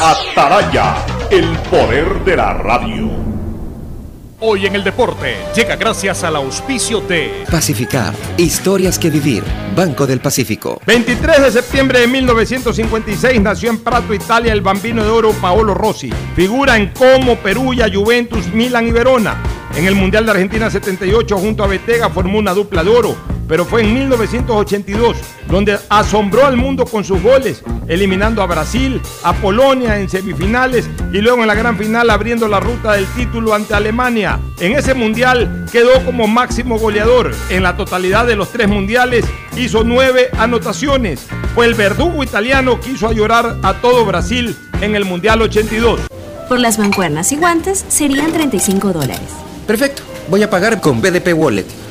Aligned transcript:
Ataraya, 0.00 0.94
el 1.30 1.56
poder 1.70 2.22
de 2.22 2.36
la 2.36 2.52
radio. 2.52 3.08
Hoy 4.40 4.66
en 4.66 4.74
el 4.74 4.84
deporte 4.84 5.36
llega 5.54 5.74
gracias 5.76 6.22
al 6.22 6.36
auspicio 6.36 7.00
de 7.00 7.46
Pacificar, 7.50 8.12
historias 8.36 8.98
que 8.98 9.08
vivir, 9.08 9.42
Banco 9.74 10.06
del 10.06 10.20
Pacífico. 10.20 10.82
23 10.86 11.44
de 11.44 11.50
septiembre 11.50 12.00
de 12.00 12.08
1956 12.08 13.40
nació 13.40 13.70
en 13.70 13.78
Prato, 13.78 14.12
Italia, 14.12 14.52
el 14.52 14.60
bambino 14.60 15.02
de 15.02 15.08
oro 15.08 15.32
Paolo 15.32 15.72
Rossi. 15.72 16.10
Figura 16.34 16.76
en 16.76 16.88
Como, 16.88 17.36
Perugia, 17.36 17.90
Juventus, 17.90 18.48
Milan 18.48 18.86
y 18.88 18.92
Verona. 18.92 19.42
En 19.74 19.86
el 19.86 19.94
Mundial 19.94 20.26
de 20.26 20.32
Argentina 20.32 20.68
78 20.70 21.38
junto 21.38 21.64
a 21.64 21.68
Betega 21.68 22.10
formó 22.10 22.38
una 22.38 22.52
dupla 22.52 22.84
de 22.84 22.90
oro, 22.90 23.16
pero 23.48 23.64
fue 23.64 23.82
en 23.82 23.94
1982 23.94 25.16
donde 25.48 25.78
asombró 25.88 26.46
al 26.46 26.56
mundo 26.56 26.84
con 26.84 27.04
sus 27.04 27.22
goles, 27.22 27.62
eliminando 27.88 28.42
a 28.42 28.46
Brasil, 28.46 29.00
a 29.22 29.32
Polonia 29.34 29.98
en 29.98 30.08
semifinales 30.08 30.88
y 31.12 31.18
luego 31.18 31.42
en 31.42 31.46
la 31.46 31.54
gran 31.54 31.78
final 31.78 32.10
abriendo 32.10 32.48
la 32.48 32.60
ruta 32.60 32.94
del 32.94 33.06
título 33.06 33.54
ante 33.54 33.74
Alemania. 33.74 34.40
En 34.58 34.72
ese 34.72 34.94
mundial 34.94 35.66
quedó 35.70 36.04
como 36.04 36.26
máximo 36.26 36.78
goleador. 36.78 37.32
En 37.50 37.62
la 37.62 37.76
totalidad 37.76 38.26
de 38.26 38.36
los 38.36 38.50
tres 38.50 38.68
mundiales 38.68 39.24
hizo 39.56 39.84
nueve 39.84 40.28
anotaciones. 40.38 41.26
Fue 41.54 41.66
el 41.66 41.74
verdugo 41.74 42.22
italiano 42.22 42.80
que 42.80 42.92
hizo 42.92 43.08
a 43.08 43.12
llorar 43.12 43.56
a 43.62 43.74
todo 43.74 44.04
Brasil 44.04 44.56
en 44.80 44.96
el 44.96 45.04
Mundial 45.04 45.40
82. 45.42 46.00
Por 46.48 46.60
las 46.60 46.78
mancuernas 46.78 47.32
y 47.32 47.36
guantes 47.36 47.84
serían 47.88 48.32
35 48.32 48.92
dólares. 48.92 49.28
Perfecto. 49.66 50.02
Voy 50.28 50.42
a 50.42 50.50
pagar 50.50 50.80
con 50.80 51.00
BDP 51.00 51.34
Wallet. 51.34 51.85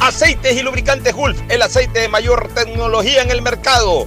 Aceites 0.00 0.56
y 0.56 0.62
Lubricantes 0.62 1.12
Gulf, 1.12 1.40
el 1.48 1.60
aceite 1.60 2.00
de 2.00 2.08
mayor 2.08 2.48
tecnología 2.54 3.22
en 3.22 3.30
el 3.30 3.42
mercado. 3.42 4.06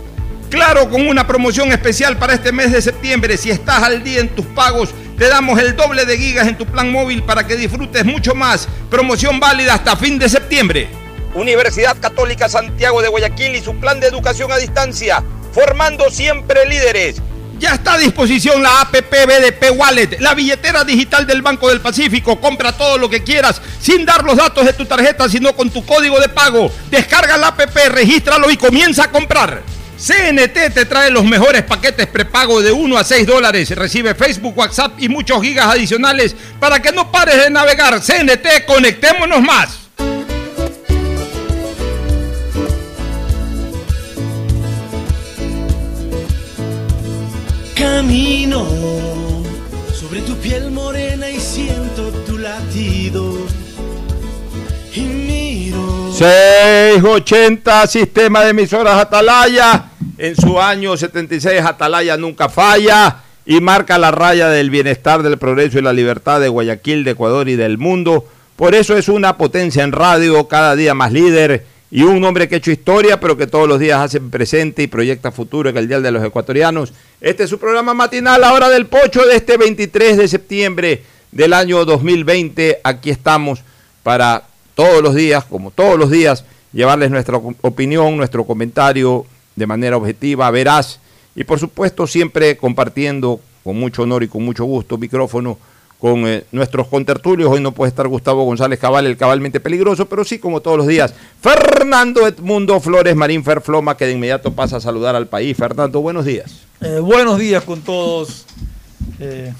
Claro, 0.50 0.90
con 0.90 1.08
una 1.08 1.28
promoción 1.28 1.72
especial 1.72 2.18
para 2.18 2.34
este 2.34 2.52
mes 2.52 2.72
de 2.72 2.82
septiembre, 2.82 3.38
si 3.38 3.52
estás 3.52 3.84
al 3.84 4.04
día 4.04 4.20
en 4.20 4.30
tus 4.30 4.46
pagos, 4.48 4.90
te 5.18 5.28
damos 5.28 5.60
el 5.60 5.76
doble 5.76 6.06
de 6.06 6.18
gigas 6.18 6.48
en 6.48 6.58
tu 6.58 6.66
plan 6.66 6.92
móvil 6.92 7.24
para 7.24 7.46
que 7.46 7.56
disfrutes 7.56 8.06
mucho 8.06 8.36
más. 8.36 8.68
Promoción 8.90 9.40
válida 9.40 9.76
hasta 9.76 9.96
fin 9.96 10.18
de 10.18 10.30
septiembre. 10.30 10.88
Universidad 11.36 11.98
Católica 12.00 12.50
Santiago 12.50 13.02
de 13.02 13.08
Guayaquil 13.10 13.56
y 13.56 13.62
su 13.62 13.76
plan 13.76 14.00
de 14.00 14.08
educación 14.08 14.52
a 14.52 14.58
distancia, 14.58 15.24
formando 15.54 16.10
siempre 16.10 16.66
líderes. 16.66 17.22
Ya 17.62 17.76
está 17.76 17.94
a 17.94 17.98
disposición 18.00 18.64
la 18.64 18.82
APP 18.82 19.12
BDP 19.12 19.78
Wallet, 19.78 20.18
la 20.20 20.34
billetera 20.34 20.84
digital 20.84 21.28
del 21.28 21.44
Banco 21.44 21.70
del 21.70 21.80
Pacífico. 21.80 22.42
Compra 22.42 22.72
todo 22.72 22.98
lo 22.98 23.08
que 23.08 23.22
quieras 23.22 23.62
sin 23.80 24.04
dar 24.04 24.24
los 24.24 24.36
datos 24.36 24.66
de 24.66 24.74
tu 24.74 24.86
tarjeta, 24.86 25.30
sino 25.30 25.56
con 25.56 25.70
tu 25.70 25.86
código 25.86 26.20
de 26.20 26.28
pago. 26.28 26.74
Descarga 26.90 27.38
la 27.38 27.50
APP, 27.50 27.78
regístralo 27.90 28.50
y 28.50 28.58
comienza 28.58 29.04
a 29.04 29.12
comprar. 29.12 29.62
CNT 29.96 30.74
te 30.74 30.86
trae 30.86 31.12
los 31.12 31.24
mejores 31.24 31.62
paquetes 31.62 32.08
prepago 32.08 32.64
de 32.64 32.72
1 32.72 32.98
a 32.98 33.04
6 33.04 33.28
dólares. 33.28 33.70
Recibe 33.70 34.16
Facebook, 34.16 34.58
WhatsApp 34.58 34.94
y 34.98 35.08
muchos 35.08 35.40
gigas 35.44 35.68
adicionales 35.68 36.36
para 36.60 36.82
que 36.82 36.92
no 36.92 37.12
pares 37.12 37.44
de 37.44 37.52
navegar. 37.52 38.02
CNT, 38.02 38.66
conectémonos 38.66 39.44
más. 39.44 39.81
Camino 48.02 48.66
sobre 49.94 50.22
tu 50.22 50.36
piel 50.38 50.72
morena 50.72 51.30
y 51.30 51.40
siento 51.40 52.10
tu 52.26 52.40
latido. 52.40 53.38
Y 54.96 55.02
miro. 55.02 56.12
680 56.12 57.86
Sistema 57.86 58.44
de 58.44 58.50
Emisoras 58.50 58.96
Atalaya. 58.96 59.92
En 60.18 60.36
su 60.36 60.60
año 60.60 60.98
76 60.98 61.62
Atalaya 61.62 62.18
nunca 62.18 62.50
falla 62.50 63.18
y 63.46 63.62
marca 63.62 64.00
la 64.00 64.10
raya 64.10 64.50
del 64.50 64.72
bienestar, 64.72 65.22
del 65.22 65.38
progreso 65.38 65.78
y 65.78 65.84
la 65.84 65.94
libertad 65.94 66.42
de 66.42 66.50
Guayaquil, 66.50 67.04
de 67.04 67.12
Ecuador 67.12 67.50
y 67.50 67.56
del 67.56 67.78
mundo. 67.78 68.26
Por 68.56 68.74
eso 68.74 68.98
es 68.98 69.10
una 69.10 69.38
potencia 69.38 69.84
en 69.84 69.92
radio, 69.92 70.48
cada 70.48 70.76
día 70.76 70.96
más 70.96 71.12
líder 71.12 71.68
y 71.92 72.04
un 72.04 72.24
hombre 72.24 72.48
que 72.48 72.56
ha 72.56 72.58
hecho 72.58 72.72
historia, 72.72 73.20
pero 73.20 73.36
que 73.36 73.48
todos 73.48 73.68
los 73.68 73.78
días 73.78 74.00
hace 74.00 74.22
presente 74.22 74.82
y 74.82 74.88
proyecta 74.88 75.30
futuro 75.30 75.70
en 75.70 75.76
el 75.76 75.90
Día 75.90 76.00
de 76.00 76.10
los 76.10 76.24
Ecuatorianos. 76.24 76.94
Este 77.20 77.44
es 77.44 77.50
su 77.50 77.60
programa 77.60 77.94
matinal, 77.94 78.40
la 78.40 78.54
hora 78.54 78.70
del 78.70 78.86
pocho 78.86 79.26
de 79.26 79.36
este 79.36 79.58
23 79.58 80.16
de 80.16 80.28
septiembre 80.30 81.04
del 81.34 81.52
año 81.52 81.84
2020. 81.84 82.80
Aquí 82.82 83.10
estamos 83.10 83.62
para 84.04 84.44
todos 84.74 85.04
los 85.04 85.14
días, 85.14 85.44
como 85.44 85.70
todos 85.70 86.00
los 86.00 86.10
días, 86.10 86.46
llevarles 86.72 87.12
nuestra 87.12 87.38
opinión, 87.38 88.16
nuestro 88.16 88.46
comentario 88.46 89.26
de 89.58 89.68
manera 89.68 89.98
objetiva, 89.98 90.50
veraz 90.50 91.00
y 91.36 91.44
por 91.44 91.60
supuesto 91.60 92.08
siempre 92.08 92.56
compartiendo 92.56 93.42
con 93.66 93.78
mucho 93.78 94.04
honor 94.04 94.24
y 94.24 94.30
con 94.30 94.44
mucho 94.44 94.64
gusto 94.64 94.98
micrófono 94.98 95.58
con 96.02 96.26
eh, 96.26 96.46
nuestros 96.52 96.88
contertulios. 96.88 97.52
Hoy 97.52 97.62
no 97.62 97.74
puede 97.74 97.90
estar 97.90 98.08
Gustavo 98.08 98.44
González 98.44 98.80
Cabal, 98.80 99.06
el 99.06 99.18
cabalmente 99.18 99.60
peligroso, 99.60 100.08
pero 100.10 100.26
sí, 100.26 100.40
como 100.40 100.60
todos 100.60 100.76
los 100.76 100.88
días, 100.88 101.14
Fernando 101.40 102.28
Edmundo 102.28 102.80
Flores 102.80 103.16
Marín 103.16 103.44
Ferfloma, 103.44 103.96
que 103.96 104.08
de 104.08 104.14
inmediato 104.14 104.52
pasa 104.52 104.78
a 104.78 104.80
saludar 104.82 105.16
al 105.16 105.28
país. 105.28 105.56
Fernando, 105.56 106.02
buenos 106.02 106.26
días. 106.26 106.64
Eh, 106.82 106.98
buenos 107.00 107.38
días 107.38 107.64
con 107.64 107.82
todos. 107.82 108.48
Eh, 109.20 109.54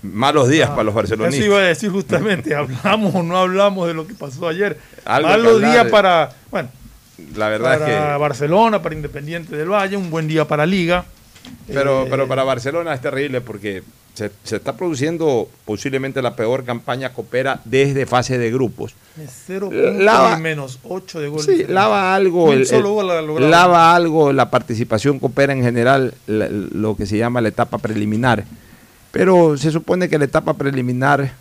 Malos 0.00 0.48
días 0.48 0.70
para 0.70 0.84
los 0.84 0.92
eso 0.92 0.96
barcelonistas. 0.98 1.44
iba 1.44 1.58
a 1.58 1.62
decir 1.62 1.90
justamente, 1.90 2.54
hablamos 2.54 3.16
o 3.16 3.24
no 3.24 3.36
hablamos 3.36 3.88
de 3.88 3.94
lo 3.94 4.06
que 4.06 4.14
pasó 4.14 4.46
ayer. 4.46 4.78
Algo 5.04 5.28
Malos 5.28 5.60
días 5.60 5.88
para, 5.90 6.34
bueno, 6.52 6.68
La 7.34 7.48
verdad 7.48 7.80
para 7.80 7.90
es 7.90 8.12
que... 8.12 8.18
Barcelona, 8.20 8.80
para 8.80 8.94
Independiente 8.94 9.56
del 9.56 9.70
Valle, 9.70 9.96
un 9.96 10.10
buen 10.10 10.28
día 10.28 10.46
para 10.46 10.64
Liga. 10.66 11.04
Pero, 11.66 12.06
pero 12.08 12.28
para 12.28 12.44
Barcelona 12.44 12.94
es 12.94 13.00
terrible 13.00 13.40
porque 13.40 13.82
se, 14.14 14.30
se 14.44 14.56
está 14.56 14.76
produciendo 14.76 15.48
posiblemente 15.64 16.22
la 16.22 16.34
peor 16.36 16.64
campaña 16.64 17.12
coopera 17.12 17.60
desde 17.64 18.06
fase 18.06 18.38
de 18.38 18.50
grupos. 18.50 18.94
Cero 19.46 19.70
Lava- 19.72 20.20
puntos 20.30 20.38
y 20.38 20.42
menos 20.42 20.78
8 20.84 21.20
de 21.20 21.28
gol. 21.28 21.40
Sí, 21.42 21.64
lava 21.68 22.14
algo, 22.14 22.52
el- 22.52 22.66
lava 23.50 23.94
algo 23.94 24.32
la 24.32 24.50
participación 24.50 25.18
coopera 25.18 25.52
en 25.52 25.62
general, 25.62 26.14
la- 26.26 26.48
lo 26.48 26.96
que 26.96 27.06
se 27.06 27.16
llama 27.18 27.40
la 27.40 27.48
etapa 27.48 27.78
preliminar. 27.78 28.44
Pero 29.10 29.56
se 29.56 29.70
supone 29.70 30.08
que 30.08 30.18
la 30.18 30.24
etapa 30.24 30.54
preliminar 30.54 31.32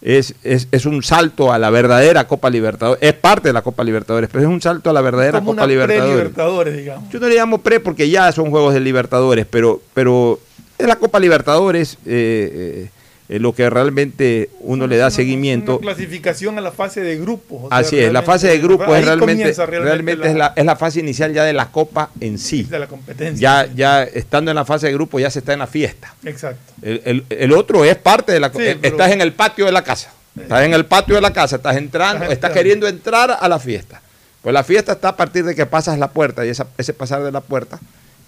es, 0.00 0.34
es, 0.44 0.68
es 0.70 0.86
un 0.86 1.02
salto 1.02 1.52
a 1.52 1.58
la 1.58 1.70
verdadera 1.70 2.28
Copa 2.28 2.48
Libertadores. 2.50 3.02
Es 3.02 3.14
parte 3.14 3.48
de 3.48 3.52
la 3.52 3.62
Copa 3.62 3.82
Libertadores, 3.82 4.30
pero 4.32 4.44
es 4.44 4.48
un 4.50 4.60
salto 4.60 4.90
a 4.90 4.92
la 4.92 5.00
verdadera 5.00 5.40
como 5.40 5.50
Copa 5.52 5.62
una 5.64 5.66
Libertadores. 5.66 6.10
pre-Libertadores, 6.12 6.76
digamos. 6.76 7.10
Yo 7.10 7.18
no 7.18 7.28
le 7.28 7.34
llamo 7.34 7.58
pre 7.58 7.80
porque 7.80 8.08
ya 8.08 8.30
son 8.30 8.50
juegos 8.50 8.74
de 8.74 8.80
Libertadores, 8.80 9.46
pero, 9.50 9.82
pero 9.94 10.38
es 10.78 10.86
la 10.86 10.96
Copa 10.96 11.18
Libertadores. 11.20 11.94
eh, 12.06 12.86
eh, 12.86 12.90
eh, 13.30 13.38
lo 13.38 13.52
que 13.54 13.68
realmente 13.68 14.48
uno 14.60 14.86
le 14.86 14.96
da 14.96 15.10
seguimiento. 15.10 15.72
Una 15.76 15.92
clasificación 15.92 16.56
a 16.56 16.62
la 16.62 16.72
fase 16.72 17.02
de 17.02 17.18
grupos. 17.18 17.64
o 17.64 17.68
sea, 17.68 17.76
Así 17.76 17.96
es, 17.98 18.04
la 18.10 18.22
realmente- 18.22 18.26
fase 18.26 18.46
de 18.48 18.58
grupos 18.58 18.86
es 18.98 19.04
realmente, 19.04 19.52
realmente, 19.82 20.28
es, 20.30 20.34
la, 20.34 20.54
es 20.56 20.64
la 20.64 20.76
fase 20.76 21.00
inicial 21.00 21.34
ya 21.34 21.44
de 21.44 21.52
la 21.52 21.70
Copa 21.70 22.08
en 22.20 22.38
sí. 22.38 22.62
de 22.62 22.78
la 22.78 22.86
competencia. 22.86 23.66
Ya, 23.66 23.74
ya 23.74 24.02
estando 24.04 24.50
en 24.50 24.54
la 24.54 24.64
fase 24.64 24.86
de 24.86 24.94
grupo 24.94 25.18
ya 25.20 25.28
se 25.30 25.40
está 25.40 25.52
en 25.52 25.58
la 25.58 25.66
fiesta. 25.66 26.14
Exacto. 26.24 26.72
El, 26.80 27.02
el- 27.04 27.24
el 27.28 27.52
otro 27.52 27.84
es 27.84 27.96
parte 27.96 28.32
de 28.32 28.40
la... 28.40 28.48
Sí, 28.50 28.56
eh, 28.62 28.78
pero- 28.80 28.94
Estás 28.94 29.12
en 29.12 29.20
el 29.20 29.34
patio 29.34 29.66
de 29.66 29.72
la 29.72 29.82
casa. 29.84 30.10
Estás 30.40 30.62
en 30.64 30.72
el 30.72 30.86
patio 30.86 31.14
de 31.16 31.20
la 31.20 31.32
casa, 31.34 31.56
estás 31.56 31.76
entrando, 31.76 32.24
Estás 32.32 32.52
queriendo 32.52 32.88
entrar 32.88 33.36
a 33.38 33.46
la 33.46 33.58
fiesta. 33.58 34.00
Pues 34.40 34.54
la 34.54 34.64
fiesta 34.64 34.92
está 34.92 35.08
a 35.10 35.16
partir 35.18 35.44
de 35.44 35.54
que 35.54 35.66
pasas 35.66 35.98
la 35.98 36.08
puerta 36.12 36.46
y 36.46 36.48
esa- 36.48 36.68
ese 36.78 36.94
pasar 36.94 37.22
de 37.22 37.30
la 37.32 37.42
puerta 37.42 37.78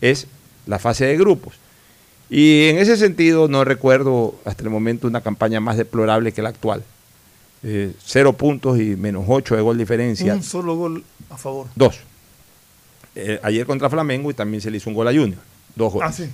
es 0.03 0.27
la 0.67 0.79
fase 0.79 1.07
de 1.07 1.17
grupos. 1.17 1.55
Y 2.31 2.69
en 2.69 2.79
ese 2.79 2.97
sentido 2.97 3.49
no 3.49 3.65
recuerdo 3.65 4.37
hasta 4.45 4.63
el 4.63 4.71
momento 4.71 5.09
una 5.09 5.21
campaña 5.21 5.59
más 5.61 5.77
deplorable 5.77 6.33
que 6.33 6.43
la 6.43 6.51
actual. 6.51 6.85
Eh, 7.63 7.93
cero 8.03 8.33
puntos 8.35 8.79
y 8.81 8.97
menos 8.97 9.25
ocho 9.27 9.57
de 9.57 9.63
gol 9.63 9.77
diferencia. 9.77 10.33
Un 10.35 10.43
solo 10.43 10.77
gol 10.77 11.05
a 11.29 11.37
favor. 11.37 11.67
Dos. 11.75 11.99
Eh, 13.17 13.41
ayer 13.43 13.67
contra 13.67 13.91
Flamengo 13.91 14.31
y 14.31 14.35
también 14.35 14.61
se 14.61 14.71
le 14.71 14.77
hizo 14.77 14.89
un 14.89 14.95
gol 14.95 15.09
a 15.09 15.13
Junior. 15.13 15.41
Dos 15.75 15.93
goles. 15.93 16.09
Ah, 16.09 16.13
sí. 16.13 16.31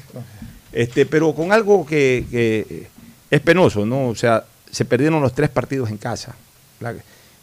Este, 0.73 1.07
pero 1.07 1.35
con 1.35 1.51
algo 1.53 1.87
que, 1.87 2.27
que 2.31 2.87
es 3.31 3.41
penoso, 3.41 3.87
¿no? 3.87 4.09
O 4.09 4.15
sea, 4.15 4.45
se 4.71 4.85
perdieron 4.85 5.23
los 5.23 5.35
tres 5.35 5.49
partidos 5.49 5.89
en 5.91 5.97
casa. 5.97 6.37
La- 6.81 6.95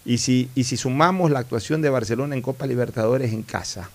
y, 0.05 0.17
si, 0.19 0.49
y 0.53 0.65
si 0.65 0.77
sumamos 0.77 1.31
la 1.31 1.39
actuación 1.39 1.81
de 1.81 1.89
Barcelona 1.89 2.35
en 2.35 2.41
Copa 2.41 2.67
Libertadores 2.67 3.33
en 3.33 3.41
casa, 3.41 3.89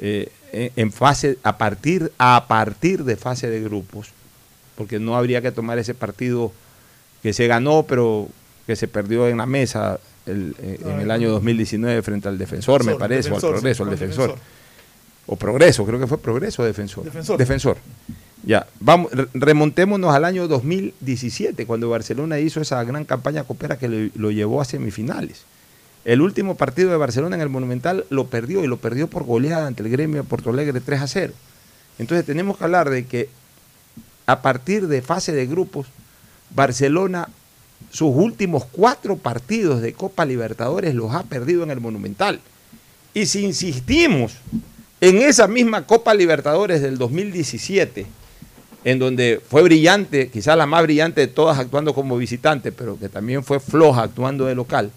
eh, 0.00 0.30
en, 0.52 0.70
en 0.76 0.92
fase, 0.92 1.38
a 1.42 1.58
partir, 1.58 2.12
a 2.18 2.46
partir 2.48 3.04
de 3.04 3.16
fase 3.16 3.48
de 3.50 3.60
grupos, 3.62 4.08
porque 4.76 4.98
no 4.98 5.16
habría 5.16 5.42
que 5.42 5.52
tomar 5.52 5.78
ese 5.78 5.94
partido 5.94 6.52
que 7.22 7.32
se 7.32 7.46
ganó, 7.46 7.84
pero 7.88 8.28
que 8.66 8.76
se 8.76 8.86
perdió 8.88 9.28
en 9.28 9.38
la 9.38 9.46
mesa 9.46 9.98
el- 10.26 10.54
eh, 10.62 10.78
en 10.84 11.00
el 11.00 11.10
año 11.10 11.30
2019 11.30 12.02
frente 12.02 12.28
al 12.28 12.38
defensor, 12.38 12.84
me 12.84 12.94
parece, 12.94 13.28
defensor, 13.30 13.50
o 13.50 13.54
al 13.56 13.60
progreso, 13.60 13.82
al 13.84 13.90
defensor. 13.90 14.26
defensor. 14.28 14.48
O 15.26 15.36
progreso, 15.36 15.84
creo 15.84 15.98
que 15.98 16.06
fue 16.06 16.18
progreso 16.18 16.62
o 16.62 16.64
defensor. 16.66 17.04
Defensor. 17.04 17.36
Defensor. 17.38 17.76
Ya, 18.44 18.66
vamos, 18.80 19.10
re- 19.12 19.26
remontémonos 19.34 20.14
al 20.14 20.24
año 20.24 20.48
2017, 20.48 21.66
cuando 21.66 21.90
Barcelona 21.90 22.38
hizo 22.38 22.60
esa 22.60 22.82
gran 22.84 23.04
campaña 23.04 23.44
copera 23.44 23.78
que 23.78 23.88
lo, 23.88 24.10
lo 24.14 24.30
llevó 24.30 24.60
a 24.60 24.64
semifinales. 24.64 25.42
El 26.08 26.22
último 26.22 26.54
partido 26.54 26.90
de 26.90 26.96
Barcelona 26.96 27.36
en 27.36 27.42
el 27.42 27.50
Monumental 27.50 28.06
lo 28.08 28.28
perdió 28.28 28.64
y 28.64 28.66
lo 28.66 28.78
perdió 28.78 29.08
por 29.08 29.24
goleada 29.24 29.66
ante 29.66 29.82
el 29.82 29.90
gremio 29.90 30.22
de 30.22 30.26
Porto 30.26 30.48
Alegre 30.48 30.80
3 30.80 31.02
a 31.02 31.06
0. 31.06 31.34
Entonces 31.98 32.24
tenemos 32.24 32.56
que 32.56 32.64
hablar 32.64 32.88
de 32.88 33.04
que 33.04 33.28
a 34.24 34.40
partir 34.40 34.88
de 34.88 35.02
fase 35.02 35.32
de 35.32 35.46
grupos, 35.46 35.86
Barcelona 36.48 37.28
sus 37.90 38.10
últimos 38.16 38.64
cuatro 38.64 39.18
partidos 39.18 39.82
de 39.82 39.92
Copa 39.92 40.24
Libertadores 40.24 40.94
los 40.94 41.12
ha 41.12 41.24
perdido 41.24 41.62
en 41.62 41.72
el 41.72 41.80
Monumental. 41.82 42.40
Y 43.12 43.26
si 43.26 43.44
insistimos 43.44 44.32
en 45.02 45.18
esa 45.18 45.46
misma 45.46 45.86
Copa 45.86 46.14
Libertadores 46.14 46.80
del 46.80 46.96
2017, 46.96 48.06
en 48.84 48.98
donde 48.98 49.42
fue 49.46 49.62
brillante, 49.62 50.30
quizás 50.30 50.56
la 50.56 50.64
más 50.64 50.84
brillante 50.84 51.20
de 51.20 51.26
todas 51.26 51.58
actuando 51.58 51.92
como 51.92 52.16
visitante, 52.16 52.72
pero 52.72 52.98
que 52.98 53.10
también 53.10 53.44
fue 53.44 53.60
floja 53.60 54.04
actuando 54.04 54.46
de 54.46 54.54
local, 54.54 54.90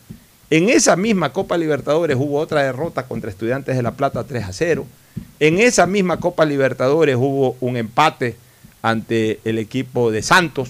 en 0.51 0.69
esa 0.69 0.97
misma 0.97 1.31
Copa 1.31 1.57
Libertadores 1.57 2.17
hubo 2.19 2.37
otra 2.37 2.61
derrota 2.61 3.07
contra 3.07 3.29
Estudiantes 3.31 3.75
de 3.75 3.81
La 3.81 3.91
Plata 3.91 4.25
3 4.25 4.43
a 4.43 4.53
0. 4.53 4.85
En 5.39 5.59
esa 5.59 5.87
misma 5.87 6.19
Copa 6.19 6.43
Libertadores 6.43 7.15
hubo 7.15 7.55
un 7.61 7.77
empate 7.77 8.35
ante 8.81 9.39
el 9.45 9.57
equipo 9.57 10.11
de 10.11 10.21
Santos. 10.21 10.69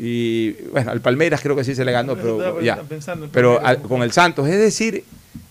Y 0.00 0.52
bueno, 0.72 0.90
al 0.90 1.02
Palmeiras 1.02 1.42
creo 1.42 1.54
que 1.54 1.64
sí 1.64 1.74
se 1.74 1.84
le 1.84 1.92
ganó, 1.92 2.16
pero 2.16 2.62
ya. 2.62 2.82
Pero 3.30 3.60
con 3.86 4.02
el 4.02 4.10
Santos. 4.10 4.48
Es 4.48 4.58
decir, 4.58 5.04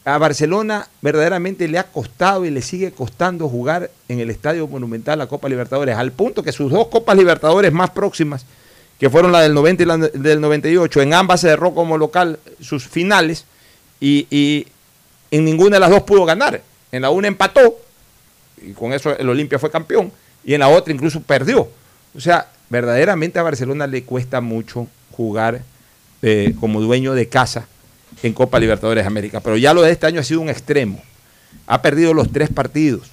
a 0.03 0.17
Barcelona 0.17 0.87
verdaderamente 1.01 1.67
le 1.67 1.77
ha 1.77 1.83
costado 1.83 2.43
y 2.43 2.49
le 2.49 2.63
sigue 2.63 2.91
costando 2.91 3.47
jugar 3.47 3.91
en 4.07 4.19
el 4.19 4.31
Estadio 4.31 4.67
Monumental 4.67 5.19
la 5.19 5.27
Copa 5.27 5.47
Libertadores, 5.47 5.95
al 5.95 6.11
punto 6.11 6.41
que 6.41 6.51
sus 6.51 6.71
dos 6.71 6.87
Copas 6.87 7.15
Libertadores 7.15 7.71
más 7.71 7.91
próximas, 7.91 8.47
que 8.99 9.09
fueron 9.09 9.31
la 9.31 9.41
del 9.41 9.53
90 9.53 9.83
y 9.83 9.85
la 9.85 9.97
del 9.97 10.41
98, 10.41 11.01
en 11.01 11.13
ambas 11.13 11.41
se 11.41 11.49
derró 11.49 11.73
como 11.73 11.97
local 11.97 12.39
sus 12.59 12.87
finales 12.87 13.45
y, 13.99 14.27
y 14.29 14.67
en 15.31 15.45
ninguna 15.45 15.75
de 15.75 15.79
las 15.81 15.89
dos 15.89 16.03
pudo 16.03 16.25
ganar. 16.25 16.61
En 16.91 17.01
la 17.01 17.09
una 17.09 17.27
empató 17.27 17.77
y 18.61 18.71
con 18.71 18.93
eso 18.93 19.15
el 19.17 19.29
Olimpia 19.29 19.59
fue 19.59 19.69
campeón 19.69 20.11
y 20.43 20.53
en 20.53 20.61
la 20.61 20.69
otra 20.69 20.93
incluso 20.93 21.21
perdió. 21.21 21.69
O 22.15 22.19
sea, 22.19 22.47
verdaderamente 22.69 23.39
a 23.39 23.43
Barcelona 23.43 23.87
le 23.87 24.03
cuesta 24.03 24.41
mucho 24.41 24.87
jugar 25.11 25.61
eh, 26.21 26.55
como 26.59 26.81
dueño 26.81 27.13
de 27.13 27.27
casa 27.27 27.67
en 28.23 28.33
Copa 28.33 28.59
Libertadores 28.59 29.03
de 29.03 29.07
América. 29.07 29.39
Pero 29.41 29.57
ya 29.57 29.73
lo 29.73 29.81
de 29.81 29.91
este 29.91 30.07
año 30.07 30.19
ha 30.19 30.23
sido 30.23 30.41
un 30.41 30.49
extremo. 30.49 31.01
Ha 31.67 31.81
perdido 31.81 32.13
los 32.13 32.31
tres 32.31 32.49
partidos 32.49 33.09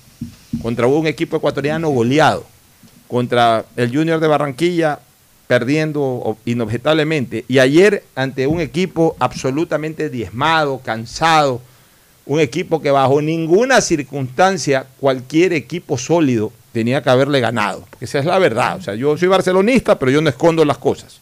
contra 0.62 0.86
un 0.86 1.06
equipo 1.06 1.36
ecuatoriano 1.36 1.88
goleado, 1.90 2.46
contra 3.08 3.64
el 3.76 3.94
Junior 3.94 4.20
de 4.20 4.28
Barranquilla 4.28 5.00
perdiendo 5.46 6.36
inobjetablemente, 6.44 7.44
y 7.48 7.58
ayer 7.58 8.02
ante 8.14 8.46
un 8.46 8.60
equipo 8.60 9.16
absolutamente 9.18 10.08
diezmado, 10.08 10.78
cansado, 10.78 11.60
un 12.26 12.40
equipo 12.40 12.80
que 12.80 12.90
bajo 12.90 13.20
ninguna 13.20 13.80
circunstancia 13.80 14.86
cualquier 14.98 15.52
equipo 15.52 15.98
sólido 15.98 16.52
tenía 16.72 17.02
que 17.02 17.10
haberle 17.10 17.40
ganado. 17.40 17.84
Porque 17.90 18.06
esa 18.06 18.18
es 18.18 18.24
la 18.24 18.38
verdad. 18.38 18.76
O 18.78 18.82
sea, 18.82 18.94
yo 18.94 19.16
soy 19.16 19.28
barcelonista, 19.28 19.98
pero 19.98 20.10
yo 20.10 20.20
no 20.20 20.30
escondo 20.30 20.64
las 20.64 20.78
cosas. 20.78 21.20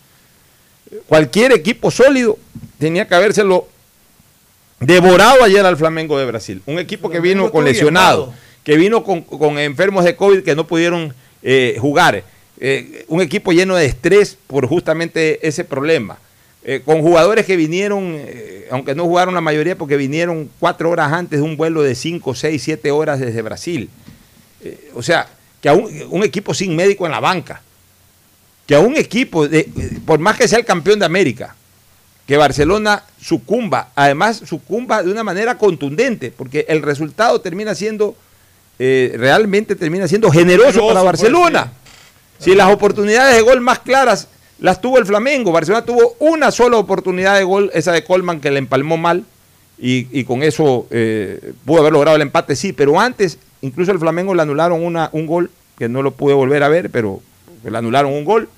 Cualquier 1.06 1.52
equipo 1.52 1.90
sólido 1.90 2.38
tenía 2.78 3.08
que 3.08 3.14
habérselo 3.14 3.66
devorado 4.78 5.42
ayer 5.42 5.64
al 5.64 5.76
Flamengo 5.76 6.18
de 6.18 6.26
Brasil. 6.26 6.62
Un 6.66 6.78
equipo 6.78 7.10
que 7.10 7.20
vino 7.20 7.50
con 7.50 7.64
lesionados, 7.64 8.30
que 8.62 8.76
vino 8.76 9.02
con, 9.02 9.22
con 9.22 9.58
enfermos 9.58 10.04
de 10.04 10.14
COVID 10.14 10.42
que 10.42 10.54
no 10.54 10.66
pudieron 10.66 11.14
eh, 11.42 11.76
jugar. 11.80 12.24
Eh, 12.64 13.04
un 13.08 13.20
equipo 13.20 13.50
lleno 13.50 13.74
de 13.74 13.86
estrés 13.86 14.38
por 14.46 14.68
justamente 14.68 15.46
ese 15.46 15.64
problema. 15.64 16.16
Eh, 16.64 16.80
con 16.84 17.02
jugadores 17.02 17.44
que 17.44 17.56
vinieron, 17.56 18.14
eh, 18.16 18.68
aunque 18.70 18.94
no 18.94 19.02
jugaron 19.02 19.34
la 19.34 19.40
mayoría, 19.40 19.76
porque 19.76 19.96
vinieron 19.96 20.48
cuatro 20.60 20.90
horas 20.90 21.12
antes 21.12 21.40
de 21.40 21.44
un 21.44 21.56
vuelo 21.56 21.82
de 21.82 21.96
cinco, 21.96 22.36
seis, 22.36 22.62
siete 22.62 22.92
horas 22.92 23.18
desde 23.18 23.42
Brasil. 23.42 23.90
Eh, 24.62 24.92
o 24.94 25.02
sea, 25.02 25.28
que 25.60 25.68
a 25.68 25.72
un, 25.72 25.90
un 26.08 26.22
equipo 26.22 26.54
sin 26.54 26.76
médico 26.76 27.04
en 27.04 27.10
la 27.10 27.18
banca, 27.18 27.62
que 28.64 28.76
a 28.76 28.78
un 28.78 28.96
equipo, 28.96 29.48
de, 29.48 29.68
por 30.06 30.20
más 30.20 30.36
que 30.36 30.46
sea 30.46 30.60
el 30.60 30.64
campeón 30.64 31.00
de 31.00 31.04
América, 31.04 31.56
que 32.28 32.36
Barcelona 32.36 33.02
sucumba, 33.20 33.88
además 33.96 34.40
sucumba 34.46 35.02
de 35.02 35.10
una 35.10 35.24
manera 35.24 35.58
contundente, 35.58 36.30
porque 36.30 36.64
el 36.68 36.82
resultado 36.82 37.40
termina 37.40 37.74
siendo, 37.74 38.14
eh, 38.78 39.14
realmente 39.16 39.74
termina 39.74 40.06
siendo 40.06 40.30
generoso 40.30 40.70
Generoso, 40.70 40.94
para 40.94 41.00
pues, 41.00 41.20
Barcelona. 41.20 41.72
Si 42.42 42.54
las 42.56 42.72
oportunidades 42.72 43.36
de 43.36 43.42
gol 43.42 43.60
más 43.60 43.78
claras 43.78 44.26
las 44.58 44.80
tuvo 44.80 44.98
el 44.98 45.06
Flamengo, 45.06 45.52
Barcelona 45.52 45.84
tuvo 45.84 46.16
una 46.18 46.50
sola 46.50 46.76
oportunidad 46.76 47.36
de 47.36 47.44
gol, 47.44 47.70
esa 47.72 47.92
de 47.92 48.02
Colman 48.02 48.40
que 48.40 48.50
le 48.50 48.58
empalmó 48.58 48.96
mal, 48.96 49.24
y, 49.78 50.08
y 50.10 50.24
con 50.24 50.42
eso 50.42 50.86
eh, 50.90 51.52
pudo 51.64 51.80
haber 51.80 51.92
logrado 51.92 52.16
el 52.16 52.22
empate, 52.22 52.56
sí, 52.56 52.72
pero 52.72 53.00
antes 53.00 53.38
incluso 53.60 53.92
el 53.92 53.98
Flamengo 53.98 54.34
le 54.34 54.42
anularon 54.42 54.84
una, 54.84 55.08
un 55.12 55.26
gol, 55.26 55.50
que 55.78 55.88
no 55.88 56.02
lo 56.02 56.12
pude 56.12 56.34
volver 56.34 56.62
a 56.62 56.68
ver, 56.68 56.90
pero 56.90 57.20
le 57.64 57.78
anularon 57.78 58.12
un 58.12 58.24
gol. 58.24 58.48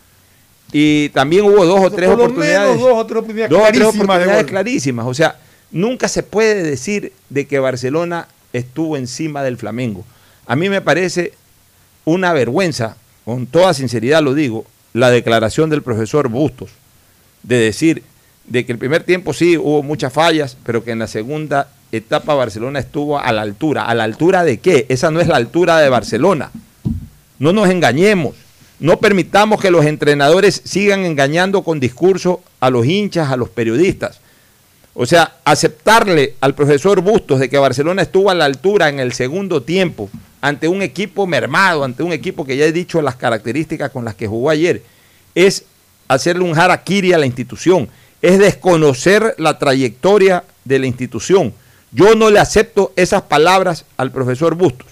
Y 0.73 1.11
también 1.11 1.45
hubo 1.45 1.64
dos 1.67 1.81
o 1.81 1.91
tres 1.91 2.09
Por 2.09 2.19
lo 2.19 2.25
oportunidades. 2.25 2.76
menos 2.76 2.88
dos 2.88 2.99
o 2.99 3.07
tres 3.07 3.19
oportunidades 3.19 3.50
Dos 3.50 3.95
tres 4.33 4.45
clarísimas. 4.45 5.07
O 5.07 5.14
sea, 5.14 5.37
nunca 5.71 6.09
se 6.09 6.23
puede 6.23 6.62
decir 6.62 7.12
de 7.29 7.47
que 7.47 7.59
Barcelona 7.59 8.29
estuvo 8.53 8.97
encima 8.97 9.43
del 9.43 9.57
Flamengo. 9.57 10.05
A 10.47 10.57
mí 10.57 10.69
me 10.69 10.81
parece 10.81 11.33
una 12.05 12.33
vergüenza, 12.33 12.97
con 13.25 13.47
toda 13.47 13.75
sinceridad 13.75 14.23
lo 14.23 14.35
digo, 14.35 14.66
la 14.93 15.11
declaración 15.11 15.71
del 15.71 15.83
profesor 15.83 16.28
Bustos, 16.28 16.71
de 17.43 17.59
decir 17.59 18.02
de 18.47 18.66
que 18.66 18.73
el 18.73 18.78
primer 18.78 19.04
tiempo 19.04 19.33
sí 19.33 19.57
hubo 19.57 19.83
muchas 19.83 20.12
fallas, 20.12 20.57
pero 20.64 20.85
que 20.85 20.93
en 20.93 20.99
la 20.99 21.07
segunda 21.07 21.69
etapa 21.93 22.35
Barcelona 22.35 22.78
estuvo 22.78 23.19
a 23.19 23.33
la 23.33 23.43
altura. 23.43 23.85
¿A 23.85 23.95
la 23.95 24.04
altura 24.04 24.45
de 24.45 24.59
qué? 24.59 24.87
Esa 24.88 25.11
no 25.11 25.21
es 25.21 25.28
la 25.28 25.37
altura 25.37 25.78
de 25.78 25.88
Barcelona. 25.88 26.50
No 27.38 27.52
nos 27.52 27.71
engañemos. 27.71 28.35
No 28.81 28.99
permitamos 28.99 29.61
que 29.61 29.71
los 29.71 29.87
entrenadores 29.87 30.61
sigan 30.64 31.04
engañando 31.04 31.62
con 31.62 31.81
discurso 31.81 32.43
a 32.61 32.71
los 32.71 32.87
hinchas, 32.87 33.31
a 33.31 33.37
los 33.37 33.49
periodistas. 33.49 34.21
O 34.95 35.07
sea, 35.07 35.37
aceptarle 35.45 36.35
al 36.40 36.54
profesor 36.54 37.00
Bustos 37.00 37.40
de 37.40 37.49
que 37.49 37.59
Barcelona 37.59 38.02
estuvo 38.02 38.31
a 38.31 38.35
la 38.35 38.45
altura 38.45 38.88
en 38.88 39.00
el 39.00 39.12
segundo 39.12 39.62
tiempo 39.62 40.11
ante 40.44 40.68
un 40.68 40.82
equipo 40.82 41.26
mermado, 41.26 41.84
ante 41.84 42.02
un 42.02 42.12
equipo 42.12 42.44
que 42.44 42.58
ya 42.58 42.66
he 42.66 42.72
dicho 42.72 43.00
las 43.00 43.16
características 43.16 43.90
con 43.90 44.04
las 44.04 44.14
que 44.14 44.26
jugó 44.26 44.50
ayer, 44.50 44.82
es 45.34 45.64
hacerle 46.06 46.44
un 46.44 46.58
harakiri 46.58 47.14
a 47.14 47.18
la 47.18 47.24
institución, 47.24 47.88
es 48.20 48.38
desconocer 48.38 49.34
la 49.38 49.58
trayectoria 49.58 50.44
de 50.66 50.78
la 50.78 50.86
institución. 50.86 51.54
Yo 51.92 52.14
no 52.14 52.28
le 52.28 52.40
acepto 52.40 52.92
esas 52.94 53.22
palabras 53.22 53.86
al 53.96 54.12
profesor 54.12 54.54
Bustos. 54.54 54.88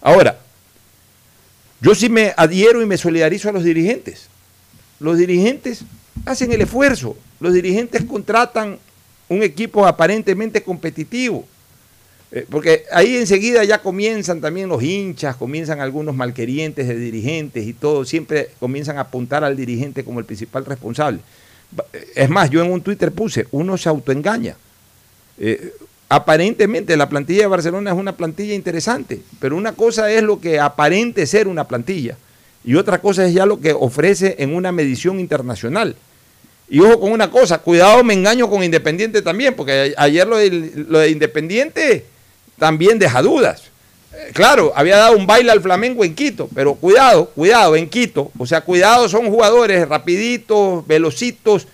Ahora, 0.00 0.38
yo 1.80 1.96
sí 1.96 2.08
me 2.08 2.32
adhiero 2.36 2.80
y 2.80 2.86
me 2.86 2.96
solidarizo 2.96 3.48
a 3.48 3.52
los 3.52 3.64
dirigentes. 3.64 4.28
los 5.00 5.18
dirigentes 5.18 5.80
hacen 6.24 6.52
el 6.52 6.60
esfuerzo, 6.60 7.16
los 7.40 7.52
dirigentes 7.52 8.04
contratan 8.04 8.78
un 9.28 9.42
equipo 9.42 9.88
aparentemente 9.88 10.62
competitivo. 10.62 11.48
Eh, 12.36 12.44
porque 12.50 12.82
ahí 12.90 13.16
enseguida 13.16 13.62
ya 13.62 13.78
comienzan 13.80 14.40
también 14.40 14.68
los 14.68 14.82
hinchas, 14.82 15.36
comienzan 15.36 15.80
algunos 15.80 16.16
malquerientes 16.16 16.88
de 16.88 16.96
dirigentes 16.96 17.64
y 17.64 17.72
todo, 17.74 18.04
siempre 18.04 18.50
comienzan 18.58 18.98
a 18.98 19.02
apuntar 19.02 19.44
al 19.44 19.54
dirigente 19.56 20.02
como 20.02 20.18
el 20.18 20.24
principal 20.24 20.64
responsable. 20.64 21.20
Ba- 21.70 21.84
Es 22.16 22.28
más, 22.28 22.50
yo 22.50 22.60
en 22.64 22.72
un 22.72 22.80
Twitter 22.82 23.12
puse, 23.12 23.46
uno 23.52 23.78
se 23.78 23.88
autoengaña. 23.88 24.56
Eh, 25.38 25.74
aparentemente 26.08 26.96
la 26.96 27.08
plantilla 27.08 27.42
de 27.42 27.46
Barcelona 27.46 27.92
es 27.92 27.96
una 27.96 28.16
plantilla 28.16 28.54
interesante, 28.54 29.20
pero 29.38 29.56
una 29.56 29.70
cosa 29.72 30.10
es 30.10 30.24
lo 30.24 30.40
que 30.40 30.58
aparente 30.58 31.26
ser 31.26 31.46
una 31.46 31.68
plantilla 31.68 32.16
y 32.64 32.74
otra 32.74 32.98
cosa 33.00 33.26
es 33.26 33.32
ya 33.32 33.46
lo 33.46 33.60
que 33.60 33.72
ofrece 33.72 34.34
en 34.40 34.56
una 34.56 34.72
medición 34.72 35.20
internacional. 35.20 35.94
Y 36.68 36.80
ojo 36.80 36.98
con 36.98 37.12
una 37.12 37.30
cosa, 37.30 37.58
cuidado 37.58 38.02
me 38.02 38.14
engaño 38.14 38.50
con 38.50 38.64
Independiente 38.64 39.22
también, 39.22 39.54
porque 39.54 39.94
ayer 39.96 40.26
lo 40.26 40.38
de 40.38 41.10
Independiente 41.10 42.06
también 42.64 42.98
deja 42.98 43.20
dudas. 43.20 43.64
Eh, 44.14 44.30
Claro, 44.32 44.72
había 44.74 44.96
dado 44.96 45.18
un 45.18 45.26
baile 45.26 45.50
al 45.50 45.60
Flamengo 45.60 46.02
en 46.02 46.14
Quito, 46.14 46.48
pero 46.54 46.74
cuidado, 46.76 47.26
cuidado, 47.34 47.76
en 47.76 47.90
Quito. 47.90 48.32
O 48.38 48.46
sea, 48.46 48.62
cuidado, 48.62 49.06
son 49.06 49.26
jugadores 49.26 49.86
rapiditos, 49.86 50.86
velocitos, 50.86 51.66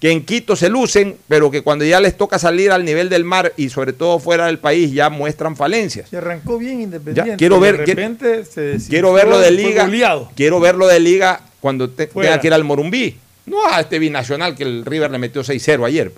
que 0.00 0.10
en 0.10 0.24
Quito 0.24 0.56
se 0.56 0.70
lucen, 0.70 1.16
pero 1.28 1.50
que 1.50 1.60
cuando 1.60 1.84
ya 1.84 2.00
les 2.00 2.16
toca 2.16 2.38
salir 2.38 2.70
al 2.70 2.82
nivel 2.86 3.10
del 3.10 3.24
mar 3.24 3.52
y 3.58 3.68
sobre 3.68 3.92
todo 3.92 4.18
fuera 4.18 4.46
del 4.46 4.58
país 4.58 4.90
ya 4.92 5.10
muestran 5.10 5.54
falencias. 5.54 6.08
Se 6.08 6.16
arrancó 6.16 6.56
bien 6.56 6.80
Independiente. 6.80 7.30
Ya, 7.32 7.36
quiero 7.36 7.60
ver- 7.60 7.76
De 7.78 7.84
repente 7.84 8.44
se 8.46 8.60
desinfló 8.62 8.88
Quiero 8.90 9.12
verlo 9.12 9.38
de 9.38 9.50
liga. 9.50 9.84
goleado. 9.84 10.30
Quiero 10.34 10.60
verlo 10.60 10.86
de 10.86 11.00
liga 11.00 11.42
cuando 11.60 11.90
te- 11.90 12.06
tenga 12.06 12.40
que 12.40 12.46
ir 12.46 12.54
al 12.54 12.64
Morumbí. 12.64 13.18
No 13.44 13.66
a 13.66 13.80
este 13.80 13.98
binacional 13.98 14.54
que 14.54 14.62
el 14.62 14.86
River 14.86 15.10
le 15.10 15.18
metió 15.18 15.42
6-0 15.44 15.84
ayer. 15.84 16.10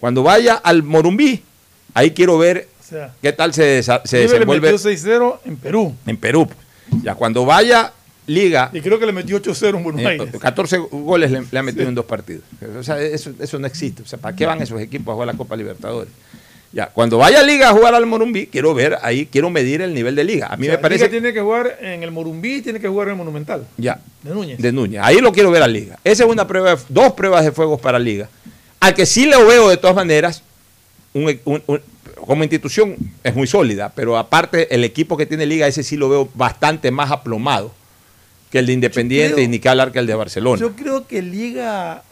Cuando 0.00 0.22
vaya 0.22 0.54
al 0.54 0.82
Morumbí, 0.82 1.42
ahí 1.92 2.12
quiero 2.12 2.38
ver 2.38 2.68
sea, 2.84 3.12
qué 3.22 3.32
tal 3.32 3.52
se, 3.54 3.82
se 3.82 3.92
River 3.92 4.12
le 4.12 4.20
desenvuelve 4.46 4.72
metió 4.72 4.90
6-0 4.90 5.38
en 5.44 5.56
Perú. 5.56 5.94
en 6.06 6.16
Perú. 6.16 6.48
Ya 7.02 7.14
cuando 7.14 7.44
vaya 7.44 7.92
liga, 8.26 8.70
Y 8.72 8.80
creo 8.80 8.98
que 8.98 9.06
le 9.06 9.12
metió 9.12 9.40
8-0 9.40 9.76
en 9.76 9.82
Buenos 9.84 10.02
eh, 10.02 10.06
Aires. 10.06 10.28
14 10.38 10.78
goles 10.90 11.30
le, 11.30 11.44
le 11.50 11.58
ha 11.58 11.62
metido 11.62 11.88
en 11.88 11.94
dos 11.94 12.04
partidos. 12.04 12.42
O 12.78 12.82
sea, 12.82 13.00
eso, 13.00 13.32
eso 13.40 13.58
no 13.58 13.66
existe. 13.66 14.02
O 14.02 14.06
sea, 14.06 14.18
¿para 14.18 14.34
qué 14.36 14.46
van 14.46 14.60
esos 14.62 14.80
equipos 14.80 15.12
a 15.12 15.14
jugar 15.14 15.26
la 15.28 15.34
Copa 15.34 15.56
Libertadores? 15.56 16.12
Ya, 16.72 16.86
cuando 16.88 17.18
vaya 17.18 17.38
a 17.38 17.42
Liga 17.44 17.68
a 17.68 17.72
jugar 17.72 17.94
al 17.94 18.04
Morumbí, 18.04 18.46
quiero 18.48 18.74
ver 18.74 18.98
ahí, 19.02 19.26
quiero 19.26 19.48
medir 19.48 19.80
el 19.80 19.94
nivel 19.94 20.16
de 20.16 20.24
Liga. 20.24 20.48
A 20.48 20.56
mí 20.56 20.66
O 20.66 20.70
sea, 20.70 20.76
me 20.76 20.82
parece. 20.82 21.04
Liga 21.04 21.10
tiene 21.12 21.32
que 21.32 21.40
jugar 21.40 21.78
en 21.80 22.02
el 22.02 22.10
Morumbí, 22.10 22.62
tiene 22.62 22.80
que 22.80 22.88
jugar 22.88 23.06
en 23.08 23.12
el 23.12 23.18
Monumental. 23.18 23.64
Ya, 23.76 24.00
De 24.22 24.30
Núñez. 24.34 24.58
de 24.58 24.72
Núñez. 24.72 25.00
Ahí 25.04 25.18
lo 25.20 25.30
quiero 25.32 25.52
ver 25.52 25.62
a 25.62 25.68
Liga. 25.68 25.98
Esa 26.02 26.24
es 26.24 26.28
una 26.30 26.48
prueba, 26.48 26.76
dos 26.88 27.12
pruebas 27.12 27.44
de 27.44 27.52
fuegos 27.52 27.80
para 27.80 27.98
Liga. 28.00 28.28
Al 28.80 28.92
que 28.94 29.06
sí 29.06 29.26
lo 29.26 29.46
veo 29.46 29.68
de 29.68 29.76
todas 29.76 29.94
maneras, 29.94 30.42
un- 31.12 31.38
un- 31.44 31.62
un- 31.66 31.80
como 32.26 32.42
institución 32.42 32.96
es 33.22 33.34
muy 33.34 33.46
sólida, 33.46 33.92
pero 33.94 34.16
aparte 34.18 34.74
el 34.74 34.84
equipo 34.84 35.16
que 35.16 35.26
tiene 35.26 35.46
Liga, 35.46 35.66
ese 35.66 35.82
sí 35.82 35.96
lo 35.96 36.08
veo 36.08 36.28
bastante 36.34 36.90
más 36.90 37.10
aplomado 37.10 37.72
que 38.50 38.58
el 38.60 38.66
de 38.66 38.72
Independiente 38.72 39.34
creo- 39.34 39.44
y 39.44 39.48
ni 39.48 39.58
que 39.58 39.68
hablar 39.68 39.92
que 39.92 39.98
el 39.98 40.06
de 40.06 40.14
Barcelona. 40.14 40.60
Yo 40.60 40.72
creo 40.76 41.06
que 41.06 41.22
Liga 41.22 42.02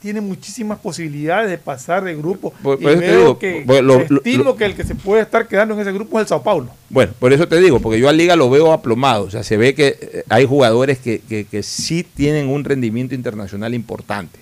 tiene 0.00 0.20
muchísimas 0.20 0.78
posibilidades 0.78 1.50
de 1.50 1.58
pasar 1.58 2.04
de 2.04 2.14
grupo. 2.14 2.52
Por- 2.62 2.78
por 2.78 2.90
eso 2.92 3.00
te 3.00 3.06
veo 3.08 3.18
digo, 3.20 3.38
que 3.38 3.64
por- 3.66 3.82
lo- 3.82 4.04
lo- 4.08 4.56
que 4.56 4.64
el 4.64 4.74
que 4.76 4.84
se 4.84 4.94
puede 4.94 5.22
estar 5.22 5.48
quedando 5.48 5.74
en 5.74 5.80
ese 5.80 5.90
grupo 5.92 6.18
es 6.18 6.22
el 6.24 6.28
Sao 6.28 6.42
Paulo. 6.42 6.70
Bueno, 6.88 7.12
por 7.18 7.32
eso 7.32 7.48
te 7.48 7.60
digo, 7.60 7.80
porque 7.80 7.98
yo 7.98 8.08
a 8.08 8.12
Liga 8.12 8.36
lo 8.36 8.48
veo 8.48 8.72
aplomado. 8.72 9.24
O 9.24 9.30
sea, 9.30 9.42
se 9.42 9.56
ve 9.56 9.74
que 9.74 9.98
eh, 10.00 10.24
hay 10.28 10.46
jugadores 10.46 10.98
que, 10.98 11.20
que- 11.28 11.46
que 11.46 11.62
sí 11.64 12.04
tienen 12.04 12.48
un 12.48 12.62
rendimiento 12.64 13.14
internacional 13.16 13.74
importante, 13.74 14.38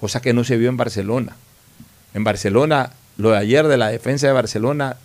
cosa 0.00 0.20
que 0.20 0.32
no 0.32 0.42
se 0.42 0.56
vio 0.56 0.68
en 0.70 0.76
Barcelona. 0.76 1.36
En 2.12 2.24
Barcelona, 2.24 2.90
lo 3.20 3.30
de 3.30 3.38
ayer 3.38 3.66
de 3.68 3.76
la 3.76 3.88
defensa 3.88 4.26
de 4.26 4.32
Barcelona 4.32 4.96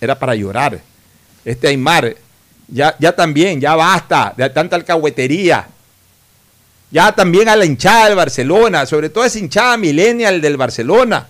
era 0.00 0.18
para 0.18 0.34
llorar. 0.34 0.80
Este 1.44 1.68
Aymar, 1.68 2.16
ya, 2.68 2.94
ya 2.98 3.12
también, 3.12 3.60
ya 3.60 3.74
basta 3.74 4.34
de 4.36 4.48
tanta 4.50 4.76
alcahuetería. 4.76 5.68
Ya 6.90 7.12
también 7.12 7.48
a 7.48 7.56
la 7.56 7.64
hinchada 7.66 8.06
del 8.06 8.16
Barcelona, 8.16 8.86
sobre 8.86 9.10
todo 9.10 9.24
esa 9.24 9.38
hinchada 9.38 9.76
millennial 9.76 10.40
del 10.40 10.56
Barcelona. 10.56 11.26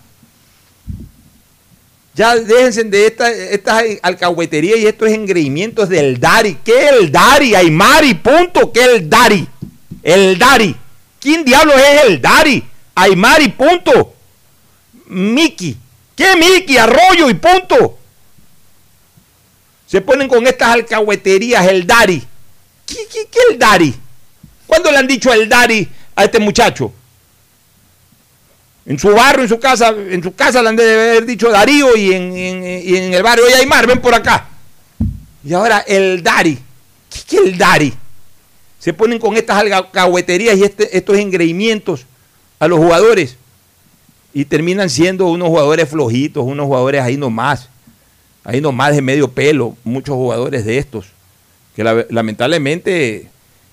Ya 2.15 2.35
déjense 2.37 2.85
de 2.85 3.07
esta- 3.07 3.31
estas 3.31 3.85
alcahueterías 4.03 4.79
y 4.79 4.87
estos 4.87 5.09
engreimientos 5.09 5.89
del 5.89 6.19
Dari. 6.19 6.59
¿Qué 6.65 6.89
el 6.89 7.13
Dari? 7.13 7.55
Aymari, 7.55 8.15
punto. 8.15 8.73
¿Qué 8.73 8.85
el 8.85 9.09
Dari? 9.09 9.47
El 10.03 10.39
Dari. 10.39 10.75
¿Quién 11.21 11.45
diablos 11.45 11.77
es 11.77 12.05
el 12.07 12.21
Dari? 12.21 12.65
Aymari, 12.95 13.49
punto. 13.49 14.15
Miki. 15.07 15.77
¿Qué 16.19 16.35
Miki? 16.35 16.77
Arroyo 16.77 17.31
y 17.31 17.35
punto. 17.35 17.97
Se 19.87 20.01
ponen 20.01 20.27
con 20.27 20.45
estas 20.49 20.71
alcahueterías, 20.71 21.65
el 21.69 21.87
Dari. 21.87 22.21
¿Qué, 22.85 22.97
qué, 23.11 23.29
qué 23.31 23.39
el 23.51 23.59
Dari? 23.59 23.95
¿Cuándo 24.67 24.91
le 24.91 24.99
han 24.99 25.07
dicho 25.07 25.33
el 25.33 25.49
Dari 25.49 25.89
a 26.17 26.25
este 26.25 26.41
muchacho? 26.41 26.93
En 28.85 28.99
su 28.99 29.11
barrio, 29.11 29.45
en 29.45 29.49
su 29.49 29.61
casa, 29.61 29.91
en 29.91 30.21
su 30.21 30.35
casa 30.35 30.61
le 30.61 30.71
han 30.71 30.77
de 30.77 30.93
haber 30.93 31.25
dicho 31.25 31.51
Darío 31.51 31.97
y 31.97 32.13
en, 32.13 33.15
el 33.15 33.23
barrio, 33.23 33.45
oye 33.45 33.55
Aymar, 33.55 33.87
ven 33.87 34.01
por 34.01 34.13
acá. 34.13 34.49
Y 35.45 35.53
ahora 35.53 35.85
el 35.87 36.21
Dari. 36.21 36.59
¿Qué, 37.09 37.21
qué 37.29 37.37
el 37.37 37.57
Dari? 37.57 37.95
Se 38.81 38.93
ponen 38.93 39.21
con 39.21 39.37
estas 39.37 39.59
alcahueterías 39.59 40.59
y 40.59 40.65
este- 40.65 40.97
estos 40.97 41.17
engreimientos 41.17 42.07
a 42.59 42.67
los 42.67 42.81
jugadores 42.81 43.37
y 44.35 44.45
terminan 44.45 44.91
siendo 44.91 45.27
unos 45.27 45.49
jugadores 45.49 45.89
flojitos, 45.89 46.45
unos 46.45 46.67
jugadores 46.67 47.03
ahí 47.03 47.17
nomás, 47.17 47.69
ahí 48.45 48.61
nomás 48.61 48.95
de 48.95 49.03
medio 49.03 49.29
pelo, 49.33 49.77
muchos 49.85 50.15
jugadores 50.15 50.65
de 50.65 50.79
estos, 50.79 51.07
que 51.75 51.85
la- 51.85 52.07
lamentablemente 52.11 53.17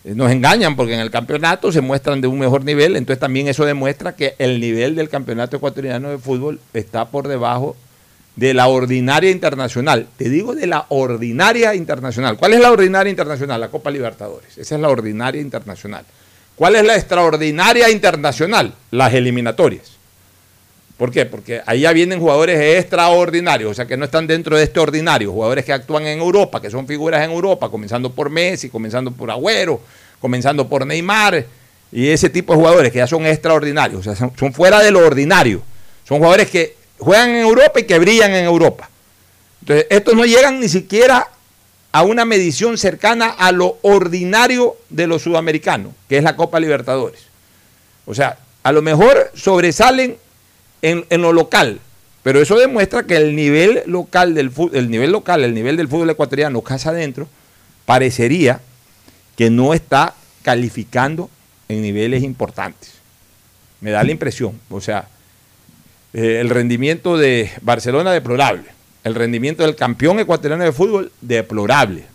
eh, 0.03 0.13
nos 0.15 0.31
engañan 0.31 0.75
porque 0.75 0.93
en 0.93 0.99
el 0.99 1.11
campeonato 1.11 1.71
se 1.71 1.81
muestran 1.81 2.21
de 2.21 2.27
un 2.27 2.39
mejor 2.39 2.63
nivel, 2.63 2.95
entonces 2.95 3.19
también 3.19 3.47
eso 3.47 3.65
demuestra 3.65 4.15
que 4.15 4.35
el 4.37 4.59
nivel 4.59 4.95
del 4.95 5.09
campeonato 5.09 5.57
ecuatoriano 5.57 6.09
de 6.09 6.17
fútbol 6.17 6.59
está 6.73 7.05
por 7.05 7.27
debajo 7.27 7.75
de 8.35 8.53
la 8.53 8.67
ordinaria 8.67 9.31
internacional. 9.31 10.07
Te 10.17 10.29
digo 10.29 10.55
de 10.55 10.67
la 10.67 10.85
ordinaria 10.89 11.73
internacional. 11.73 12.35
¿Cuál 12.37 12.53
es 12.53 12.59
la 12.59 12.71
ordinaria 12.71 13.09
internacional? 13.09 13.61
La 13.61 13.69
Copa 13.69 13.89
Libertadores. 13.91 14.57
Esa 14.57 14.75
es 14.75 14.81
la 14.81 14.89
ordinaria 14.89 15.39
internacional. 15.41 16.03
¿Cuál 16.55 16.75
es 16.75 16.85
la 16.85 16.95
extraordinaria 16.95 17.89
internacional? 17.89 18.73
Las 18.91 19.13
eliminatorias. 19.13 19.94
¿Por 20.97 21.11
qué? 21.11 21.25
Porque 21.25 21.61
ahí 21.65 21.81
ya 21.81 21.91
vienen 21.91 22.19
jugadores 22.19 22.79
extraordinarios, 22.79 23.71
o 23.71 23.73
sea 23.73 23.85
que 23.85 23.97
no 23.97 24.05
están 24.05 24.27
dentro 24.27 24.55
de 24.55 24.63
este 24.63 24.79
ordinario, 24.79 25.31
jugadores 25.31 25.65
que 25.65 25.73
actúan 25.73 26.05
en 26.05 26.19
Europa, 26.19 26.61
que 26.61 26.69
son 26.69 26.87
figuras 26.87 27.23
en 27.25 27.31
Europa, 27.31 27.69
comenzando 27.69 28.13
por 28.13 28.29
Messi, 28.29 28.69
comenzando 28.69 29.11
por 29.11 29.29
Agüero, 29.29 29.81
comenzando 30.21 30.69
por 30.69 30.85
Neymar, 30.85 31.45
y 31.91 32.09
ese 32.09 32.29
tipo 32.29 32.53
de 32.53 32.59
jugadores 32.59 32.91
que 32.91 32.99
ya 32.99 33.07
son 33.07 33.25
extraordinarios, 33.25 34.07
o 34.07 34.15
sea, 34.15 34.29
son, 34.37 34.53
fuera 34.53 34.79
de 34.79 34.91
lo 34.91 34.99
ordinario. 34.99 35.61
Son 36.07 36.17
jugadores 36.17 36.49
que 36.49 36.75
juegan 36.97 37.29
en 37.29 37.37
Europa 37.37 37.79
y 37.79 37.83
que 37.83 37.99
brillan 37.99 38.31
en 38.31 38.45
Europa. 38.45 38.89
Entonces, 39.61 39.87
estos 39.89 40.13
no 40.13 40.25
llegan 40.25 40.59
ni 40.59 40.69
siquiera 40.69 41.29
a 41.91 42.03
una 42.03 42.25
medición 42.25 42.77
cercana 42.77 43.27
a 43.29 43.51
lo 43.51 43.77
ordinario 43.81 44.77
de 44.89 45.07
los 45.07 45.21
sudamericanos, 45.21 45.93
que 46.07 46.17
es 46.17 46.23
la 46.23 46.35
Copa 46.35 46.59
Libertadores. 46.59 47.21
O 48.05 48.13
sea, 48.13 48.37
a 48.63 48.71
lo 48.71 48.81
mejor 48.81 49.31
sobresalen 49.33 50.17
en, 50.89 51.05
en 51.09 51.21
lo 51.21 51.31
local, 51.33 51.79
pero 52.23 52.41
eso 52.41 52.57
demuestra 52.57 53.03
que 53.03 53.15
el 53.17 53.35
nivel 53.35 53.83
local 53.85 54.33
del 54.33 54.49
fútbol, 54.51 54.75
el 54.77 54.89
nivel 54.89 55.11
local, 55.11 55.43
el 55.43 55.53
nivel 55.53 55.77
del 55.77 55.87
fútbol 55.87 56.09
ecuatoriano 56.09 56.61
casa 56.61 56.89
adentro, 56.89 57.27
parecería 57.85 58.59
que 59.37 59.49
no 59.49 59.73
está 59.73 60.13
calificando 60.43 61.29
en 61.67 61.81
niveles 61.81 62.23
importantes. 62.23 62.91
Me 63.81 63.91
da 63.91 64.03
la 64.03 64.11
impresión, 64.11 64.59
o 64.69 64.81
sea, 64.81 65.07
eh, 66.13 66.37
el 66.39 66.49
rendimiento 66.49 67.17
de 67.17 67.51
Barcelona 67.61 68.11
deplorable, 68.11 68.63
el 69.03 69.15
rendimiento 69.15 69.63
del 69.63 69.75
campeón 69.75 70.19
ecuatoriano 70.19 70.63
de 70.63 70.71
fútbol 70.71 71.11
deplorable, 71.21 72.05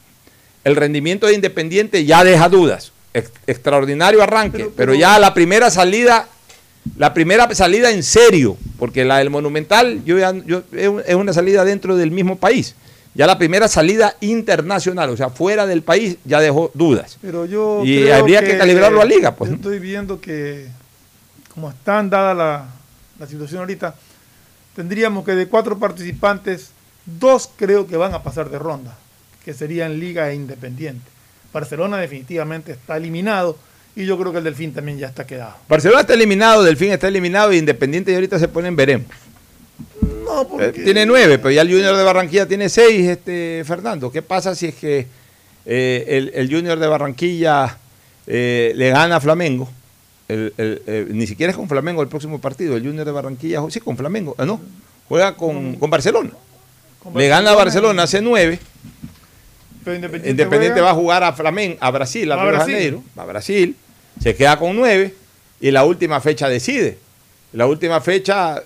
el 0.64 0.76
rendimiento 0.76 1.26
de 1.26 1.34
Independiente 1.34 2.04
ya 2.04 2.24
deja 2.24 2.48
dudas, 2.48 2.92
Ex- 3.12 3.32
extraordinario 3.46 4.22
arranque, 4.22 4.58
pero, 4.58 4.70
Pero- 4.70 4.76
pero- 4.76 4.94
ya 4.94 5.18
la 5.18 5.34
primera 5.34 5.70
salida, 5.70 6.28
la 6.96 7.14
primera 7.14 7.52
salida 7.54 7.90
en 7.90 8.02
serio, 8.02 8.56
porque 8.78 9.04
la 9.04 9.18
del 9.18 9.30
Monumental 9.30 10.04
yo 10.04 10.18
ya- 10.18 10.32
yo- 10.34 10.62
es 10.72 10.88
un- 10.88 11.02
es 11.06 11.14
una 11.14 11.32
salida 11.32 11.64
dentro 11.64 11.96
del 11.96 12.10
mismo 12.10 12.36
país. 12.36 12.74
Ya 13.14 13.26
la 13.26 13.38
primera 13.38 13.66
salida 13.66 14.16
internacional, 14.20 15.10
o 15.10 15.16
sea, 15.16 15.30
fuera 15.30 15.66
del 15.66 15.82
país, 15.82 16.16
ya 16.24 16.40
dejó 16.40 16.70
dudas. 16.74 17.18
Pero 17.20 17.44
yo 17.44 17.82
Y 17.84 18.02
creo 18.02 18.16
habría 18.16 18.44
que 18.44 18.56
calibrarlo 18.56 19.00
a 19.00 19.04
liga, 19.04 19.34
pues, 19.34 19.50
estoy 19.50 19.78
viendo 19.80 20.20
que, 20.20 20.68
como 21.52 21.70
están 21.70 22.08
dada 22.08 22.34
la, 22.34 22.66
la 23.18 23.26
situación 23.26 23.60
ahorita, 23.60 23.94
tendríamos 24.76 25.24
que 25.24 25.32
de 25.34 25.48
cuatro 25.48 25.78
participantes, 25.78 26.70
dos 27.04 27.50
creo 27.56 27.86
que 27.88 27.96
van 27.96 28.14
a 28.14 28.22
pasar 28.22 28.48
de 28.50 28.58
ronda, 28.58 28.96
que 29.44 29.54
serían 29.54 29.98
Liga 29.98 30.30
e 30.30 30.34
Independiente. 30.36 31.10
Barcelona 31.52 31.96
definitivamente 31.96 32.70
está 32.72 32.96
eliminado 32.96 33.58
Y 33.96 34.06
yo 34.06 34.16
creo 34.18 34.30
que 34.32 34.38
el 34.38 34.44
Delfín 34.44 34.72
también 34.72 34.98
ya 34.98 35.08
está 35.08 35.26
quedado. 35.26 35.56
Barcelona 35.68 36.02
está 36.02 36.14
eliminado, 36.14 36.62
Delfín 36.62 36.92
está 36.92 37.08
eliminado, 37.08 37.52
y 37.52 37.58
Independiente 37.58 38.12
y 38.12 38.14
ahorita 38.14 38.38
se 38.38 38.48
ponen 38.48 38.76
veremos. 38.76 39.06
No, 40.24 40.46
porque... 40.46 40.66
Eh, 40.66 40.72
tiene 40.84 41.06
nueve, 41.06 41.38
pero 41.38 41.50
ya 41.50 41.62
el 41.62 41.68
Junior 41.70 41.96
de 41.96 42.04
Barranquilla 42.04 42.46
tiene 42.46 42.68
seis, 42.68 43.08
este, 43.08 43.62
Fernando. 43.66 44.10
¿Qué 44.12 44.22
pasa 44.22 44.54
si 44.54 44.66
es 44.66 44.74
que 44.76 45.06
eh, 45.66 46.04
el, 46.08 46.30
el 46.34 46.48
Junior 46.54 46.78
de 46.78 46.86
Barranquilla 46.86 47.76
eh, 48.26 48.72
le 48.76 48.90
gana 48.90 49.16
a 49.16 49.20
Flamengo? 49.20 49.68
El- 50.28 50.54
el- 50.56 50.82
eh, 50.86 51.06
ni 51.10 51.26
siquiera 51.26 51.50
es 51.50 51.56
con 51.56 51.68
Flamengo 51.68 52.00
el 52.02 52.08
próximo 52.08 52.40
partido. 52.40 52.76
El 52.76 52.84
Junior 52.86 53.04
de 53.04 53.10
Barranquilla, 53.10 53.60
sí, 53.70 53.80
con 53.80 53.96
Flamengo. 53.96 54.36
ah, 54.38 54.46
no, 54.46 54.60
juega 55.08 55.34
con, 55.34 55.74
con 55.74 55.90
Barcelona. 55.90 56.30
con 57.02 57.12
Le 57.14 57.26
gana 57.26 57.50
a 57.50 57.54
Barcelona, 57.56 58.04
hace 58.04 58.20
nueve. 58.22 58.60
Pero 59.84 59.96
Independiente, 59.96 60.30
Independiente 60.30 60.80
va 60.80 60.90
a 60.90 60.94
jugar 60.94 61.22
a 61.24 61.32
Flamengo, 61.32 61.76
a 61.80 61.90
Brasil, 61.90 62.30
a 62.32 62.36
Río 62.36 62.46
Brasil. 62.52 62.74
Janeiro, 62.74 63.02
a 63.16 63.24
Brasil, 63.24 63.76
se 64.22 64.34
queda 64.34 64.58
con 64.58 64.76
nueve 64.76 65.14
y 65.60 65.70
la 65.70 65.84
última 65.84 66.20
fecha 66.20 66.48
decide. 66.48 66.98
La 67.52 67.66
última 67.66 68.00
fecha, 68.00 68.62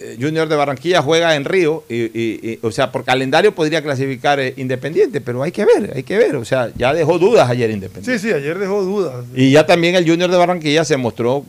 eh, 0.00 0.16
Junior 0.20 0.48
de 0.48 0.56
Barranquilla 0.56 1.02
juega 1.02 1.36
en 1.36 1.44
Río, 1.44 1.84
y, 1.88 1.94
y- 1.96 2.40
y, 2.42 2.58
o 2.62 2.70
sea, 2.72 2.90
por 2.90 3.04
calendario 3.04 3.54
podría 3.54 3.82
clasificar 3.82 4.40
eh, 4.40 4.54
Independiente, 4.56 5.20
pero 5.20 5.42
hay 5.42 5.52
que 5.52 5.64
ver, 5.64 5.92
hay 5.94 6.02
que 6.02 6.18
ver, 6.18 6.34
o 6.36 6.44
sea, 6.44 6.70
ya 6.76 6.92
dejó 6.94 7.18
dudas 7.18 7.48
ayer 7.48 7.70
Independiente. 7.70 8.18
Sí, 8.18 8.28
sí, 8.28 8.34
ayer 8.34 8.58
dejó 8.58 8.82
dudas. 8.82 9.24
Y 9.34 9.50
ya 9.52 9.66
también 9.66 9.94
el 9.94 10.08
Junior 10.08 10.30
de 10.30 10.36
Barranquilla 10.36 10.84
se 10.84 10.96
mostró 10.96 11.44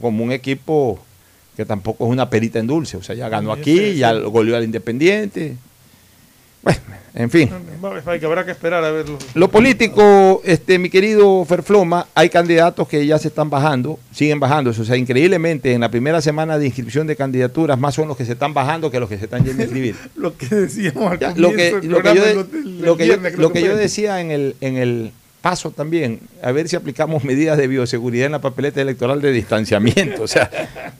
como 0.00 0.22
un 0.24 0.30
equipo 0.32 1.02
que 1.56 1.64
tampoco 1.66 2.04
es 2.06 2.10
una 2.10 2.30
perita 2.30 2.58
en 2.58 2.66
dulce, 2.66 2.96
o 2.96 3.02
sea, 3.02 3.14
ya 3.14 3.28
ganó 3.28 3.52
aquí, 3.52 3.94
ya 3.96 4.12
goleó 4.12 4.56
al 4.56 4.64
Independiente. 4.64 5.56
Bueno, 6.62 6.80
en 7.14 7.30
fin. 7.30 7.50
Hay 8.06 8.18
que 8.20 8.26
habrá 8.26 8.44
que 8.44 8.52
esperar 8.52 8.82
a 8.84 8.90
verlo. 8.90 9.18
Lo 9.34 9.48
político, 9.50 10.40
este, 10.44 10.78
mi 10.78 10.88
querido 10.88 11.44
Ferfloma, 11.44 12.06
hay 12.14 12.28
candidatos 12.30 12.88
que 12.88 13.04
ya 13.06 13.18
se 13.18 13.28
están 13.28 13.50
bajando, 13.50 13.98
siguen 14.12 14.40
bajándose. 14.40 14.80
O 14.82 14.84
sea, 14.84 14.96
increíblemente, 14.96 15.72
en 15.72 15.80
la 15.82 15.90
primera 15.90 16.20
semana 16.22 16.58
de 16.58 16.66
inscripción 16.66 17.06
de 17.06 17.16
candidaturas, 17.16 17.78
más 17.78 17.94
son 17.94 18.08
los 18.08 18.16
que 18.16 18.24
se 18.24 18.32
están 18.32 18.54
bajando 18.54 18.90
que 18.90 19.00
los 19.00 19.08
que 19.08 19.18
se 19.18 19.24
están 19.24 19.44
yendo 19.44 19.62
a 19.62 19.64
inscribir. 19.64 19.96
Lo 20.16 20.36
que 20.36 20.46
decíamos 20.46 21.10
al 21.12 21.18
Ya, 21.18 21.34
lo 21.36 21.52
que, 21.52 21.72
lo 21.82 22.02
que 22.02 22.14
yo, 22.14 22.24
de- 22.24 22.34
lo 22.80 22.96
que 22.96 23.06
yo- 23.06 23.12
viernes, 23.14 23.32
creo 23.34 23.42
lo 23.48 23.52
que 23.52 23.60
que 23.60 23.64
yo 23.66 23.72
fue. 23.72 23.80
decía 23.80 24.20
en 24.20 24.30
el, 24.30 24.56
en 24.60 24.76
el 24.76 25.12
paso 25.40 25.70
también, 25.72 26.20
a 26.42 26.52
ver 26.52 26.68
si 26.68 26.76
aplicamos 26.76 27.24
medidas 27.24 27.58
de 27.58 27.66
bioseguridad 27.66 28.26
en 28.26 28.32
la 28.32 28.40
papeleta 28.40 28.80
electoral 28.80 29.20
de 29.20 29.32
distanciamiento. 29.32 30.22
o 30.22 30.28
sea, 30.28 30.48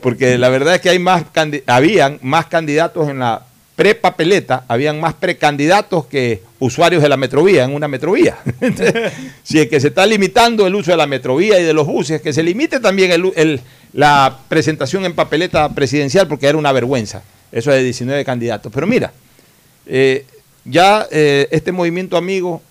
porque 0.01 0.37
la 0.37 0.49
verdad 0.49 0.75
es 0.75 0.81
que 0.81 0.91
hay 0.91 0.99
más 0.99 1.25
habían 1.67 2.19
más 2.23 2.47
candidatos 2.47 3.09
en 3.09 3.21
la 3.21 3.47
prepapeleta, 3.77 4.65
habían 4.69 5.01
más 5.01 5.15
precandidatos 5.15 6.07
que 6.07 6.43
usuarios 6.59 7.03
de 7.03 7.09
la 7.09 7.17
metrovía 7.17 7.65
en 7.65 7.75
una 7.75 7.89
metrovía. 7.89 8.37
Entonces, 8.61 9.13
si 9.43 9.59
es 9.61 9.69
que 9.69 9.81
se 9.81 9.89
está 9.89 10.05
limitando 10.07 10.67
el 10.67 10.75
uso 10.75 10.91
de 10.91 10.97
la 10.97 11.07
metrovía 11.07 11.59
y 11.59 11.65
de 11.65 11.73
los 11.73 11.87
buses, 11.87 12.21
que 12.21 12.33
se 12.33 12.43
limite 12.43 12.81
también 12.81 13.13
el 13.35 13.61
la 13.95 14.39
presentación 14.49 15.05
en 15.05 15.15
papeleta 15.15 15.69
presidencial, 15.75 16.27
porque 16.27 16.47
era 16.47 16.57
una 16.57 16.73
vergüenza, 16.73 17.23
eso 17.51 17.71
de 17.71 17.83
19 17.83 18.25
candidatos. 18.25 18.73
Pero 18.73 18.87
mira, 18.87 19.13
eh, 19.87 20.25
ya 20.65 21.07
eh, 21.11 21.49
este 21.51 21.73
movimiento 21.73 22.17
amigo 22.17 22.63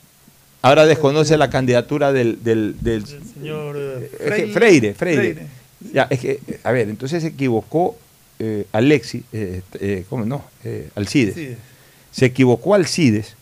ahora 0.64 0.86
desconoce 0.86 1.38
la 1.38 1.50
candidatura 1.50 2.12
del, 2.12 2.44
del- 2.44 2.76
del- 2.82 3.04
El 3.04 3.24
señor 3.34 3.76
eh, 3.78 4.10
Freire. 4.18 4.54
Freire, 4.54 4.94
Freire. 4.96 5.48
Ya, 5.94 6.08
es 6.10 6.20
que, 6.20 6.40
a 6.64 6.72
ver, 6.72 6.90
entonces 6.90 7.22
se 7.22 7.30
equivocó 7.30 7.98
eh, 8.44 8.66
Alexi, 8.72 9.24
eh, 9.32 9.62
eh, 9.80 10.06
¿cómo 10.10 10.26
no? 10.26 10.44
Eh, 10.64 10.90
Alcides. 10.96 11.36
Sí. 11.36 11.56
Se 12.12 12.26
equivocó 12.26 12.74
Alcides 12.76 13.36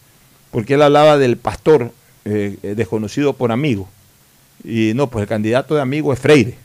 porque 0.52 0.74
él 0.76 0.82
hablaba 0.82 1.18
del 1.18 1.38
pastor 1.38 1.92
desconocido 2.26 3.34
por 3.34 3.52
amigo. 3.52 3.90
Y 4.64 4.92
no, 4.94 5.10
pues 5.10 5.24
el 5.24 5.28
candidato 5.30 5.74
de 5.74 5.82
amigo 5.82 6.14
es 6.14 6.20
Freire. 6.20 6.56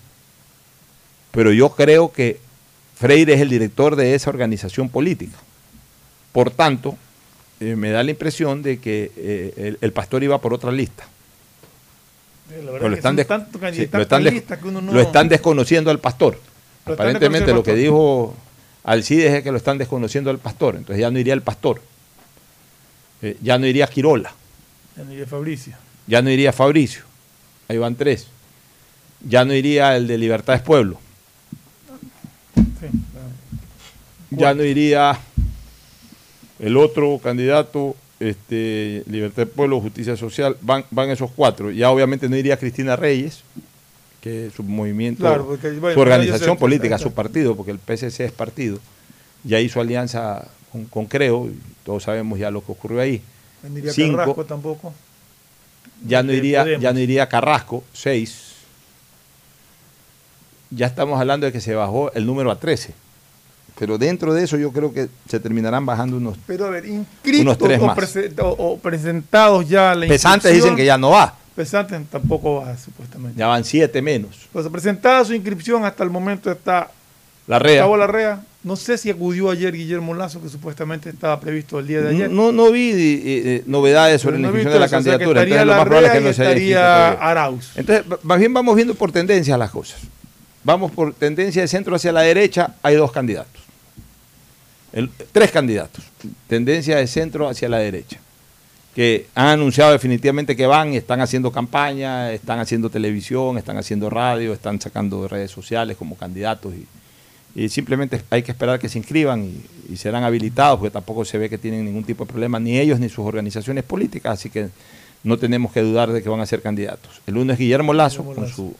Pero 1.30 1.52
yo 1.52 1.70
creo 1.70 2.12
que 2.12 2.38
Freire 2.96 3.32
es 3.34 3.40
el 3.40 3.48
director 3.48 3.96
de 3.96 4.14
esa 4.14 4.28
organización 4.30 4.88
política. 4.90 5.36
Por 6.32 6.50
tanto, 6.50 6.96
eh, 7.60 7.76
me 7.76 7.90
da 7.90 8.02
la 8.02 8.10
impresión 8.10 8.62
de 8.62 8.78
que 8.78 9.10
eh, 9.16 9.54
el, 9.56 9.78
el 9.80 9.92
pastor 9.92 10.22
iba 10.22 10.38
por 10.40 10.52
otra 10.52 10.70
lista. 10.72 11.04
La 12.50 12.56
verdad 12.56 12.72
Pero 12.72 12.90
que 12.90 12.96
están, 12.96 13.16
sí, 13.74 13.82
están 13.82 14.22
no- 14.22 14.92
lo 14.92 15.00
están 15.00 15.28
desconociendo 15.28 15.90
al 15.90 15.98
pastor. 16.00 16.38
Lo 16.86 16.94
Aparentemente 16.94 17.52
lo 17.52 17.62
que 17.62 17.74
dijo 17.74 18.34
Alcides 18.82 19.32
es 19.32 19.42
que 19.42 19.50
lo 19.50 19.56
están 19.56 19.78
desconociendo 19.78 20.30
al 20.30 20.38
pastor. 20.38 20.76
Entonces 20.76 21.00
ya 21.00 21.10
no 21.10 21.18
iría 21.18 21.34
el 21.34 21.42
pastor. 21.42 21.80
Eh, 23.22 23.38
ya 23.40 23.58
no 23.58 23.66
iría 23.66 23.86
Quirola. 23.86 24.32
Ya 24.96 25.04
no 25.04 25.12
iría 25.12 25.26
Fabricio. 25.26 25.76
Ya 26.06 26.22
no 26.22 26.30
iría 26.30 26.52
Fabricio. 26.52 27.02
Ahí 27.68 27.78
van 27.78 27.94
tres. 27.94 28.28
Ya 29.26 29.44
no 29.44 29.54
iría 29.54 29.96
el 29.96 30.06
de 30.06 30.18
Libertad 30.18 30.56
es 30.56 30.60
Pueblo. 30.60 31.00
Sí, 32.54 32.86
Ya 34.30 34.52
no 34.52 34.62
iría 34.62 35.18
el 36.58 36.76
otro 36.76 37.18
candidato, 37.22 37.96
este, 38.20 39.02
Libertad 39.06 39.44
del 39.44 39.48
Pueblo, 39.48 39.80
Justicia 39.80 40.16
Social, 40.16 40.56
van, 40.60 40.84
van 40.90 41.10
esos 41.10 41.30
cuatro. 41.30 41.70
Ya 41.70 41.90
obviamente 41.90 42.28
no 42.28 42.36
iría 42.36 42.58
Cristina 42.58 42.96
Reyes, 42.96 43.42
que 44.24 44.50
su 44.56 44.62
movimiento, 44.62 45.20
Claro, 45.20 45.44
porque, 45.46 45.70
bueno, 45.72 45.92
su 45.92 46.00
organización 46.00 46.56
política, 46.56 46.96
su 46.98 47.12
partido, 47.12 47.54
porque 47.54 47.72
el 47.72 47.78
PSC 47.78 48.20
es 48.24 48.32
partido, 48.32 48.78
ya 49.44 49.60
hizo 49.60 49.82
alianza 49.82 50.48
con, 50.72 50.86
con 50.86 51.04
Creo, 51.04 51.46
y 51.48 51.58
todos 51.84 52.04
sabemos 52.04 52.38
ya 52.38 52.50
lo 52.50 52.64
que 52.64 52.72
ocurrió 52.72 53.00
ahí. 53.02 53.20
Iría 53.76 53.92
Cinco. 53.92 54.16
Carrasco 54.16 54.44
tampoco. 54.46 54.94
Ya 56.06 56.22
no 56.22 56.32
iría, 56.32 56.62
Podemos. 56.62 56.82
ya 56.82 56.92
no 56.94 56.98
iría 57.00 57.28
Carrasco, 57.28 57.84
seis. 57.92 58.54
Ya 60.70 60.86
estamos 60.86 61.20
hablando 61.20 61.44
de 61.44 61.52
que 61.52 61.60
se 61.60 61.74
bajó 61.74 62.10
el 62.14 62.24
número 62.26 62.50
a 62.50 62.58
13. 62.58 62.94
Pero 63.78 63.98
dentro 63.98 64.32
de 64.32 64.44
eso 64.44 64.56
yo 64.56 64.72
creo 64.72 64.92
que 64.94 65.08
se 65.28 65.38
terminarán 65.40 65.84
bajando 65.84 66.16
unos 66.16 66.36
Pero 66.46 66.66
a 66.66 66.70
ver, 66.70 66.86
inscritos 66.86 67.42
Unos 67.42 67.58
tres 67.58 67.80
o, 67.80 67.86
más. 67.86 67.96
prese- 67.98 68.32
o- 68.40 68.48
o 68.72 68.78
presentados 68.78 69.68
ya 69.68 69.90
a 69.90 69.94
la 69.94 70.06
pesantes 70.06 70.52
dicen 70.54 70.76
que 70.76 70.84
ya 70.86 70.96
no 70.96 71.10
va. 71.10 71.36
Pesantes 71.54 72.00
tampoco 72.10 72.56
va, 72.56 72.76
supuestamente. 72.76 73.38
Ya 73.38 73.46
van 73.46 73.64
siete 73.64 74.02
menos. 74.02 74.48
Pues 74.52 74.66
presentada 74.68 75.24
su 75.24 75.34
inscripción 75.34 75.84
hasta 75.84 76.02
el 76.02 76.10
momento 76.10 76.50
está 76.50 76.90
La 77.46 77.58
REA. 77.58 77.74
Gustavo 77.82 77.96
Larrea. 77.96 78.40
No 78.64 78.76
sé 78.76 78.96
si 78.96 79.10
acudió 79.10 79.50
ayer 79.50 79.74
Guillermo 79.74 80.14
Lazo, 80.14 80.40
que 80.40 80.48
supuestamente 80.48 81.10
estaba 81.10 81.38
previsto 81.38 81.78
el 81.78 81.86
día 81.86 82.00
de 82.00 82.08
ayer. 82.08 82.30
No, 82.30 82.50
no 82.50 82.72
vi 82.72 82.90
eh, 82.92 83.22
eh, 83.24 83.62
novedades 83.66 84.22
sobre 84.22 84.38
la 84.38 84.48
no 84.48 84.48
he 84.48 84.62
inscripción 84.62 84.72
de 84.72 84.80
la 84.80 84.86
eso, 84.86 84.96
o 84.96 85.02
sea, 85.02 85.12
candidatura. 85.12 85.42
Entonces 85.42 85.66
lo 85.66 85.72
más 85.74 85.84
probable 85.84 86.06
es 86.08 86.12
que 86.14 86.20
Larrea 86.20 86.30
no 86.30 86.34
se 86.34 86.42
estaría. 86.42 87.10
Arauz. 87.12 87.70
Entonces, 87.76 88.04
más 88.22 88.38
bien 88.38 88.54
vamos 88.54 88.74
viendo 88.74 88.94
por 88.94 89.12
tendencia 89.12 89.58
las 89.58 89.70
cosas. 89.70 90.00
Vamos 90.64 90.90
por 90.92 91.12
tendencia 91.12 91.60
de 91.60 91.68
centro 91.68 91.94
hacia 91.94 92.10
la 92.10 92.22
derecha, 92.22 92.74
hay 92.82 92.96
dos 92.96 93.12
candidatos. 93.12 93.62
El- 94.94 95.10
tres 95.30 95.50
candidatos. 95.50 96.02
Tendencia 96.48 96.96
de 96.96 97.06
centro 97.06 97.46
hacia 97.48 97.68
la 97.68 97.78
derecha. 97.78 98.18
Que 98.94 99.26
han 99.34 99.48
anunciado 99.48 99.92
definitivamente 99.92 100.54
que 100.54 100.66
van 100.66 100.94
y 100.94 100.96
están 100.96 101.20
haciendo 101.20 101.50
campaña, 101.50 102.30
están 102.32 102.60
haciendo 102.60 102.90
televisión, 102.90 103.58
están 103.58 103.76
haciendo 103.76 104.08
radio, 104.08 104.52
están 104.52 104.80
sacando 104.80 105.26
redes 105.26 105.50
sociales 105.50 105.96
como 105.96 106.16
candidatos 106.16 106.72
y, 106.74 106.86
y 107.60 107.68
simplemente 107.68 108.22
hay 108.30 108.42
que 108.42 108.52
esperar 108.52 108.78
que 108.78 108.88
se 108.88 108.98
inscriban 108.98 109.44
y, 109.44 109.92
y 109.92 109.96
serán 109.96 110.24
habilitados 110.24 110.78
porque 110.78 110.92
tampoco 110.92 111.24
se 111.24 111.38
ve 111.38 111.50
que 111.50 111.58
tienen 111.58 111.84
ningún 111.84 112.04
tipo 112.04 112.24
de 112.24 112.30
problema 112.30 112.60
ni 112.60 112.78
ellos 112.78 113.00
ni 113.00 113.08
sus 113.08 113.24
organizaciones 113.26 113.84
políticas, 113.84 114.34
así 114.34 114.50
que 114.50 114.68
no 115.22 115.38
tenemos 115.38 115.72
que 115.72 115.80
dudar 115.80 116.12
de 116.12 116.22
que 116.22 116.28
van 116.28 116.40
a 116.40 116.46
ser 116.46 116.62
candidatos. 116.62 117.20
El 117.26 117.36
uno 117.36 117.52
es 117.52 117.58
Guillermo 117.58 117.94
Lazo 117.94 118.22
Guillermo 118.22 118.42
con 118.42 118.48
su 118.48 118.74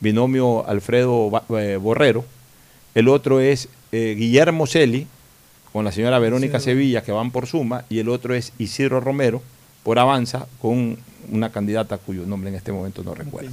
binomio 0.00 0.66
Alfredo 0.66 1.30
eh, 1.58 1.76
Borrero, 1.76 2.24
el 2.94 3.08
otro 3.08 3.40
es 3.40 3.68
eh, 3.92 4.14
Guillermo 4.16 4.66
Celi 4.66 5.06
con 5.74 5.84
la 5.84 5.90
señora 5.90 6.20
Verónica 6.20 6.60
Sí. 6.60 6.66
Sevilla 6.66 7.02
que 7.02 7.10
van 7.10 7.32
por 7.32 7.48
Suma 7.48 7.84
y 7.90 7.98
el 7.98 8.08
otro 8.08 8.32
es 8.32 8.52
Isidro 8.58 9.00
Romero 9.00 9.42
por 9.82 9.98
Avanza 9.98 10.46
con 10.62 10.96
una 11.32 11.50
candidata 11.50 11.98
cuyo 11.98 12.24
nombre 12.26 12.48
en 12.50 12.54
este 12.54 12.70
momento 12.70 13.02
no 13.02 13.12
recuerdo. 13.12 13.50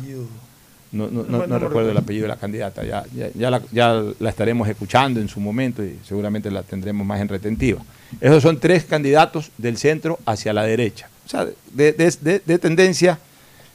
No, 0.92 1.08
no, 1.10 1.24
no- 1.24 1.48
No, 1.48 1.58
recuerdo 1.58 1.90
el 1.90 1.98
apellido 1.98 2.26
de 2.26 2.28
la 2.28 2.36
candidata, 2.36 2.84
ya, 2.84 3.04
ya, 3.16 3.30
ya 3.34 3.50
la, 3.50 3.60
ya 3.72 4.04
la 4.20 4.30
estaremos 4.30 4.68
escuchando 4.70 5.20
en 5.20 5.30
su 5.30 5.40
momento 5.40 5.84
y 5.84 5.98
seguramente 6.08 6.52
la 6.52 6.62
tendremos 6.62 7.08
más 7.08 7.20
en 7.22 7.28
retentiva. 7.28 7.82
Esos 8.20 8.44
son 8.44 8.60
tres 8.60 8.84
candidatos 8.86 9.50
del 9.58 9.78
centro 9.78 10.20
hacia 10.28 10.54
la 10.54 10.62
derecha, 10.64 11.10
o 11.26 11.30
sea, 11.30 11.46
de, 11.74 11.94
de- 11.94 12.16
de- 12.22 12.42
de 12.46 12.60
tendencia, 12.60 13.18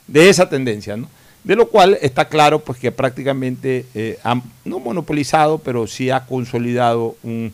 de 0.07 0.29
esa 0.29 0.49
tendencia, 0.49 0.97
¿no? 0.97 1.09
De 1.43 1.57
lo 1.57 1.69
cual 1.69 1.99
está 2.01 2.29
claro 2.29 2.61
pues 2.61 2.79
que 2.79 2.93
prácticamente 2.93 3.87
eh, 3.97 4.21
ha, 4.23 4.41
no 4.65 4.79
monopolizado, 4.79 5.59
pero 5.59 5.89
sí 5.89 6.11
ha 6.11 6.27
consolidado 6.27 7.17
un 7.25 7.53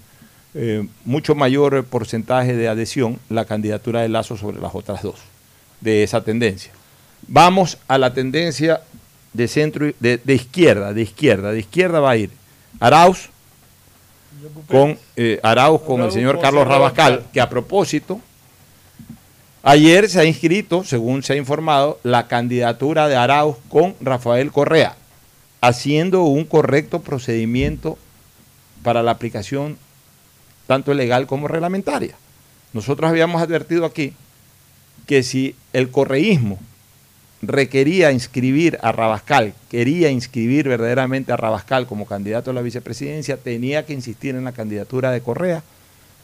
eh, 0.54 0.86
mucho 1.04 1.34
mayor 1.34 1.84
porcentaje 1.84 2.54
de 2.54 2.68
adhesión 2.68 3.18
la 3.28 3.44
candidatura 3.44 4.00
de 4.02 4.08
Lazo 4.08 4.36
sobre 4.36 4.60
las 4.60 4.74
otras 4.74 5.02
dos, 5.02 5.16
de 5.80 6.02
esa 6.02 6.22
tendencia. 6.22 6.72
Vamos 7.28 7.78
a 7.88 7.98
la 7.98 8.12
tendencia 8.14 8.82
de 9.32 9.48
centro 9.48 9.88
y- 9.88 9.94
de, 10.00 10.18
de 10.18 10.34
izquierda, 10.34 10.92
de 10.92 11.02
izquierda, 11.02 11.52
de 11.52 11.60
izquierda 11.60 12.00
va 12.00 12.10
a 12.10 12.16
ir 12.16 12.30
Arauz 12.80 13.28
con 14.66 14.98
eh, 15.16 15.38
Arauz 15.42 15.82
con 15.82 16.02
el 16.02 16.10
señor 16.12 16.40
Carlos 16.40 16.66
Rabascal. 16.66 17.24
que 17.32 17.40
a 17.40 17.48
propósito 17.48 18.20
Ayer 19.64 20.08
se 20.10 20.18
ha 20.18 20.24
inscrito, 20.24 20.82
según 20.82 21.22
se 21.22 21.34
ha 21.34 21.36
informado, 21.36 22.00
la 22.02 22.26
candidatura 22.26 23.06
de 23.06 23.14
Arauz 23.14 23.58
con 23.68 23.94
Rafael 24.00 24.50
Correa, 24.50 24.96
haciendo 25.60 26.24
un 26.24 26.44
correcto 26.44 27.00
procedimiento 27.00 27.96
para 28.82 29.04
la 29.04 29.12
aplicación 29.12 29.78
tanto 30.66 30.94
legal 30.94 31.26
como 31.26 31.48
reglamentaria. 31.48 32.14
Nosotros 32.72 33.10
habíamos 33.10 33.42
advertido 33.42 33.84
aquí 33.84 34.14
que 35.06 35.22
si 35.22 35.54
el 35.72 35.90
correísmo 35.90 36.58
requería 37.42 38.12
inscribir 38.12 38.78
a 38.82 38.92
Rabascal, 38.92 39.52
quería 39.68 40.10
inscribir 40.10 40.68
verdaderamente 40.68 41.32
a 41.32 41.36
Rabascal 41.36 41.86
como 41.86 42.06
candidato 42.06 42.50
a 42.50 42.54
la 42.54 42.62
vicepresidencia, 42.62 43.36
tenía 43.36 43.84
que 43.84 43.92
insistir 43.92 44.36
en 44.36 44.44
la 44.44 44.52
candidatura 44.52 45.10
de 45.10 45.20
Correa 45.20 45.62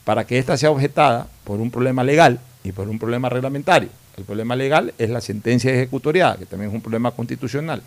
para 0.05 0.25
que 0.25 0.39
ésta 0.39 0.57
sea 0.57 0.71
objetada 0.71 1.27
por 1.45 1.61
un 1.61 1.71
problema 1.71 2.05
legal 2.05 2.41
y 2.65 2.73
por 2.73 2.89
un 2.89 2.99
problema 2.99 3.29
reglamentario. 3.29 3.89
El 4.17 4.25
problema 4.25 4.57
legal 4.57 4.95
es 4.99 5.11
la 5.11 5.21
sentencia 5.21 5.73
ejecutoriada, 5.73 6.37
que 6.37 6.47
también 6.47 6.71
es 6.71 6.75
un 6.75 6.81
problema 6.81 7.11
constitucional. 7.11 7.83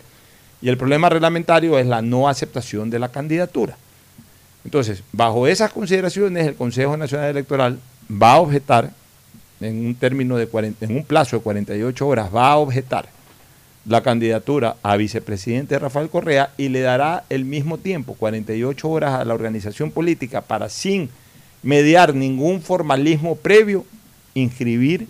Y 0.60 0.68
el 0.68 0.78
problema 0.78 1.08
reglamentario 1.08 1.78
es 1.78 1.86
la 1.86 2.00
no 2.00 2.28
aceptación 2.28 2.90
de 2.90 2.98
la 2.98 3.10
candidatura. 3.10 3.76
Entonces, 4.64 5.02
bajo 5.12 5.46
esas 5.46 5.72
consideraciones, 5.72 6.46
el 6.46 6.54
Consejo 6.54 6.96
Nacional 6.96 7.30
Electoral 7.30 7.78
va 8.10 8.32
a 8.32 8.40
objetar, 8.40 8.90
en 9.60 9.86
un 9.86 9.94
término 9.94 10.36
de 10.36 10.48
en 10.80 10.96
un 10.96 11.04
plazo 11.04 11.36
de 11.36 11.42
48 11.42 12.06
horas, 12.06 12.34
va 12.34 12.52
a 12.52 12.56
objetar 12.56 13.08
la 13.84 14.02
candidatura 14.02 14.76
a 14.82 14.96
vicepresidente 14.96 15.78
Rafael 15.78 16.08
Correa 16.08 16.50
y 16.56 16.68
le 16.68 16.80
dará 16.80 17.24
el 17.28 17.44
mismo 17.44 17.78
tiempo, 17.78 18.14
48 18.14 18.88
horas 18.88 19.20
a 19.20 19.24
la 19.24 19.34
organización 19.34 19.90
política 19.90 20.40
para 20.40 20.68
sin 20.68 21.10
mediar 21.62 22.14
ningún 22.14 22.62
formalismo 22.62 23.36
previo, 23.36 23.84
inscribir 24.34 25.08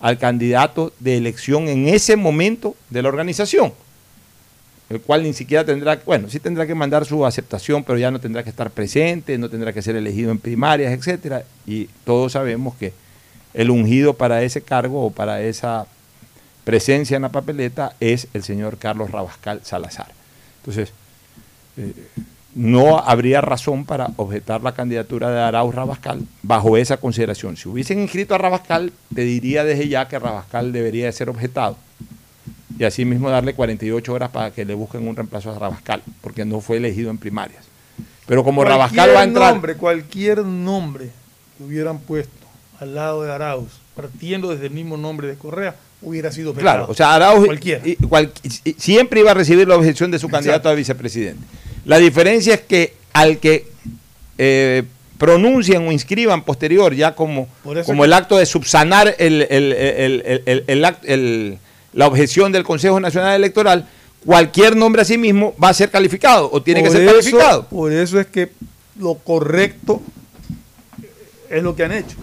al 0.00 0.18
candidato 0.18 0.92
de 1.00 1.16
elección 1.16 1.68
en 1.68 1.88
ese 1.88 2.16
momento 2.16 2.76
de 2.90 3.02
la 3.02 3.08
organización, 3.08 3.72
el 4.88 5.00
cual 5.00 5.22
ni 5.22 5.32
siquiera 5.32 5.64
tendrá, 5.64 6.00
bueno, 6.06 6.28
sí 6.28 6.38
tendrá 6.38 6.66
que 6.66 6.74
mandar 6.74 7.04
su 7.04 7.26
aceptación, 7.26 7.82
pero 7.82 7.98
ya 7.98 8.10
no 8.10 8.20
tendrá 8.20 8.42
que 8.44 8.50
estar 8.50 8.70
presente, 8.70 9.36
no 9.36 9.48
tendrá 9.48 9.72
que 9.72 9.82
ser 9.82 9.96
elegido 9.96 10.30
en 10.30 10.38
primarias, 10.38 10.92
etcétera, 10.92 11.44
y 11.66 11.88
todos 12.04 12.32
sabemos 12.32 12.76
que 12.76 12.92
el 13.52 13.70
ungido 13.70 14.14
para 14.14 14.42
ese 14.42 14.62
cargo 14.62 15.06
o 15.06 15.10
para 15.10 15.40
esa 15.42 15.86
presencia 16.64 17.16
en 17.16 17.22
la 17.22 17.30
papeleta 17.30 17.94
es 18.00 18.28
el 18.32 18.44
señor 18.44 18.78
Carlos 18.78 19.10
Rabascal 19.10 19.60
Salazar. 19.64 20.12
Entonces, 20.60 20.92
eh, 21.76 21.92
no 22.54 22.98
habría 22.98 23.40
razón 23.40 23.84
para 23.84 24.10
objetar 24.16 24.62
la 24.62 24.72
candidatura 24.72 25.30
de 25.30 25.40
Arauz 25.40 25.74
Rabascal 25.74 26.22
bajo 26.42 26.76
esa 26.76 26.96
consideración. 26.96 27.56
Si 27.56 27.68
hubiesen 27.68 27.98
inscrito 27.98 28.34
a 28.34 28.38
Rabascal, 28.38 28.92
te 29.14 29.22
diría 29.22 29.64
desde 29.64 29.88
ya 29.88 30.08
que 30.08 30.18
Rabascal 30.18 30.72
debería 30.72 31.06
de 31.06 31.12
ser 31.12 31.28
objetado 31.28 31.76
y 32.78 32.84
asimismo 32.84 33.30
darle 33.30 33.54
48 33.54 34.12
horas 34.12 34.30
para 34.30 34.50
que 34.50 34.64
le 34.64 34.74
busquen 34.74 35.06
un 35.06 35.16
reemplazo 35.16 35.50
a 35.50 35.58
Rabascal, 35.58 36.02
porque 36.20 36.44
no 36.44 36.60
fue 36.60 36.78
elegido 36.78 37.10
en 37.10 37.18
primarias. 37.18 37.64
Pero 38.26 38.42
como 38.42 38.64
Rabascal 38.64 39.14
va 39.14 39.20
a 39.20 39.24
entrar... 39.24 39.52
Nombre, 39.52 39.76
cualquier 39.76 40.44
nombre 40.44 41.10
que 41.56 41.64
hubieran 41.64 41.98
puesto 41.98 42.46
al 42.80 42.94
lado 42.94 43.22
de 43.22 43.32
Arauz, 43.32 43.80
partiendo 43.94 44.48
desde 44.50 44.66
el 44.66 44.72
mismo 44.72 44.96
nombre 44.96 45.28
de 45.28 45.36
Correa, 45.36 45.76
hubiera 46.02 46.30
sido 46.32 46.50
objetado. 46.50 46.86
Claro, 46.86 46.92
o 46.92 46.94
sea, 46.94 47.14
Arauz 47.14 47.48
siempre 48.76 49.20
iba 49.20 49.30
a 49.30 49.34
recibir 49.34 49.66
la 49.66 49.76
objeción 49.76 50.10
de 50.10 50.18
su 50.18 50.28
candidato 50.28 50.68
a 50.68 50.74
vicepresidente. 50.74 51.42
La 51.84 51.98
diferencia 51.98 52.54
es 52.54 52.60
que 52.62 52.94
al 53.12 53.38
que 53.38 53.68
eh, 54.38 54.82
pronuncian 55.18 55.86
o 55.86 55.92
inscriban 55.92 56.44
posterior, 56.44 56.94
ya 56.94 57.14
como, 57.14 57.48
como 57.86 58.04
el 58.04 58.12
acto 58.12 58.36
de 58.36 58.44
subsanar 58.44 59.14
la 61.96 62.06
objeción 62.06 62.52
del 62.52 62.62
Consejo 62.62 63.00
Nacional 63.00 63.34
Electoral, 63.34 63.88
cualquier 64.24 64.76
nombre 64.76 65.00
a 65.00 65.04
sí 65.04 65.16
mismo 65.16 65.54
va 65.62 65.70
a 65.70 65.74
ser 65.74 65.90
calificado 65.90 66.48
o 66.52 66.62
tiene 66.62 66.82
que 66.82 66.90
ser 66.90 67.06
calificado. 67.06 67.66
Por 67.68 67.90
eso 67.90 68.20
es 68.20 68.26
que 68.26 68.52
lo 69.00 69.14
correcto 69.14 70.02
es 71.48 71.62
lo 71.62 71.74
que 71.74 71.84
han 71.84 71.92
hecho. 71.92 72.16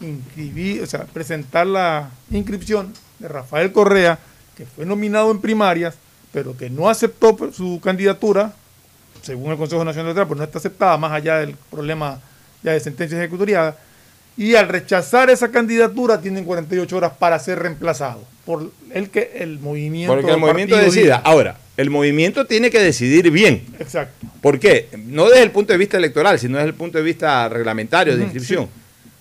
Inscribir, 0.00 0.82
o 0.82 0.86
sea, 0.86 1.04
presentar 1.06 1.66
la 1.66 2.10
inscripción 2.30 2.94
de 3.18 3.26
Rafael 3.26 3.72
Correa, 3.72 4.20
que 4.56 4.64
fue 4.64 4.86
nominado 4.86 5.32
en 5.32 5.40
primarias, 5.40 5.96
pero 6.30 6.56
que 6.56 6.70
no 6.70 6.88
aceptó 6.88 7.36
su 7.52 7.80
candidatura 7.82 8.54
según 9.22 9.50
el 9.50 9.58
Consejo 9.58 9.84
Nacional 9.84 10.10
Electoral, 10.10 10.28
pues 10.28 10.38
no 10.38 10.44
está 10.44 10.58
aceptada 10.58 10.96
más 10.96 11.10
allá 11.10 11.38
del 11.38 11.56
problema 11.68 12.20
ya 12.62 12.72
de 12.72 12.80
sentencia 12.80 13.18
ejecutoriada. 13.18 13.76
Y 14.40 14.54
al 14.54 14.68
rechazar 14.68 15.28
esa 15.28 15.50
candidatura 15.50 16.18
tienen 16.18 16.46
48 16.46 16.96
horas 16.96 17.12
para 17.18 17.38
ser 17.38 17.58
reemplazado 17.58 18.24
por 18.46 18.72
el 18.90 19.10
que 19.10 19.32
el 19.34 19.58
movimiento. 19.58 20.14
Porque 20.14 20.30
el 20.30 20.38
movimiento 20.38 20.78
decida. 20.78 21.16
Ahora, 21.16 21.58
el 21.76 21.90
movimiento 21.90 22.46
tiene 22.46 22.70
que 22.70 22.80
decidir 22.80 23.30
bien. 23.30 23.66
Exacto. 23.78 24.26
¿Por 24.40 24.58
qué? 24.58 24.88
No 25.06 25.28
desde 25.28 25.42
el 25.42 25.50
punto 25.50 25.74
de 25.74 25.78
vista 25.78 25.98
electoral, 25.98 26.38
sino 26.38 26.56
desde 26.56 26.70
el 26.70 26.74
punto 26.74 26.96
de 26.96 27.04
vista 27.04 27.48
reglamentario 27.50 28.16
de 28.16 28.24
inscripción. 28.24 28.68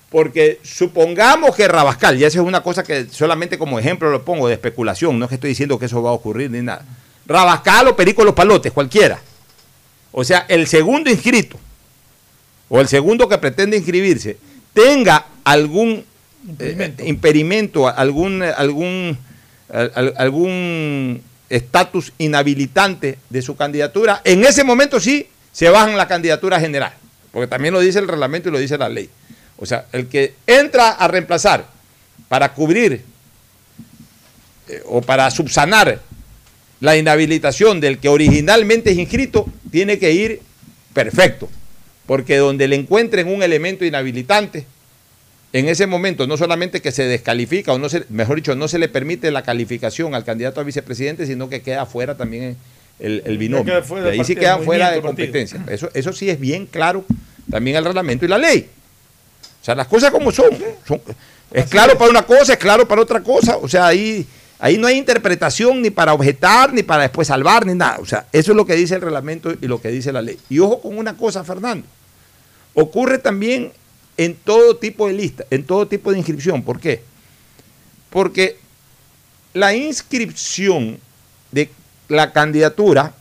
Porque 0.09 0.59
supongamos 0.63 1.53
que 1.53 1.67
Rabascal, 1.67 2.17
y 2.17 2.23
esa 2.23 2.39
es 2.39 2.45
una 2.45 2.63
cosa 2.63 2.81
que 2.81 3.07
solamente 3.11 3.57
como 3.57 3.77
ejemplo 3.77 4.09
lo 4.09 4.23
pongo 4.23 4.47
de 4.47 4.53
especulación, 4.53 5.19
no 5.19 5.25
es 5.25 5.29
que 5.29 5.35
estoy 5.35 5.49
diciendo 5.49 5.77
que 5.77 5.87
eso 5.87 6.01
va 6.01 6.11
a 6.11 6.13
ocurrir 6.13 6.49
ni 6.49 6.61
nada. 6.61 6.85
Rabascal 7.27 7.89
o 7.89 7.95
Perico 7.95 8.23
Los 8.23 8.33
Palotes, 8.33 8.71
cualquiera 8.71 9.19
o 10.11 10.23
sea, 10.23 10.45
el 10.47 10.67
segundo 10.67 11.09
inscrito 11.09 11.57
o 12.67 12.79
el 12.79 12.87
segundo 12.87 13.27
que 13.27 13.37
pretende 13.37 13.77
inscribirse 13.77 14.37
tenga 14.79 15.25
algún 15.43 16.05
impedimento, 17.03 17.89
eh, 17.89 17.93
algún 17.95 18.43
algún 18.43 19.17
algún 20.17 21.21
estatus 21.49 22.13
inhabilitante 22.17 23.19
de 23.29 23.41
su 23.41 23.55
candidatura, 23.55 24.21
en 24.23 24.43
ese 24.43 24.63
momento 24.63 24.99
sí 24.99 25.27
se 25.51 25.69
bajan 25.69 25.97
la 25.97 26.07
candidatura 26.07 26.59
general, 26.59 26.93
porque 27.31 27.47
también 27.47 27.73
lo 27.73 27.79
dice 27.79 27.99
el 27.99 28.07
reglamento 28.07 28.49
y 28.49 28.51
lo 28.51 28.59
dice 28.59 28.77
la 28.77 28.89
ley. 28.89 29.09
O 29.57 29.65
sea, 29.65 29.85
el 29.91 30.07
que 30.07 30.35
entra 30.47 30.91
a 30.91 31.07
reemplazar 31.07 31.65
para 32.29 32.53
cubrir 32.53 33.03
eh, 34.69 34.81
o 34.85 35.01
para 35.01 35.29
subsanar 35.29 35.99
la 36.79 36.95
inhabilitación 36.95 37.81
del 37.81 37.99
que 37.99 38.07
originalmente 38.07 38.91
es 38.91 38.97
inscrito 38.97 39.47
tiene 39.69 39.99
que 39.99 40.11
ir 40.11 40.41
perfecto, 40.93 41.49
porque 42.09 42.37
donde 42.37 42.67
le 42.67 42.75
encuentren 42.75 43.27
un 43.27 43.43
elemento 43.43 43.85
inhabilitante, 43.85 44.65
en 45.53 45.69
ese 45.69 45.85
momento 45.85 46.25
no 46.25 46.37
solamente 46.37 46.81
que 46.81 46.91
se 46.91 47.03
descalifica, 47.03 47.71
o 47.71 47.77
no 47.77 47.87
se, 47.87 48.03
mejor 48.09 48.37
dicho, 48.37 48.55
no 48.55 48.67
se 48.67 48.79
le 48.79 48.89
permite 48.89 49.29
la 49.29 49.43
calificación 49.43 50.15
al 50.15 50.23
candidato 50.23 50.59
a 50.59 50.63
vicepresidente, 50.63 51.27
sino 51.27 51.49
que 51.49 51.61
queda 51.61 51.85
fuera 51.85 52.17
también 52.17 52.57
el, 52.97 53.37
binomio. 53.37 53.83
ahí 54.09 54.23
sí 54.23 54.35
queda 54.35 54.57
fuera 54.57 54.89
de 54.89 55.01
competencia. 55.01 55.63
Eso, 55.69 55.91
eso 55.93 56.11
sí 56.11 56.31
es 56.31 56.39
bien 56.39 56.65
claro 56.65 57.05
también 57.47 57.77
el 57.77 57.85
reglamento 57.85 58.25
y 58.25 58.27
la 58.27 58.39
ley. 58.39 58.67
O 59.61 59.63
sea, 59.63 59.75
las 59.75 59.85
cosas 59.85 60.09
como 60.09 60.31
son. 60.31 60.49
son 60.87 60.99
es 61.53 61.65
claro 61.65 61.95
para 61.95 62.09
una 62.09 62.23
cosa, 62.23 62.53
es 62.53 62.59
claro 62.59 62.87
para 62.87 63.01
otra 63.01 63.21
cosa. 63.21 63.57
O 63.57 63.67
sea, 63.67 63.85
ahí 63.85 64.25
Ahí 64.61 64.77
no 64.77 64.87
hay 64.87 64.97
interpretación 64.97 65.81
ni 65.81 65.89
para 65.89 66.13
objetar, 66.13 66.73
ni 66.73 66.83
para 66.83 67.03
después 67.03 67.29
salvar, 67.29 67.65
ni 67.65 67.75
nada. 67.75 67.99
O 68.01 68.05
sea, 68.05 68.25
eso 68.33 68.51
es 68.51 68.57
lo 68.57 68.65
que 68.65 68.75
dice 68.75 68.95
el 68.95 69.01
reglamento 69.01 69.53
y 69.53 69.67
lo 69.67 69.79
que 69.79 69.87
dice 69.87 70.11
la 70.11 70.21
ley. 70.21 70.37
Y 70.49 70.59
ojo 70.59 70.81
con 70.81 70.97
una 70.97 71.15
cosa, 71.15 71.45
Fernando. 71.45 71.87
Ocurre 72.73 73.17
también 73.17 73.71
en 74.17 74.35
todo 74.35 74.75
tipo 74.77 75.07
de 75.07 75.13
lista, 75.13 75.45
en 75.49 75.63
todo 75.63 75.87
tipo 75.87 76.11
de 76.11 76.17
inscripción. 76.17 76.63
¿Por 76.63 76.79
qué? 76.79 77.01
Porque 78.09 78.57
la 79.53 79.73
inscripción 79.75 80.99
de 81.51 81.69
la 82.07 82.33
candidatura 82.33 83.13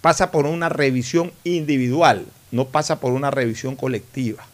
pasa 0.00 0.30
por 0.30 0.46
una 0.46 0.68
revisión 0.68 1.32
individual, 1.44 2.26
no 2.50 2.66
pasa 2.68 3.00
por 3.00 3.12
una 3.12 3.30
revisión 3.30 3.76
colectiva. 3.76 4.44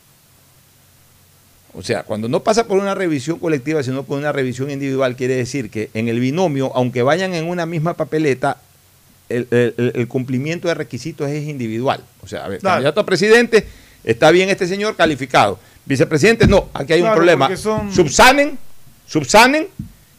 O 1.72 1.83
sea, 1.83 2.03
cuando 2.03 2.29
no 2.29 2.42
pasa 2.42 2.66
por 2.66 2.79
una 2.79 2.94
revisión 2.94 3.38
colectiva, 3.38 3.83
sino 3.83 4.03
por 4.03 4.18
una 4.18 4.33
revisión 4.33 4.70
individual, 4.70 5.16
quiere 5.16 5.37
decir 5.37 5.70
que 5.70 5.90
en 5.94 6.09
el 6.09 6.18
binomio, 6.18 6.72
aunque 6.74 7.03
vayan 7.03 7.35
en 7.35 7.46
una 7.46 7.64
misma 7.66 7.94
papeleta, 7.94 8.59
el, 9.29 10.07
cumplimiento 10.09 10.66
de 10.68 10.74
requisitos 10.74 11.31
es 11.31 11.48
individual. 11.48 12.05
O 12.22 12.26
sea, 12.26 12.44
a 12.44 12.48
ver, 12.48 12.61
candidato 12.61 13.00
a 13.00 13.07
presidente, 13.07 13.66
está 14.04 14.30
bien 14.30 14.48
este 14.48 14.66
señor 14.66 14.96
calificado. 14.96 15.58
Vicepresidente, 15.84 16.46
no, 16.46 16.68
aquí 16.74 16.92
hay 16.92 17.02
un 17.02 17.12
problema. 17.12 17.50
Subsanen, 17.56 18.58
subsanen, 19.06 19.68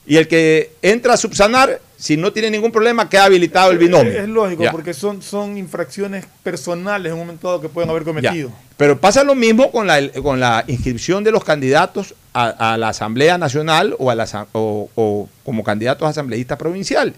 y 0.05 0.17
el 0.17 0.27
que 0.27 0.71
entra 0.81 1.13
a 1.13 1.17
subsanar 1.17 1.79
si 2.01 2.17
no 2.17 2.33
tiene 2.33 2.49
ningún 2.49 2.71
problema, 2.71 3.07
queda 3.07 3.25
habilitado 3.25 3.69
el 3.69 3.77
binomio. 3.77 4.11
Es, 4.11 4.27
lógico, 4.27 4.63
porque 4.71 4.91
son, 4.91 5.21
son 5.21 5.55
infracciones 5.55 6.25
personales 6.41 7.11
en 7.11 7.13
un 7.13 7.27
momento 7.27 7.47
dado 7.47 7.61
que 7.61 7.69
pueden 7.69 7.91
haber 7.91 8.03
cometido. 8.03 8.51
Pero 8.75 8.99
pasa 8.99 9.23
lo 9.23 9.35
mismo 9.35 9.71
con 9.71 9.85
la, 9.85 10.09
con 10.13 10.39
la 10.39 10.63
inscripción 10.65 11.23
de 11.23 11.31
los 11.31 11.43
candidatos 11.43 12.15
a, 12.33 12.75
la 12.79 12.89
Asamblea 12.89 13.37
Nacional 13.37 13.95
o, 13.99 14.09
a 14.09 14.15
la, 14.15 14.47
o, 14.53 15.29
como 15.45 15.63
candidatos 15.63 16.09
asambleístas 16.09 16.57
provinciales. 16.57 17.17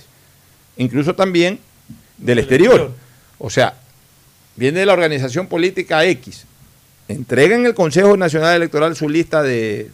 Incluso 0.75 1.15
también 1.15 1.59
del, 2.17 2.39
exterior. 2.39 2.91
O 3.39 3.49
sea, 3.49 3.75
viene 4.57 4.85
la 4.85 4.91
organización 4.91 5.47
política 5.47 6.03
X, 6.03 6.45
entrega 7.13 7.55
en 7.55 7.65
el 7.65 7.73
Consejo 7.73 8.17
Nacional 8.17 8.55
Electoral 8.55 8.95
su 8.95 9.09
lista 9.09 9.41
de 9.41 9.89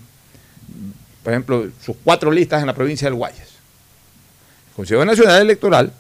por 1.24 1.34
ejemplo, 1.34 1.68
sus 1.84 1.96
cuatro 2.04 2.32
listas 2.32 2.62
en 2.62 2.68
la 2.68 2.74
provincia 2.74 3.06
del 3.06 3.16
Guayas. 3.16 3.48
El 4.70 4.76
Consejo 4.76 5.06
Nacional 5.06 5.42
Electoral 5.42 5.92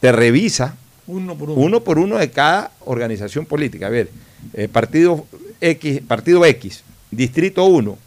te 0.00 0.12
revisa 0.12 0.76
Uno 1.06 1.36
por 1.36 1.50
uno. 1.50 1.60
uno 1.60 1.80
por 1.80 1.98
uno 1.98 2.16
de 2.16 2.30
cada 2.30 2.70
organización 2.84 3.46
política. 3.46 3.88
A 3.88 3.90
ver, 3.90 4.08
eh, 4.54 4.68
partido 4.68 5.26
X, 5.60 6.00
partido 6.06 6.44
X, 6.44 6.82
distrito 7.10 7.64
1, 7.64 7.98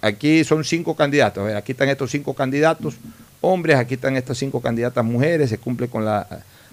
aquí 0.00 0.44
son 0.44 0.64
cinco 0.64 0.94
candidatos. 0.94 1.42
A 1.42 1.46
ver, 1.48 1.56
aquí 1.56 1.72
están 1.72 1.88
estos 1.88 2.10
cinco 2.10 2.34
candidatos 2.34 2.94
hombres, 3.40 3.76
aquí 3.76 3.94
están 3.94 4.16
estas 4.16 4.38
cinco 4.38 4.60
candidatas 4.60 5.04
mujeres, 5.04 5.50
se 5.50 5.58
cumple 5.58 5.88
con 5.88 6.04
la 6.04 6.26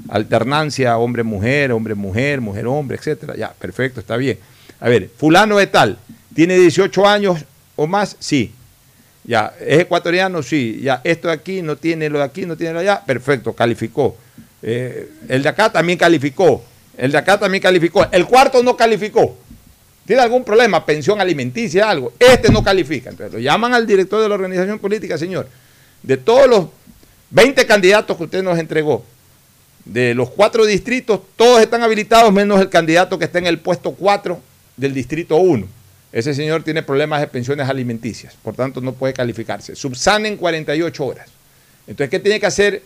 alternancia 0.07 0.97
hombre-mujer, 0.97 1.71
hombre-mujer, 1.71 2.39
mujer-hombre, 2.39 2.97
etcétera. 2.97 3.35
Ya, 3.35 3.51
perfecto, 3.51 3.99
está 3.99 4.15
bien. 4.15 4.37
A 4.79 4.89
ver, 4.89 5.09
fulano 5.17 5.57
de 5.57 5.67
tal, 5.67 5.97
¿tiene 6.33 6.57
18 6.57 7.07
años 7.07 7.43
o 7.75 7.87
más? 7.87 8.15
Sí. 8.19 8.53
Ya, 9.25 9.53
¿es 9.59 9.81
ecuatoriano? 9.81 10.41
Sí. 10.41 10.79
Ya, 10.81 11.01
esto 11.03 11.27
de 11.27 11.33
aquí 11.33 11.61
no 11.61 11.75
tiene 11.75 12.09
lo 12.09 12.19
de 12.19 12.23
aquí, 12.23 12.45
no 12.45 12.55
tiene 12.55 12.73
lo 12.73 12.79
de 12.79 12.89
allá. 12.89 13.03
Perfecto, 13.05 13.53
calificó. 13.53 14.15
Eh, 14.61 15.09
el 15.27 15.43
de 15.43 15.49
acá 15.49 15.71
también 15.71 15.97
calificó. 15.97 16.63
El 16.97 17.11
de 17.11 17.17
acá 17.17 17.37
también 17.37 17.61
calificó. 17.61 18.07
El 18.11 18.25
cuarto 18.25 18.63
no 18.63 18.75
calificó. 18.75 19.37
¿Tiene 20.05 20.21
algún 20.21 20.43
problema? 20.43 20.85
Pensión 20.85 21.21
alimenticia, 21.21 21.89
algo. 21.89 22.13
Este 22.17 22.51
no 22.51 22.63
califica. 22.63 23.09
Entonces 23.09 23.33
lo 23.33 23.39
llaman 23.39 23.73
al 23.73 23.85
director 23.85 24.21
de 24.21 24.29
la 24.29 24.35
organización 24.35 24.79
política, 24.79 25.17
señor. 25.17 25.47
De 26.01 26.17
todos 26.17 26.49
los 26.49 26.67
20 27.29 27.65
candidatos 27.67 28.17
que 28.17 28.23
usted 28.23 28.41
nos 28.41 28.57
entregó, 28.57 29.05
de 29.85 30.15
los 30.15 30.29
cuatro 30.31 30.65
distritos, 30.65 31.19
todos 31.35 31.61
están 31.61 31.83
habilitados, 31.83 32.33
menos 32.33 32.59
el 32.59 32.69
candidato 32.69 33.19
que 33.19 33.25
está 33.25 33.39
en 33.39 33.47
el 33.47 33.59
puesto 33.59 33.91
4 33.91 34.48
del 34.79 34.93
distrito 34.93 35.35
1. 35.37 35.67
Ese 36.11 36.33
señor 36.33 36.63
tiene 36.63 36.81
problemas 36.81 37.21
de 37.21 37.27
pensiones 37.27 37.69
alimenticias, 37.69 38.33
por 38.41 38.55
tanto 38.55 38.81
no 38.81 38.93
puede 38.93 39.13
calificarse. 39.13 39.75
Subsanen 39.75 40.37
48 40.37 41.05
horas. 41.05 41.27
Entonces, 41.85 42.09
¿qué 42.09 42.19
tiene 42.19 42.39
que 42.39 42.45
hacer 42.47 42.81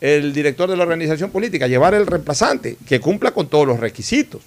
el 0.00 0.32
director 0.32 0.68
de 0.68 0.76
la 0.76 0.82
organización 0.82 1.30
política? 1.30 1.68
Llevar 1.68 1.94
el 1.94 2.06
reemplazante, 2.06 2.76
que 2.88 2.98
cumpla 2.98 3.30
con 3.30 3.48
todos 3.48 3.66
los 3.66 3.78
requisitos. 3.78 4.42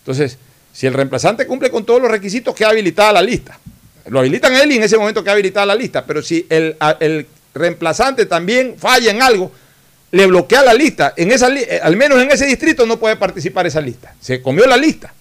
Entonces, 0.00 0.38
si 0.72 0.86
el 0.86 0.94
reemplazante 0.94 1.46
cumple 1.46 1.70
con 1.70 1.84
todos 1.84 2.00
los 2.00 2.10
requisitos, 2.10 2.54
queda 2.54 2.70
habilitada 2.70 3.12
la 3.12 3.22
lista. 3.22 3.58
Lo 4.06 4.20
habilitan 4.20 4.54
él 4.54 4.72
y 4.72 4.76
en 4.76 4.84
ese 4.84 4.96
momento 4.96 5.22
queda 5.22 5.32
habilitada 5.32 5.66
la 5.66 5.74
lista. 5.74 6.06
Pero 6.06 6.22
si 6.22 6.46
el, 6.48 6.76
el 7.00 7.26
reemplazante 7.54 8.24
también 8.24 8.76
falla 8.78 9.10
en 9.10 9.20
algo, 9.20 9.52
le 10.12 10.26
bloquea 10.26 10.62
la 10.62 10.72
lista. 10.72 11.12
En 11.16 11.30
esa, 11.30 11.48
eh, 11.54 11.80
al 11.82 11.96
menos 11.96 12.20
en 12.22 12.30
ese 12.30 12.46
distrito 12.46 12.86
no 12.86 12.98
puede 12.98 13.16
participar 13.16 13.66
esa 13.66 13.82
lista. 13.82 14.14
Se 14.20 14.40
comió 14.40 14.66
la 14.66 14.78
lista. 14.78 15.12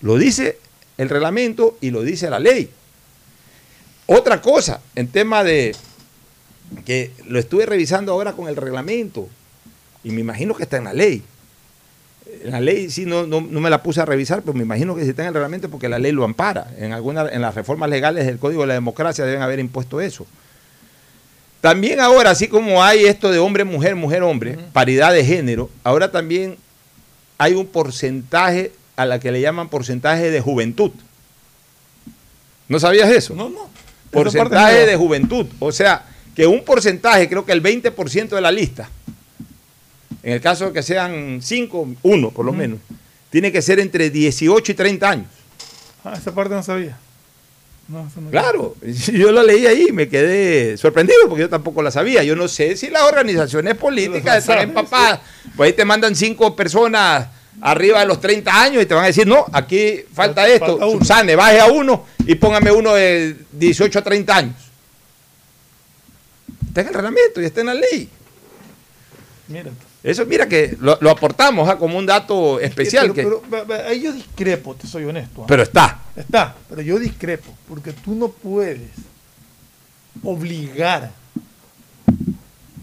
Lo 0.00 0.16
dice 0.18 0.58
el 0.98 1.08
reglamento 1.08 1.76
y 1.80 1.90
lo 1.90 2.02
dice 2.02 2.30
la 2.30 2.38
ley. 2.38 2.70
Otra 4.06 4.40
cosa, 4.40 4.80
en 4.94 5.08
tema 5.08 5.42
de 5.42 5.74
que 6.84 7.12
lo 7.26 7.38
estuve 7.38 7.66
revisando 7.66 8.12
ahora 8.12 8.32
con 8.32 8.48
el 8.48 8.56
reglamento 8.56 9.28
y 10.04 10.10
me 10.10 10.20
imagino 10.20 10.54
que 10.54 10.64
está 10.64 10.76
en 10.76 10.84
la 10.84 10.92
ley. 10.92 11.22
En 12.42 12.50
la 12.50 12.60
ley 12.60 12.90
sí 12.90 13.06
no, 13.06 13.26
no, 13.26 13.40
no 13.40 13.60
me 13.60 13.70
la 13.70 13.82
puse 13.82 14.00
a 14.00 14.04
revisar, 14.04 14.42
pero 14.42 14.54
me 14.54 14.62
imagino 14.62 14.94
que 14.94 15.02
si 15.02 15.10
está 15.10 15.22
en 15.22 15.28
el 15.28 15.34
reglamento 15.34 15.68
porque 15.70 15.88
la 15.88 15.98
ley 15.98 16.12
lo 16.12 16.24
ampara. 16.24 16.72
En 16.78 16.92
alguna, 16.92 17.28
en 17.28 17.42
las 17.42 17.54
reformas 17.54 17.90
legales 17.90 18.26
del 18.26 18.38
Código 18.38 18.62
de 18.62 18.68
la 18.68 18.74
Democracia 18.74 19.24
deben 19.24 19.42
haber 19.42 19.58
impuesto 19.58 20.00
eso. 20.00 20.26
También 21.60 22.00
ahora, 22.00 22.30
así 22.30 22.46
como 22.46 22.84
hay 22.84 23.06
esto 23.06 23.30
de 23.30 23.38
hombre-mujer, 23.38 23.96
mujer-hombre, 23.96 24.58
paridad 24.72 25.12
de 25.12 25.24
género, 25.24 25.70
ahora 25.82 26.12
también 26.12 26.56
hay 27.38 27.54
un 27.54 27.66
porcentaje 27.66 28.72
a 28.96 29.04
la 29.06 29.20
que 29.20 29.30
le 29.30 29.40
llaman 29.40 29.68
porcentaje 29.68 30.30
de 30.30 30.40
juventud. 30.40 30.90
¿No 32.68 32.80
sabías 32.80 33.10
eso? 33.10 33.34
No, 33.34 33.48
no. 33.48 33.68
Porcentaje 34.10 34.86
de 34.86 34.96
juventud. 34.96 35.46
O 35.58 35.70
sea, 35.72 36.04
que 36.34 36.46
un 36.46 36.64
porcentaje, 36.64 37.28
creo 37.28 37.44
que 37.44 37.52
el 37.52 37.62
20% 37.62 38.28
de 38.28 38.40
la 38.40 38.50
lista, 38.50 38.88
en 40.22 40.32
el 40.32 40.40
caso 40.40 40.66
de 40.66 40.72
que 40.72 40.82
sean 40.82 41.40
5, 41.42 41.88
1 42.02 42.30
por 42.30 42.44
lo 42.44 42.52
menos, 42.52 42.78
tiene 43.30 43.52
que 43.52 43.62
ser 43.62 43.78
entre 43.78 44.10
18 44.10 44.72
y 44.72 44.74
30 44.74 45.08
años. 45.10 45.26
Ah, 46.04 46.14
esa 46.16 46.34
parte 46.34 46.54
no 46.54 46.62
sabía. 46.62 46.96
No, 47.88 48.06
eso 48.08 48.20
no- 48.20 48.30
Claro, 48.30 48.74
yo 49.12 49.30
lo 49.30 49.42
leí 49.42 49.66
ahí 49.66 49.86
y 49.90 49.92
me 49.92 50.08
quedé 50.08 50.76
sorprendido 50.76 51.18
porque 51.28 51.42
yo 51.42 51.48
tampoco 51.48 51.82
la 51.82 51.90
sabía. 51.90 52.24
Yo 52.24 52.34
no 52.34 52.48
sé 52.48 52.76
si 52.76 52.88
las 52.90 53.02
organizaciones 53.02 53.74
políticas 53.76 54.38
están 54.38 54.60
empapadas. 54.60 55.20
Pues 55.56 55.68
ahí 55.68 55.72
te 55.76 55.84
mandan 55.84 56.16
cinco 56.16 56.56
personas 56.56 57.28
arriba 57.60 58.00
de 58.00 58.06
los 58.06 58.20
30 58.20 58.62
años 58.62 58.82
y 58.82 58.86
te 58.86 58.94
van 58.94 59.04
a 59.04 59.06
decir, 59.08 59.26
no, 59.26 59.46
aquí 59.52 60.00
falta 60.12 60.46
esto. 60.48 60.78
falta. 60.78 60.86
Subsane, 60.90 61.36
baje 61.36 61.60
a 61.60 61.66
uno 61.66 62.04
y 62.26 62.34
póngame 62.34 62.70
uno 62.70 62.94
de 62.94 63.36
18 63.52 63.98
a 63.98 64.02
30 64.02 64.36
años. 64.36 64.54
Está 66.68 66.82
en 66.82 66.88
el 66.88 66.94
reglamento 66.94 67.40
y 67.40 67.44
está 67.46 67.60
en 67.60 67.66
la 67.66 67.74
ley. 67.74 68.08
Mira. 69.48 69.70
Eso, 70.02 70.24
mira 70.24 70.46
que 70.48 70.76
lo, 70.80 70.98
lo 71.00 71.10
aportamos 71.10 71.68
ah, 71.68 71.76
como 71.78 71.98
un 71.98 72.06
dato 72.06 72.60
especial. 72.60 73.12
Pero, 73.12 73.42
que, 73.42 73.48
pero, 73.66 73.88
ahí 73.88 74.02
yo 74.02 74.12
discrepo, 74.12 74.74
te 74.76 74.86
soy 74.86 75.04
honesto. 75.04 75.42
¿ah? 75.42 75.46
pero 75.48 75.62
está. 75.64 76.00
Está, 76.14 76.54
pero 76.68 76.80
yo 76.82 76.98
discrepo, 76.98 77.52
porque 77.68 77.92
tú 77.92 78.14
no 78.14 78.28
puedes 78.28 78.82
obligar 80.22 81.10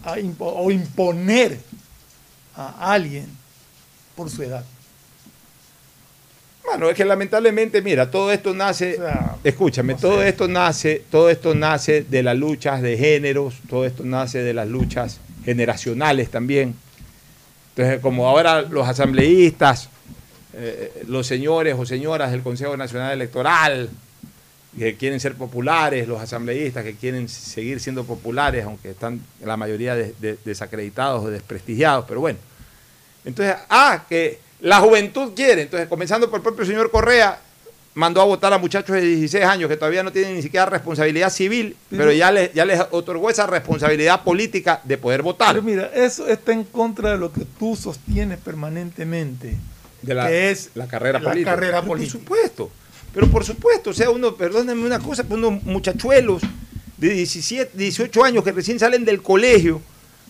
a 0.04 0.18
impo- 0.18 0.54
o 0.56 0.70
imponer 0.70 1.60
a 2.56 2.92
alguien 2.94 3.28
por 4.16 4.30
su 4.30 4.44
edad. 4.44 4.64
Bueno, 6.66 6.90
es 6.90 6.96
que 6.96 7.04
lamentablemente, 7.06 7.82
mira, 7.82 8.10
todo 8.10 8.32
esto 8.32 8.54
nace, 8.54 8.94
O 8.94 9.02
sea, 9.02 9.36
escúchame, 9.44 9.94
no 9.94 10.00
todo 10.00 10.24
esto 10.24 10.48
nace, 10.48 11.04
todo 11.12 11.30
esto 11.30 11.54
nace 11.54 12.04
de 12.04 12.24
las 12.24 12.38
luchas 12.38 12.82
de 12.82 12.98
géneros, 12.98 13.56
todo 13.70 13.86
esto 13.86 14.04
nace 14.06 14.40
de 14.42 14.54
las 14.54 14.68
luchas 14.68 15.20
generacionales 15.44 16.30
también. 16.30 16.74
Entonces, 17.76 18.00
como 18.00 18.28
ahora 18.30 18.62
los 18.62 18.88
asambleístas, 18.88 19.90
eh, 20.54 21.04
los 21.08 21.28
señores 21.28 21.76
o 21.78 21.86
señoras 21.86 22.32
del 22.32 22.42
Consejo 22.42 22.78
Nacional 22.78 23.12
Electoral, 23.12 23.90
que 24.78 24.96
quieren 24.96 25.20
ser 25.20 25.36
populares, 25.36 26.08
los 26.08 26.22
asambleístas 26.22 26.84
que 26.84 26.96
quieren 26.96 27.28
seguir 27.28 27.80
siendo 27.80 28.06
populares, 28.06 28.64
aunque 28.66 28.92
están 28.92 29.20
la 29.44 29.58
mayoría 29.58 29.96
de- 29.96 30.16
de- 30.20 30.38
desacreditados 30.46 31.26
o 31.26 31.30
desprestigiados, 31.30 32.06
pero 32.08 32.22
bueno. 32.22 32.40
Entonces, 33.26 33.56
ah, 33.70 34.06
que 34.08 34.40
la 34.62 34.80
juventud 34.80 35.34
quiere. 35.36 35.64
Entonces, 35.64 35.88
comenzando 35.88 36.30
por 36.30 36.40
el 36.40 36.44
propio 36.44 36.66
señor 36.66 36.92
Correa, 36.92 37.40
mandó 37.96 38.22
a 38.22 38.26
votar 38.26 38.52
a 38.54 38.58
muchachos 38.58 38.96
de 38.96 39.02
16 39.02 39.44
años 39.44 39.70
que 39.70 39.78
todavía 39.78 40.04
no 40.04 40.12
tienen 40.12 40.36
ni 40.36 40.42
siquiera 40.42 40.66
responsabilidad 40.66 41.30
civil, 41.30 41.76
pero, 41.90 42.12
ya, 42.12 42.32
les, 42.32 42.54
ya 42.54 42.66
les 42.66 42.82
otorgó 42.92 43.30
esa 43.30 43.46
responsabilidad 43.46 44.24
política 44.24 44.82
de 44.84 44.98
poder 44.98 45.22
votar. 45.22 45.54
Pero 45.54 45.64
mira, 45.64 45.92
eso 45.94 46.28
está 46.28 46.54
en 46.54 46.64
contra 46.64 47.12
de 47.12 47.18
lo 47.18 47.32
que 47.32 47.46
tú 47.60 47.76
sostienes 47.76 48.40
permanentemente. 48.40 49.56
de 50.02 50.14
la, 50.14 50.28
que 50.28 50.52
es 50.52 50.72
la 50.74 50.88
carrera 50.88 51.20
la 51.20 51.30
política. 51.30 51.52
carrera 51.52 51.82
Pero 51.82 51.88
política. 51.88 52.14
Por 52.14 52.22
supuesto. 52.22 52.72
Pero 53.14 53.28
por 53.28 53.44
supuesto, 53.44 53.92
o 53.92 53.94
sea, 53.94 54.10
uno, 54.10 54.36
perdónenme 54.36 54.86
una 54.86 55.00
cosa, 55.00 55.24
unos 55.30 55.62
muchachuelos 55.64 56.42
de 56.98 57.10
17, 57.10 57.78
18 57.78 58.24
años 58.24 58.44
que 58.44 58.52
recién 58.52 58.80
salen 58.80 59.06
del 59.06 59.22
colegio, 59.22 59.82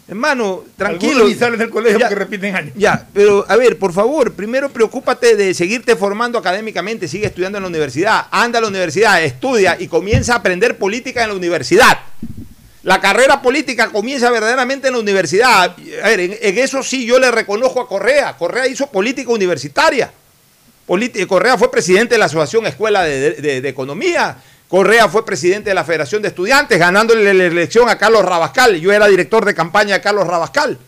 hermano, 0.07 0.63
tranquilo. 0.77 1.11
Algunos 1.13 1.29
ni 1.33 1.35
salen 1.39 1.59
del 1.59 1.69
colegio 1.69 1.99
Ya. 1.99 2.07
porque 2.09 2.19
repiten 2.23 2.55
años. 2.55 2.73
Ya, 2.75 3.07
pero 3.13 3.45
a 3.47 3.55
ver, 3.55 3.77
por 3.79 3.93
favor, 3.93 4.33
primero 4.33 4.69
preocúpate 4.69 5.35
de 5.35 5.53
seguirte 5.53 5.95
formando 5.95 6.37
académicamente, 6.37 7.07
sigue 7.07 7.25
estudiando 7.27 7.57
en 7.57 7.63
la 7.63 7.69
universidad, 7.69 8.27
anda 8.31 8.59
a 8.59 8.61
la 8.61 8.67
universidad, 8.67 9.23
estudia 9.23 9.77
y 9.79 9.87
comienza 9.87 10.33
a 10.33 10.37
aprender 10.37 10.77
política 10.77 11.23
en 11.23 11.29
la 11.29 11.35
universidad. 11.35 11.99
La 12.83 12.99
carrera 12.99 13.41
política 13.41 13.89
comienza 13.91 14.29
verdaderamente 14.29 14.87
en 14.87 14.93
la 14.95 14.99
universidad. 14.99 15.73
A 16.03 16.07
ver, 16.09 16.19
en, 16.19 16.35
en 16.41 16.57
eso 16.57 16.83
sí 16.83 17.05
yo 17.05 17.17
le 17.17 17.31
reconozco 17.31 17.79
a 17.79 17.87
Correa. 17.87 18.35
Correa 18.37 18.67
hizo 18.67 18.87
política 18.87 19.31
universitaria. 19.31 20.11
Correa 21.29 21.57
fue 21.57 21.71
presidente 21.71 22.15
de 22.15 22.19
la 22.19 22.25
Asociación 22.25 22.65
Escuela 22.65 23.03
de, 23.03 23.31
de- 23.35 23.61
de 23.61 23.69
Economía. 23.69 24.35
Correa 24.73 25.07
fue 25.07 25.23
presidente 25.23 25.69
de 25.69 25.75
la 25.75 25.83
Federación 25.83 26.23
de 26.23 26.29
Estudiantes, 26.29 26.79
ganándole 26.79 27.31
la 27.31 27.43
elección 27.43 27.89
a 27.89 27.97
Carlos 27.99 28.25
Rabascal. 28.25 28.75
Yo 28.81 28.91
era 28.91 29.05
director 29.05 29.45
de 29.45 29.53
campaña 29.53 29.93
de 29.93 30.01
Carlos 30.01 30.25
Rabascal 30.25 30.79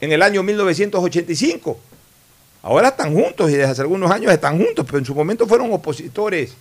en 0.00 0.12
el 0.12 0.22
año 0.22 0.44
1985. 0.44 1.76
Ahora 2.62 2.90
están 2.90 3.12
juntos 3.12 3.50
y 3.50 3.54
desde 3.54 3.72
hace 3.72 3.80
algunos 3.80 4.12
años 4.12 4.32
están 4.32 4.64
juntos, 4.64 4.86
pero 4.86 4.98
en 4.98 5.04
su 5.04 5.12
momento 5.12 5.44
fueron 5.48 5.72
opositores. 5.72 6.52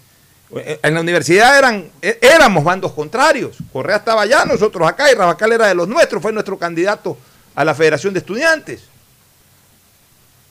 En 0.81 0.91
la 0.91 1.01
universidad 1.01 1.55
eran, 1.55 1.87
eh, 2.01 2.17
éramos 2.19 2.63
bandos 2.63 2.91
contrarios. 2.93 3.57
Correa 3.71 3.97
estaba 3.97 4.23
allá, 4.23 4.45
nosotros 4.45 4.87
acá, 4.87 5.11
y 5.11 5.13
Rabascal 5.13 5.51
era 5.51 5.67
de 5.67 5.75
los 5.75 5.87
nuestros, 5.87 6.19
fue 6.19 6.33
nuestro 6.33 6.57
candidato 6.57 7.15
a 7.53 7.63
la 7.63 7.75
Federación 7.75 8.11
de 8.11 8.21
Estudiantes. 8.21 8.85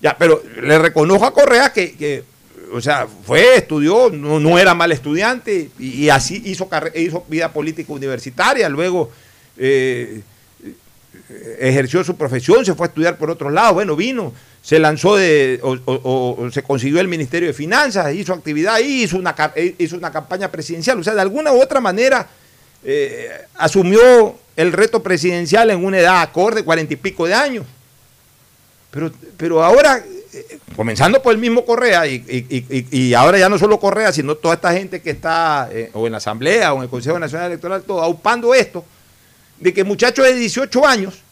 Ya, 0.00 0.16
pero 0.16 0.44
le 0.62 0.78
reconozco 0.78 1.26
a 1.26 1.34
Correa 1.34 1.72
que, 1.72 2.22
o 2.72 2.80
sea, 2.80 3.06
fue, 3.26 3.56
estudió, 3.56 4.10
no, 4.10 4.58
era 4.58 4.74
mal 4.74 4.92
estudiante 4.92 5.70
y, 5.78 6.08
así 6.08 6.42
hizo, 6.44 6.68
vida 7.28 7.52
política 7.52 7.92
universitaria. 7.92 8.68
Luego 8.68 9.10
eh, 9.56 10.22
ejerció 11.58 12.02
su 12.04 12.16
profesión, 12.16 12.64
se 12.64 12.74
fue 12.74 12.86
a 12.86 12.88
estudiar 12.88 13.16
por 13.16 13.30
otros 13.30 13.52
lados, 13.52 13.74
bueno, 13.74 13.96
vino, 13.96 14.32
se 14.62 14.78
lanzó 14.78 15.16
de, 15.16 15.58
o, 15.62 16.48
se 16.52 16.62
consiguió 16.62 17.00
el 17.00 17.08
Ministerio 17.08 17.48
de 17.48 17.54
Finanzas, 17.54 18.14
hizo 18.14 18.32
actividad 18.32 18.74
ahí, 18.74 19.02
hizo 19.02 19.16
una, 19.16 19.34
ca- 19.34 19.52
eh, 19.56 19.74
hizo 19.78 19.96
una 19.96 20.12
campaña 20.12 20.50
presidencial, 20.50 20.98
o 20.98 21.04
sea, 21.04 21.14
de 21.14 21.20
alguna 21.20 21.52
u 21.52 21.60
otra 21.60 21.80
manera 21.80 22.28
eh, 22.84 23.28
asumió 23.56 24.36
el 24.56 24.72
reto 24.72 25.02
presidencial 25.02 25.70
en 25.70 25.84
una 25.84 25.98
edad 25.98 26.22
acorde, 26.22 26.62
cuarenta 26.64 26.92
y 26.92 26.96
pico 26.96 27.26
de 27.26 27.34
años. 27.34 27.66
Pero, 28.90 29.10
pero 29.38 29.64
ahora, 29.64 30.04
comenzando 30.76 31.22
por 31.22 31.32
el 31.32 31.38
mismo 31.38 31.64
Correa, 31.64 32.06
y 32.06 33.14
ahora 33.14 33.38
ya 33.38 33.48
no 33.48 33.58
solo 33.58 33.78
Correa, 33.78 34.12
sino 34.12 34.34
toda 34.36 34.54
esta 34.54 34.72
gente 34.72 35.00
que 35.00 35.10
está 35.10 35.68
eh, 35.72 35.90
o 35.92 36.06
en 36.06 36.12
la 36.12 36.18
Asamblea 36.18 36.72
o 36.72 36.78
en 36.78 36.84
el 36.84 36.88
Consejo 36.88 37.18
Nacional 37.18 37.48
Electoral, 37.48 37.82
todo 37.82 38.02
aupando 38.02 38.54
esto, 38.54 38.84
de 39.58 39.72
que 39.72 39.84
muchachos 39.84 40.24
de 40.24 40.34
18 40.34 40.86
años 40.86 41.22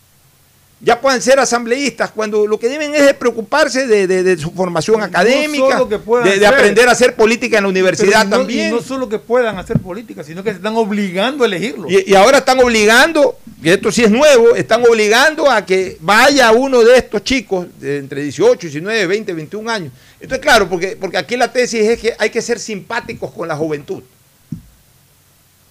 ya 0.82 0.98
puedan 0.98 1.20
ser 1.20 1.38
asambleístas, 1.38 2.10
cuando 2.10 2.46
lo 2.46 2.58
que 2.58 2.66
deben 2.68 2.94
es 2.94 3.12
preocuparse 3.14 3.86
de, 3.86 4.06
de- 4.06 4.22
de 4.22 4.38
su 4.38 4.50
formación 4.52 4.98
No 5.00 5.04
académica, 5.04 5.76
solo 5.78 5.88
que 5.90 5.98
de, 6.38 6.46
aprender 6.46 6.88
a 6.88 6.92
hacer 6.92 7.14
política 7.14 7.58
en 7.58 7.64
la 7.64 7.68
universidad 7.68 8.24
no- 8.24 8.38
también. 8.38 8.70
No 8.74 8.80
solo 8.80 9.06
que 9.08 9.18
puedan 9.18 9.58
hacer 9.58 9.78
política, 9.78 10.24
sino 10.24 10.42
que 10.42 10.50
se 10.50 10.56
están 10.56 10.74
obligando 10.76 11.44
a 11.44 11.46
elegirlo. 11.46 11.86
Y, 11.90 12.10
y 12.10 12.14
ahora 12.14 12.38
están 12.38 12.60
obligando, 12.60 13.38
y 13.62 13.68
esto 13.68 13.92
sí 13.92 14.04
es 14.04 14.10
nuevo, 14.10 14.56
están 14.56 14.82
obligando 14.88 15.50
a 15.50 15.66
que 15.66 15.98
vaya 16.00 16.50
uno 16.52 16.80
de 16.82 16.96
estos 16.96 17.22
chicos 17.24 17.66
de 17.78 17.98
entre 17.98 18.22
18, 18.22 18.58
19, 18.68 19.06
20, 19.06 19.32
21 19.34 19.70
años. 19.70 19.92
Entonces, 20.18 20.40
claro, 20.42 20.66
porque, 20.66 20.96
porque 20.98 21.18
aquí 21.18 21.36
la 21.36 21.52
tesis 21.52 21.82
es 21.86 22.00
que 22.00 22.14
hay 22.18 22.30
que 22.30 22.40
ser 22.40 22.58
simpáticos 22.58 23.30
con 23.32 23.46
la 23.46 23.54
juventud. 23.56 24.02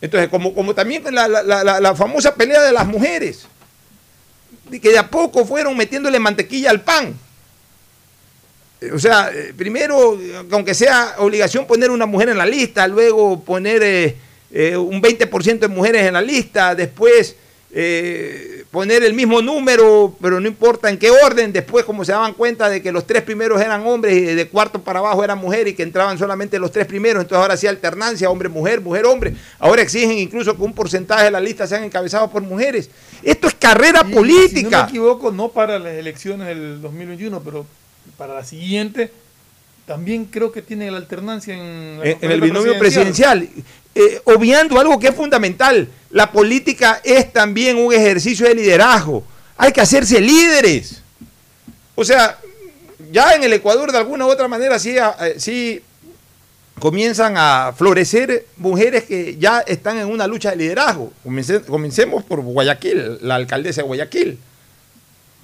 Entonces, 0.01 0.29
como, 0.29 0.53
como 0.53 0.73
también 0.73 1.03
la, 1.11 1.27
la- 1.27 1.43
la- 1.63 1.79
la- 1.79 1.95
famosa 1.95 2.33
pelea 2.35 2.61
de 2.61 2.71
las 2.71 2.85
mujeres, 2.87 3.45
que 4.69 4.89
de 4.89 4.97
a 4.97 5.09
poco 5.09 5.45
fueron 5.45 5.75
metiéndole 5.75 6.19
mantequilla 6.19 6.69
al 6.69 6.81
pan. 6.81 7.15
Eh, 8.81 8.91
O 8.93 8.99
sea, 8.99 9.31
eh, 9.33 9.53
primero, 9.55 10.19
eh, 10.19 10.43
aunque 10.51 10.73
sea 10.73 11.15
obligación 11.17 11.65
poner 11.65 11.89
una 11.89 12.05
mujer 12.05 12.29
en 12.29 12.37
la 12.37 12.45
lista, 12.45 12.87
luego 12.87 13.43
poner 13.43 14.15
un 14.51 15.01
20% 15.01 15.59
de 15.59 15.67
mujeres 15.67 16.03
en 16.07 16.13
la 16.13 16.21
lista, 16.21 16.73
después 16.73 17.35
eh, 17.71 18.65
poner 18.71 19.03
el 19.03 19.13
mismo 19.13 19.41
número, 19.41 20.15
pero 20.19 20.39
no 20.39 20.47
importa 20.47 20.89
en 20.89 20.97
qué 20.97 21.11
orden, 21.11 21.53
después 21.53 21.85
como 21.85 22.03
se 22.03 22.11
daban 22.11 22.33
cuenta 22.33 22.67
de 22.67 22.81
que 22.81 22.91
los 22.91 23.05
tres 23.05 23.21
primeros 23.21 23.61
eran 23.61 23.85
hombres 23.85 24.15
y 24.15 24.21
de 24.21 24.47
cuarto 24.47 24.81
para 24.81 24.99
abajo 24.99 25.23
eran 25.23 25.37
mujeres 25.37 25.73
y 25.73 25.75
que 25.75 25.83
entraban 25.83 26.17
solamente 26.17 26.57
los 26.57 26.71
tres 26.71 26.87
primeros, 26.87 27.21
entonces 27.21 27.41
ahora 27.41 27.57
sí 27.57 27.67
alternancia, 27.67 28.29
hombre-mujer, 28.29 28.81
mujer-hombre, 28.81 29.35
ahora 29.59 29.83
exigen 29.83 30.17
incluso 30.17 30.55
que 30.55 30.63
un 30.63 30.73
porcentaje 30.73 31.25
de 31.25 31.31
la 31.31 31.39
lista 31.39 31.67
sean 31.67 31.83
encabezados 31.83 32.31
por 32.31 32.41
mujeres. 32.41 32.89
Esto 33.21 33.47
es 33.47 33.53
carrera 33.53 34.01
Y, 34.01 34.07
Si 34.07 34.09
no 34.09 34.15
política. 34.15 34.83
me 34.83 34.89
equivoco, 34.89 35.31
no 35.31 35.49
para 35.49 35.77
las 35.77 35.93
elecciones 35.93 36.47
del 36.47 36.81
2021, 36.81 37.39
pero 37.41 37.65
para 38.17 38.33
la 38.33 38.43
siguiente, 38.43 39.11
también 39.85 40.25
creo 40.25 40.51
que 40.51 40.61
tiene 40.61 40.89
la 40.91 40.97
alternancia 40.97 41.53
en, 41.55 41.99
la 41.99 42.05
en, 42.05 42.17
en 42.21 42.31
el 42.31 42.41
binomio 42.41 42.77
presidencial, 42.77 43.47
eh, 43.95 44.21
obviando 44.25 44.79
algo 44.79 44.99
que 44.99 45.07
es 45.07 45.15
fundamental. 45.15 45.87
La 46.11 46.31
política 46.31 47.01
es 47.03 47.31
también 47.31 47.77
un 47.77 47.93
ejercicio 47.93 48.47
de 48.47 48.55
liderazgo. 48.55 49.23
Hay 49.57 49.71
que 49.71 49.81
hacerse 49.81 50.19
líderes. 50.21 51.01
O 51.95 52.05
sea, 52.05 52.37
ya 53.11 53.33
en 53.33 53.43
el 53.43 53.53
Ecuador 53.53 53.91
de 53.91 53.97
alguna 53.97 54.25
u 54.25 54.29
otra 54.29 54.47
manera 54.47 54.79
sí, 54.79 54.95
eh, 54.97 55.35
sí 55.37 55.81
comienzan 56.79 57.35
a 57.37 57.73
florecer 57.75 58.45
mujeres 58.57 59.03
que 59.03 59.35
ya 59.37 59.59
están 59.61 59.97
en 59.97 60.07
una 60.07 60.27
lucha 60.27 60.51
de 60.51 60.57
liderazgo. 60.57 61.11
Comencemos 61.67 62.23
por 62.23 62.41
Guayaquil, 62.41 63.19
la 63.21 63.35
alcaldesa 63.35 63.81
de 63.81 63.87
Guayaquil. 63.87 64.39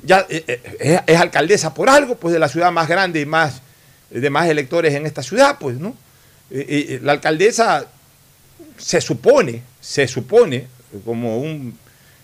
Ya 0.04 0.26
eh, 0.30 0.44
eh, 0.48 0.62
es, 0.80 1.02
es 1.08 1.20
alcaldesa 1.20 1.74
por 1.74 1.90
algo, 1.90 2.16
pues 2.16 2.34
de 2.34 2.40
la 2.40 2.48
ciudad 2.48 2.72
más 2.72 2.88
grande 2.88 3.20
y 3.20 3.26
más 3.26 3.62
de 4.10 4.30
más 4.30 4.48
electores 4.48 4.94
en 4.94 5.06
esta 5.06 5.24
ciudad, 5.24 5.58
pues, 5.60 5.78
¿no? 5.78 5.96
La 6.50 7.12
alcaldesa 7.12 7.88
se 8.78 9.02
supone, 9.02 9.62
se 9.82 10.08
supone, 10.08 10.68
como 11.04 11.40
un, 11.40 11.78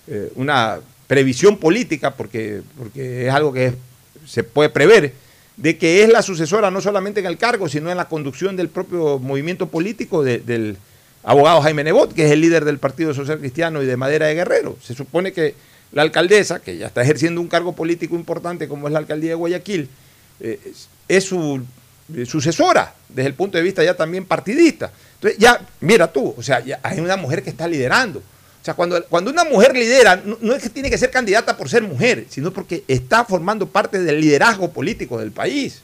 eh, 0.08 0.32
una 0.36 0.80
previsión 1.08 1.58
política, 1.58 2.16
porque, 2.16 2.62
porque 2.78 3.28
es 3.28 3.34
algo 3.34 3.52
que 3.54 3.68
es- 3.68 3.74
se 4.26 4.44
puede 4.44 4.70
prever, 4.70 5.14
de 5.58 5.78
que 5.78 6.04
es 6.04 6.10
la 6.10 6.22
sucesora 6.22 6.72
no 6.72 6.80
solamente 6.82 7.20
en 7.20 7.26
el 7.26 7.38
cargo, 7.38 7.68
sino 7.68 7.92
en 7.92 7.98
la 7.98 8.08
conducción 8.08 8.56
del 8.56 8.70
propio 8.70 9.20
movimiento 9.20 9.68
político 9.68 10.24
de- 10.24 10.40
del 10.40 10.78
abogado 11.24 11.62
Jaime 11.62 11.84
Nebot, 11.84 12.14
que 12.14 12.26
es 12.26 12.32
el 12.32 12.42
líder 12.42 12.66
del 12.66 12.78
Partido 12.80 13.14
Social 13.14 13.40
Cristiano 13.40 13.84
y 13.84 13.86
de 13.86 13.98
Madera 13.98 14.28
de 14.28 14.36
Guerrero. 14.36 14.78
Se 14.82 14.94
supone 14.96 15.34
que 15.34 15.54
la 15.92 16.02
alcaldesa, 16.04 16.62
que 16.62 16.78
ya 16.78 16.88
está 16.88 17.02
ejerciendo 17.02 17.42
un 17.42 17.48
cargo 17.48 17.74
político 17.74 18.16
importante 18.16 18.68
como 18.68 18.88
es 18.88 18.94
la 18.94 19.00
alcaldía 19.00 19.32
de 19.32 19.36
Guayaquil, 19.36 19.90
eh, 20.40 20.60
es- 21.08 21.24
su 21.26 21.62
eh, 22.16 22.26
sucesora 22.26 22.94
desde 23.10 23.28
el 23.28 23.34
punto 23.36 23.58
de 23.58 23.64
vista 23.64 23.84
ya 23.84 23.96
también 23.96 24.26
partidista. 24.26 24.92
Entonces 25.22 25.40
ya, 25.40 25.62
mira 25.82 26.12
tú, 26.12 26.34
o 26.36 26.42
sea, 26.42 26.64
hay 26.82 27.00
una 27.00 27.16
mujer 27.16 27.44
que 27.44 27.52
está 27.52 27.68
liderando. 27.68 28.20
O 28.20 28.66
sea, 28.66 28.74
cuando, 28.74 29.04
cuando 29.06 29.30
una 29.30 29.44
mujer 29.44 29.76
lidera, 29.76 30.20
no, 30.42 30.56
es 30.56 30.64
que 30.64 30.70
tiene 30.70 30.90
que 30.90 30.98
ser 30.98 31.12
candidata 31.12 31.56
por 31.56 31.70
ser 31.70 31.84
mujer, 31.84 32.26
sino 32.28 32.52
porque 32.52 32.84
está 32.88 33.24
formando 33.24 33.68
parte 33.68 34.00
del 34.00 34.20
liderazgo 34.20 34.72
político 34.72 35.20
del 35.20 35.32
país. 35.32 35.82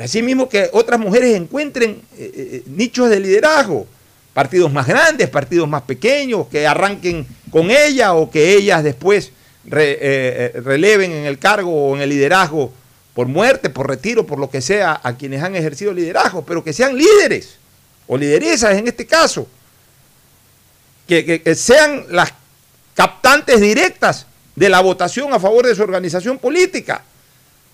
Así 0.00 0.22
mismo 0.22 0.48
que 0.48 0.70
otras 0.72 0.98
mujeres 0.98 1.36
encuentren 1.36 2.02
eh, 2.18 2.32
eh, 2.34 2.62
nichos 2.66 3.08
de 3.10 3.20
liderazgo, 3.20 3.86
partidos 4.34 4.72
más 4.72 4.86
grandes, 4.86 5.28
partidos 5.28 5.68
más 5.68 5.82
pequeños, 5.82 6.48
que 6.48 6.66
arranquen 6.66 7.26
con 7.50 7.70
ella 7.70 8.14
o 8.14 8.30
que 8.30 8.54
ellas 8.54 8.82
después 8.82 9.30
re- 9.66 9.92
eh, 9.92 9.98
eh, 10.00 10.60
releven 10.64 11.12
en 11.12 11.26
el 11.26 11.38
cargo 11.38 11.90
o 11.90 11.94
en 11.94 12.02
el 12.02 12.08
liderazgo 12.10 12.72
por 13.14 13.28
muerte, 13.28 13.70
por 13.70 13.88
retiro, 13.88 14.26
por 14.26 14.38
lo 14.38 14.48
que 14.48 14.60
sea, 14.60 15.00
a 15.02 15.16
quienes 15.16 15.42
han 15.42 15.54
ejercido 15.54 15.92
liderazgo, 15.92 16.44
pero 16.44 16.64
que 16.64 16.72
sean 16.72 16.96
líderes 16.96 17.56
o 18.06 18.16
lideresas 18.16 18.76
en 18.76 18.88
este 18.88 19.06
caso, 19.06 19.46
que, 21.06 21.54
sean 21.54 22.06
las 22.08 22.32
captantes 22.94 23.60
directas 23.60 24.26
de 24.56 24.68
la 24.68 24.80
votación 24.80 25.32
a 25.32 25.40
favor 25.40 25.66
de 25.66 25.74
su 25.74 25.82
organización 25.82 26.38
política, 26.38 27.04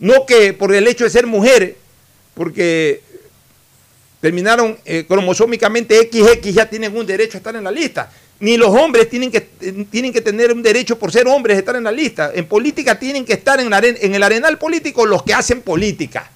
no 0.01 0.27
que 0.27 0.53
por 0.55 0.75
el 0.75 0.87
hecho 0.89 1.05
de 1.05 1.11
ser 1.11 1.27
mujeres, 1.27 1.77
porque 2.35 3.03
terminaron 4.21 4.79
eh, 4.85 5.05
cromosómicamente 5.07 5.97
XX, 5.99 6.53
ya 6.53 6.69
tienen 6.69 6.97
un 6.97 7.07
derecho 7.07 7.37
a 7.37 7.39
estar 7.39 7.55
en 7.55 7.65
la 7.65 7.71
lista. 7.71 8.11
Ni 8.41 8.57
los 8.57 8.69
hombres 8.69 9.09
tienen 9.11 9.31
que, 9.33 9.41
tienen 9.91 10.13
que 10.13 10.21
tener 10.21 10.53
un 10.53 10.63
derecho 10.63 10.97
por 10.99 11.11
ser 11.11 11.27
hombres 11.27 11.57
a 11.57 11.59
estar 11.59 11.75
en 11.77 11.83
la 11.85 11.91
lista. 11.93 12.31
En 12.35 12.47
política 12.47 12.99
tienen 12.99 13.25
que 13.25 13.33
estar 13.33 13.59
en, 13.61 13.69
la 13.69 13.81
aren- 13.81 13.99
en 14.01 14.15
el 14.15 14.23
arenal 14.23 14.59
político 14.59 15.05
los 15.07 15.25
que 15.25 15.35
hacen 15.35 15.61
política. 15.63 16.31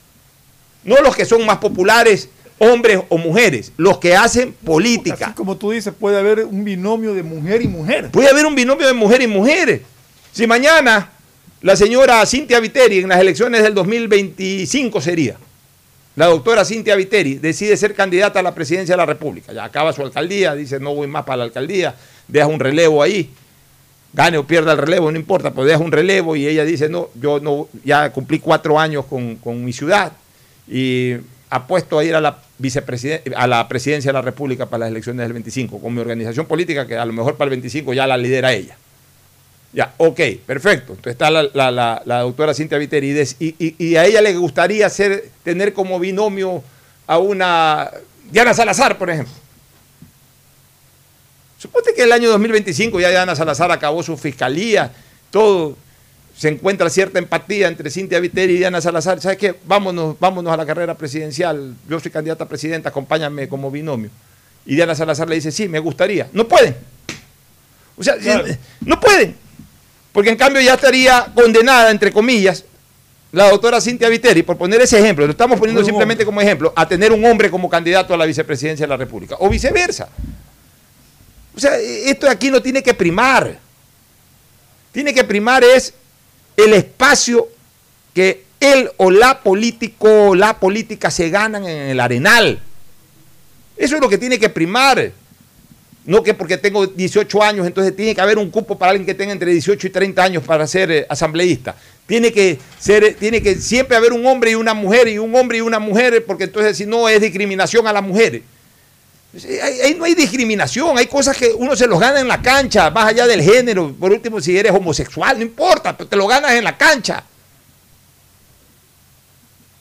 No 0.85 1.01
los 1.01 1.15
que 1.15 1.25
son 1.25 1.47
más 1.47 1.59
populares, 1.59 2.29
hombres 2.59 3.01
o 3.09 3.19
mujeres. 3.19 3.71
Los 3.77 3.99
que 3.99 4.17
hacen 4.17 4.53
política. 4.53 5.27
Así 5.27 5.35
como 5.35 5.57
tú 5.57 5.71
dices, 5.71 5.95
puede 5.97 6.19
haber 6.19 6.45
un 6.45 6.65
binomio 6.65 7.15
de 7.15 7.23
mujer 7.23 7.62
y 7.62 7.69
mujer. 7.69 8.11
Puede 8.11 8.29
haber 8.31 8.47
un 8.47 8.57
binomio 8.57 8.87
de 8.88 8.95
mujer 8.95 9.23
y 9.23 9.29
mujeres. 9.29 9.83
Si 10.33 10.45
mañana 10.49 11.12
la 11.61 11.77
señora 11.77 12.27
Cintia 12.27 12.59
Viteri 12.59 12.99
en 12.99 13.11
las 13.11 13.21
elecciones 13.21 13.62
del 13.62 13.75
2025 13.75 15.01
sería, 15.01 15.37
la 16.14 16.27
doctora 16.27 16.64
Cintia 16.64 16.94
Viteri 16.94 17.37
decide 17.37 17.77
ser 17.77 17.94
candidata 17.94 18.40
a 18.40 18.42
la 18.42 18.55
presidencia 18.55 18.94
de 18.94 18.98
la 18.98 19.07
República, 19.07 19.53
ya 19.53 19.64
acaba 19.64 19.92
su 19.92 20.03
alcaldía, 20.03 20.55
dice 20.55 20.79
no 20.79 20.94
voy 20.94 21.07
más 21.07 21.25
para 21.25 21.38
la 21.38 21.44
alcaldía, 21.44 21.94
deja 22.29 22.46
un 22.46 22.61
relevo 22.61 23.03
ahí, 23.03 23.31
gane 24.12 24.37
o 24.37 24.46
pierda 24.46 24.72
el 24.72 24.79
relevo, 24.79 25.11
no 25.11 25.18
importa, 25.18 25.51
pero 25.53 25.64
deja 25.64 25.79
un 25.79 25.92
relevo 25.92 26.37
y 26.37 26.46
ella 26.46 26.64
dice 26.64 26.88
no, 26.88 27.09
yo 27.14 27.40
no, 27.40 27.68
ya 27.85 28.12
cumplí 28.12 28.38
cuatro 28.40 28.79
años 28.79 29.07
con, 29.07 29.37
con 29.37 29.64
mi 29.64 29.72
ciudad 29.72 30.12
y 30.68 31.14
apuesto 31.48 31.98
a 31.98 32.05
ir 32.05 32.14
a 32.14 32.20
la, 32.20 32.38
a 33.37 33.46
la 33.46 33.68
presidencia 33.68 34.11
de 34.11 34.12
la 34.14 34.22
República 34.22 34.66
para 34.66 34.81
las 34.81 34.90
elecciones 34.90 35.25
del 35.25 35.33
25, 35.33 35.81
con 35.81 35.94
mi 35.94 36.01
organización 36.01 36.46
política 36.46 36.87
que 36.87 36.96
a 36.96 37.05
lo 37.05 37.12
mejor 37.12 37.37
para 37.37 37.46
el 37.46 37.51
25 37.51 37.94
ya 37.94 38.07
la 38.07 38.16
lidera 38.16 38.53
ella. 38.53 38.77
Ya, 39.72 39.94
ok, 39.96 40.20
perfecto. 40.46 40.92
Entonces 40.92 41.12
está 41.12 41.30
la, 41.30 41.44
la- 41.54 41.70
la- 41.70 42.02
la 42.04 42.20
doctora 42.20 42.52
Cintia 42.52 42.76
Viteri 42.78 43.11
y, 43.11 43.46
y- 43.46 43.54
y- 43.58 43.74
y 43.78 43.96
a 43.96 44.04
ella 44.04 44.20
le 44.20 44.37
gustaría 44.37 44.88
ser, 44.90 45.30
tener 45.42 45.72
como 45.72 45.98
binomio 45.98 46.62
a 47.06 47.18
una 47.18 47.90
Diana 48.30 48.52
Salazar, 48.52 48.98
por 48.98 49.08
ejemplo. 49.11 49.32
Suponte 51.58 51.94
que 51.94 52.02
el 52.02 52.12
año 52.12 52.28
2025 52.30 53.00
ya 53.00 53.11
Diana 53.11 53.37
Salazar 53.37 53.70
acabó 53.70 54.02
su 54.02 54.16
fiscalía, 54.16 54.90
todo, 55.31 55.77
se 56.37 56.48
encuentra 56.48 56.90
cierta 56.90 57.18
empatía 57.18 57.68
entre 57.68 57.88
Cintia 57.90 58.18
Viteri 58.18 58.54
y 58.54 58.58
Diana 58.58 58.81
Salazar. 58.81 59.20
¿Sabes 59.20 59.38
qué? 59.38 59.54
Vámonos, 59.64 60.18
vámonos 60.18 60.52
a 60.52 60.56
la 60.56 60.66
carrera 60.66 60.96
presidencial. 60.98 61.75
Yo 61.88 62.00
soy 62.00 62.10
candidata 62.10 62.44
a 62.44 62.48
presidenta, 62.48 62.88
acompáñame 62.88 63.48
como 63.48 63.70
binomio. 63.70 64.10
Y 64.66 64.75
Diana 64.75 64.94
Salazar 64.94 65.29
le 65.29 65.37
dice, 65.37 65.52
sí, 65.52 65.68
me 65.68 65.79
gustaría. 65.79 66.29
No 66.33 66.48
pueden. 66.48 66.75
O 67.96 68.02
sea, 68.02 68.16
Claro. 68.16 68.44
no 68.81 68.98
pueden. 68.98 69.37
Porque 70.13 70.31
en 70.31 70.37
cambio 70.37 70.60
ya 70.60 70.75
estaría 70.75 71.27
condenada, 71.35 71.90
entre 71.90 72.13
comillas, 72.13 72.65
la 73.33 73.48
doctora 73.48 73.81
Cintia 73.81 74.10
Viteri, 74.10 74.42
por 74.42 74.58
poner 74.58 74.83
ese 74.83 74.98
ejemplo, 74.98 75.25
lo 75.25 75.33
estamos 75.33 75.58
poniendo 75.58 75.83
simplemente 75.83 76.25
como 76.27 76.40
ejemplo, 76.40 76.73
a 76.77 76.87
tener 76.87 77.13
un 77.13 77.25
hombre 77.25 77.50
como 77.50 77.71
candidato 77.71 78.13
a 78.13 78.17
la 78.19 78.27
vicepresidencia 78.27 78.85
de 78.85 78.90
la 78.90 78.98
República. 78.98 79.37
O 79.38 79.48
viceversa. 79.48 80.10
O 81.56 81.60
sea, 81.60 81.77
esto 81.79 82.29
aquí 82.29 82.50
no 82.50 82.60
tiene 82.60 82.83
que 82.83 82.92
primar. 82.92 83.58
Tiene 84.92 85.15
que 85.15 85.25
primar 85.25 85.65
es 85.65 85.94
el 86.58 86.75
espacio 86.75 87.48
que 88.13 88.44
él 88.60 88.90
o 88.98 89.10
la 89.10 89.40
político 89.40 90.29
o 90.29 90.35
la 90.35 90.58
política 90.58 91.10
se 91.10 91.31
ganan 91.31 91.65
en 91.65 91.88
el 91.88 92.00
arenal. 92.00 92.60
Eso 93.79 93.94
es 93.96 94.00
lo 94.02 94.10
que 94.10 94.19
tiene 94.19 94.38
que 94.38 94.50
primar. 94.50 95.13
No 96.05 96.23
que 96.23 96.35
porque 96.35 96.57
tengo 96.57 96.87
18 96.87 97.42
años, 97.42 97.67
entonces 97.67 97.94
tiene 97.94 98.15
que 98.15 98.21
haber 98.21 98.38
un 98.38 98.50
cupo 98.50 98.77
para 98.77 98.90
alguien 98.90 99.07
que 99.07 99.15
tenga 99.15 99.33
entre 99.33 99.53
18 99.53 99.87
y 99.87 99.90
30 99.90 100.23
años 100.23 100.42
para 100.42 100.67
ser 100.67 100.90
eh, 100.90 101.07
asambleísta. 101.09 101.77
Tiene 102.07 102.33
que 102.33 102.59
ser, 102.79 103.05
eh, 103.05 103.17
tiene 103.19 103.40
que 103.40 103.55
siempre 103.55 103.96
haber 103.96 104.13
un 104.13 104.27
hombre 104.27 104.50
y 104.50 104.55
una 104.57 104.75
mujer, 104.75 105.07
y 105.07 105.19
un 105.19 105.35
hombre 105.37 105.59
y 105.59 105.61
una 105.61 105.79
mujer, 105.79 106.25
porque 106.27 106.44
entonces 106.44 106.77
si 106.77 106.87
no 106.87 107.09
es 107.09 107.21
discriminación 107.21 107.87
a 107.87 107.92
las 107.92 108.03
mujeres. 108.03 108.42
Ahí, 109.63 109.81
ahí 109.81 109.94
no 109.94 110.05
hay 110.05 110.15
discriminación, 110.15 110.98
hay 110.98 111.07
cosas 111.07 111.37
que 111.37 111.53
uno 111.57 111.77
se 111.77 111.87
los 111.87 112.00
gana 112.00 112.21
en 112.21 112.29
la 112.29 112.42
cancha, 112.42 112.90
más 112.90 113.07
allá 113.07 113.27
del 113.27 113.40
género. 113.40 113.94
Por 113.98 114.13
último, 114.13 114.40
si 114.40 114.59
eres 114.59 114.73
homosexual, 114.73 115.38
no 115.38 115.42
importa, 115.42 115.96
te 115.96 116.17
lo 116.17 116.27
ganas 116.27 116.53
en 116.53 116.65
la 116.65 116.77
cancha. 116.77 117.25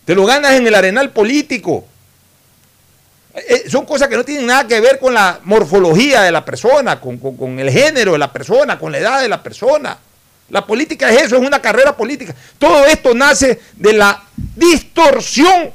Te 0.06 0.16
lo 0.16 0.26
ganas 0.26 0.54
en 0.54 0.68
el 0.68 0.76
arenal 0.76 1.12
político. 1.12 1.88
Eh, 3.34 3.64
son 3.70 3.86
cosas 3.86 4.08
que 4.10 4.18
no 4.18 4.26
tienen 4.26 4.46
nada 4.46 4.68
que 4.68 4.80
ver 4.82 5.00
con 5.00 5.14
la 5.14 5.40
morfología 5.44 6.22
de 6.24 6.32
la 6.32 6.44
persona, 6.44 7.00
con, 7.00 7.18
con- 7.18 7.38
con 7.38 7.60
el 7.60 7.70
género 7.72 8.12
de 8.14 8.18
la 8.18 8.32
persona, 8.32 8.78
con 8.78 8.92
la 8.92 8.98
edad 8.98 9.22
de 9.22 9.30
la 9.30 9.42
persona. 9.42 9.98
La 10.50 10.66
política 10.66 11.10
es 11.10 11.24
eso, 11.24 11.38
es 11.38 11.42
una 11.48 11.62
carrera 11.62 11.96
política. 11.96 12.36
Todo 12.60 12.86
esto 12.86 13.14
nace 13.14 13.60
de 13.78 13.94
la 13.94 14.22
distorsión 14.56 15.72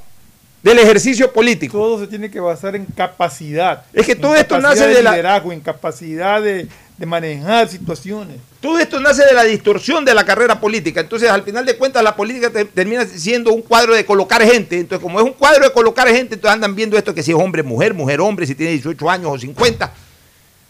del 0.63 0.79
ejercicio 0.81 1.33
político. 1.33 1.79
Todo 1.79 2.01
se 2.01 2.07
tiene 2.09 2.31
que 2.31 2.41
basar 2.41 2.75
en 2.77 2.85
capacidad. 2.87 3.85
Es 3.93 4.05
que 4.07 4.17
todo 4.17 4.35
esto 4.35 4.59
nace 4.61 4.87
de 4.89 5.03
la- 5.03 5.11
liderazgo, 5.13 5.53
en 5.53 5.61
capacidad 5.61 6.43
de, 6.43 6.67
de 6.99 7.07
manejar 7.07 7.69
situaciones. 7.69 8.39
Todo 8.67 8.81
esto 8.81 8.99
nace 8.99 9.25
de 9.25 9.33
la 9.33 9.45
distorsión 9.45 10.05
de 10.05 10.13
la 10.13 10.25
carrera 10.27 10.59
política. 10.61 11.01
Entonces, 11.01 11.31
al 11.31 11.45
final 11.45 11.65
de 11.65 11.77
cuentas, 11.77 12.03
la 12.03 12.17
política 12.17 12.51
te- 12.51 12.65
termina 12.65 13.07
siendo 13.07 13.53
un 13.53 13.63
cuadro 13.63 13.95
de 13.95 14.05
colocar 14.05 14.43
gente. 14.43 14.81
Entonces, 14.81 15.01
como 15.01 15.21
es 15.21 15.25
un 15.25 15.35
cuadro 15.35 15.63
de 15.63 15.71
colocar 15.73 16.09
gente, 16.09 16.35
entonces 16.35 16.53
andan 16.55 16.75
viendo 16.75 16.99
esto 16.99 17.15
que 17.15 17.23
si 17.23 17.31
es 17.31 17.37
hombre, 17.39 17.63
mujer, 17.63 17.95
mujer, 17.95 18.21
hombre, 18.21 18.45
si 18.45 18.57
tiene 18.57 18.73
18 18.73 19.09
años 19.09 19.31
o 19.33 19.39
50. 19.39 19.93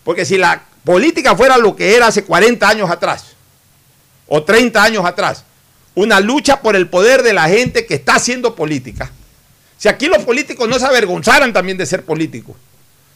Porque 0.04 0.26
si 0.26 0.36
la 0.36 0.62
política 0.84 1.34
fuera 1.34 1.56
lo 1.56 1.74
que 1.74 1.96
era 1.96 2.08
hace 2.08 2.22
40 2.22 2.68
años 2.68 2.90
atrás, 2.90 3.28
o 4.26 4.42
30 4.44 4.82
años 4.82 5.02
atrás, 5.06 5.44
una 5.94 6.20
lucha 6.20 6.60
por 6.60 6.76
el 6.76 6.88
poder 6.90 7.22
de 7.22 7.32
la 7.32 7.48
gente 7.48 7.86
que 7.86 7.94
está 7.94 8.16
haciendo 8.16 8.54
política. 8.54 9.10
Si 9.78 9.88
aquí 9.88 10.04
los 10.08 10.22
políticos 10.22 10.68
no 10.68 10.78
se 10.78 10.84
avergonzaran 10.84 11.50
también 11.54 11.78
de 11.78 11.86
ser 11.86 12.02
políticos, 12.04 12.56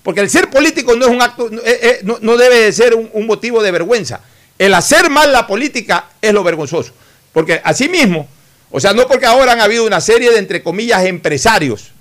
porque 0.03 0.20
el 0.22 0.31
ser 0.31 0.49
político 0.49 0.97
no 0.97 1.05
es 1.05 1.11
un 1.11 1.20
acto, 1.20 1.51
no, 1.51 1.61
eh, 1.61 1.81
eh, 1.83 2.01
no- 2.22 2.37
debe 2.39 2.61
de 2.61 2.72
ser 2.72 2.95
un 2.95 3.26
motivo 3.26 3.62
de 3.62 3.70
vergüenza. 3.72 4.20
El 4.61 4.75
hacer 4.75 5.09
mal 5.09 5.33
la 5.33 5.47
política 5.47 6.11
es 6.21 6.35
lo 6.35 6.45
vergonzoso. 6.45 6.93
Porque 7.33 7.63
asimismo, 7.65 8.29
o 8.71 8.79
sea, 8.79 8.93
no 8.93 9.07
porque 9.07 9.25
ahora 9.25 9.53
han 9.53 9.61
habido 9.61 9.87
una 9.87 10.03
serie 10.03 10.31
de, 10.31 10.39
entre 10.39 10.63
comillas, 10.63 11.03
empresarios, 11.07 11.93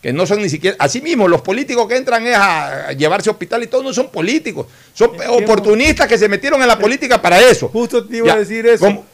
que 0.00 0.12
no 0.12 0.24
son 0.24 0.40
ni 0.40 0.48
siquiera, 0.48 0.76
asimismo, 0.78 1.26
los 1.26 1.40
políticos 1.40 1.88
que 1.88 1.96
entran 1.96 2.24
es 2.24 2.36
a, 2.36 2.86
a 2.88 2.92
llevarse 2.92 3.30
hospital 3.30 3.64
y 3.64 3.66
todo, 3.66 3.82
no 3.82 3.92
son 3.92 4.10
políticos, 4.10 4.68
son 4.92 5.10
oportunistas 5.28 6.06
que 6.06 6.16
se 6.16 6.28
metieron 6.28 6.62
en 6.62 6.68
la 6.68 6.78
política 6.78 7.20
para 7.20 7.40
eso. 7.40 7.66
Justo 7.68 8.06
te 8.06 8.18
iba 8.18 8.28
Ya, 8.28 8.34
a 8.34 8.38
decir 8.38 8.64
eso. 8.64 8.84
¿cómo? 8.84 9.04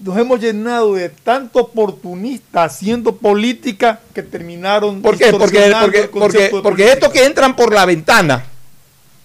Nos 0.00 0.18
hemos 0.18 0.40
llenado 0.40 0.94
de 0.94 1.08
tanto 1.10 1.60
oportunista 1.60 2.64
haciendo 2.64 3.14
política 3.14 4.00
que 4.12 4.24
terminaron. 4.24 5.02
¿Por 5.02 5.16
qué? 5.16 5.30
Porque, 5.30 5.72
porque, 5.80 6.08
porque, 6.08 6.50
porque 6.60 6.90
estos 6.90 7.12
que 7.12 7.24
entran 7.24 7.54
por 7.54 7.72
la 7.72 7.86
ventana, 7.86 8.44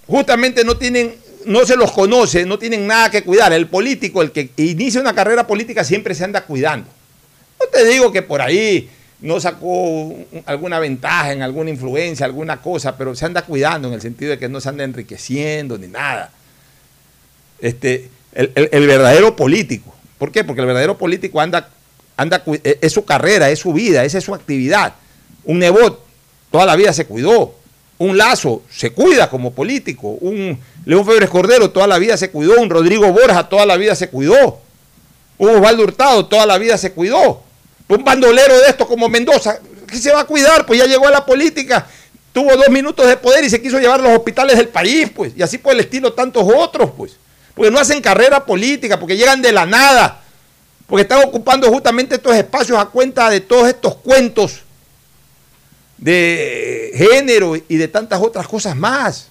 justamente 0.05 0.63
no 0.63 0.77
tienen, 0.77 1.15
no 1.45 1.65
se 1.65 1.75
los 1.75 1.91
conoce, 1.91 2.45
no 2.45 2.57
tienen 2.59 2.87
nada 2.87 3.09
que 3.09 3.23
cuidar. 3.23 3.53
El 3.53 3.67
político, 3.67 4.21
el 4.21 4.31
que 4.31 4.49
inicia 4.57 5.01
una 5.01 5.13
carrera 5.15 5.45
política, 5.47 5.83
siempre 5.83 6.13
se 6.15 6.23
anda 6.23 6.41
cuidando. 6.45 6.87
No 7.59 7.67
te 7.67 7.85
digo 7.85 8.11
que 8.11 8.21
por 8.21 8.41
ahí 8.41 8.89
no 9.21 9.39
sacó 9.39 9.65
un- 9.67 10.25
alguna 10.45 10.79
ventaja 10.79 11.31
en 11.33 11.41
alguna 11.41 11.69
influencia, 11.69 12.25
alguna 12.25 12.61
cosa, 12.61 12.97
pero 12.97 13.15
se 13.15 13.25
anda 13.25 13.41
cuidando 13.43 13.87
en 13.87 13.93
el 13.95 14.01
sentido 14.01 14.31
de 14.31 14.37
que 14.37 14.49
no 14.49 14.59
se 14.61 14.69
anda 14.69 14.83
enriqueciendo 14.83 15.77
ni 15.77 15.87
nada. 15.87 16.31
Este, 17.59 18.09
el, 18.33 18.51
el- 18.71 18.87
verdadero 18.87 19.35
político. 19.35 19.93
¿Por 20.17 20.31
qué? 20.31 20.43
Porque 20.43 20.61
el 20.61 20.67
verdadero 20.67 20.97
político 20.97 21.39
anda, 21.41 21.69
anda, 22.17 22.43
es 22.63 22.77
es 22.81 22.93
su 22.93 23.05
carrera, 23.05 23.49
es 23.49 23.59
su 23.59 23.73
vida, 23.73 24.03
esa 24.03 24.17
es 24.17 24.23
su 24.23 24.33
actividad. 24.35 24.93
Un 25.45 25.59
Nebot 25.59 26.03
toda 26.51 26.65
la 26.65 26.75
vida 26.75 26.93
se 26.93 27.05
cuidó. 27.05 27.55
Un 27.97 28.17
Lazo 28.17 28.63
se 28.69 28.91
cuida 28.91 29.29
como 29.29 29.53
político. 29.53 30.09
Un 30.09 30.59
León 30.85 31.05
Febres 31.05 31.29
Cordero 31.29 31.71
toda 31.71 31.87
la 31.87 31.97
vida 31.97 32.15
se 32.15 32.29
cuidó. 32.29 32.61
Un 32.61 32.69
Rodrigo 32.69 33.11
Borja 33.11 33.49
toda 33.49 33.65
la 33.65 33.75
vida 33.75 33.95
se 33.95 34.09
cuidó. 34.09 34.59
Un 35.37 35.49
Osvaldo 35.49 35.83
Hurtado 35.83 36.25
toda 36.27 36.45
la 36.45 36.57
vida 36.57 36.77
se 36.77 36.91
cuidó. 36.93 37.43
Un 37.87 38.03
bandolero 38.03 38.57
de 38.59 38.69
esto 38.69 38.87
como 38.87 39.09
Mendoza, 39.09 39.59
¿qué 39.87 39.97
se 39.97 40.11
va 40.11 40.21
a 40.21 40.25
cuidar? 40.25 40.65
Pues 40.65 40.79
ya 40.79 40.85
llegó 40.85 41.07
a 41.07 41.11
la 41.11 41.25
política, 41.25 41.85
tuvo 42.33 42.55
dos 42.55 42.69
minutos 42.69 43.07
de 43.07 43.17
poder 43.17 43.43
y 43.43 43.49
se 43.49 43.61
quiso 43.61 43.79
llevar 43.79 43.99
a 43.99 44.03
los 44.03 44.17
hospitales 44.17 44.57
del 44.57 44.69
país, 44.69 45.09
pues. 45.13 45.33
Y 45.35 45.43
así 45.43 45.57
por 45.57 45.73
el 45.73 45.81
estilo 45.81 46.13
tantos 46.13 46.43
otros, 46.55 46.91
pues. 46.97 47.17
Porque 47.53 47.71
no 47.71 47.79
hacen 47.79 48.01
carrera 48.01 48.45
política, 48.45 48.99
porque 48.99 49.17
llegan 49.17 49.41
de 49.41 49.51
la 49.51 49.65
nada. 49.65 50.21
Porque 50.87 51.03
están 51.03 51.23
ocupando 51.23 51.67
justamente 51.69 52.15
estos 52.15 52.35
espacios 52.35 52.77
a 52.77 52.85
cuenta 52.85 53.29
de 53.29 53.41
todos 53.41 53.67
estos 53.67 53.95
cuentos 53.95 54.61
de 55.97 56.91
género 56.95 57.55
y 57.55 57.77
de 57.77 57.87
tantas 57.87 58.19
otras 58.21 58.47
cosas 58.47 58.75
más. 58.75 59.29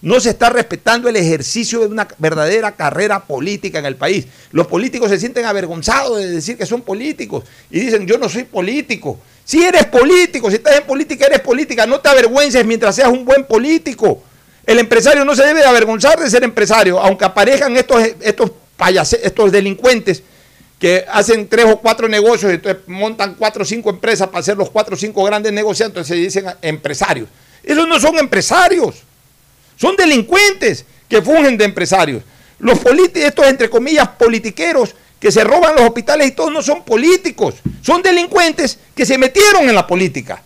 No 0.00 0.20
se 0.20 0.30
está 0.30 0.48
respetando 0.50 1.08
el 1.08 1.16
ejercicio 1.16 1.80
de 1.80 1.86
una 1.86 2.06
verdadera 2.18 2.72
carrera 2.76 3.24
política 3.24 3.80
en 3.80 3.86
el 3.86 3.96
país. 3.96 4.26
Los 4.52 4.68
políticos 4.68 5.10
se 5.10 5.18
sienten 5.18 5.44
avergonzados 5.44 6.18
de 6.18 6.30
decir 6.30 6.56
que 6.56 6.66
son 6.66 6.82
políticos 6.82 7.44
y 7.70 7.80
dicen, 7.80 8.06
yo 8.06 8.16
no 8.16 8.28
soy 8.28 8.44
político. 8.44 9.18
Si 9.44 9.62
eres 9.64 9.86
político, 9.86 10.50
si 10.50 10.56
estás 10.56 10.76
en 10.76 10.84
política, 10.84 11.26
eres 11.26 11.40
política. 11.40 11.86
No 11.86 12.00
te 12.00 12.08
avergüences 12.08 12.64
mientras 12.64 12.94
seas 12.94 13.08
un 13.08 13.24
buen 13.24 13.44
político. 13.44 14.22
El 14.64 14.78
empresario 14.78 15.24
no 15.24 15.34
se 15.34 15.44
debe 15.44 15.60
de 15.60 15.66
avergonzar 15.66 16.20
de 16.20 16.30
ser 16.30 16.44
empresario, 16.44 17.00
aunque 17.00 17.24
aparezcan 17.24 17.76
estos, 17.76 18.02
estos, 18.20 18.52
payase- 18.78 19.18
estos 19.22 19.50
delincuentes 19.50 20.22
que 20.78 21.04
hacen 21.10 21.48
tres 21.48 21.64
o 21.64 21.78
cuatro 21.78 22.06
negocios, 22.06 22.52
entonces 22.52 22.82
montan 22.86 23.34
cuatro 23.34 23.62
o 23.62 23.66
cinco 23.66 23.90
empresas 23.90 24.28
para 24.28 24.40
hacer 24.40 24.56
los 24.56 24.70
cuatro 24.70 24.94
o 24.94 24.98
cinco 24.98 25.24
grandes 25.24 25.52
negociantes, 25.52 26.08
entonces 26.08 26.16
se 26.16 26.40
dicen 26.40 26.54
empresarios. 26.62 27.28
Esos 27.64 27.88
no 27.88 27.98
son 27.98 28.16
empresarios, 28.18 29.02
son 29.80 29.96
delincuentes 29.96 30.84
que 31.08 31.22
fungen 31.22 31.56
de 31.56 31.64
empresarios. 31.64 32.22
Los 32.58 32.78
políticos, 32.80 33.28
estos 33.28 33.46
entre 33.46 33.70
comillas 33.70 34.08
politiqueros 34.08 34.94
que 35.20 35.32
se 35.32 35.44
roban 35.44 35.74
los 35.74 35.84
hospitales 35.84 36.28
y 36.28 36.32
todos 36.32 36.52
no 36.52 36.62
son 36.62 36.84
políticos, 36.84 37.54
son 37.82 38.02
delincuentes 38.02 38.78
que 38.94 39.06
se 39.06 39.16
metieron 39.16 39.68
en 39.68 39.74
la 39.74 39.86
política. 39.86 40.42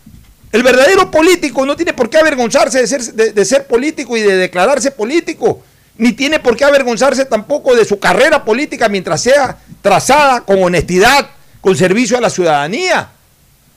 El 0.51 0.63
verdadero 0.63 1.11
político 1.11 1.65
no 1.65 1.75
tiene 1.77 1.95
por 1.95 2.11
qué 2.11 2.19
avergonzarse 2.19 2.81
de 2.81 2.87
ser, 2.87 3.03
de- 3.03 3.45
ser 3.45 3.67
político 3.67 4.17
y 4.17 4.21
de 4.21 4.37
declararse 4.37 4.91
político, 4.91 5.63
ni 5.97 6.13
tiene 6.13 6.39
por 6.41 6.57
qué 6.57 6.65
avergonzarse 6.65 7.25
tampoco 7.25 7.75
de 7.75 7.85
su 7.87 7.99
carrera 7.99 8.45
política 8.45 8.89
mientras 8.89 9.23
sea 9.23 9.59
trazada 9.81 10.43
con 10.43 10.63
honestidad, 10.63 11.31
con 11.61 11.75
servicio 11.77 12.19
a 12.19 12.21
la 12.21 12.29
ciudadanía. 12.31 13.11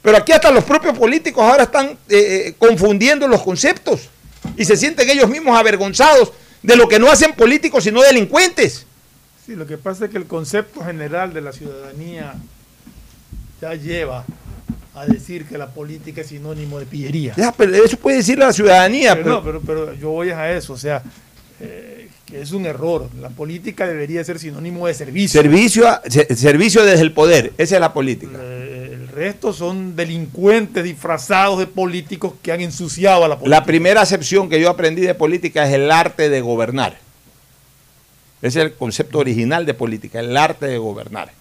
Pero 0.01 0.17
aquí 0.17 0.33
hasta 0.33 0.51
los 0.51 0.63
propios 0.65 0.97
políticos 0.97 1.43
ahora 1.43 1.63
están 1.63 1.87
eh, 1.87 1.97
eh, 2.09 2.55
confundiendo 2.57 3.27
los 3.27 3.41
conceptos 3.41 4.09
y 4.57 4.65
se 4.65 4.77
sienten 4.77 5.09
ellos 5.09 5.29
mismos 5.29 5.57
avergonzados 5.57 6.31
de 6.63 6.75
lo 6.75 6.87
que 6.87 6.99
no 6.99 7.09
hacen 7.11 7.33
políticos 7.33 7.83
sino 7.83 8.01
delincuentes. 8.01 8.85
Sí, 9.45 9.55
lo 9.55 9.67
que 9.67 9.77
pasa 9.77 10.05
es 10.05 10.11
que 10.11 10.17
el 10.17 10.25
concepto 10.25 10.83
general 10.83 11.33
de 11.33 11.41
la 11.41 11.51
ciudadanía 11.53 12.33
ya 13.61 13.75
lleva 13.75 14.25
a 14.95 15.05
decir 15.05 15.45
que 15.45 15.57
la 15.57 15.67
política 15.67 16.21
es 16.21 16.27
sinónimo 16.27 16.79
de 16.79 16.85
pillería. 16.85 17.33
Ya, 17.37 17.51
pero 17.51 17.75
eso 17.75 17.97
puede 17.97 18.17
decir 18.17 18.37
la 18.39 18.51
ciudadanía. 18.53 19.13
Pero, 19.15 19.23
pero- 19.23 19.35
no, 19.35 19.43
pero, 19.43 19.61
pero 19.61 19.93
yo 19.93 20.09
voy 20.09 20.29
a 20.31 20.51
eso, 20.55 20.73
o 20.73 20.77
sea, 20.77 21.03
eh, 21.59 22.09
que 22.25 22.41
es 22.41 22.51
un 22.51 22.65
error. 22.65 23.09
La 23.21 23.29
política 23.29 23.87
debería 23.87 24.23
ser 24.23 24.39
sinónimo 24.39 24.87
de 24.87 24.93
servicio. 24.93 25.41
Servicio, 25.41 25.87
a- 25.87 26.01
se- 26.09 26.35
servicio 26.35 26.83
desde 26.83 27.01
el 27.03 27.11
poder, 27.11 27.53
esa 27.57 27.75
es 27.75 27.81
la 27.81 27.93
política. 27.93 28.37
Eh, 28.41 28.89
el 28.93 29.07
resto 29.09 29.53
son 29.53 29.95
delincuentes 29.95 30.83
disfrazados 30.83 31.59
de 31.59 31.67
políticos 31.67 32.33
que 32.41 32.51
han 32.51 32.61
ensuciado 32.61 33.23
a 33.23 33.27
la 33.29 33.35
política. 33.39 33.59
La 33.59 33.65
primera 33.65 34.01
acepción 34.01 34.49
que 34.49 34.59
yo 34.59 34.69
aprendí 34.69 35.01
de 35.03 35.15
política 35.15 35.65
es 35.67 35.73
el 35.73 35.89
arte 35.91 36.29
de 36.29 36.41
gobernar. 36.41 36.97
Ese 38.41 38.59
es 38.59 38.65
el 38.65 38.73
concepto 38.73 39.19
original 39.19 39.65
de 39.65 39.73
política, 39.73 40.19
el 40.19 40.35
arte 40.35 40.65
de 40.67 40.77
gobernar. 40.77 41.31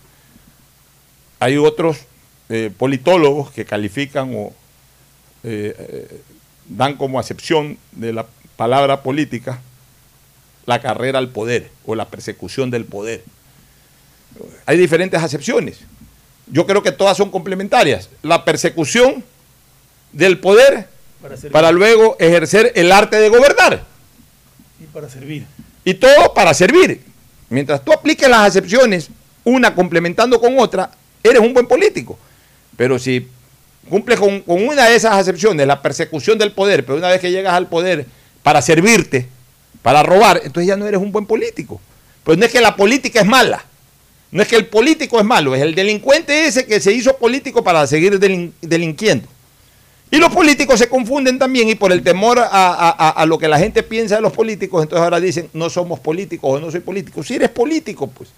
Hay 1.41 1.57
otros 1.57 1.99
eh, 2.49 2.71
politólogos 2.77 3.51
que 3.51 3.65
califican 3.65 4.33
o 4.37 4.53
dan 6.69 6.97
como 6.97 7.19
acepción 7.19 7.77
de 7.93 8.12
la 8.12 8.27
palabra 8.57 9.03
política 9.03 9.61
la 10.67 10.81
carrera 10.81 11.19
al 11.19 11.29
poder 11.29 11.71
o 11.87 11.95
la 11.95 12.09
persecución 12.09 12.71
del 12.71 12.85
poder. 12.85 13.23
Hay 14.67 14.79
diferentes 14.79 15.23
acepciones. 15.23 15.79
Yo 16.47 16.67
creo 16.67 16.83
que 16.83 16.93
todas 16.93 17.17
son 17.17 17.31
complementarias. 17.31 18.11
La 18.23 18.45
persecución 18.45 19.25
del 20.12 20.39
poder 20.39 20.89
para 21.51 21.73
luego 21.73 22.17
ejercer 22.19 22.73
el 22.75 22.93
arte 22.93 23.17
de 23.17 23.29
gobernar. 23.29 23.85
y 24.81 24.85
para 24.87 25.09
servir. 25.09 25.47
Y 25.85 25.95
todo 25.95 26.35
para 26.35 26.53
servir. 26.55 27.01
Mientras 27.49 27.85
tú 27.85 27.93
apliques 27.93 28.29
las 28.29 28.49
acepciones, 28.49 29.09
una 29.45 29.75
complementando 29.75 30.41
con 30.41 30.59
otra, 30.59 30.91
eres 31.23 31.41
un 31.41 31.55
buen 31.55 31.67
político. 31.67 32.19
Pero 32.77 32.99
si 32.99 33.29
cumples 33.89 34.19
con, 34.19 34.41
con 34.41 34.67
una 34.67 34.89
de 34.89 34.97
esas 34.97 35.12
acepciones, 35.12 35.67
la 35.67 35.81
persecución 35.83 36.39
del 36.39 36.53
poder, 36.53 36.85
pero 36.85 36.99
una 36.99 37.09
vez 37.09 37.21
que 37.21 37.31
llegas 37.31 37.55
al 37.55 37.69
poder 37.69 38.07
para 38.43 38.61
servirte, 38.61 39.29
para 39.85 40.03
robar, 40.03 40.41
entonces 40.43 40.66
ya 40.66 40.76
no 40.78 40.87
eres 40.87 40.99
un 40.99 41.12
buen 41.12 41.26
político. 41.26 41.78
Pues 42.22 42.39
no 42.39 42.47
es 42.47 42.51
que 42.51 42.62
la 42.62 42.74
política 42.74 43.20
es 43.20 43.26
mala, 43.26 43.62
no 44.30 44.41
es 44.41 44.49
que 44.49 44.57
el 44.57 44.64
político 44.64 45.18
es 45.18 45.26
malo, 45.26 45.55
es 45.55 45.61
el 45.61 45.74
delincuente 45.74 46.47
ese 46.47 46.64
que 46.64 46.80
se 46.80 46.91
hizo 46.91 47.18
político 47.18 47.62
para 47.62 47.87
seguir 47.87 48.18
delin- 48.18 48.53
delinquiendo. 48.62 49.28
Y 50.11 50.16
los 50.16 50.32
políticos 50.32 50.78
se 50.78 50.89
confunden 50.89 51.39
también 51.39 51.68
y 51.68 51.74
por 51.74 51.93
el 51.93 52.03
temor 52.03 52.39
a, 52.39 52.47
a- 52.47 52.91
a- 52.91 53.11
a 53.11 53.26
lo 53.26 53.37
que 53.37 53.47
la 53.47 53.59
gente 53.59 53.82
piensa 53.82 54.14
de 54.16 54.22
los 54.22 54.32
políticos, 54.32 54.82
entonces 54.82 55.05
ahora 55.05 55.20
dicen, 55.20 55.51
no 55.53 55.68
somos 55.68 56.01
políticos 56.01 56.51
o 56.57 56.61
no 56.61 56.70
soy 56.70 56.80
político. 56.80 57.22
Si 57.22 57.35
eres 57.35 57.51
político, 57.51 58.07
pues. 58.07 58.30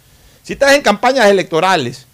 Si 0.43 0.55
estás 0.55 0.73
en 0.75 0.83
campañas 0.83 1.27
electorales, 1.27 2.07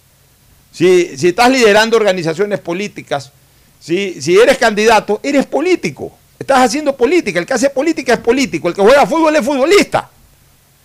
si, 0.71 1.17
si 1.17 1.29
estás 1.29 1.49
liderando 1.49 1.97
organizaciones 1.97 2.59
políticas, 2.59 3.31
si, 3.79 4.21
si 4.21 4.37
eres 4.37 4.59
candidato, 4.59 5.19
eres 5.23 5.47
político. 5.47 6.15
Estás 6.43 6.59
haciendo 6.59 6.95
política. 6.97 7.39
El 7.39 7.45
que 7.45 7.53
hace 7.53 7.69
política 7.69 8.15
es 8.15 8.19
político. 8.19 8.67
El 8.67 8.75
que 8.75 8.81
juega 8.81 9.07
fútbol 9.07 9.33
es 9.33 9.45
futbolista. 9.45 10.09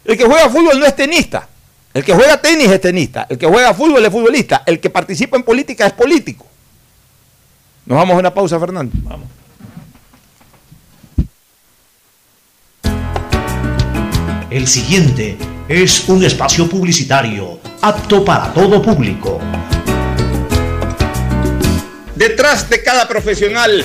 El 0.04 0.16
que 0.16 0.24
juega 0.24 0.48
fútbol 0.48 0.78
no 0.78 0.86
es 0.86 0.94
tenista. 0.94 1.48
El 1.92 2.04
que 2.04 2.14
juega 2.14 2.40
tenis 2.40 2.70
es 2.70 2.80
tenista. 2.80 3.26
El 3.28 3.36
que 3.36 3.46
juega 3.46 3.74
fútbol 3.74 4.04
es 4.04 4.12
futbolista. 4.12 4.62
El 4.64 4.78
que 4.78 4.88
participa 4.88 5.36
en 5.36 5.42
política 5.42 5.84
es 5.84 5.92
político. 5.94 6.46
Nos 7.86 7.98
vamos 7.98 8.14
a 8.14 8.18
una 8.20 8.32
pausa, 8.32 8.61
Fernando. 8.61 8.92
Vamos. 9.02 9.26
El 14.48 14.68
siguiente 14.68 15.36
es 15.68 16.09
un 16.09 16.24
espacio 16.24 16.68
publicitario 16.68 17.59
apto 17.82 18.24
para 18.24 18.52
todo 18.52 18.80
público. 18.80 19.40
Detrás 22.14 22.70
de 22.70 22.80
cada 22.80 23.09
profesional 23.09 23.84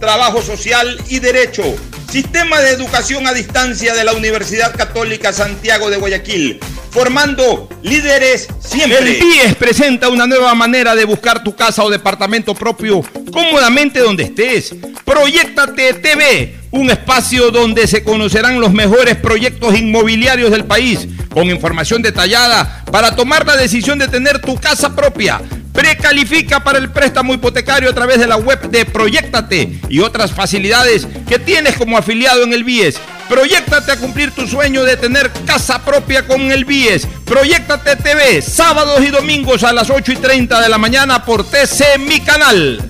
trabajo 0.00 0.42
social 0.42 0.98
y 1.08 1.20
derecho. 1.20 1.62
Sistema 2.10 2.60
de 2.60 2.70
educación 2.70 3.26
a 3.28 3.32
distancia 3.32 3.94
de 3.94 4.02
la 4.02 4.14
Universidad 4.14 4.74
Católica 4.74 5.32
Santiago 5.32 5.90
de 5.90 5.98
Guayaquil, 5.98 6.58
formando 6.90 7.68
líderes 7.84 8.48
siempre. 8.58 8.98
El 8.98 9.18
PIES 9.18 9.54
presenta 9.54 10.08
una 10.08 10.26
nueva 10.26 10.52
manera 10.56 10.96
de 10.96 11.04
buscar 11.04 11.44
tu 11.44 11.54
casa 11.54 11.84
o 11.84 11.90
departamento 11.90 12.52
propio 12.54 13.02
cómodamente 13.30 14.00
donde 14.00 14.24
estés. 14.24 14.74
Proyectate 15.04 15.94
TV, 15.94 16.56
un 16.72 16.90
espacio 16.90 17.52
donde 17.52 17.86
se 17.86 18.02
conocerán 18.02 18.60
los 18.60 18.72
mejores 18.72 19.16
proyectos 19.16 19.78
inmobiliarios 19.78 20.50
del 20.50 20.64
país, 20.64 21.06
con 21.32 21.48
información 21.48 22.02
detallada 22.02 22.84
para 22.90 23.14
tomar 23.14 23.46
la 23.46 23.56
decisión 23.56 24.00
de 24.00 24.08
tener 24.08 24.40
tu 24.40 24.56
casa 24.56 24.96
propia. 24.96 25.40
Precalifica 25.72 26.60
para 26.60 26.78
el 26.78 26.90
préstamo 26.90 27.34
hipotecario 27.34 27.90
a 27.90 27.94
través 27.94 28.18
de 28.18 28.26
la 28.26 28.36
web 28.36 28.60
de 28.70 28.84
Proyectate 28.84 29.80
y 29.88 30.00
otras 30.00 30.32
facilidades 30.32 31.06
que 31.28 31.38
tienes 31.38 31.76
como 31.76 31.96
afiliado 31.96 32.42
en 32.42 32.52
el 32.52 32.64
BIES. 32.64 32.98
Proyectate 33.28 33.92
a 33.92 33.96
cumplir 33.96 34.32
tu 34.32 34.46
sueño 34.48 34.82
de 34.82 34.96
tener 34.96 35.30
casa 35.46 35.84
propia 35.84 36.26
con 36.26 36.40
el 36.50 36.64
BIES. 36.64 37.06
Proyectate 37.24 37.94
TV, 37.94 38.42
sábados 38.42 39.00
y 39.02 39.10
domingos 39.10 39.62
a 39.62 39.72
las 39.72 39.88
8 39.88 40.12
y 40.12 40.16
30 40.16 40.60
de 40.60 40.68
la 40.68 40.78
mañana 40.78 41.24
por 41.24 41.44
TC 41.44 41.98
Mi 41.98 42.20
Canal. 42.20 42.89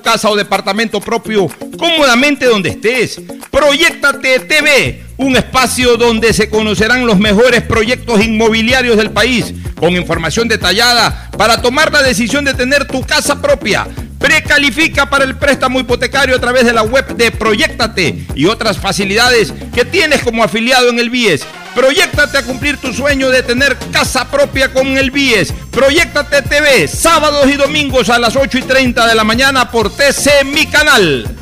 casa 0.00 0.30
o 0.30 0.36
departamento 0.36 1.00
propio 1.00 1.48
cómodamente 1.78 2.46
donde 2.46 2.70
estés. 2.70 3.20
Proyectate 3.50 4.40
TV, 4.40 5.02
un 5.16 5.36
espacio 5.36 5.96
donde 5.96 6.32
se 6.32 6.50
conocerán 6.50 7.06
los 7.06 7.18
mejores 7.18 7.62
proyectos 7.62 8.22
inmobiliarios 8.22 8.96
del 8.96 9.10
país, 9.10 9.54
con 9.78 9.96
información 9.96 10.48
detallada 10.48 11.30
para 11.36 11.62
tomar 11.62 11.92
la 11.92 12.02
decisión 12.02 12.44
de 12.44 12.54
tener 12.54 12.86
tu 12.86 13.02
casa 13.02 13.40
propia. 13.40 13.86
Precalifica 14.20 15.08
para 15.08 15.24
el 15.24 15.34
préstamo 15.34 15.80
hipotecario 15.80 16.36
a 16.36 16.38
través 16.38 16.66
de 16.66 16.74
la 16.74 16.82
web 16.82 17.06
de 17.16 17.32
Proyectate 17.32 18.26
y 18.34 18.44
otras 18.44 18.78
facilidades 18.78 19.54
que 19.74 19.86
tienes 19.86 20.22
como 20.22 20.44
afiliado 20.44 20.90
en 20.90 20.98
el 20.98 21.08
BIES. 21.08 21.40
Proyectate 21.74 22.36
a 22.36 22.42
cumplir 22.42 22.76
tu 22.76 22.92
sueño 22.92 23.30
de 23.30 23.42
tener 23.42 23.78
casa 23.90 24.30
propia 24.30 24.72
con 24.74 24.98
el 24.98 25.10
BIES. 25.10 25.54
Proyectate 25.70 26.42
TV, 26.42 26.86
sábados 26.86 27.48
y 27.48 27.54
domingos 27.54 28.10
a 28.10 28.18
las 28.18 28.36
8 28.36 28.58
y 28.58 28.62
30 28.62 29.06
de 29.06 29.14
la 29.14 29.24
mañana 29.24 29.70
por 29.70 29.90
TC 29.90 30.44
Mi 30.44 30.66
Canal. 30.66 31.39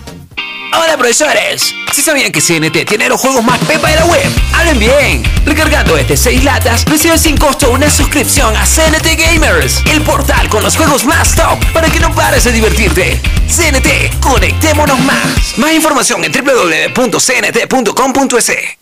Hola 0.73 0.97
profesores, 0.97 1.75
Si 1.93 2.03
sabían 2.03 2.31
que 2.31 2.41
CNT 2.41 2.85
tiene 2.87 3.09
los 3.09 3.19
juegos 3.21 3.43
más 3.43 3.59
pepa 3.61 3.89
de 3.89 3.97
la 3.97 4.05
web, 4.05 4.31
hablen 4.53 4.79
bien. 4.79 5.23
Recargando 5.47 5.97
este 5.97 6.17
6 6.17 6.45
latas, 6.45 6.85
recibes 6.85 7.23
sin 7.23 7.37
costo 7.37 7.71
una 7.71 7.89
suscripción 7.91 8.55
a 8.57 8.65
CNT 8.65 9.17
Gamers, 9.17 9.83
el 9.87 10.03
portal 10.03 10.49
con 10.49 10.63
los 10.63 10.77
juegos 10.77 11.05
más 11.07 11.35
top 11.35 11.59
para 11.73 11.89
que 11.89 11.99
no 12.01 12.15
pares 12.15 12.45
de 12.45 12.53
divertirte. 12.53 13.21
CNT, 13.49 14.21
conectémonos 14.21 15.01
más. 15.01 15.57
Más 15.57 15.73
información 15.73 16.23
en 16.25 16.33
www.cnt.com.es. 16.33 17.19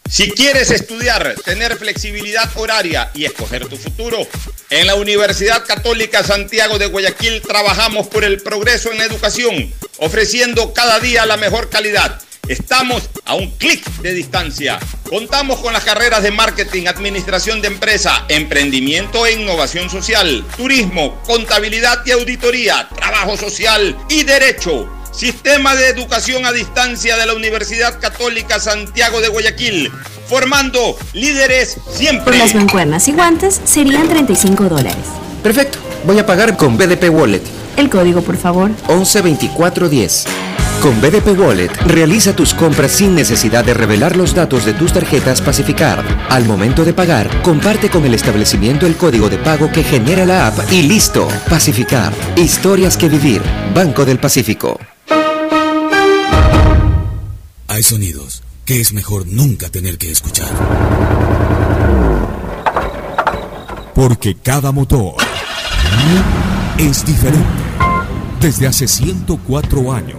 Si 0.09 0.31
quieres 0.31 0.71
estudiar, 0.71 1.35
tener 1.45 1.77
flexibilidad 1.77 2.49
horaria 2.57 3.11
y 3.13 3.25
escoger 3.25 3.67
tu 3.67 3.77
futuro, 3.77 4.27
en 4.71 4.87
la 4.87 4.95
Universidad 4.95 5.65
Católica 5.67 6.23
Santiago 6.23 6.79
de 6.79 6.87
Guayaquil 6.87 7.43
trabajamos 7.43 8.07
por 8.07 8.25
el 8.25 8.41
progreso 8.41 8.93
en 8.93 8.99
la 8.99 9.05
educación, 9.05 9.73
ofreciendo 9.99 10.73
cada 10.73 11.01
día 11.01 11.27
la 11.27 11.37
mejor 11.37 11.71
calidad. 11.71 12.21
Estamos 12.49 13.11
a 13.25 13.35
un 13.35 13.51
clic 13.53 13.85
de 14.03 14.15
distancia. 14.15 14.79
Contamos 15.09 15.59
con 15.59 15.73
las 15.73 15.83
carreras 15.83 16.23
de 16.23 16.31
marketing, 16.31 16.87
administración 16.87 17.61
de 17.61 17.69
empresa, 17.69 18.25
emprendimiento 18.29 19.27
e 19.27 19.33
innovación 19.33 19.91
social, 19.91 20.45
turismo, 20.57 21.21
contabilidad 21.27 22.07
y 22.07 22.13
auditoría, 22.13 22.89
trabajo 22.95 23.37
social 23.37 23.97
y 24.09 24.23
derecho. 24.23 24.89
Sistema 25.11 25.75
de 25.75 25.89
Educación 25.89 26.47
a 26.47 26.53
Distancia 26.53 27.17
de 27.17 27.27
la 27.27 27.35
Universidad 27.35 27.99
Católica 27.99 28.61
Santiago 28.61 29.21
de 29.21 29.29
Guayaquil, 29.29 29.91
formando 30.29 30.97
líderes 31.15 31.79
siempre. 31.91 32.39
Las 32.39 32.55
mancuernas 32.55 33.09
y 33.09 33.13
guantes 33.13 33.61
serían 33.65 34.09
35 34.09 34.65
dólares. 34.69 34.95
Perfecto. 35.43 35.79
Voy 36.05 36.19
a 36.21 36.27
pagar 36.27 36.57
con 36.57 36.77
BDP 36.77 37.11
Wallet. 37.11 37.43
El 37.77 37.91
código, 37.91 38.23
por 38.23 38.37
favor. 38.37 38.71
112410. 38.89 40.27
Con 40.83 41.01
BDP 41.01 41.39
Wallet, 41.39 41.73
realiza 41.87 42.37
tus 42.37 42.55
compras 42.55 42.93
sin 42.93 43.15
necesidad 43.15 43.65
de 43.65 43.75
revelar 43.75 44.17
los 44.17 44.35
datos 44.35 44.65
de 44.65 44.75
tus 44.75 44.93
tarjetas 44.93 45.41
Pacificar. 45.41 46.05
Al 46.31 46.45
momento 46.45 46.85
de 46.85 46.93
pagar, 46.93 47.43
comparte 47.43 47.91
con 47.91 48.05
el 48.05 48.15
establecimiento 48.15 48.87
el 48.87 48.97
código 48.97 49.29
de 49.29 49.39
pago 49.39 49.71
que 49.73 49.83
genera 49.83 50.25
la 50.25 50.49
app 50.49 50.71
y 50.71 50.83
listo. 50.83 51.27
Pacificar. 51.49 52.13
Historias 52.37 52.97
que 52.97 53.09
vivir. 53.09 53.43
Banco 53.75 54.05
del 54.05 54.19
Pacífico. 54.19 54.79
Hay 57.69 57.83
sonidos 57.83 58.43
que 58.65 58.81
es 58.81 58.93
mejor 58.93 59.27
nunca 59.27 59.69
tener 59.69 59.99
que 59.99 60.11
escuchar. 60.11 60.49
Porque 63.95 64.37
cada 64.37 64.73
motor 64.73 65.15
es 66.79 67.07
diferente. 67.07 67.47
Desde 68.41 68.67
hace 68.67 68.87
104 68.87 69.93
años, 69.93 70.19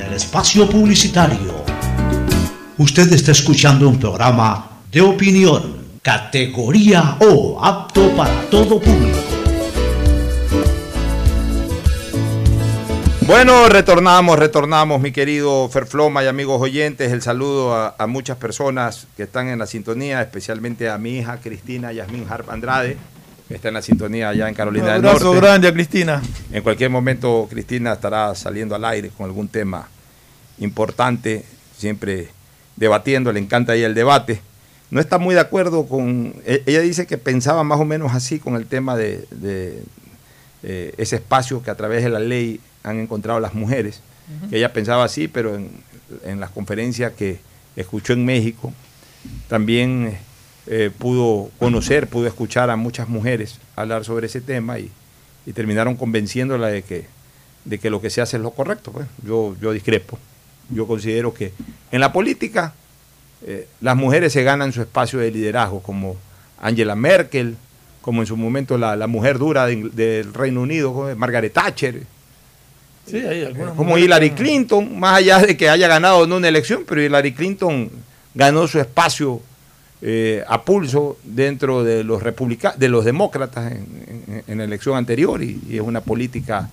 espacio 0.21 0.69
publicitario. 0.69 1.63
Usted 2.77 3.11
está 3.11 3.31
escuchando 3.31 3.89
un 3.89 3.99
programa 3.99 4.81
de 4.91 5.01
opinión, 5.01 5.77
categoría 6.03 7.17
O, 7.21 7.59
apto 7.63 8.15
para 8.15 8.41
todo 8.51 8.79
público. 8.79 9.17
Bueno, 13.21 13.67
retornamos, 13.67 14.37
retornamos, 14.37 15.01
mi 15.01 15.11
querido 15.11 15.67
Ferfloma 15.69 16.23
y 16.23 16.27
amigos 16.27 16.61
oyentes. 16.61 17.11
El 17.11 17.23
saludo 17.23 17.73
a, 17.73 17.95
a, 17.97 18.05
muchas 18.05 18.37
personas 18.37 19.07
que 19.17 19.23
están 19.23 19.47
en 19.47 19.57
la 19.57 19.65
sintonía, 19.65 20.21
especialmente 20.21 20.87
a 20.89 20.99
mi 20.99 21.17
hija 21.17 21.39
Cristina 21.41 21.91
Yasmín 21.93 22.27
Harp 22.29 22.47
Andrade, 22.51 22.95
que 23.47 23.55
está 23.55 23.69
en 23.69 23.73
la 23.73 23.81
sintonía 23.81 24.29
allá 24.29 24.47
en 24.47 24.53
Carolina 24.53 24.93
del 24.93 25.01
Norte. 25.01 25.23
Un 25.23 25.29
abrazo 25.29 25.41
grande 25.41 25.67
a 25.67 25.73
Cristina. 25.73 26.21
En 26.51 26.61
cualquier 26.61 26.91
momento, 26.91 27.47
Cristina 27.49 27.93
estará 27.93 28.35
saliendo 28.35 28.75
al 28.75 28.85
aire 28.85 29.09
con 29.09 29.25
algún 29.25 29.47
tema 29.47 29.87
importante, 30.61 31.43
siempre 31.77 32.29
debatiendo, 32.77 33.33
le 33.33 33.39
encanta 33.39 33.75
ella 33.75 33.87
el 33.87 33.93
debate. 33.93 34.41
No 34.89 34.99
está 34.99 35.17
muy 35.17 35.35
de 35.35 35.41
acuerdo 35.41 35.85
con. 35.87 36.35
Ella 36.45 36.81
dice 36.81 37.07
que 37.07 37.17
pensaba 37.17 37.63
más 37.63 37.79
o 37.79 37.85
menos 37.85 38.13
así 38.13 38.39
con 38.39 38.55
el 38.55 38.65
tema 38.65 38.95
de, 38.95 39.25
de 39.31 39.83
eh, 40.63 40.93
ese 40.97 41.17
espacio 41.17 41.63
que 41.63 41.71
a 41.71 41.75
través 41.75 42.03
de 42.03 42.09
la 42.09 42.19
ley 42.19 42.59
han 42.83 42.99
encontrado 42.99 43.39
las 43.39 43.53
mujeres. 43.53 44.01
Uh 44.27 44.45
-huh. 44.45 44.55
Ella 44.55 44.73
pensaba 44.73 45.03
así, 45.03 45.27
pero 45.27 45.55
en, 45.55 45.69
en, 46.25 46.39
las 46.39 46.49
conferencias 46.49 47.13
que 47.13 47.39
escuchó 47.75 48.13
en 48.13 48.25
México, 48.25 48.73
también 49.47 50.17
eh, 50.67 50.91
pudo 50.97 51.49
conocer, 51.57 52.07
pudo 52.07 52.27
escuchar 52.27 52.69
a 52.69 52.75
muchas 52.75 53.07
mujeres 53.09 53.59
hablar 53.75 54.03
sobre 54.03 54.27
ese 54.27 54.41
tema 54.41 54.77
y, 54.79 54.91
y, 55.45 55.53
terminaron 55.53 55.95
convenciéndola 55.95 56.67
de 56.67 56.83
que, 56.83 57.05
de 57.65 57.79
que 57.79 57.89
lo 57.89 58.01
que 58.01 58.09
se 58.09 58.21
hace 58.21 58.37
es 58.37 58.43
lo 58.43 58.51
correcto. 58.51 58.91
Pues. 58.91 59.07
Yo, 59.25 59.55
yo 59.61 59.71
discrepo. 59.71 60.19
Yo 60.71 60.87
considero 60.87 61.33
que 61.33 61.53
en 61.91 61.99
la 61.99 62.11
política 62.11 62.73
eh, 63.45 63.67
las 63.81 63.95
mujeres 63.95 64.33
se 64.33 64.43
ganan 64.43 64.71
su 64.71 64.81
espacio 64.81 65.19
de 65.19 65.31
liderazgo, 65.31 65.81
como 65.81 66.15
Angela 66.59 66.95
Merkel, 66.95 67.55
como 68.01 68.21
en 68.21 68.27
su 68.27 68.37
momento 68.37 68.77
la, 68.77 68.95
la 68.95 69.07
mujer 69.07 69.37
dura 69.37 69.65
de, 69.65 69.89
del 69.93 70.33
Reino 70.33 70.61
Unido, 70.61 71.13
Margaret 71.15 71.53
Thatcher, 71.53 72.03
Sí, 73.05 73.17
hay 73.17 73.53
como 73.75 73.97
Hillary 73.97 74.31
Clinton, 74.31 74.99
más 74.99 75.17
allá 75.17 75.39
de 75.39 75.57
que 75.57 75.69
haya 75.69 75.87
ganado 75.87 76.27
no 76.27 76.37
una 76.37 76.47
elección, 76.47 76.83
pero 76.87 77.01
Hillary 77.01 77.33
Clinton 77.33 77.89
ganó 78.33 78.67
su 78.67 78.79
espacio 78.79 79.41
eh, 80.01 80.43
a 80.47 80.63
pulso 80.63 81.17
dentro 81.23 81.83
de 81.83 82.03
los 82.03 82.21
republicanos, 82.21 82.79
de 82.79 82.89
los 82.89 83.03
demócratas 83.03 83.71
en, 83.71 84.23
en, 84.27 84.43
en, 84.47 84.57
la 84.57 84.63
elección 84.63 84.97
anterior 84.97 85.41
y, 85.43 85.61
y 85.69 85.75
es 85.75 85.81
una 85.81 86.01
política 86.01 86.69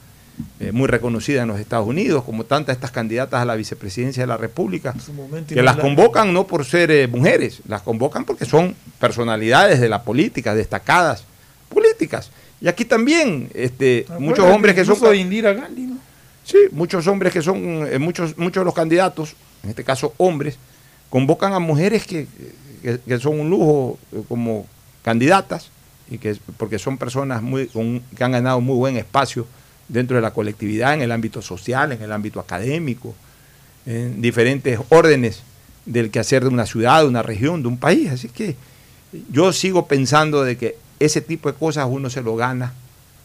eh, 0.60 0.72
muy 0.72 0.86
reconocida 0.86 1.42
en 1.42 1.48
los 1.48 1.60
Estados 1.60 1.86
Unidos, 1.86 2.24
como 2.24 2.44
tantas 2.44 2.74
estas 2.74 2.90
candidatas 2.90 3.40
a 3.40 3.44
la 3.44 3.54
vicepresidencia 3.54 4.22
de 4.22 4.26
la 4.26 4.36
República, 4.36 4.94
que 5.46 5.62
las 5.62 5.76
convocan 5.76 6.32
no 6.32 6.46
por 6.46 6.64
ser 6.64 6.90
eh, 6.90 7.06
mujeres, 7.06 7.60
las 7.68 7.82
convocan 7.82 8.24
porque 8.24 8.44
son 8.44 8.74
personalidades 8.98 9.80
de 9.80 9.88
la 9.88 10.02
política, 10.02 10.54
destacadas 10.54 11.24
políticas. 11.68 12.30
Y 12.60 12.68
aquí 12.68 12.84
también, 12.84 13.50
este, 13.54 14.06
muchos 14.18 14.46
hombres 14.46 14.74
que 14.74 14.84
son... 14.84 15.14
Indira 15.14 15.52
Gandhi, 15.52 15.82
¿no? 15.82 15.98
Sí, 16.44 16.58
muchos 16.72 17.06
hombres 17.06 17.32
que 17.32 17.42
son, 17.42 17.86
eh, 17.86 17.98
muchos, 17.98 18.36
muchos 18.38 18.62
de 18.62 18.64
los 18.64 18.74
candidatos, 18.74 19.36
en 19.62 19.70
este 19.70 19.84
caso 19.84 20.14
hombres, 20.16 20.58
convocan 21.10 21.52
a 21.52 21.58
mujeres 21.58 22.06
que, 22.06 22.26
que, 22.82 22.98
que 23.00 23.18
son 23.18 23.38
un 23.38 23.50
lujo 23.50 23.98
como 24.28 24.66
candidatas, 25.02 25.70
y 26.10 26.18
que, 26.18 26.36
porque 26.56 26.78
son 26.78 26.98
personas 26.98 27.42
muy, 27.42 27.66
con, 27.66 28.00
que 28.16 28.24
han 28.24 28.32
ganado 28.32 28.60
muy 28.60 28.76
buen 28.76 28.96
espacio 28.96 29.46
dentro 29.88 30.16
de 30.16 30.22
la 30.22 30.32
colectividad, 30.32 30.94
en 30.94 31.02
el 31.02 31.12
ámbito 31.12 31.42
social, 31.42 31.92
en 31.92 32.02
el 32.02 32.12
ámbito 32.12 32.40
académico, 32.40 33.14
en 33.86 34.20
diferentes 34.20 34.78
órdenes 34.90 35.42
del 35.86 36.10
quehacer 36.10 36.42
de 36.42 36.48
una 36.48 36.66
ciudad, 36.66 37.02
de 37.02 37.08
una 37.08 37.22
región, 37.22 37.62
de 37.62 37.68
un 37.68 37.78
país. 37.78 38.10
Así 38.10 38.28
que 38.28 38.56
yo 39.30 39.52
sigo 39.52 39.86
pensando 39.86 40.44
de 40.44 40.56
que 40.56 40.76
ese 41.00 41.20
tipo 41.20 41.50
de 41.50 41.58
cosas 41.58 41.86
uno 41.88 42.10
se 42.10 42.22
lo 42.22 42.36
gana 42.36 42.74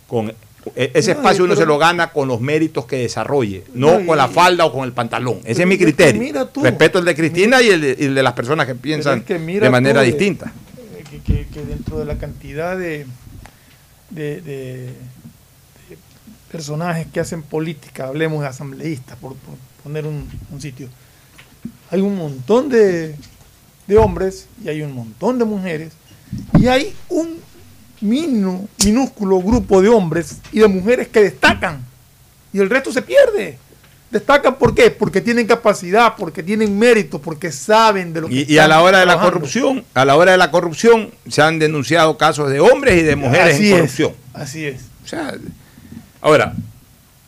con 0.08 0.34
ese 0.76 1.12
espacio 1.12 1.44
uno 1.44 1.56
se 1.56 1.66
lo 1.66 1.78
gana 1.78 2.12
con 2.12 2.28
los 2.28 2.40
méritos 2.40 2.86
que 2.86 2.98
desarrolle, 2.98 3.64
no, 3.74 4.06
con 4.06 4.18
la 4.18 4.28
falda 4.30 4.66
o 4.66 4.72
con 4.72 4.86
el 4.86 4.94
pantalón. 4.94 5.40
Ese 5.44 5.64
es 5.64 5.68
mi 5.68 5.78
criterio. 5.78 6.50
Respeto 6.62 7.00
el 7.00 7.06
de 7.06 7.16
Cristina 7.16 7.62
y 7.62 7.70
el 7.70 7.82
de, 7.82 7.92
el 7.94 8.16
de, 8.16 8.24
las 8.24 8.34
personas 8.34 8.66
que 8.66 8.76
piensan 8.76 9.26
de 9.26 9.70
manera 9.70 10.00
tú, 10.00 10.06
distinta. 10.06 10.54
Que, 11.26 11.46
que, 11.48 11.66
dentro 11.66 12.00
de 12.00 12.06
la 12.06 12.18
cantidad 12.18 12.78
de, 12.78 13.06
de, 14.10 14.94
personajes 16.54 17.08
que 17.12 17.20
hacen 17.20 17.42
política, 17.42 18.06
hablemos 18.06 18.42
de 18.42 18.48
asambleístas, 18.48 19.18
por, 19.18 19.34
por 19.38 19.56
poner 19.82 20.06
un, 20.06 20.30
un, 20.52 20.62
sitio, 20.62 20.88
hay 21.90 22.00
un 22.00 22.16
montón 22.16 22.70
de, 22.70 23.16
de 23.88 23.98
hombres 23.98 24.48
y 24.64 24.70
hay 24.70 24.84
un 24.84 24.94
montón 24.94 25.40
de 25.40 25.46
mujeres 25.46 25.94
y 26.60 26.68
hay 26.68 26.94
un 27.10 27.40
minu, 28.02 28.68
minúsculo 28.86 29.42
grupo 29.42 29.82
de 29.82 29.90
hombres 29.90 30.38
y 30.52 30.60
de 30.60 30.68
mujeres 30.68 31.08
que 31.08 31.24
destacan 31.24 31.84
y 32.54 32.60
el 32.60 32.70
resto 32.70 32.94
se 32.94 33.02
pierde. 33.02 33.58
Destacan 34.12 34.60
por 34.60 34.76
qué? 34.76 34.92
Porque 34.92 35.22
tienen 35.22 35.48
capacidad, 35.48 36.14
porque 36.16 36.44
tienen 36.44 36.78
mérito, 36.78 37.20
porque 37.20 37.52
saben 37.52 38.14
de 38.14 38.22
lo 38.22 38.28
que 38.28 38.36
Y, 38.36 38.38
y 38.42 38.60
a 38.60 38.66
están 38.66 38.70
la 38.70 38.82
hora 38.84 39.00
de 39.00 39.08
la 39.08 39.20
corrupción, 39.20 39.84
a 39.96 40.06
la 40.06 40.16
hora 40.16 40.34
de 40.34 40.38
la 40.38 40.52
corrupción 40.52 41.10
se 41.28 41.42
han 41.42 41.58
denunciado 41.58 42.16
casos 42.16 42.52
de 42.52 42.60
hombres 42.60 43.02
y 43.02 43.02
de 43.02 43.16
mujeres 43.16 43.56
Así 43.56 43.64
en 43.70 43.74
es, 43.74 43.74
corrupción. 43.74 44.14
Así 44.36 44.66
es. 44.66 44.82
O 45.04 45.08
sea, 45.08 45.34
ahora, 46.24 46.56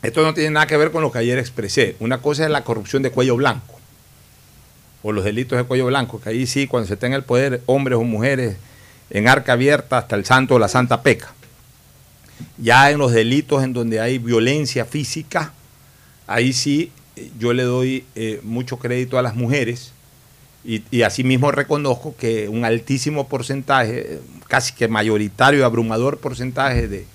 esto 0.01 0.23
no 0.23 0.33
tiene 0.33 0.51
nada 0.51 0.67
que 0.67 0.77
ver 0.77 0.91
con 0.91 1.03
lo 1.03 1.11
que 1.11 1.19
ayer 1.19 1.37
expresé. 1.37 1.95
Una 1.99 2.19
cosa 2.19 2.45
es 2.45 2.49
la 2.49 2.63
corrupción 2.63 3.03
de 3.03 3.11
cuello 3.11 3.35
blanco 3.35 3.75
o 5.03 5.11
los 5.11 5.23
delitos 5.23 5.57
de 5.57 5.65
cuello 5.65 5.85
blanco, 5.85 6.19
que 6.19 6.29
ahí 6.29 6.47
sí, 6.47 6.65
cuando 6.65 6.87
se 6.87 6.97
tenga 6.97 7.15
el 7.15 7.23
poder, 7.23 7.61
hombres 7.67 7.99
o 7.99 8.03
mujeres, 8.03 8.57
en 9.11 9.27
arca 9.27 9.53
abierta 9.53 9.99
hasta 9.99 10.15
el 10.15 10.25
santo 10.25 10.55
o 10.55 10.59
la 10.59 10.67
santa 10.67 11.03
peca. 11.03 11.31
Ya 12.57 12.89
en 12.89 12.97
los 12.97 13.11
delitos 13.11 13.63
en 13.63 13.73
donde 13.73 13.99
hay 13.99 14.17
violencia 14.17 14.83
física, 14.83 15.53
ahí 16.25 16.53
sí 16.53 16.91
eh, 17.15 17.29
yo 17.37 17.53
le 17.53 17.63
doy 17.63 18.03
eh, 18.15 18.39
mucho 18.43 18.77
crédito 18.77 19.19
a 19.19 19.21
las 19.21 19.35
mujeres 19.35 19.91
y, 20.63 20.81
y 20.89 21.03
asimismo 21.03 21.51
reconozco 21.51 22.15
que 22.17 22.49
un 22.49 22.65
altísimo 22.65 23.27
porcentaje, 23.27 24.19
casi 24.47 24.73
que 24.73 24.87
mayoritario 24.87 25.59
y 25.59 25.63
abrumador 25.63 26.17
porcentaje 26.17 26.87
de, 26.87 27.05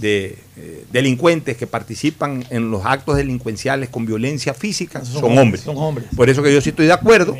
de, 0.00 0.36
eh, 0.56 0.84
delincuentes 0.92 1.56
que 1.56 1.66
participan 1.66 2.44
en 2.50 2.70
los 2.70 2.84
actos 2.84 3.16
delincuenciales 3.16 3.88
con 3.88 4.06
violencia 4.06 4.54
física 4.54 5.04
son, 5.04 5.36
hombres. 5.38 5.62
Son 5.62 5.76
hombres. 5.76 6.06
Por 6.16 6.28
eso 6.30 6.42
que 6.42 6.52
yo 6.52 6.60
sí 6.60 6.70
estoy 6.70 6.86
de 6.86 6.92
acuerdo 6.92 7.36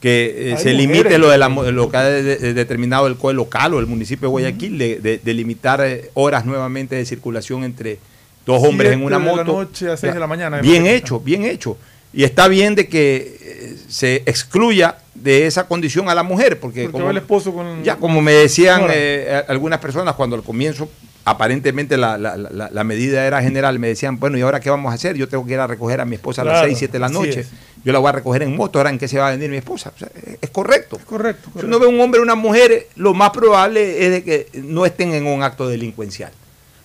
que 0.00 0.52
eh, 0.52 0.56
se 0.58 0.72
limite 0.74 1.18
lo, 1.18 1.28
de 1.28 1.38
la, 1.38 1.48
lo 1.48 1.90
que 1.90 1.96
ha 1.96 2.04
de- 2.04 2.22
de- 2.22 2.54
determinado 2.54 3.06
el 3.06 3.16
COE 3.16 3.34
local 3.34 3.74
o 3.74 3.80
el 3.80 3.86
municipio 3.86 4.28
de 4.28 4.30
Guayaquil 4.30 4.78
de, 4.78 5.00
de- 5.00 5.18
de 5.18 5.34
limitar 5.34 5.80
eh, 5.82 6.10
horas 6.14 6.44
nuevamente 6.44 6.96
de 6.96 7.04
circulación 7.04 7.64
entre 7.64 7.98
dos 8.46 8.62
hombres 8.64 8.92
en 8.92 9.02
una 9.02 9.18
de 9.18 9.24
la 9.24 9.30
moto. 9.30 9.44
noche 9.44 9.88
a 9.90 9.96
seis 9.96 10.14
de 10.14 10.20
la 10.20 10.26
mañana, 10.26 10.60
Bien 10.60 10.86
hecho, 10.86 11.20
bien 11.20 11.44
hecho. 11.44 11.76
Y 12.12 12.24
está 12.24 12.48
bien 12.48 12.74
de 12.74 12.88
que 12.88 13.36
eh, 13.42 13.76
se 13.88 14.22
excluya 14.24 14.96
de 15.14 15.46
esa 15.46 15.66
condición 15.68 16.08
a 16.08 16.14
la 16.14 16.22
mujer, 16.22 16.58
porque, 16.58 16.84
Porque 16.84 16.92
como, 16.92 17.04
va 17.04 17.10
el 17.10 17.18
esposo 17.18 17.52
con. 17.52 17.82
ya 17.84 17.96
como 17.96 18.22
me 18.22 18.32
decían 18.32 18.86
eh, 18.88 19.42
algunas 19.48 19.78
personas 19.80 20.14
cuando 20.14 20.34
al 20.36 20.42
comienzo 20.42 20.88
aparentemente 21.30 21.96
la, 21.96 22.16
la- 22.18 22.36
la- 22.36 22.70
la 22.70 22.84
medida 22.84 23.26
era 23.26 23.42
general, 23.42 23.78
me 23.78 23.88
decían, 23.88 24.18
bueno, 24.18 24.38
¿y 24.38 24.42
ahora 24.42 24.60
qué 24.60 24.70
vamos 24.70 24.92
a 24.92 24.94
hacer? 24.94 25.16
Yo 25.16 25.28
tengo 25.28 25.44
que 25.46 25.52
ir 25.54 25.60
a 25.60 25.66
recoger 25.66 26.00
a 26.00 26.04
mi 26.04 26.16
esposa 26.16 26.42
a 26.42 26.44
las 26.44 26.52
Claro, 26.54 26.66
6, 26.68 26.78
7 26.78 26.92
de 26.92 26.98
la 26.98 27.08
noche. 27.08 27.46
Yo 27.84 27.92
la 27.92 27.98
voy 28.00 28.08
a 28.08 28.12
recoger 28.12 28.42
en 28.42 28.56
moto, 28.56 28.78
ahora 28.78 28.90
en 28.90 28.98
qué 28.98 29.08
se 29.08 29.18
va 29.18 29.28
a 29.28 29.30
venir 29.30 29.50
mi 29.50 29.56
esposa. 29.56 29.92
O 29.94 29.98
sea, 29.98 30.08
es- 30.14 30.38
es 30.40 30.50
correcto. 30.50 30.98
Correcto. 31.06 31.50
Si 31.58 31.64
uno 31.66 31.78
ve 31.78 31.86
un 31.86 32.00
hombre 32.00 32.20
o 32.20 32.22
una 32.22 32.34
mujer, 32.34 32.88
lo 32.96 33.14
más 33.14 33.30
probable 33.30 34.04
es 34.04 34.10
de 34.10 34.24
que 34.24 34.48
no 34.62 34.84
estén 34.86 35.14
en 35.14 35.26
un 35.26 35.42
acto 35.42 35.68
delincuencial. 35.68 36.32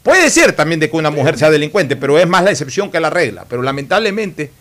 Puede 0.03 0.29
ser 0.29 0.53
también 0.53 0.79
de 0.79 0.89
que 0.89 0.97
una 0.97 1.09
mujer 1.11 1.37
sea 1.37 1.49
delincuente, 1.49 1.95
pero 1.95 2.17
es 2.19 2.27
más 2.27 2.43
la 2.43 2.51
excepción 2.51 2.91
que 2.91 2.99
la 2.99 3.09
regla. 3.09 3.45
Pero 3.49 3.61
lamentablemente, 3.61 4.51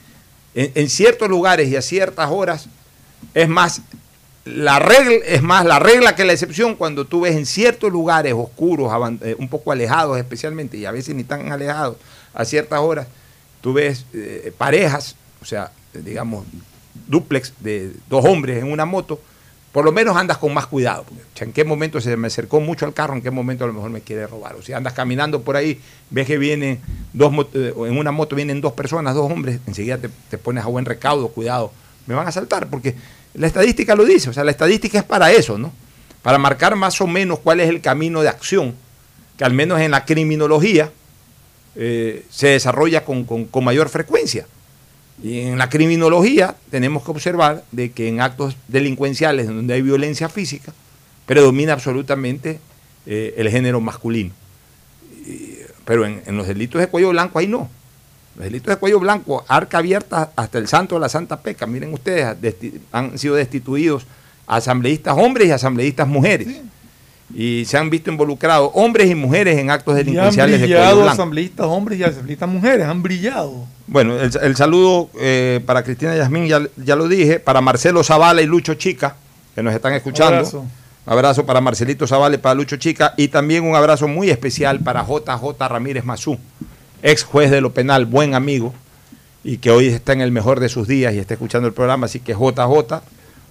en, 0.54 0.70
en 0.74 0.88
ciertos 0.88 1.28
lugares 1.28 1.68
y 1.68 1.76
a 1.76 1.82
ciertas 1.82 2.28
horas, 2.30 2.68
es 3.34 3.48
más 3.48 3.80
la 4.44 4.78
regla, 4.78 5.24
es 5.26 5.42
más 5.42 5.64
la 5.64 5.78
regla 5.78 6.16
que 6.16 6.24
la 6.24 6.32
excepción 6.32 6.74
cuando 6.74 7.04
tú 7.04 7.20
ves 7.20 7.36
en 7.36 7.46
ciertos 7.46 7.92
lugares 7.92 8.34
oscuros, 8.34 8.92
eh, 9.22 9.36
un 9.38 9.48
poco 9.48 9.72
alejados 9.72 10.18
especialmente, 10.18 10.76
y 10.76 10.84
a 10.84 10.90
veces 10.90 11.14
ni 11.14 11.24
tan 11.24 11.52
alejados, 11.52 11.96
a 12.34 12.44
ciertas 12.44 12.80
horas, 12.80 13.06
tú 13.60 13.72
ves 13.72 14.04
eh, 14.12 14.52
parejas, 14.56 15.16
o 15.40 15.44
sea, 15.44 15.70
digamos, 15.92 16.44
duplex 17.06 17.52
de 17.60 17.92
dos 18.08 18.24
hombres 18.24 18.62
en 18.62 18.72
una 18.72 18.84
moto, 18.84 19.20
por 19.70 19.84
lo 19.84 19.92
menos 19.92 20.16
andas 20.16 20.36
con 20.38 20.52
más 20.52 20.66
cuidado. 20.66 21.04
o 21.08 21.38
sea, 21.38 21.46
en 21.46 21.52
qué 21.52 21.64
momento 21.64 22.00
se 22.00 22.16
me 22.16 22.26
acercó 22.26 22.60
mucho 22.60 22.84
al 22.84 22.92
carro, 22.92 23.14
en 23.14 23.22
qué 23.22 23.30
momento 23.30 23.64
a 23.64 23.68
lo 23.68 23.72
mejor 23.72 23.90
me 23.90 24.02
quiere 24.02 24.26
robar. 24.26 24.54
O 24.56 24.62
sea, 24.62 24.76
andas 24.76 24.92
caminando 24.92 25.42
por 25.42 25.56
ahí, 25.56 25.80
ves 26.10 26.26
que 26.26 26.36
vienen 26.36 26.80
dos 27.12 27.32
eh, 27.54 27.72
en 27.74 27.96
una 27.96 28.10
moto 28.10 28.36
vienen 28.36 28.60
dos 28.60 28.72
personas, 28.72 29.14
dos 29.14 29.30
hombres, 29.30 29.60
enseguida 29.66 29.98
te, 29.98 30.10
te 30.28 30.36
pones 30.36 30.64
a 30.64 30.66
buen 30.66 30.84
recaudo, 30.84 31.28
cuidado, 31.28 31.72
me 32.06 32.14
van 32.14 32.26
a 32.26 32.32
saltar, 32.32 32.68
porque 32.68 32.96
la 33.34 33.46
estadística 33.46 33.94
lo 33.94 34.04
dice, 34.04 34.30
o 34.30 34.32
sea, 34.32 34.44
la 34.44 34.50
estadística 34.50 34.98
es 34.98 35.04
para 35.04 35.32
eso, 35.32 35.58
¿no? 35.58 35.72
Para 36.22 36.38
marcar 36.38 36.76
más 36.76 37.00
o 37.00 37.06
menos 37.06 37.38
cuál 37.40 37.60
es 37.60 37.68
el 37.68 37.80
camino 37.80 38.22
de 38.22 38.28
acción, 38.28 38.74
que 39.36 39.44
al 39.44 39.52
menos 39.54 39.80
en 39.80 39.90
la 39.90 40.04
criminología 40.04 40.90
eh, 41.74 42.24
se 42.30 42.48
desarrolla 42.48 43.04
con, 43.04 43.24
con- 43.24 43.64
mayor 43.64 43.88
frecuencia. 43.88 44.46
Y 45.22 45.40
en 45.40 45.58
la 45.58 45.68
criminología 45.68 46.56
tenemos 46.70 47.04
que 47.04 47.10
observar 47.10 47.64
de 47.72 47.92
que 47.92 48.08
en 48.08 48.20
actos 48.20 48.56
delincuenciales 48.68 49.46
en 49.48 49.56
donde 49.56 49.74
hay 49.74 49.82
violencia 49.82 50.28
física 50.28 50.72
predomina 51.26 51.72
absolutamente 51.72 52.58
eh, 53.06 53.34
el 53.36 53.48
género 53.50 53.80
masculino. 53.80 54.32
Pero 55.84 56.06
en, 56.06 56.22
en 56.26 56.36
los 56.36 56.46
delitos 56.46 56.80
de 56.80 56.88
cuello 56.88 57.10
blanco 57.10 57.38
ahí 57.38 57.46
no. 57.46 57.70
Los 58.36 58.44
delitos 58.44 58.74
de 58.74 58.76
cuello 58.76 58.98
blanco, 58.98 59.44
arca 59.48 59.78
abierta 59.78 60.30
hasta 60.36 60.58
el 60.58 60.68
santo 60.68 60.94
de 60.94 61.00
la 61.02 61.08
santa 61.08 61.40
peca. 61.40 61.66
Miren 61.66 61.92
ustedes, 61.92 62.36
han 62.90 63.18
sido 63.18 63.34
destituidos 63.34 64.06
asambleístas 64.46 65.16
hombres 65.16 65.48
y 65.48 65.50
asambleístas 65.50 66.08
mujeres. 66.08 66.48
Y 67.34 67.64
se 67.64 67.78
han 67.78 67.88
visto 67.88 68.10
involucrados 68.10 68.70
hombres 68.74 69.10
y 69.10 69.14
mujeres 69.14 69.58
en 69.58 69.70
actos 69.70 69.94
Y 69.94 70.00
han 70.00 70.04
delincuenciales 70.04 70.60
de 70.60 70.66
cuello 70.66 70.76
brillado 70.76 70.96
blanco. 70.96 71.12
asambleístas 71.12 71.66
hombres 71.66 71.98
y 71.98 72.04
asambleístas 72.04 72.48
mujeres, 72.48 72.86
han 72.86 73.02
brillado. 73.02 73.66
Bueno, 73.86 74.18
el, 74.18 74.30
el 74.42 74.56
saludo 74.56 75.10
eh, 75.18 75.60
para 75.64 75.82
Cristina 75.82 76.14
Yasmín, 76.14 76.46
ya, 76.46 76.60
ya 76.76 76.96
lo 76.96 77.08
dije, 77.08 77.40
para 77.40 77.60
Marcelo 77.60 78.04
Zavala 78.04 78.42
y 78.42 78.46
Lucho 78.46 78.74
Chica, 78.74 79.16
que 79.54 79.62
nos 79.62 79.74
están 79.74 79.94
escuchando. 79.94 80.36
Abrazo. 80.36 80.64
Abrazo 81.04 81.44
para 81.44 81.60
Marcelito 81.60 82.06
Zavala 82.06 82.36
y 82.36 82.38
para 82.38 82.54
Lucho 82.54 82.76
Chica. 82.76 83.14
Y 83.16 83.28
también 83.28 83.64
un 83.64 83.74
abrazo 83.74 84.06
muy 84.08 84.30
especial 84.30 84.80
para 84.80 85.04
JJ 85.04 85.68
Ramírez 85.68 86.04
Mazú, 86.04 86.38
ex 87.02 87.24
juez 87.24 87.50
de 87.50 87.60
lo 87.60 87.72
penal, 87.72 88.06
buen 88.06 88.34
amigo, 88.34 88.72
y 89.44 89.58
que 89.58 89.70
hoy 89.70 89.88
está 89.88 90.12
en 90.12 90.20
el 90.20 90.30
mejor 90.32 90.60
de 90.60 90.68
sus 90.68 90.86
días 90.86 91.12
y 91.14 91.18
está 91.18 91.34
escuchando 91.34 91.66
el 91.68 91.74
programa. 91.74 92.06
Así 92.06 92.20
que 92.20 92.32
JJ, 92.32 93.02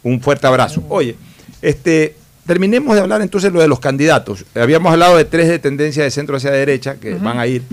un 0.03 0.21
fuerte 0.21 0.47
abrazo. 0.47 0.83
Oye, 0.89 1.15
este, 1.61 2.15
terminemos 2.47 2.95
de 2.95 3.01
hablar 3.01 3.21
entonces 3.21 3.51
lo 3.51 3.59
de 3.61 3.67
los 3.67 3.79
candidatos. 3.79 4.45
Habíamos 4.55 4.91
hablado 4.93 5.17
de 5.17 5.25
tres 5.25 5.47
de 5.49 5.59
tendencia 5.59 6.03
de 6.03 6.11
centro 6.11 6.37
hacia 6.37 6.51
derecha 6.51 6.95
que 6.95 7.13
van 7.15 7.39
a 7.39 7.45
ir. 7.47 7.63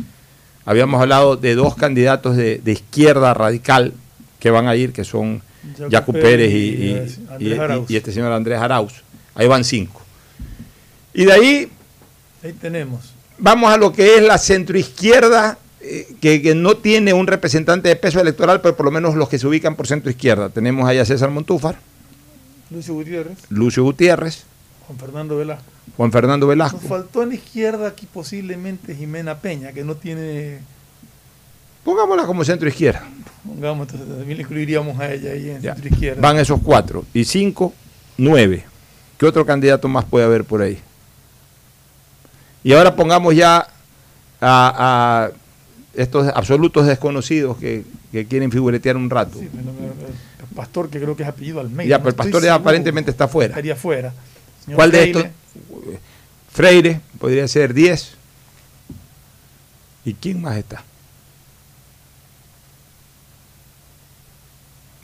Habíamos 0.64 1.00
hablado 1.00 1.36
de 1.36 1.54
dos 1.54 1.74
candidatos 1.76 2.36
de, 2.36 2.58
de 2.62 2.72
izquierda 2.72 3.32
radical 3.34 3.94
que 4.40 4.50
van 4.50 4.66
a 4.68 4.76
ir, 4.76 4.92
que 4.92 5.04
son 5.04 5.40
Yacu 5.88 6.12
Pérez 6.12 6.22
Pérez 6.22 6.50
y, 6.52 6.56
y, 6.56 7.46
y- 7.48 7.52
eh, 7.52 7.82
y- 7.88 7.96
este 7.96 8.12
señor 8.12 8.32
Andrés 8.32 8.58
Arauz. 8.60 9.02
Ahí 9.34 9.46
van 9.48 9.64
cinco. 9.64 10.02
Y 11.14 11.24
de 11.24 11.32
ahí 11.32 11.68
Ahí 12.44 12.52
tenemos. 12.52 13.12
vamos 13.38 13.72
a 13.72 13.76
lo 13.78 13.92
que 13.92 14.16
es 14.16 14.22
la 14.22 14.36
centroizquierda, 14.38 15.58
que, 16.20 16.42
que 16.42 16.54
no 16.54 16.76
tiene 16.76 17.12
un 17.12 17.26
representante 17.26 17.88
de 17.88 17.96
peso 17.96 18.20
electoral, 18.20 18.60
pero 18.60 18.76
por 18.76 18.86
lo 18.86 18.90
menos 18.92 19.14
los 19.14 19.28
que 19.28 19.38
se 19.38 19.46
ubican 19.46 19.76
por 19.76 19.86
centroizquierda. 19.86 20.48
Tenemos 20.48 20.88
ahí 20.88 20.98
a 20.98 21.04
César 21.04 21.30
Montúfar, 21.30 21.78
Lucio 22.70 22.94
Gutiérrez, 22.94 23.38
Lucio 23.50 23.82
Gutiérrez, 23.84 24.44
Juan 24.86 24.98
Fernando 24.98 25.36
Velasco. 25.36 25.64
Juan 25.96 26.12
Fernando 26.12 26.46
Nos 26.46 26.50
Velasco. 26.50 26.78
faltó 26.78 27.22
en 27.22 27.30
la 27.30 27.34
izquierda 27.36 27.88
aquí 27.88 28.06
posiblemente 28.12 28.94
Jimena 28.94 29.38
Peña, 29.38 29.72
que 29.72 29.82
no 29.84 29.94
tiene. 29.96 30.58
Pongámosla 31.84 32.24
como 32.26 32.44
centroizquierda. 32.44 33.02
Pongamos, 33.46 33.86
entonces 33.88 34.16
también 34.18 34.36
le 34.36 34.42
incluiríamos 34.42 34.98
a 35.00 35.12
ella 35.12 35.30
ahí 35.32 35.50
en 35.50 35.62
Ya. 35.62 35.74
centro 35.74 35.90
izquierda. 35.90 36.20
Van 36.20 36.38
esos 36.38 36.60
cuatro. 36.62 37.04
Y 37.14 37.24
cinco, 37.24 37.72
nueve. 38.18 38.64
¿Qué 39.16 39.26
otro 39.26 39.44
candidato 39.46 39.88
más 39.88 40.04
puede 40.04 40.24
haber 40.26 40.44
por 40.44 40.60
ahí? 40.62 40.78
Y 42.62 42.72
ahora 42.74 42.94
pongamos 42.94 43.34
ya 43.34 43.66
a, 44.40 45.26
a 45.26 45.30
estos 46.02 46.28
absolutos 46.34 46.86
desconocidos 46.86 47.56
que, 47.58 47.84
que 48.12 48.26
quieren 48.26 48.50
figuretear 48.50 48.96
un 48.96 49.10
rato. 49.10 49.38
Sí, 49.38 49.48
pero, 49.52 49.70
eh, 49.70 50.12
el 50.48 50.56
pastor, 50.56 50.88
que 50.90 51.00
creo 51.00 51.16
que 51.16 51.22
es 51.24 51.28
apellido 51.28 51.60
Almeida. 51.60 51.88
ya, 51.90 51.98
pero 51.98 52.10
el 52.10 52.14
pastor 52.14 52.34
ya 52.36 52.40
seguro. 52.40 52.54
aparentemente 52.54 53.10
está 53.10 53.28
fuera. 53.28 53.52
Estaría 53.52 53.76
fuera. 53.76 54.12
Señor 54.64 54.76
¿Cuál 54.76 54.90
de 54.92 55.02
estos? 55.04 55.24
Freire, 56.52 57.00
podría 57.18 57.46
ser 57.48 57.74
10. 57.74 58.12
¿Y 60.04 60.14
quién 60.14 60.40
más 60.40 60.56
está? 60.56 60.82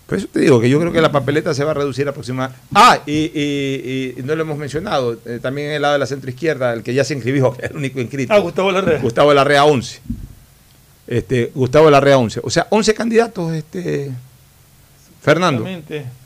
Por 0.06 0.18
eso 0.18 0.28
te 0.30 0.40
digo 0.40 0.60
que 0.60 0.68
yo 0.68 0.78
creo 0.80 0.92
que 0.92 1.00
la 1.00 1.10
papeleta 1.10 1.54
se 1.54 1.64
va 1.64 1.70
a 1.70 1.74
reducir 1.74 2.06
aproximadamente. 2.06 2.60
Ah, 2.74 2.98
y, 3.06 3.30
y- 3.34 4.14
y 4.18 4.22
no 4.22 4.36
lo 4.36 4.42
hemos 4.42 4.58
mencionado, 4.58 5.18
eh, 5.24 5.38
también 5.40 5.68
en 5.68 5.74
el 5.76 5.82
lado 5.82 5.94
de 5.94 5.98
la 6.00 6.06
centroizquierda, 6.06 6.74
el 6.74 6.82
que 6.82 6.92
ya 6.92 7.04
se 7.04 7.14
inscribió, 7.14 7.56
el 7.60 7.74
único 7.76 8.00
inscrito. 8.00 8.32
Ah, 8.32 8.38
Gustavo 8.38 8.70
Larrea. 8.70 9.00
Gustavo 9.00 9.32
Larrea 9.32 9.64
11. 9.64 10.00
Este, 11.06 11.50
Gustavo 11.54 11.90
Larrea 11.90 12.18
11. 12.18 12.40
O 12.42 12.50
sea, 12.50 12.66
11 12.70 12.94
candidatos, 12.94 13.52
este, 13.52 14.10
Fernando. 15.22 15.66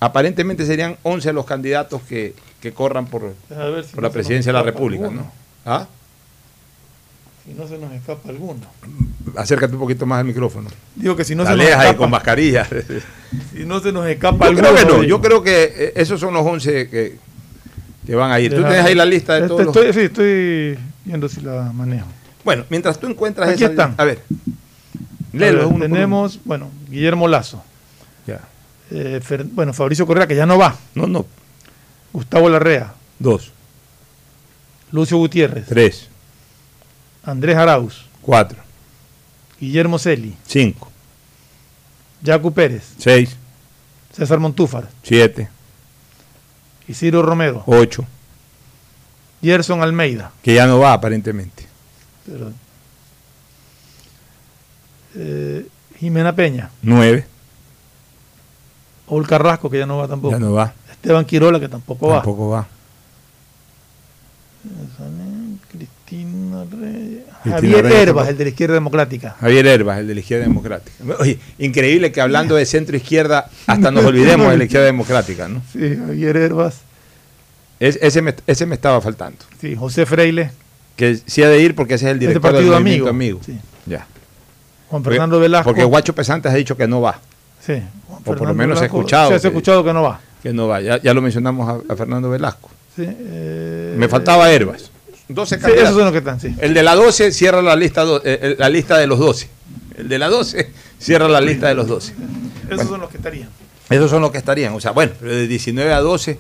Aparentemente 0.01 0.65
serían 0.67 0.97
11 1.03 1.33
los 1.33 1.45
candidatos 1.45 2.03
que, 2.03 2.35
que 2.61 2.73
corran 2.73 3.07
por, 3.07 3.35
si 3.49 3.55
por 3.55 3.97
no 3.97 4.03
la 4.03 4.11
presidencia 4.11 4.51
de 4.51 4.55
la 4.55 4.61
escapa 4.61 4.73
República, 4.77 5.05
alguno. 5.05 5.23
¿no? 5.23 5.33
¿Ah? 5.65 5.87
Si 7.45 7.55
no 7.55 7.67
se 7.67 7.79
nos 7.79 7.93
escapa 7.93 8.29
alguno. 8.29 8.61
Acércate 9.37 9.73
un 9.75 9.81
poquito 9.81 10.05
más 10.07 10.21
al 10.21 10.27
micrófono. 10.27 10.69
Digo 10.95 11.17
que 11.17 11.25
si 11.25 11.35
no 11.35 11.45
La 11.45 11.51
se 11.51 11.57
nos 11.57 11.63
alejas 11.65 11.81
ahí 11.81 11.87
escapa. 11.87 11.99
con 11.99 12.11
mascarilla. 12.11 12.69
Si 13.53 13.67
no 13.67 13.79
se 13.81 13.93
nos 13.93 14.07
escapa 14.07 14.49
Yo 14.49 14.57
creo 14.57 14.71
alguno. 14.71 14.87
que 14.87 14.97
no, 14.99 15.03
yo 15.03 15.21
creo 15.21 15.43
que 15.43 15.65
eh, 15.65 15.93
esos 15.97 16.19
son 16.19 16.33
los 16.33 16.47
11 16.47 16.89
que, 16.89 17.19
que 18.07 18.15
van 18.15 18.31
a 18.33 18.41
ir. 18.41 18.55
Tú 18.55 18.63
tienes 18.63 18.83
ahí 18.87 18.95
la 18.95 19.05
lista 19.05 19.35
de 19.35 19.41
Este- 19.41 19.49
todos 19.49 19.67
los... 19.67 19.77
estoy, 19.77 19.93
Sí, 19.93 20.01
estoy 20.07 20.79
viendo 21.05 21.29
si 21.29 21.43
la 21.43 21.71
manejo. 21.75 22.07
Bueno, 22.43 22.65
mientras 22.71 22.99
tú 22.99 23.07
encuentras 23.07 23.51
Aquí 23.51 23.65
esa 23.65 23.71
están. 23.73 23.95
A 23.99 24.05
ver, 24.05 24.21
Ver, 25.33 25.57
uno 25.59 25.69
por 25.71 25.81
tenemos, 25.81 26.41
bueno, 26.45 26.71
Guillermo 26.89 27.29
Lazo. 27.29 27.63
Ya. 28.27 28.41
Eh, 28.91 29.21
Fer- 29.23 29.49
bueno, 29.53 29.73
Fabricio 29.73 30.07
Correa, 30.07 30.27
que 30.27 30.35
ya 30.37 30.47
no 30.47 30.57
va. 30.59 30.75
No, 30.95 31.07
no. 31.07 31.27
Gustavo 32.13 32.49
Larrea. 32.49 32.95
Dos. 33.19 33.53
Lucio 34.93 35.19
Gutiérrez. 35.19 35.67
Tres. 35.67 36.09
Andrés 37.23 37.57
Arauz. 37.57 38.07
Cuatro. 38.23 38.59
Guillermo 39.61 39.99
Celi. 39.99 40.35
Cinco. 40.47 40.91
Jacu 42.25 42.53
Pérez. 42.53 42.95
Seis. 42.97 43.37
César 44.13 44.39
Montúfar. 44.39 44.89
Siete. 45.03 45.49
Isidro 46.89 47.23
Romero. 47.23 47.63
Ocho. 47.67 48.07
Gerson 49.43 49.83
Almeida. 49.83 50.33
Que 50.43 50.55
ya 50.55 50.67
no 50.67 50.79
va 50.79 50.95
aparentemente. 50.95 51.67
Pero, 52.27 52.53
eh, 55.19 55.67
Jimena 55.99 56.35
Peña. 56.35 56.71
Nueve. 56.83 57.27
Paul 59.09 59.27
Carrasco, 59.27 59.69
que 59.71 59.79
ya 59.79 59.87
no 59.87 59.99
va 59.99 60.09
tampoco. 60.09 60.33
Ya 60.33 60.39
no 60.39 60.53
va. 60.53 60.73
Esteban 60.91 61.25
Quirola, 61.25 61.59
que 61.61 61.69
tampoco, 61.69 62.09
Tampoco 62.13 62.49
va. 62.51 62.61
va. 62.61 62.69
Cristina 65.71 66.65
Reyes. 66.71 67.23
Cristina 67.43 67.55
Javier 67.55 67.83
Reyes 67.85 67.99
Herbas, 68.01 68.07
tampoco. 68.07 68.29
el 68.31 68.39
de 68.39 68.45
la 68.45 68.51
izquierda 68.51 68.75
democrática. 68.75 69.37
Javier 69.41 69.67
Herbas, 69.67 69.99
el 69.99 70.07
de 70.09 70.15
la 70.15 70.21
izquierda 70.21 70.45
democrática. 70.47 71.05
Oye, 71.21 71.39
increíble 71.59 72.13
que 72.13 72.21
hablando 72.21 72.55
de 72.57 72.67
centro 72.67 72.97
izquierda 72.97 73.49
hasta 73.67 73.91
nos 73.91 74.05
olvidemos 74.05 74.51
de 74.51 74.59
la 74.59 74.65
izquierda 74.65 74.87
democrática, 74.87 75.49
¿no? 75.49 75.63
Sí, 75.73 75.97
Javier 75.97 76.37
Herbas. 76.37 76.81
Es- 77.81 77.99
ese, 78.03 78.23
me, 78.23 78.35
ese 78.47 78.67
me 78.67 78.75
estaba 78.75 79.01
faltando. 79.01 79.39
Sí, 79.61 79.75
José 79.77 80.05
Freile. 80.07 80.51
Que 80.97 81.17
sí 81.27 81.43
ha 81.45 81.49
de 81.49 81.61
ir 81.63 81.77
porque 81.77 81.95
ese 81.95 82.07
es 82.07 82.11
el 82.11 82.17
Este 82.17 82.27
director 82.27 82.43
partido 82.53 82.73
del 82.73 82.81
movimiento 82.83 83.09
amigo. 83.09 83.41
amigo. 83.47 83.61
Ya. 83.87 84.07
Juan 84.89 85.03
Porque- 85.03 85.17
Fernando 85.17 85.41
Velasco. 85.41 85.65
Porque 85.65 85.85
Guacho 85.85 86.15
Pesantes 86.15 86.51
ha 86.53 86.55
dicho 86.55 86.77
que 86.77 86.87
no 86.89 87.01
va. 87.01 87.21
Sí. 87.65 87.75
O 88.11 88.17
por 88.21 88.35
lo 88.35 88.39
Fernando 88.39 88.55
menos 88.55 88.79
he 88.79 88.81
Velasco, 88.83 88.97
escuchado. 88.99 89.29
sí, 89.29 89.35
has 89.35 89.43
que- 89.43 89.49
escuchado 89.49 89.85
que 89.85 89.93
no 89.93 90.03
va. 90.03 90.21
Que 90.43 90.53
no 90.53 90.69
va. 90.69 90.81
Ya, 90.81 91.01
ya 91.03 91.13
lo 91.15 91.21
mencionamos 91.23 91.69
a, 91.69 91.93
a 91.93 91.97
Fernando 91.97 92.31
Velasco. 92.31 92.71
Sí, 92.97 93.05
eh, 93.07 93.95
Me 93.97 94.09
faltaba 94.09 94.51
Herbas. 94.51 94.91
12 95.29 95.57
Sí, 95.57 95.61
candidatos. 95.61 95.85
esos 95.91 95.97
son 95.97 96.05
los 96.05 96.13
que 96.13 96.19
están, 96.19 96.41
sí. 96.41 96.55
El 96.59 96.73
de 96.75 96.83
la 96.83 96.95
12 96.95 97.33
cierra 97.33 97.61
la 97.61 97.77
lista, 97.77 98.03
do- 98.05 98.19
eh, 98.25 98.39
eh, 98.43 98.57
la 98.59 98.69
lista 98.71 98.97
de 98.97 99.07
los 99.07 99.19
12. 99.19 99.49
El 99.97 100.09
de 100.09 100.19
la 100.19 100.29
12 100.29 100.71
cierra 100.99 101.29
la 101.29 101.41
lista 101.41 101.69
de 101.69 101.75
los 101.75 101.87
12. 101.87 102.13
Esos 102.13 102.69
Bueno. 102.77 102.85
son 102.91 103.01
los 103.03 103.11
que 103.11 103.17
estarían. 103.19 103.49
Esos 103.91 104.11
son 104.11 104.23
los 104.23 104.31
que 104.31 104.39
estarían. 104.39 104.73
O 104.75 104.81
sea, 104.81 104.93
bueno, 104.93 105.13
pero 105.21 105.33
de 105.33 105.47
19 105.47 105.93
a 105.93 106.01
12. 106.01 106.39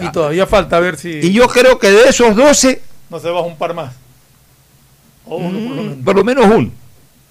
Y 0.00 0.10
todavía 0.12 0.46
falta 0.46 0.78
ver 0.80 0.96
si 0.96 1.08
Y 1.10 1.32
yo 1.32 1.48
creo 1.48 1.78
que 1.78 1.90
de 1.90 2.08
esos 2.08 2.34
12, 2.36 2.80
no 3.10 3.18
se 3.18 3.28
baja 3.28 3.46
un 3.46 3.56
par 3.56 3.74
más. 3.74 3.94
O 5.26 5.36
uno 5.36 5.58
por 5.58 5.76
lo 5.76 5.82
menos. 5.82 5.96
Mm, 5.98 6.04
por 6.04 6.16
lo 6.16 6.24
menos 6.24 6.46
uno. 6.46 6.70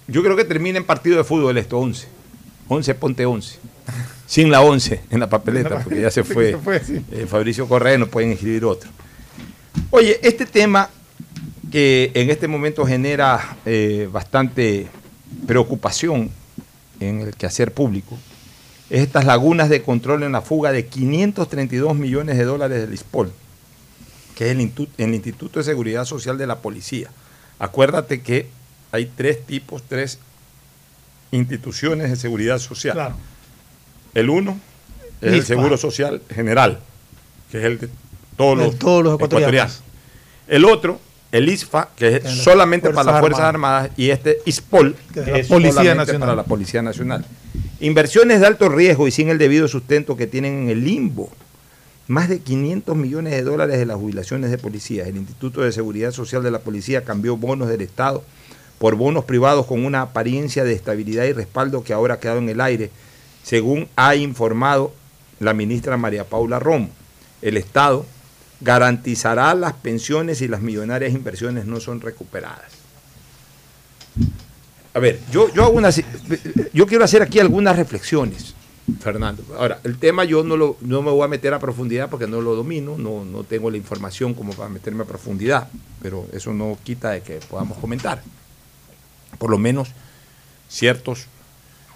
Yo 0.08 0.24
creo 0.24 0.36
que 0.36 0.46
termina 0.46 0.78
en 0.78 0.86
partido 0.86 1.18
de 1.18 1.24
fútbol 1.24 1.58
esto, 1.58 1.78
11. 1.78 2.08
11 2.70 2.96
ponte 2.96 3.26
11. 3.26 3.60
Sin 4.26 4.52
la 4.52 4.62
11 4.62 5.02
en 5.10 5.20
la 5.20 5.30
papeleta, 5.30 5.84
porque 5.84 6.02
ya 6.02 6.12
se 6.12 6.24
fue, 6.24 6.52
Se 6.52 6.58
fue, 6.58 6.84
sí. 6.84 7.02
eh, 7.12 7.26
Fabricio 7.28 7.68
Correa, 7.68 7.98
no 7.98 8.08
pueden 8.08 8.32
escribir 8.32 8.66
otro. 8.66 8.90
Oye, 9.90 10.20
este 10.22 10.46
tema 10.46 10.90
que 11.72 12.12
en 12.14 12.30
este 12.30 12.48
momento 12.48 12.86
genera 12.86 13.58
eh, 13.66 14.10
bastante 14.12 14.88
preocupación 15.46 16.30
en 17.00 17.22
el 17.22 17.36
quehacer 17.36 17.74
público 17.74 18.18
es 18.90 19.02
estas 19.02 19.26
lagunas 19.26 19.70
de 19.70 19.82
control 19.82 20.24
en 20.24 20.32
la 20.32 20.42
fuga 20.42 20.72
de 20.72 20.86
532 20.86 21.96
millones 21.96 22.38
de 22.38 22.46
dólares 22.46 22.80
del 22.82 22.94
ISPOL, 22.94 23.32
que 24.36 24.46
es 24.50 24.58
el 24.98 25.14
Instituto 25.14 25.60
de 25.60 25.66
Seguridad 25.66 26.06
Social 26.06 26.38
de 26.38 26.48
la 26.48 26.60
Policía. 26.60 27.10
Acuérdate 27.60 28.22
que 28.22 28.48
hay 28.92 29.12
tres 29.16 29.46
tipos, 29.46 29.84
tres 29.88 30.20
instituciones 31.32 32.10
de 32.10 32.16
seguridad 32.16 32.60
social. 32.60 32.94
Claro. 32.94 33.16
El 34.14 34.30
uno 34.30 34.60
es 35.22 35.34
el. 35.34 35.46
Seguro 35.46 35.78
Social 35.78 36.22
General, 36.34 36.80
que 37.52 37.60
es 37.60 37.64
el 37.66 37.80
de 37.80 37.90
todos 38.36 38.58
los, 38.58 38.80
todos 38.80 39.04
los 39.04 39.16
ecuatorianos. 39.16 39.82
El 40.48 40.66
otro, 40.66 41.00
el 41.32 41.50
ISFA, 41.50 41.90
que 41.96 42.18
es 42.18 42.24
solamente 42.24 42.90
para 42.92 43.12
las 43.12 43.20
Fuerzas 43.20 43.42
Armadas. 43.42 43.86
Armadas, 43.86 44.00
y 44.00 44.10
este 44.10 44.38
ISPOL, 44.46 44.96
Que 45.14 45.20
es 45.20 45.28
la 45.28 45.38
es 45.40 45.48
Policía 45.48 45.74
solamente 45.74 45.98
Nacional. 45.98 46.20
para 46.20 46.36
la 46.36 46.44
Policía 46.44 46.82
Nacional. 46.82 47.26
Inversiones 47.80 48.40
de 48.40 48.48
alto 48.48 48.70
riesgo 48.70 49.08
y 49.08 49.12
sin 49.12 49.30
el 49.30 49.38
debido 49.38 49.68
sustento 49.68 50.16
que 50.16 50.28
tienen 50.28 50.64
en 50.64 50.70
el 50.70 50.84
limbo. 50.84 51.32
Más 52.08 52.30
de 52.30 52.40
500 52.40 52.96
millones 52.96 53.34
de 53.34 53.44
dólares 53.44 53.78
de 53.78 53.86
las 53.86 53.98
jubilaciones 53.98 54.50
de 54.50 54.58
policías. 54.58 55.10
El 55.10 55.18
Instituto 55.18 55.62
de 55.62 55.74
Seguridad 55.74 56.12
Social 56.12 56.42
de 56.42 56.52
la 56.52 56.60
Policía 56.60 57.04
cambió 57.04 57.36
bonos 57.36 57.68
del 57.68 57.82
Estado 57.82 58.24
por 58.80 58.96
bonos 58.96 59.26
privados 59.26 59.66
con 59.66 59.86
una 59.86 60.02
apariencia 60.02 60.64
de 60.64 60.74
estabilidad 60.74 61.26
y 61.26 61.34
respaldo 61.34 61.84
que 61.84 61.94
ahora 61.94 62.16
ha 62.16 62.20
quedado 62.20 62.40
en 62.40 62.50
el 62.50 62.62
aire, 62.62 62.92
según 63.44 63.88
ha 63.96 64.16
informado 64.16 64.94
la 65.40 65.54
ministra 65.54 65.98
María 65.98 66.26
Paula 66.26 66.60
Romo. 66.60 66.90
El 67.42 67.58
Estado 67.58 68.06
garantizará 68.62 69.54
las 69.54 69.74
pensiones 69.74 70.42
y 70.42 70.48
las 70.48 70.62
millonarias 70.62 71.14
inversiones 71.14 71.66
no 71.66 71.80
son 71.80 72.02
recuperadas. 72.02 72.72
A 74.94 75.00
ver, 75.00 75.20
yo, 75.32 75.48
hago 75.58 75.70
una, 75.70 75.92
yo 76.74 76.88
quiero 76.88 77.04
hacer 77.04 77.22
aquí 77.22 77.40
algunas 77.40 77.76
reflexiones, 77.76 78.56
Fernando. 79.00 79.44
Ahora, 79.56 79.80
el 79.84 80.00
tema 80.00 80.24
yo 80.24 80.44
no, 80.44 80.58
lo, 80.58 80.78
no 80.82 81.04
me 81.04 81.12
voy 81.12 81.24
a 81.24 81.28
meter 81.28 81.54
a 81.54 81.60
profundidad 81.60 82.10
porque 82.10 82.26
no 82.26 82.42
lo 82.42 82.56
domino, 82.56 82.98
no, 82.98 83.24
no 83.24 83.44
tengo 83.44 83.70
la 83.70 83.78
información 83.78 84.34
como 84.34 84.54
para 84.54 84.70
meterme 84.70 85.04
a 85.04 85.06
profundidad, 85.06 85.70
pero 86.02 86.26
eso 86.34 86.52
no 86.52 86.80
quita 86.84 87.12
de 87.12 87.22
que 87.22 87.40
podamos 87.48 87.78
comentar. 87.78 88.24
Por 89.38 89.50
lo 89.50 89.58
menos 89.58 89.90
ciertos 90.70 91.28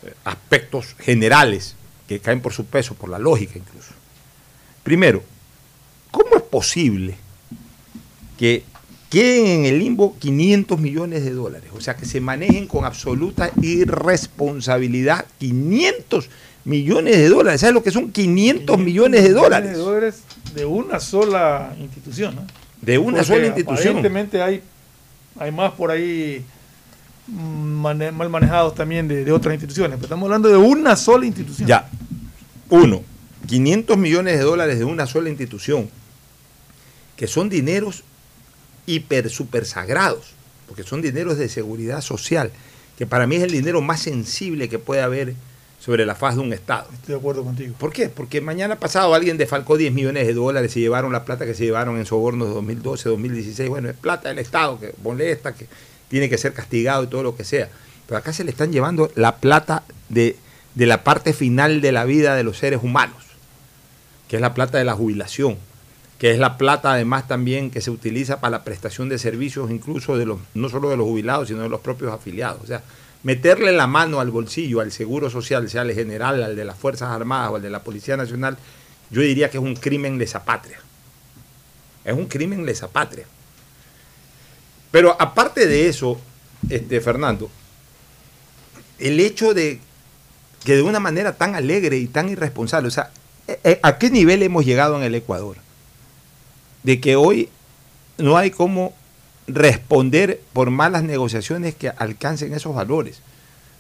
eh, 0.04 0.14
aspectos 0.24 0.96
generales 1.00 1.76
que 2.08 2.20
caen 2.20 2.42
por 2.42 2.54
su 2.54 2.66
peso, 2.66 2.96
por 2.96 3.10
la 3.10 3.20
lógica 3.20 3.58
incluso. 3.58 3.94
Primero, 4.84 5.24
¿cómo 6.10 6.36
es 6.36 6.42
posible 6.42 7.16
que 8.38 8.64
queden 9.10 9.48
en 9.48 9.66
el 9.66 9.80
limbo 9.80 10.18
500 10.20 10.80
millones 10.80 11.24
de 11.24 11.32
dólares? 11.32 11.70
O 11.76 11.82
sea, 11.82 11.96
que 11.96 12.06
se 12.06 12.20
manejen 12.20 12.68
con 12.68 12.86
absoluta 12.86 13.52
irresponsabilidad 13.62 15.26
500 15.38 16.30
millones 16.66 17.18
de 17.18 17.30
dólares. 17.30 17.62
¿Sabes 17.62 17.74
lo 17.74 17.84
que 17.84 17.92
son 17.92 18.12
500 18.12 18.78
millones 18.80 19.24
de 19.24 19.30
dólares? 19.30 19.72
de 19.72 19.78
dólares 19.78 20.24
de 20.56 20.66
una 20.66 21.00
sola 21.00 21.76
institución. 21.80 22.36
¿no? 22.36 22.48
De 22.82 22.98
una 22.98 23.18
Porque 23.18 23.26
sola 23.26 23.46
institución. 23.46 23.98
Aparentemente 23.98 24.42
hay, 24.42 24.62
hay 25.40 25.52
más 25.52 25.72
por 25.74 25.92
ahí 25.92 26.44
mane- 27.28 28.12
mal 28.12 28.30
manejados 28.30 28.76
también 28.76 29.08
de, 29.08 29.24
de 29.26 29.32
otras 29.32 29.54
instituciones. 29.54 29.96
Pero 29.98 30.06
estamos 30.06 30.26
hablando 30.26 30.50
de 30.50 30.58
una 30.58 30.96
sola 30.96 31.26
institución. 31.26 31.68
Ya. 31.68 31.90
Uno, 32.70 33.04
500 33.48 33.98
millones 33.98 34.38
de 34.38 34.44
dólares 34.44 34.80
de 34.80 34.86
una 34.86 35.06
sola 35.08 35.30
institución, 35.30 35.90
que 37.16 37.28
son 37.28 37.50
dineros 37.50 38.04
hiper, 38.86 39.30
super 39.30 39.66
sagrados, 39.66 40.34
porque 40.68 40.84
son 40.84 41.02
dineros 41.02 41.38
de 41.38 41.50
seguridad 41.50 42.02
social, 42.02 42.52
que 42.98 43.06
para 43.06 43.28
mí 43.28 43.36
es 43.36 43.44
el 43.44 43.52
dinero 43.52 43.82
más 43.82 44.02
sensible 44.02 44.70
que 44.70 44.80
puede 44.80 45.02
haber 45.02 45.36
sobre 45.80 46.06
la 46.06 46.14
faz 46.16 46.36
de 46.36 46.42
un 46.42 46.54
Estado. 46.54 46.88
Estoy 46.94 47.14
de 47.16 47.20
acuerdo 47.20 47.44
contigo. 47.44 47.74
¿Por 47.80 47.92
qué? 47.92 48.08
Porque 48.10 48.40
mañana 48.40 48.80
pasado 48.80 49.14
alguien 49.16 49.38
defalcó 49.38 49.78
10 49.78 49.92
millones 49.94 50.28
de 50.28 50.34
dólares, 50.34 50.72
se 50.72 50.80
llevaron 50.80 51.12
la 51.12 51.26
plata 51.26 51.46
que 51.46 51.56
se 51.56 51.64
llevaron 51.66 51.98
en 51.98 52.06
sobornos 52.06 52.50
de 52.50 52.54
2012, 52.54 53.10
2016. 53.10 53.68
Bueno, 53.70 53.90
es 53.90 53.96
plata 53.98 54.30
del 54.30 54.38
Estado 54.40 54.80
que 54.80 54.94
molesta, 55.04 55.54
que 55.56 55.68
tiene 56.12 56.30
que 56.30 56.38
ser 56.38 56.54
castigado 56.54 57.04
y 57.04 57.08
todo 57.08 57.24
lo 57.24 57.38
que 57.38 57.46
sea. 57.46 57.70
Pero 58.06 58.18
acá 58.18 58.34
se 58.34 58.44
le 58.44 58.52
están 58.52 58.74
llevando 58.74 59.10
la 59.16 59.38
plata 59.38 59.84
de, 60.10 60.36
de 60.76 60.86
la 60.86 61.06
parte 61.06 61.32
final 61.32 61.80
de 61.80 61.94
la 61.94 62.04
vida 62.04 62.36
de 62.36 62.44
los 62.44 62.58
seres 62.58 62.82
humanos, 62.84 63.24
que 64.28 64.36
es 64.36 64.42
la 64.42 64.54
plata 64.54 64.78
de 64.78 64.84
la 64.84 64.94
jubilación, 64.94 65.58
que 66.20 66.32
es 66.32 66.38
la 66.38 66.58
plata 66.58 66.92
además 66.92 67.30
también 67.30 67.72
que 67.72 67.80
se 67.80 67.90
utiliza 67.90 68.42
para 68.42 68.58
la 68.58 68.64
prestación 68.66 69.08
de 69.08 69.18
servicios, 69.18 69.72
incluso 69.72 70.18
de 70.18 70.26
los, 70.26 70.40
no 70.54 70.68
solo 70.68 70.90
de 70.90 70.98
los 70.98 71.06
jubilados, 71.06 71.48
sino 71.48 71.62
de 71.62 71.70
los 71.70 71.80
propios 71.80 72.12
afiliados. 72.12 72.62
O 72.62 72.68
sea, 72.68 72.84
meterle 73.24 73.72
la 73.72 73.88
mano 73.88 74.20
al 74.20 74.32
bolsillo, 74.32 74.82
al 74.82 74.92
seguro 74.92 75.30
social, 75.30 75.70
sea 75.70 75.84
el 75.84 75.94
general, 75.94 76.44
al 76.44 76.58
de 76.58 76.66
las 76.66 76.78
Fuerzas 76.78 77.10
Armadas 77.10 77.52
o 77.52 77.56
al 77.56 77.62
de 77.62 77.70
la 77.70 77.84
Policía 77.84 78.18
Nacional, 78.18 78.58
yo 79.10 79.22
diría 79.22 79.50
que 79.50 79.58
es 79.60 79.64
un 79.64 79.78
crimen 79.78 80.18
lesa 80.18 80.44
patria. 80.44 80.80
Es 82.04 82.14
un 82.14 82.26
crimen 82.26 82.66
lesa 82.66 82.90
patria. 82.90 83.26
Pero 84.92 85.16
aparte 85.20 85.68
de 85.68 85.88
eso, 85.88 86.20
este, 86.70 87.00
Fernando, 87.02 87.50
el 89.00 89.20
hecho 89.20 89.54
de 89.54 89.80
que 90.64 90.76
de 90.76 90.82
una 90.84 91.00
manera 91.00 91.34
tan 91.34 91.56
alegre 91.56 91.98
y 91.98 92.08
tan 92.08 92.30
irresponsable, 92.30 92.88
o 92.88 92.92
sea, 92.92 93.10
eh, 93.48 93.60
eh, 93.64 93.80
¿a 93.82 93.98
qué 93.98 94.10
nivel 94.12 94.44
hemos 94.44 94.66
llegado 94.66 94.98
en 94.98 95.04
el 95.04 95.16
Ecuador? 95.16 95.58
De 96.84 97.00
que 97.00 97.16
hoy 97.16 97.50
no 98.18 98.38
hay 98.38 98.52
cómo 98.52 98.94
responder 99.48 100.42
por 100.54 100.70
malas 100.70 101.04
negociaciones 101.04 101.74
que 101.76 101.90
alcancen 101.90 102.54
esos 102.54 102.76
valores. 102.76 103.20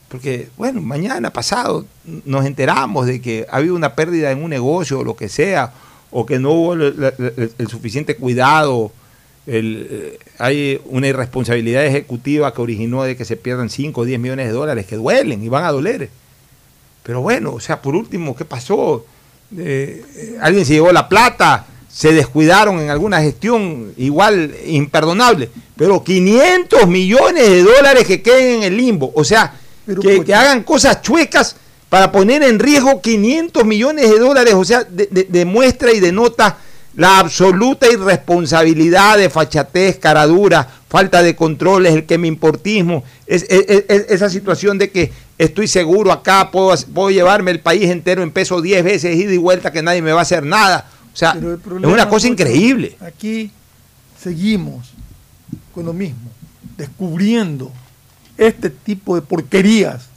Porque, 0.09 0.49
bueno, 0.57 0.82
mañana 0.82 1.32
pasado 1.32 1.86
nos 2.26 2.45
enteramos 2.45 3.05
de 3.05 3.22
que 3.22 3.45
ha 3.49 3.57
habido 3.57 3.76
una 3.76 3.95
pérdida 3.95 4.32
en 4.32 4.43
un 4.43 4.49
negocio 4.49 4.99
o 4.99 5.03
lo 5.03 5.16
que 5.16 5.30
sea, 5.30 5.72
o 6.09 6.26
que 6.26 6.39
no 6.39 6.51
hubo 6.51 6.74
el, 6.74 7.53
el- 7.57 7.68
suficiente 7.70 8.16
cuidado 8.18 8.91
el, 9.48 9.88
eh, 9.89 10.20
hay 10.38 10.80
una 10.86 11.08
irresponsabilidad 11.08 11.86
ejecutiva 11.86 12.54
que 12.54 12.62
originó 12.62 13.04
de 13.04 13.16
que 13.16 13.26
se 13.26 13.38
pierdan 13.38 13.70
5 13.70 14.02
o 14.02 14.06
10 14.06 14.20
millones 14.20 14.48
de 14.48 14.54
dólares 14.54 14.86
que 14.86 14.96
duelen 14.96 15.44
y 15.44 15.50
van 15.50 15.66
a 15.66 15.72
doler. 15.72 16.10
Pero 17.04 17.22
bueno, 17.22 17.54
o 17.54 17.60
sea, 17.60 17.82
por 17.82 17.96
último, 17.96 18.36
¿qué 18.36 18.46
pasó? 18.46 19.06
Eh, 19.58 20.38
alguien 20.42 20.66
se 20.66 20.74
llevó 20.74 20.92
la 20.92 21.10
plata, 21.10 21.66
se 21.89 22.14
descuidaron 22.14 22.80
en 22.80 22.89
alguna 22.89 23.22
gestión 23.22 23.94
igual 23.98 24.56
imperdonable, 24.66 25.50
pero 25.76 26.04
500 26.04 26.88
millones 26.88 27.50
de 27.50 27.64
dólares 27.64 28.06
que 28.06 28.22
queden 28.22 28.58
en 28.58 28.64
el 28.64 28.78
limbo, 28.78 29.12
o 29.16 29.24
sea, 29.24 29.54
que, 30.02 30.24
que 30.24 30.34
hagan 30.34 30.64
cosas 30.64 31.02
chuecas 31.02 31.56
para 31.89 32.12
poner 32.12 32.44
en 32.44 32.60
riesgo 32.60 33.02
500 33.02 33.66
millones 33.66 34.10
de 34.10 34.20
dólares, 34.20 34.54
o 34.54 34.64
sea, 34.64 34.86
demuestra 34.88 35.89
de, 35.89 35.98
y 35.98 36.00
denota 36.00 36.58
la 36.96 37.20
absoluta 37.20 37.92
irresponsabilidad 37.92 39.18
de 39.18 39.30
fachatez, 39.30 39.98
caradura, 39.98 40.68
falta 40.89 41.24
de 41.24 41.36
controles, 41.36 41.94
el 41.94 42.06
que 42.06 42.18
me 42.18 42.28
importismo, 42.28 43.04
es, 43.28 43.46
esa 43.50 44.30
situación 44.30 44.78
de 44.78 44.92
que 44.92 45.12
estoy 45.38 45.68
seguro 45.68 46.12
acá, 46.12 46.52
puedo, 46.52 46.76
puedo 46.94 47.10
llevarme 47.10 47.52
el 47.52 47.60
país 47.60 47.89
entero 47.89 48.24
en 48.24 48.32
peso 48.32 48.62
10 48.62 48.84
veces, 48.84 49.16
ida 49.16 49.34
y 49.34 49.38
vuelta, 49.38 49.72
que 49.72 49.82
nadie 49.82 50.02
me 50.02 50.12
va 50.12 50.20
a 50.20 50.24
hacer 50.24 50.44
nada. 50.44 50.89
O 51.14 51.16
sea, 51.16 51.32
es 51.32 51.86
una 51.86 52.10
cosa 52.10 52.28
increíble. 52.28 52.98
Aquí 53.00 53.52
seguimos 54.22 54.92
con 55.74 55.86
lo 55.86 55.94
mismo, 55.94 56.30
descubriendo 56.78 57.72
este 58.38 58.70
tipo 58.70 59.16
de 59.16 59.22
porquerías 59.22 60.12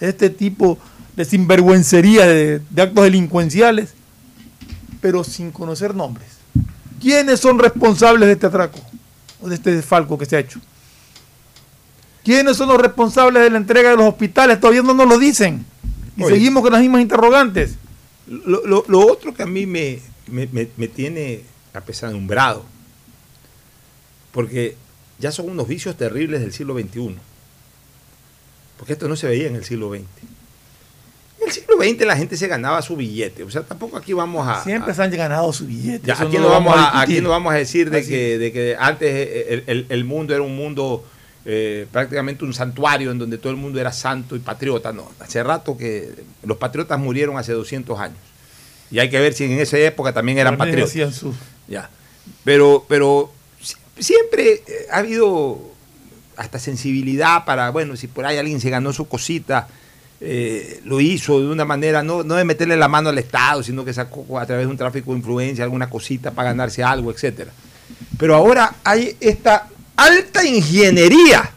este 0.00 0.30
tipo 0.30 0.78
de 1.16 1.24
sinvergüencería, 1.24 2.26
de, 2.26 2.62
actos 2.76 3.04
delincuenciales, 3.04 3.94
pero 5.00 5.24
sin 5.24 5.50
conocer 5.50 5.94
nombres. 5.94 6.28
¿Quiénes 7.00 7.40
son 7.40 7.58
responsables 7.58 8.26
de 8.26 8.32
este 8.32 8.46
atraco 8.46 8.80
o 9.40 9.48
de 9.48 9.54
este 9.54 9.74
desfalco 9.74 10.18
que 10.18 10.26
se 10.26 10.36
ha 10.36 10.40
hecho? 10.40 10.60
¿Quiénes 12.24 12.56
son 12.56 12.68
los 12.68 12.80
responsables 12.80 13.42
de 13.42 13.50
la 13.50 13.58
entrega 13.58 13.90
de 13.90 13.96
los 13.96 14.06
hospitales? 14.06 14.60
Todavía 14.60 14.82
no 14.82 14.94
nos 14.94 15.08
lo 15.08 15.18
dicen. 15.18 15.64
Y 16.16 16.24
seguimos 16.24 16.62
con 16.62 16.72
las 16.72 16.80
mismas 16.80 17.00
interrogantes. 17.00 17.76
Lo, 18.26 18.84
otro 19.06 19.32
que 19.32 19.42
a 19.42 19.46
mí 19.46 19.64
me, 19.66 20.00
me, 20.26 20.48
me 20.76 20.88
tiene 20.88 21.42
apesadumbrado, 21.72 22.64
porque 24.32 24.76
ya 25.18 25.32
son 25.32 25.48
unos 25.48 25.68
vicios 25.68 25.96
terribles 25.96 26.40
del 26.40 26.52
siglo 26.52 26.78
XXI 26.78 27.16
porque 28.78 28.92
esto 28.92 29.08
no 29.08 29.16
se 29.16 29.26
veía 29.26 29.48
en 29.48 29.56
el 29.56 29.64
siglo 29.64 29.90
XX. 29.90 30.04
El 31.48 31.54
siglo 31.54 31.76
XX 31.82 32.06
la 32.06 32.16
gente 32.16 32.36
se 32.36 32.46
ganaba 32.46 32.82
su 32.82 32.94
billete, 32.94 33.42
o 33.42 33.50
sea, 33.50 33.62
tampoco 33.62 33.96
aquí 33.96 34.12
vamos 34.12 34.46
a... 34.46 34.62
Siempre 34.62 34.92
se 34.92 35.02
han 35.02 35.10
ganado 35.10 35.52
su 35.52 35.66
billete. 35.66 36.12
aquí, 36.12 36.36
no 36.36 36.50
vamos 36.50 36.74
a, 36.76 37.00
aquí 37.00 37.20
no 37.20 37.30
vamos 37.30 37.52
a 37.52 37.56
decir 37.56 37.90
de 37.90 38.04
que, 38.04 38.38
de 38.38 38.52
que, 38.52 38.76
antes 38.78 39.64
el, 39.66 40.04
mundo 40.04 40.34
era 40.34 40.42
un 40.42 40.54
mundo 40.54 41.04
eh, 41.46 41.86
prácticamente 41.90 42.44
un 42.44 42.52
santuario 42.52 43.10
en 43.10 43.18
donde 43.18 43.38
todo 43.38 43.50
el 43.50 43.56
mundo 43.56 43.80
era 43.80 43.92
santo 43.92 44.36
y 44.36 44.40
patriota. 44.40 44.92
No, 44.92 45.10
hace 45.20 45.42
rato 45.42 45.78
que 45.78 46.10
los 46.42 46.58
patriotas 46.58 46.98
murieron 46.98 47.38
hace 47.38 47.52
200 47.52 47.98
años. 47.98 48.18
Y 48.90 48.98
hay 48.98 49.08
que 49.08 49.18
ver 49.18 49.32
si 49.32 49.44
en 49.44 49.52
esa 49.52 49.78
época 49.78 50.12
también 50.12 50.36
eran 50.36 50.58
patriotas. 50.58 51.24
Ya. 51.66 51.88
Pero, 52.44 52.84
pero 52.86 53.32
siempre 53.98 54.62
ha 54.90 54.98
habido 54.98 55.58
hasta 56.36 56.58
sensibilidad 56.58 57.46
para, 57.46 57.70
bueno, 57.70 57.96
si 57.96 58.06
por 58.06 58.26
ahí 58.26 58.36
alguien 58.36 58.60
se 58.60 58.68
ganó 58.68 58.92
su 58.92 59.08
cosita, 59.08 59.68
eh, 60.20 60.80
lo 60.84 61.00
hizo 61.00 61.40
de 61.40 61.46
una 61.46 61.64
manera, 61.64 62.02
no, 62.02 62.22
no 62.22 62.34
de 62.34 62.44
meterle 62.44 62.76
la 62.76 62.88
mano 62.88 63.08
al 63.08 63.18
Estado, 63.18 63.62
sino 63.62 63.84
que 63.84 63.92
sacó 63.92 64.38
a 64.38 64.46
través 64.46 64.66
de 64.66 64.70
un 64.70 64.76
tráfico 64.76 65.12
de 65.12 65.18
influencia 65.18 65.64
alguna 65.64 65.88
cosita 65.88 66.30
para 66.30 66.50
ganarse 66.50 66.82
algo, 66.82 67.10
etcétera. 67.10 67.52
Pero 68.18 68.34
ahora 68.34 68.76
hay 68.84 69.16
esta 69.20 69.68
alta 69.96 70.44
ingeniería 70.44 71.50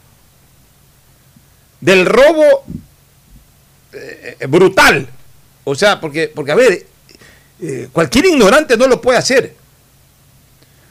del 1.80 2.06
robo 2.06 2.64
eh, 3.92 4.46
brutal. 4.48 5.08
O 5.64 5.74
sea, 5.74 6.00
porque, 6.00 6.30
porque 6.34 6.52
a 6.52 6.56
ver, 6.56 6.86
eh, 7.60 7.88
cualquier 7.92 8.26
ignorante 8.26 8.76
no 8.76 8.86
lo 8.88 9.00
puede 9.00 9.18
hacer. 9.18 9.54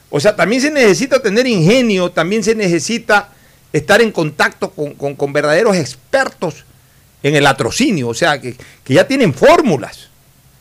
O 0.10 0.20
sea, 0.20 0.36
también 0.36 0.62
se 0.62 0.72
necesita 0.72 1.22
tener 1.22 1.48
ingenio, 1.48 2.12
también 2.12 2.44
se 2.44 2.56
necesita 2.56 3.30
estar 3.74 4.02
en 4.02 4.12
contacto 4.12 4.72
con, 4.72 5.34
verdaderos 5.34 5.76
expertos 5.76 6.66
en 7.24 7.36
el 7.36 7.46
atrocinio, 7.46 8.10
o 8.10 8.14
sea, 8.14 8.40
que, 8.40 8.56
ya 8.86 9.08
tienen 9.08 9.34
fórmulas, 9.34 10.10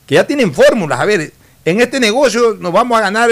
que 0.07 0.17
ya 0.17 0.27
tienen 0.27 0.53
fórmulas. 0.53 1.01
A 1.01 1.05
ver, 1.05 1.33
en 1.65 1.81
este 1.81 2.01
negocio 2.01 2.57
nos 2.61 2.73
vamos 2.73 2.99
a 2.99 3.03
ganar 3.03 3.31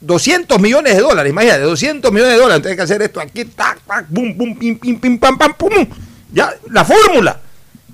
200 0.00 0.56
eh, 0.56 0.60
millones 0.60 0.96
de 0.96 1.00
dólares, 1.00 1.30
imagínate, 1.30 1.60
200 1.60 2.12
millones 2.12 2.34
de 2.34 2.40
dólares, 2.40 2.56
entonces 2.56 2.70
hay 2.72 2.76
que 2.76 2.82
hacer 2.82 3.02
esto 3.02 3.20
aquí, 3.20 3.44
tac, 3.44 3.80
tac, 3.86 4.06
pum, 4.06 4.36
pum, 4.36 4.56
pim, 4.56 4.78
pim, 4.78 4.98
pim, 4.98 5.18
pam, 5.18 5.38
pam, 5.38 5.54
pum, 5.54 5.86
ya, 6.32 6.54
la 6.70 6.84
fórmula. 6.84 7.40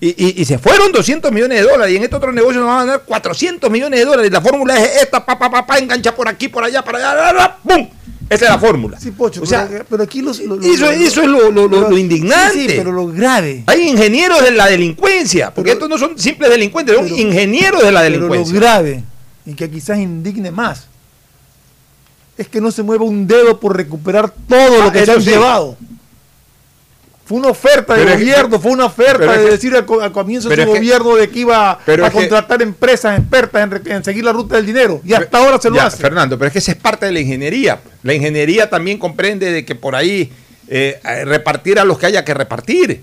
Y, 0.01 0.45
se 0.45 0.59
fueron 0.59 0.93
200 0.93 1.33
millones 1.33 1.61
de 1.61 1.69
dólares 1.69 1.93
y 1.93 1.97
en 1.97 2.05
este 2.05 2.15
otro 2.15 2.31
negocio 2.31 2.61
nos 2.61 2.69
van 2.69 2.77
a 2.77 2.85
ganar 2.85 3.03
400 3.05 3.69
millones 3.69 3.99
de 3.99 4.07
dólares. 4.07 4.31
La 4.31 4.41
fórmula 4.41 4.79
es 4.81 5.03
esta, 5.03 5.27
pa, 5.27 5.37
pa, 5.37 5.51
pa, 5.51 5.67
pa, 5.67 5.77
engancha 5.77 6.15
por 6.15 6.29
aquí, 6.29 6.47
por 6.47 6.63
allá, 6.63 6.85
para 6.85 6.99
allá, 6.99 7.57
¡pum! 7.65 7.89
Esa 8.29 8.45
es 8.45 8.51
la 8.51 8.59
fórmula. 8.59 9.01
Sí, 9.01 9.11
Pocho, 9.11 9.43
pero, 9.89 10.03
aquí 10.03 10.21
los, 10.21 10.39
eso, 10.39 10.91
es 10.91 11.27
lo, 11.27 11.99
indignante. 11.99 12.59
Sí, 12.59 12.67
pero 12.69 12.93
lo 12.93 13.07
grave. 13.07 13.65
Hay 13.67 13.89
ingenieros 13.89 14.43
de 14.43 14.51
la 14.51 14.67
delincuencia, 14.67 15.53
porque 15.53 15.73
estos 15.73 15.89
no 15.89 15.97
son 15.97 16.19
simples 16.19 16.51
delincuentes, 16.51 16.95
son 16.95 17.09
ingenieros 17.09 17.83
de 17.83 17.93
la 17.93 18.03
delincuencia. 18.03 18.53
Pero 18.53 18.61
lo 18.61 18.61
grave, 18.61 19.05
y 19.47 19.55
que 19.55 19.71
quizás 19.71 19.99
indigne 19.99 20.51
más, 20.51 20.89
es 22.37 22.49
que 22.49 22.61
no 22.61 22.71
se 22.71 22.83
mueva 22.83 23.05
un 23.05 23.27
dedo 23.27 23.59
por 23.59 23.77
recuperar 23.77 24.33
todo 24.49 24.79
lo 24.79 24.85
ah, 24.85 24.93
que 24.93 25.05
se 25.05 25.13
han 25.13 25.21
llevado. 25.21 25.77
Fue 27.29 27.37
una 27.37 27.49
oferta 27.49 27.93
del 27.93 28.09
gobierno, 28.09 28.59
fue 28.59 28.71
una 28.71 28.87
oferta 28.87 29.37
de 29.37 29.51
decir 29.51 29.75
al, 29.77 29.85
comienzo 29.85 30.49
del 30.49 30.65
gobierno 30.65 31.15
de 31.15 31.29
que 31.29 31.41
iba 31.41 31.73
a 31.73 32.11
contratar 32.11 32.63
empresas 32.63 33.19
expertas 33.19 33.71
en, 33.85 34.03
seguir 34.03 34.25
la 34.25 34.33
ruta 34.33 34.57
del 34.57 34.65
dinero. 34.65 35.03
Y 35.05 35.13
hasta 35.13 35.37
ahora 35.37 35.61
se 35.61 35.69
lo 35.69 35.79
hace. 35.79 35.99
Fernando, 35.99 36.39
pero 36.39 36.47
es 36.47 36.55
que 36.55 36.59
esa 36.61 36.73
es 36.73 36.79
parte 36.79 37.05
de 37.05 37.13
la 37.13 37.21
ingeniería. 37.21 37.81
La 38.03 38.15
ingeniería 38.15 38.71
también 38.71 38.97
comprende 38.97 39.53
de 39.53 39.67
que 39.67 39.75
por 39.75 39.95
ahí 39.95 40.33
eh, 40.69 40.99
repartir 41.27 41.79
a 41.79 41.85
los 41.85 41.99
que 41.99 42.07
haya 42.07 42.25
que 42.25 42.33
repartir. 42.33 43.03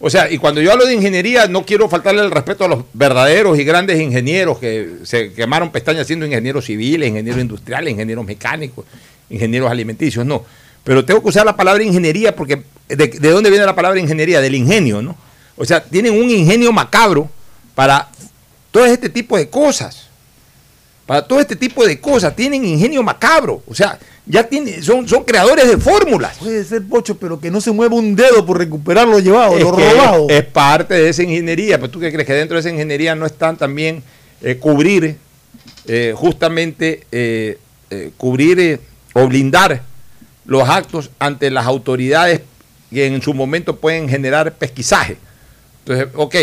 O 0.00 0.10
sea, 0.10 0.28
y 0.28 0.38
cuando 0.38 0.60
yo 0.60 0.72
hablo 0.72 0.84
de 0.84 0.94
ingeniería, 0.94 1.46
no 1.46 1.64
quiero 1.64 1.88
faltarle 1.88 2.22
el 2.22 2.32
respeto 2.32 2.64
a 2.64 2.68
los 2.68 2.86
verdaderos 2.92 3.56
y 3.56 3.62
grandes 3.62 4.00
ingenieros 4.00 4.58
que 4.58 4.96
se 5.04 5.32
quemaron 5.32 5.70
pestañas 5.70 6.08
siendo 6.08 6.26
ingenieros 6.26 6.64
civiles, 6.64 7.08
ingenieros 7.08 7.40
industriales, 7.40 7.92
ingenieros 7.92 8.26
mecánicos, 8.26 8.84
ingenieros 9.30 9.70
alimenticios, 9.70 10.26
no. 10.26 10.44
Pero 10.86 11.04
tengo 11.04 11.20
que 11.20 11.28
usar 11.28 11.44
la 11.44 11.56
palabra 11.56 11.82
ingeniería 11.82 12.34
porque 12.34 12.62
¿De, 12.88 13.08
dónde 13.30 13.50
viene 13.50 13.66
la 13.66 13.74
palabra 13.74 13.98
ingeniería? 13.98 14.40
Del 14.40 14.54
ingenio, 14.54 15.02
¿no? 15.02 15.16
O 15.56 15.64
sea, 15.64 15.82
tienen 15.82 16.12
un 16.12 16.30
ingenio 16.30 16.72
macabro 16.72 17.28
para 17.74 18.08
todo 18.70 18.84
este 18.86 19.08
tipo 19.08 19.36
de 19.36 19.48
cosas. 19.48 20.06
Para 21.04 21.26
todo 21.26 21.40
este 21.40 21.56
tipo 21.56 21.84
de 21.84 22.00
cosas. 22.00 22.36
Tienen 22.36 22.64
ingenio 22.64 23.02
macabro. 23.02 23.62
O 23.66 23.74
sea, 23.74 23.98
ya 24.24 24.44
tienen, 24.44 24.82
son, 24.82 25.08
son 25.08 25.24
creadores 25.24 25.66
de 25.68 25.78
fórmulas. 25.78 26.36
Puede 26.38 26.62
ser 26.64 26.86
pocho, 26.86 27.16
pero 27.16 27.40
que 27.40 27.50
no 27.50 27.60
se 27.60 27.72
mueva 27.72 27.96
un 27.96 28.14
dedo 28.14 28.46
por 28.46 28.58
recuperar 28.58 29.08
lo 29.08 29.18
llevado, 29.18 29.58
lo 29.58 29.72
robado. 29.72 30.26
Es, 30.28 30.44
parte 30.44 30.94
de 30.94 31.08
esa 31.08 31.22
ingeniería. 31.24 31.78
Pero 31.78 31.90
tú 31.90 31.98
qué 31.98 32.12
crees 32.12 32.26
que 32.26 32.34
dentro 32.34 32.56
de 32.56 32.60
esa 32.60 32.70
ingeniería 32.70 33.16
no 33.16 33.26
están 33.26 33.56
también 33.56 34.04
eh, 34.42 34.58
cubrir, 34.58 35.16
eh, 35.86 36.12
justamente 36.16 37.04
eh, 37.10 37.58
cubrir 38.16 38.80
o 39.14 39.26
blindar 39.26 39.82
los 40.46 40.68
actos 40.68 41.10
ante 41.18 41.50
las 41.50 41.66
autoridades 41.66 42.42
que 42.90 43.06
en 43.06 43.20
su 43.20 43.34
momento 43.34 43.76
pueden 43.76 44.08
generar 44.08 44.52
pesquisaje. 44.54 45.16
Entonces, 45.80 46.08
ok, 46.14 46.34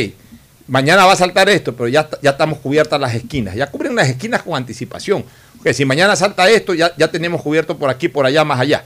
mañana 0.68 1.06
va 1.06 1.14
a 1.14 1.16
saltar 1.16 1.50
esto, 1.50 1.74
pero 1.74 1.88
ya, 1.88 2.10
ya 2.22 2.32
estamos 2.32 2.60
cubiertas 2.60 3.00
las 3.00 3.16
esquinas. 3.16 3.56
Ya 3.56 3.68
cubren 3.68 3.96
las 3.96 4.10
esquinas 4.10 4.44
con 4.44 4.56
anticipación. 4.56 5.24
que 5.64 5.74
si 5.74 5.86
mañana 5.86 6.16
salta 6.16 6.50
esto, 6.50 6.74
ya, 6.74 6.94
ya 6.98 7.10
tenemos 7.10 7.42
cubierto 7.42 7.78
por 7.78 7.90
aquí, 7.90 8.10
por 8.10 8.26
allá, 8.26 8.44
más 8.44 8.60
allá. 8.60 8.84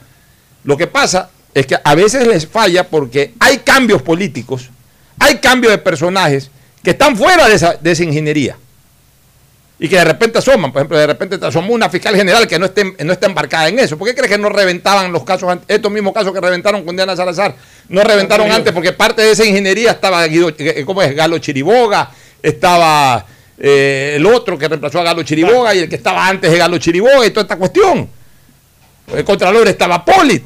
Lo 0.63 0.77
que 0.77 0.85
pasa 0.85 1.29
es 1.53 1.65
que 1.65 1.75
a 1.83 1.95
veces 1.95 2.27
les 2.27 2.45
falla 2.47 2.83
porque 2.87 3.33
hay 3.39 3.57
cambios 3.59 4.03
políticos, 4.03 4.69
hay 5.19 5.37
cambios 5.37 5.71
de 5.71 5.79
personajes 5.79 6.51
que 6.83 6.91
están 6.91 7.17
fuera 7.17 7.47
de 7.47 7.55
esa, 7.55 7.73
de 7.73 7.91
esa 7.91 8.03
ingeniería 8.03 8.57
y 9.79 9.87
que 9.87 9.95
de 9.95 10.05
repente 10.05 10.39
asoman, 10.39 10.71
por 10.71 10.81
ejemplo, 10.81 10.97
de 10.97 11.05
repente 11.05 11.37
asomó 11.45 11.73
una 11.73 11.89
fiscal 11.89 12.15
general 12.15 12.47
que 12.47 12.57
no 12.57 12.65
esté, 12.65 12.95
no 13.03 13.13
está 13.13 13.27
embarcada 13.27 13.67
en 13.67 13.77
eso. 13.77 13.97
¿Por 13.97 14.07
qué 14.07 14.15
crees 14.15 14.31
que 14.31 14.37
no 14.37 14.49
reventaban 14.49 15.11
los 15.11 15.23
casos, 15.23 15.55
estos 15.67 15.91
mismos 15.91 16.13
casos 16.13 16.33
que 16.33 16.41
reventaron 16.41 16.83
con 16.83 16.95
Diana 16.95 17.15
Salazar? 17.15 17.55
No 17.89 18.03
reventaron 18.03 18.51
antes 18.51 18.73
porque 18.73 18.91
parte 18.93 19.21
de 19.21 19.31
esa 19.31 19.45
ingeniería 19.45 19.91
estaba 19.91 20.25
Guido, 20.25 20.51
eh, 20.57 20.83
¿cómo 20.83 21.03
es? 21.03 21.15
Galo 21.15 21.37
Chiriboga, 21.37 22.09
estaba 22.41 23.23
eh, 23.59 24.13
el 24.15 24.25
otro 24.25 24.57
que 24.57 24.67
reemplazó 24.67 24.99
a 24.99 25.03
Galo 25.03 25.21
Chiriboga 25.21 25.75
y 25.75 25.79
el 25.79 25.89
que 25.89 25.95
estaba 25.95 26.27
antes 26.27 26.51
de 26.51 26.57
Galo 26.57 26.79
Chiriboga 26.79 27.25
y 27.27 27.29
toda 27.29 27.43
esta 27.43 27.57
cuestión. 27.57 28.09
El 29.13 29.23
Contralor 29.23 29.67
estaba 29.67 30.03
Polit. 30.03 30.43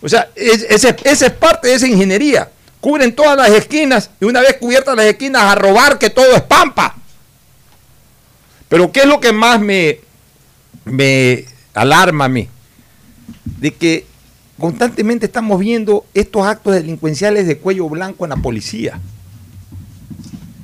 O 0.00 0.08
sea, 0.08 0.28
esa 0.36 0.94
es 1.02 1.30
parte 1.32 1.68
de 1.68 1.74
esa 1.74 1.88
ingeniería. 1.88 2.48
Cubren 2.80 3.14
todas 3.16 3.36
las 3.36 3.50
esquinas 3.50 4.10
y 4.20 4.26
una 4.26 4.42
vez 4.42 4.58
cubiertas 4.60 4.94
las 4.94 5.06
esquinas 5.06 5.42
a 5.42 5.54
robar 5.56 5.98
que 5.98 6.10
todo 6.10 6.36
es 6.36 6.42
pampa. 6.42 6.94
Pero 8.74 8.90
¿qué 8.90 9.02
es 9.02 9.06
lo 9.06 9.20
que 9.20 9.30
más 9.30 9.60
me, 9.60 10.00
me 10.84 11.44
alarma 11.74 12.24
a 12.24 12.28
mí, 12.28 12.48
de 13.60 13.72
que 13.72 14.04
constantemente 14.58 15.26
estamos 15.26 15.60
viendo 15.60 16.04
estos 16.12 16.44
actos 16.44 16.74
delincuenciales 16.74 17.46
de 17.46 17.58
cuello 17.58 17.88
blanco 17.88 18.24
en 18.24 18.30
la 18.30 18.36
policía. 18.36 18.98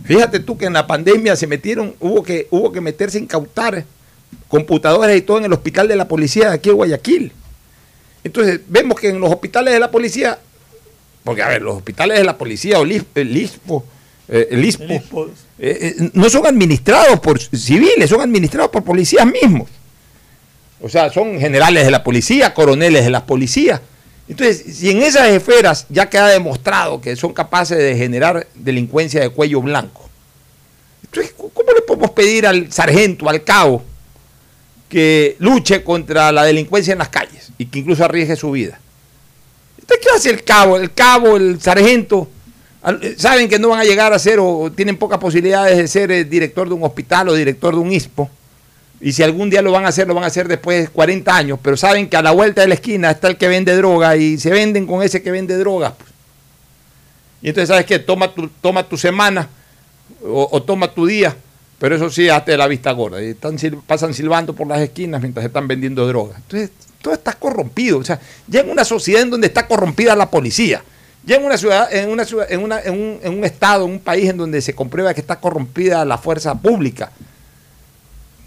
Fíjate 0.02 0.40
tú 0.40 0.58
que 0.58 0.66
en 0.66 0.72
la 0.72 0.88
pandemia 0.88 1.36
se 1.36 1.46
metieron, 1.46 1.94
hubo 2.00 2.24
que, 2.24 2.48
hubo 2.50 2.72
que 2.72 2.80
meterse 2.80 3.18
a 3.18 3.20
incautar 3.20 3.84
computadoras 4.48 5.16
y 5.16 5.22
todo 5.22 5.38
en 5.38 5.44
el 5.44 5.52
hospital 5.52 5.86
de 5.86 5.94
la 5.94 6.08
policía 6.08 6.48
de 6.48 6.54
aquí 6.56 6.70
en 6.70 6.74
Guayaquil. 6.74 7.32
Entonces, 8.24 8.58
vemos 8.66 8.98
que 8.98 9.10
en 9.10 9.20
los 9.20 9.30
hospitales 9.30 9.72
de 9.72 9.78
la 9.78 9.92
policía, 9.92 10.36
porque 11.22 11.44
a 11.44 11.48
ver, 11.48 11.62
los 11.62 11.76
hospitales 11.76 12.18
de 12.18 12.24
la 12.24 12.36
policía 12.36 12.80
o 12.80 12.84
el 14.30 14.64
ISPO, 14.64 14.84
eh, 14.84 14.88
el 14.88 14.94
ISPO, 14.96 15.26
eh, 15.26 15.94
eh, 15.98 16.10
no 16.14 16.30
son 16.30 16.46
administrados 16.46 17.18
por 17.20 17.40
civiles, 17.40 18.08
son 18.08 18.20
administrados 18.20 18.70
por 18.70 18.84
policías 18.84 19.26
mismos. 19.26 19.68
O 20.80 20.88
sea, 20.88 21.12
son 21.12 21.38
generales 21.38 21.84
de 21.84 21.90
la 21.90 22.04
policía, 22.04 22.54
coroneles 22.54 23.04
de 23.04 23.10
la 23.10 23.26
policía. 23.26 23.82
Entonces, 24.28 24.76
si 24.76 24.90
en 24.90 25.02
esas 25.02 25.28
esferas 25.28 25.86
ya 25.88 26.08
queda 26.08 26.28
demostrado 26.28 27.00
que 27.00 27.16
son 27.16 27.32
capaces 27.32 27.76
de 27.76 27.96
generar 27.96 28.46
delincuencia 28.54 29.20
de 29.20 29.30
cuello 29.30 29.60
blanco, 29.60 30.08
entonces, 31.02 31.34
¿cómo 31.36 31.72
le 31.74 31.82
podemos 31.82 32.12
pedir 32.12 32.46
al 32.46 32.70
sargento, 32.72 33.28
al 33.28 33.42
cabo, 33.42 33.82
que 34.88 35.36
luche 35.40 35.82
contra 35.82 36.30
la 36.30 36.44
delincuencia 36.44 36.92
en 36.92 37.00
las 37.00 37.08
calles 37.08 37.50
y 37.58 37.66
que 37.66 37.80
incluso 37.80 38.04
arriesgue 38.04 38.36
su 38.36 38.52
vida? 38.52 38.78
Entonces, 39.76 40.06
¿qué 40.06 40.16
hace 40.16 40.30
el 40.30 40.44
cabo? 40.44 40.76
El 40.76 40.92
cabo, 40.92 41.36
el 41.36 41.60
sargento, 41.60 42.28
saben 43.16 43.48
que 43.48 43.58
no 43.58 43.68
van 43.68 43.80
a 43.80 43.84
llegar 43.84 44.12
a 44.12 44.18
ser 44.18 44.38
o 44.40 44.70
tienen 44.74 44.96
pocas 44.96 45.18
posibilidades 45.18 45.76
de 45.76 45.88
ser 45.88 46.10
eh, 46.10 46.24
director 46.24 46.68
de 46.68 46.74
un 46.74 46.82
hospital 46.82 47.28
o 47.28 47.34
director 47.34 47.74
de 47.74 47.80
un 47.80 47.92
ISPO 47.92 48.30
y 49.00 49.12
si 49.12 49.22
algún 49.22 49.48
día 49.48 49.62
lo 49.62 49.72
van 49.72 49.86
a 49.86 49.88
hacer, 49.88 50.06
lo 50.06 50.14
van 50.14 50.24
a 50.24 50.26
hacer 50.26 50.46
después 50.46 50.82
de 50.82 50.88
40 50.88 51.34
años, 51.34 51.58
pero 51.62 51.76
saben 51.76 52.08
que 52.08 52.16
a 52.16 52.22
la 52.22 52.32
vuelta 52.32 52.60
de 52.60 52.68
la 52.68 52.74
esquina 52.74 53.10
está 53.10 53.28
el 53.28 53.38
que 53.38 53.48
vende 53.48 53.74
droga 53.74 54.16
y 54.16 54.38
se 54.38 54.50
venden 54.50 54.86
con 54.86 55.02
ese 55.02 55.22
que 55.22 55.30
vende 55.30 55.56
droga. 55.56 55.94
Pues. 55.94 56.10
Y 57.40 57.48
entonces, 57.48 57.68
¿sabes 57.68 57.86
qué? 57.86 57.98
Toma 57.98 58.32
tu, 58.34 58.48
toma 58.60 58.86
tu 58.86 58.98
semana 58.98 59.48
o, 60.22 60.62
toma 60.62 60.92
tu 60.92 61.06
día, 61.06 61.34
pero 61.78 61.96
eso 61.96 62.10
sí, 62.10 62.28
hazte 62.28 62.58
la 62.58 62.66
vista 62.66 62.92
gorda. 62.92 63.22
Y 63.22 63.30
están, 63.30 63.56
pasan 63.86 64.12
silbando 64.12 64.54
por 64.54 64.66
las 64.66 64.80
esquinas 64.80 65.22
mientras 65.22 65.46
están 65.46 65.66
vendiendo 65.66 66.06
droga. 66.06 66.36
Entonces, 66.36 66.70
todo 67.00 67.14
está 67.14 67.32
corrompido. 67.32 67.98
O 67.98 68.04
sea, 68.04 68.20
ya 68.46 68.60
en 68.60 68.68
una 68.68 68.84
sociedad 68.84 69.22
en 69.22 69.30
donde 69.30 69.46
está 69.46 69.66
corrompida 69.66 70.14
la 70.14 70.28
policía, 70.28 70.84
ya 71.24 71.36
en 71.36 71.44
una 71.44 71.58
ciudad, 71.58 71.92
en 71.92 72.10
una 72.10 72.24
ciudad, 72.24 72.50
en, 72.50 72.62
una, 72.62 72.80
en, 72.80 72.92
un, 72.94 73.20
en 73.22 73.38
un 73.38 73.44
estado, 73.44 73.84
en 73.84 73.92
un 73.92 74.00
país 74.00 74.28
en 74.28 74.36
donde 74.36 74.60
se 74.62 74.74
comprueba 74.74 75.14
que 75.14 75.20
está 75.20 75.38
corrompida 75.38 76.04
la 76.04 76.18
fuerza 76.18 76.54
pública 76.54 77.12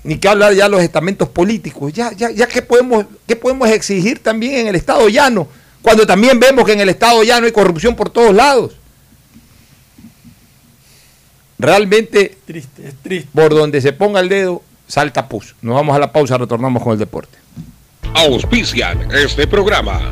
ni 0.04 0.18
que 0.18 0.28
hablar 0.28 0.54
ya 0.54 0.66
de 0.66 0.70
los 0.70 0.82
estamentos 0.82 1.30
políticos. 1.30 1.94
Ya, 1.94 2.12
ya, 2.12 2.30
ya 2.32 2.48
¿qué 2.48 2.62
podemos, 2.62 3.06
qué 3.28 3.36
podemos 3.36 3.70
exigir 3.70 4.20
también 4.20 4.56
en 4.56 4.68
el 4.68 4.76
Estado 4.76 5.08
llano, 5.10 5.48
cuando 5.82 6.06
también 6.06 6.40
vemos 6.40 6.66
que 6.66 6.74
en 6.74 6.82
el 6.82 6.90
Estado 6.90 7.24
llano 7.24 7.46
hay 7.46 7.52
corrupción 7.52 7.96
por 7.96 8.10
todos 8.10 8.34
lados. 8.34 8.74
Realmente, 11.58 12.38
triste, 12.46 12.88
es 12.88 12.96
triste. 13.02 13.30
por 13.34 13.54
donde 13.54 13.80
se 13.80 13.94
ponga 13.94 14.20
el 14.20 14.28
dedo, 14.28 14.62
salta 14.88 15.30
pus. 15.30 15.56
Nos 15.62 15.76
vamos 15.76 15.96
a 15.96 16.00
la 16.00 16.12
pausa, 16.12 16.38
retornamos 16.38 16.84
con 16.84 16.94
el 16.94 17.00
deporte. 17.00 17.38
Auspician 18.14 19.10
este 19.12 19.48
programa. 19.48 20.12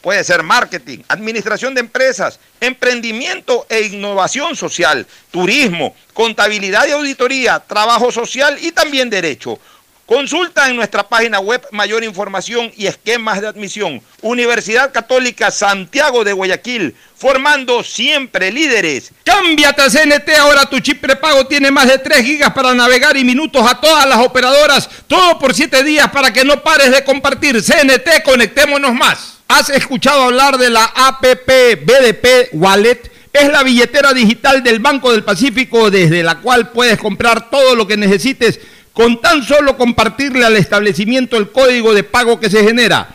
Puede 0.00 0.22
ser 0.22 0.44
marketing, 0.44 0.98
administración 1.08 1.74
de 1.74 1.80
empresas, 1.80 2.38
emprendimiento 2.60 3.66
e 3.68 3.82
innovación 3.82 4.54
social, 4.54 5.06
turismo, 5.32 5.94
contabilidad 6.14 6.86
y 6.86 6.92
auditoría, 6.92 7.58
trabajo 7.58 8.12
social 8.12 8.56
y 8.60 8.70
también 8.70 9.10
derecho. 9.10 9.58
Consulta 10.06 10.70
en 10.70 10.76
nuestra 10.76 11.06
página 11.06 11.38
web 11.38 11.66
mayor 11.70 12.02
información 12.02 12.72
y 12.76 12.86
esquemas 12.86 13.42
de 13.42 13.48
admisión. 13.48 14.00
Universidad 14.22 14.90
Católica 14.90 15.50
Santiago 15.50 16.24
de 16.24 16.32
Guayaquil, 16.32 16.96
formando 17.14 17.82
siempre 17.82 18.50
líderes. 18.50 19.12
Cámbiate 19.22 19.82
a 19.82 19.90
CNT, 19.90 20.30
ahora 20.38 20.64
tu 20.64 20.80
chip 20.80 21.02
prepago 21.02 21.46
tiene 21.46 21.70
más 21.70 21.88
de 21.88 21.98
3 21.98 22.24
gigas 22.24 22.54
para 22.54 22.72
navegar 22.72 23.18
y 23.18 23.24
minutos 23.24 23.70
a 23.70 23.78
todas 23.78 24.08
las 24.08 24.24
operadoras, 24.24 24.88
todo 25.08 25.38
por 25.38 25.54
7 25.54 25.82
días 25.82 26.08
para 26.10 26.32
que 26.32 26.42
no 26.42 26.62
pares 26.62 26.90
de 26.90 27.04
compartir. 27.04 27.62
CNT, 27.62 28.22
conectémonos 28.24 28.94
más. 28.94 29.37
¿Has 29.50 29.70
escuchado 29.70 30.24
hablar 30.24 30.58
de 30.58 30.68
la 30.68 30.84
APP 30.84 31.48
BDP 31.82 32.52
Wallet? 32.52 33.10
Es 33.32 33.48
la 33.50 33.62
billetera 33.62 34.12
digital 34.12 34.62
del 34.62 34.78
Banco 34.78 35.10
del 35.10 35.24
Pacífico 35.24 35.90
desde 35.90 36.22
la 36.22 36.40
cual 36.40 36.70
puedes 36.70 36.98
comprar 36.98 37.48
todo 37.48 37.74
lo 37.74 37.86
que 37.86 37.96
necesites 37.96 38.60
con 38.92 39.22
tan 39.22 39.42
solo 39.42 39.78
compartirle 39.78 40.44
al 40.44 40.56
establecimiento 40.56 41.38
el 41.38 41.50
código 41.50 41.94
de 41.94 42.04
pago 42.04 42.38
que 42.38 42.50
se 42.50 42.62
genera. 42.62 43.14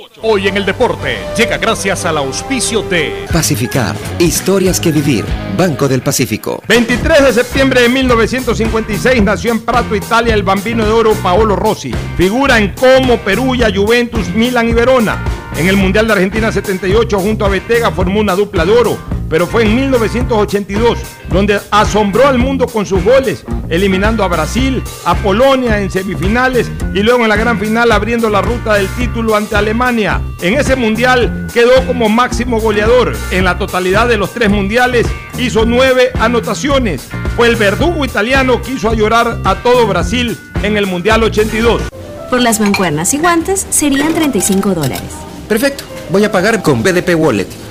Hoy 0.23 0.47
en 0.47 0.55
el 0.55 0.65
deporte 0.65 1.17
llega 1.35 1.57
gracias 1.57 2.05
al 2.05 2.15
auspicio 2.19 2.83
de 2.83 3.25
Pacificar, 3.33 3.95
historias 4.19 4.79
que 4.79 4.91
vivir, 4.91 5.25
Banco 5.57 5.87
del 5.87 6.03
Pacífico. 6.03 6.61
23 6.67 7.23
de 7.25 7.33
septiembre 7.33 7.81
de 7.81 7.89
1956 7.89 9.23
nació 9.23 9.51
en 9.51 9.61
Prato, 9.61 9.95
Italia, 9.95 10.35
el 10.35 10.43
bambino 10.43 10.85
de 10.85 10.91
oro 10.91 11.13
Paolo 11.23 11.55
Rossi. 11.55 11.91
Figura 12.17 12.59
en 12.59 12.75
Como, 12.75 13.17
Perugia, 13.17 13.71
Juventus, 13.73 14.29
Milan 14.29 14.69
y 14.69 14.73
Verona. 14.73 15.23
En 15.57 15.67
el 15.67 15.75
Mundial 15.75 16.05
de 16.05 16.13
Argentina 16.13 16.51
78 16.51 17.19
junto 17.19 17.43
a 17.43 17.49
Betega 17.49 17.89
formó 17.89 18.19
una 18.19 18.35
dupla 18.35 18.63
de 18.63 18.71
oro 18.73 19.20
pero 19.31 19.47
fue 19.47 19.63
en 19.63 19.75
1982 19.75 20.99
donde 21.29 21.59
asombró 21.71 22.27
al 22.27 22.37
mundo 22.37 22.67
con 22.67 22.85
sus 22.85 23.01
goles, 23.01 23.45
eliminando 23.69 24.25
a 24.25 24.27
Brasil, 24.27 24.83
a 25.05 25.15
Polonia 25.15 25.79
en 25.79 25.89
semifinales 25.89 26.69
y 26.93 27.01
luego 27.01 27.23
en 27.23 27.29
la 27.29 27.37
gran 27.37 27.57
final 27.57 27.91
abriendo 27.93 28.29
la 28.29 28.41
ruta 28.41 28.73
del 28.73 28.89
título 28.89 29.35
ante 29.35 29.55
Alemania. 29.55 30.21
En 30.41 30.55
ese 30.55 30.75
mundial 30.75 31.47
quedó 31.53 31.87
como 31.87 32.09
máximo 32.09 32.59
goleador. 32.59 33.15
En 33.31 33.45
la 33.45 33.57
totalidad 33.57 34.09
de 34.09 34.17
los 34.17 34.33
tres 34.33 34.49
mundiales 34.49 35.07
hizo 35.39 35.65
nueve 35.65 36.11
anotaciones. 36.19 37.07
Fue 37.37 37.47
el 37.47 37.55
verdugo 37.55 38.03
italiano 38.03 38.61
que 38.61 38.73
hizo 38.73 38.89
a 38.89 38.93
llorar 38.93 39.39
a 39.45 39.55
todo 39.55 39.87
Brasil 39.87 40.37
en 40.61 40.75
el 40.75 40.85
Mundial 40.85 41.23
82. 41.23 41.83
Por 42.29 42.41
las 42.41 42.59
mancuernas 42.59 43.13
y 43.13 43.19
guantes 43.19 43.65
serían 43.69 44.13
35 44.13 44.73
dólares. 44.73 45.01
Perfecto, 45.47 45.85
voy 46.09 46.25
a 46.25 46.31
pagar 46.31 46.61
con 46.61 46.83
BDP 46.83 47.15
Wallet. 47.15 47.70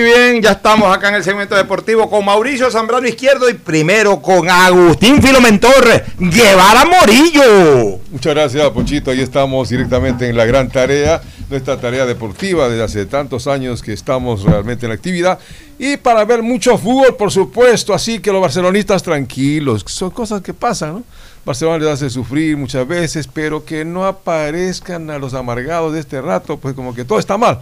Muy 0.00 0.10
bien. 0.10 0.42
Ya 0.42 0.52
estamos 0.52 0.94
acá 0.94 1.08
en 1.08 1.16
el 1.16 1.24
segmento 1.24 1.54
deportivo 1.54 2.08
con 2.08 2.24
Mauricio 2.24 2.70
Zambrano 2.70 3.06
Izquierdo 3.06 3.48
y 3.50 3.54
primero 3.54 4.20
con 4.22 4.48
Agustín 4.48 5.20
Filomentor 5.20 6.04
Guevara 6.18 6.84
Morillo. 6.84 7.98
Muchas 8.10 8.34
gracias, 8.34 8.70
Pochito. 8.70 9.10
Ahí 9.10 9.20
estamos 9.20 9.68
directamente 9.68 10.28
en 10.28 10.36
la 10.36 10.46
gran 10.46 10.70
tarea, 10.70 11.20
nuestra 11.50 11.78
tarea 11.78 12.06
deportiva 12.06 12.68
desde 12.68 12.82
hace 12.82 13.06
tantos 13.06 13.46
años 13.46 13.82
que 13.82 13.92
estamos 13.92 14.42
realmente 14.44 14.86
en 14.86 14.90
la 14.90 14.94
actividad. 14.94 15.38
Y 15.78 15.96
para 15.96 16.24
ver 16.24 16.42
mucho 16.42 16.78
fútbol, 16.78 17.16
por 17.16 17.30
supuesto, 17.30 17.92
así 17.92 18.20
que 18.20 18.32
los 18.32 18.40
barcelonistas 18.40 19.02
tranquilos, 19.02 19.84
son 19.86 20.10
cosas 20.10 20.40
que 20.40 20.54
pasan, 20.54 20.92
¿no? 20.94 21.04
Barcelona 21.44 21.78
les 21.78 21.88
hace 21.88 22.10
sufrir 22.10 22.56
muchas 22.56 22.86
veces, 22.86 23.26
pero 23.26 23.64
que 23.64 23.84
no 23.84 24.06
aparezcan 24.06 25.10
a 25.10 25.18
los 25.18 25.34
amargados 25.34 25.94
de 25.94 26.00
este 26.00 26.20
rato, 26.20 26.58
pues 26.58 26.74
como 26.74 26.94
que 26.94 27.04
todo 27.04 27.18
está 27.18 27.38
mal. 27.38 27.60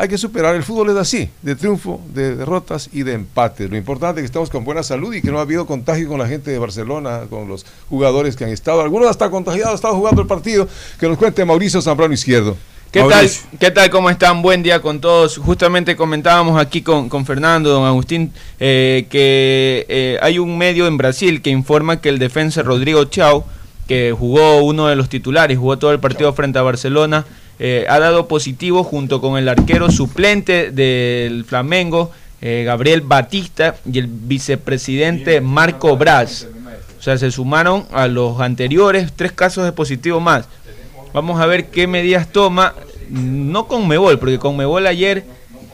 Hay 0.00 0.08
que 0.08 0.16
superar, 0.16 0.54
el 0.54 0.62
fútbol 0.62 0.88
es 0.88 0.96
así, 0.96 1.28
de 1.42 1.54
triunfo, 1.54 2.00
de 2.14 2.34
derrotas 2.34 2.88
y 2.90 3.02
de 3.02 3.12
empates. 3.12 3.68
Lo 3.68 3.76
importante 3.76 4.20
es 4.20 4.22
que 4.22 4.26
estamos 4.28 4.48
con 4.48 4.64
buena 4.64 4.82
salud 4.82 5.12
y 5.12 5.20
que 5.20 5.30
no 5.30 5.36
ha 5.36 5.42
habido 5.42 5.66
contagio 5.66 6.08
con 6.08 6.18
la 6.18 6.26
gente 6.26 6.50
de 6.50 6.58
Barcelona, 6.58 7.24
con 7.28 7.48
los 7.48 7.66
jugadores 7.90 8.34
que 8.34 8.44
han 8.44 8.50
estado. 8.50 8.80
Algunos 8.80 9.10
hasta 9.10 9.28
contagiados, 9.28 9.74
están 9.74 9.92
jugando 9.92 10.22
el 10.22 10.26
partido. 10.26 10.66
Que 10.98 11.06
nos 11.06 11.18
cuente 11.18 11.44
Mauricio 11.44 11.82
Zambrano 11.82 12.14
Izquierdo. 12.14 12.56
¿Qué 12.90 13.02
tal? 13.02 13.30
¿Qué 13.58 13.70
tal? 13.70 13.90
¿Cómo 13.90 14.08
están? 14.08 14.40
Buen 14.40 14.62
día 14.62 14.80
con 14.80 15.02
todos. 15.02 15.36
Justamente 15.36 15.94
comentábamos 15.96 16.58
aquí 16.58 16.80
con, 16.80 17.10
con 17.10 17.26
Fernando, 17.26 17.68
don 17.68 17.84
Agustín, 17.84 18.32
eh, 18.58 19.04
que 19.10 19.84
eh, 19.90 20.18
hay 20.22 20.38
un 20.38 20.56
medio 20.56 20.86
en 20.86 20.96
Brasil 20.96 21.42
que 21.42 21.50
informa 21.50 22.00
que 22.00 22.08
el 22.08 22.18
defensa 22.18 22.62
Rodrigo 22.62 23.04
Chao, 23.04 23.44
que 23.86 24.14
jugó 24.18 24.62
uno 24.62 24.86
de 24.86 24.96
los 24.96 25.10
titulares, 25.10 25.58
jugó 25.58 25.78
todo 25.78 25.92
el 25.92 26.00
partido 26.00 26.32
frente 26.32 26.58
a 26.58 26.62
Barcelona, 26.62 27.26
eh, 27.62 27.84
ha 27.90 27.98
dado 27.98 28.26
positivo 28.26 28.82
junto 28.84 29.20
con 29.20 29.36
el 29.36 29.46
arquero 29.46 29.90
suplente 29.90 30.70
del 30.70 31.44
Flamengo, 31.44 32.10
eh, 32.40 32.62
Gabriel 32.64 33.02
Batista, 33.02 33.76
y 33.84 33.98
el 33.98 34.06
vicepresidente 34.06 35.42
Marco 35.42 35.94
Braz. 35.98 36.48
O 36.98 37.02
sea, 37.02 37.18
se 37.18 37.30
sumaron 37.30 37.84
a 37.92 38.08
los 38.08 38.40
anteriores 38.40 39.12
tres 39.14 39.32
casos 39.32 39.66
de 39.66 39.72
positivo 39.72 40.20
más. 40.20 40.48
Vamos 41.12 41.38
a 41.38 41.44
ver 41.44 41.66
qué 41.66 41.86
medidas 41.86 42.32
toma, 42.32 42.74
no 43.10 43.68
con 43.68 43.86
Mebol, 43.86 44.18
porque 44.18 44.38
con 44.38 44.56
Mebol 44.56 44.86
ayer 44.86 45.24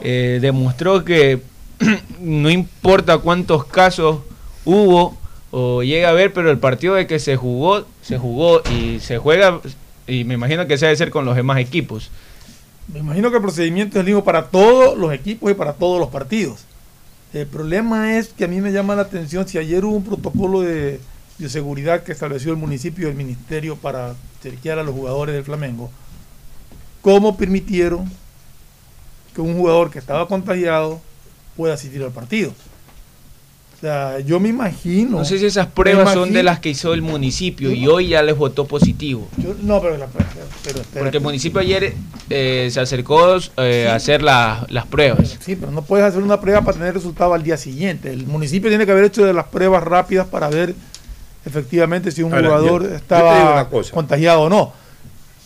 eh, 0.01 0.39
demostró 0.41 1.05
que 1.05 1.39
no 2.19 2.49
importa 2.49 3.19
cuántos 3.19 3.63
casos 3.63 4.19
hubo 4.65 5.17
o 5.51 5.83
llega 5.83 6.09
a 6.09 6.11
haber, 6.11 6.33
pero 6.33 6.51
el 6.51 6.57
partido 6.57 6.95
de 6.95 7.07
que 7.07 7.19
se 7.19 7.37
jugó, 7.37 7.85
se 8.01 8.17
jugó 8.17 8.61
y 8.69 8.99
se 8.99 9.17
juega, 9.19 9.61
y 10.07 10.23
me 10.23 10.35
imagino 10.35 10.65
que 10.67 10.77
se 10.77 10.85
debe 10.85 10.95
ser 10.95 11.11
con 11.11 11.25
los 11.25 11.35
demás 11.35 11.59
equipos. 11.59 12.09
Me 12.91 12.99
imagino 12.99 13.29
que 13.29 13.37
el 13.37 13.41
procedimiento 13.41 13.97
es 13.97 13.99
el 13.99 14.05
mismo 14.05 14.23
para 14.23 14.47
todos 14.47 14.97
los 14.97 15.13
equipos 15.13 15.51
y 15.51 15.53
para 15.53 15.73
todos 15.73 15.99
los 15.99 16.09
partidos. 16.09 16.65
El 17.33 17.45
problema 17.45 18.17
es 18.17 18.29
que 18.29 18.45
a 18.45 18.47
mí 18.47 18.61
me 18.61 18.71
llama 18.71 18.95
la 18.95 19.01
atención 19.01 19.47
si 19.47 19.57
ayer 19.57 19.83
hubo 19.83 19.97
un 19.97 20.05
protocolo 20.05 20.61
de 20.61 21.01
bioseguridad 21.37 22.03
que 22.03 22.13
estableció 22.13 22.51
el 22.51 22.57
municipio 22.57 23.07
y 23.07 23.11
el 23.11 23.17
ministerio 23.17 23.75
para 23.75 24.15
chequear 24.41 24.79
a 24.79 24.83
los 24.83 24.95
jugadores 24.95 25.35
del 25.35 25.43
Flamengo, 25.43 25.91
¿cómo 27.01 27.35
permitieron 27.35 28.09
que 29.35 29.41
un 29.41 29.57
jugador 29.57 29.91
que 29.91 29.99
estaba 29.99 30.27
contagiado 30.27 31.01
pueda 31.57 31.73
asistir 31.73 32.01
al 32.01 32.11
partido? 32.11 32.53
O 33.77 33.79
sea, 33.79 34.19
yo 34.21 34.39
me 34.39 34.49
imagino. 34.49 35.19
No 35.19 35.25
sé 35.25 35.37
si 35.37 35.45
esas 35.45 35.67
pruebas 35.67 36.11
son 36.11 36.33
de 36.33 36.41
las 36.41 36.59
que 36.59 36.69
hizo 36.69 36.95
el 36.95 37.03
municipio 37.03 37.71
y 37.71 37.87
hoy 37.87 38.07
ya 38.09 38.23
les 38.23 38.35
votó 38.35 38.65
positivo. 38.65 39.27
yo- 39.37 39.53
no, 39.61 39.79
pero, 39.79 39.97
la- 39.97 40.07
pero. 40.63 40.79
Porque 40.97 41.17
el 41.17 41.23
municipio 41.23 41.59
ayer 41.59 41.93
eh, 42.31 42.69
se 42.71 42.79
acercó 42.79 43.37
eh, 43.57 43.87
a 43.87 43.93
hacer 43.95 44.23
la- 44.23 44.65
las 44.69 44.87
pruebas. 44.87 45.37
Sí, 45.39 45.55
pero 45.55 45.71
no 45.71 45.83
puedes 45.83 46.03
hacer 46.07 46.23
una 46.23 46.41
prueba 46.41 46.61
para 46.61 46.75
tener 46.77 46.93
resultado 46.95 47.35
al 47.35 47.43
día 47.43 47.55
siguiente. 47.55 48.11
El 48.11 48.25
municipio 48.25 48.69
tiene 48.69 48.83
que 48.87 48.91
haber 48.93 49.03
hecho 49.05 49.23
de 49.23 49.33
las 49.33 49.45
pruebas 49.45 49.83
rápidas 49.83 50.25
para 50.25 50.49
ver 50.49 50.73
efectivamente 51.45 52.11
si 52.11 52.23
un 52.23 52.33
Ahora, 52.33 52.47
jugador 52.47 52.89
yo- 52.89 52.95
estaba 52.95 53.69
contagiado 53.93 54.41
o 54.41 54.49
no. 54.49 54.73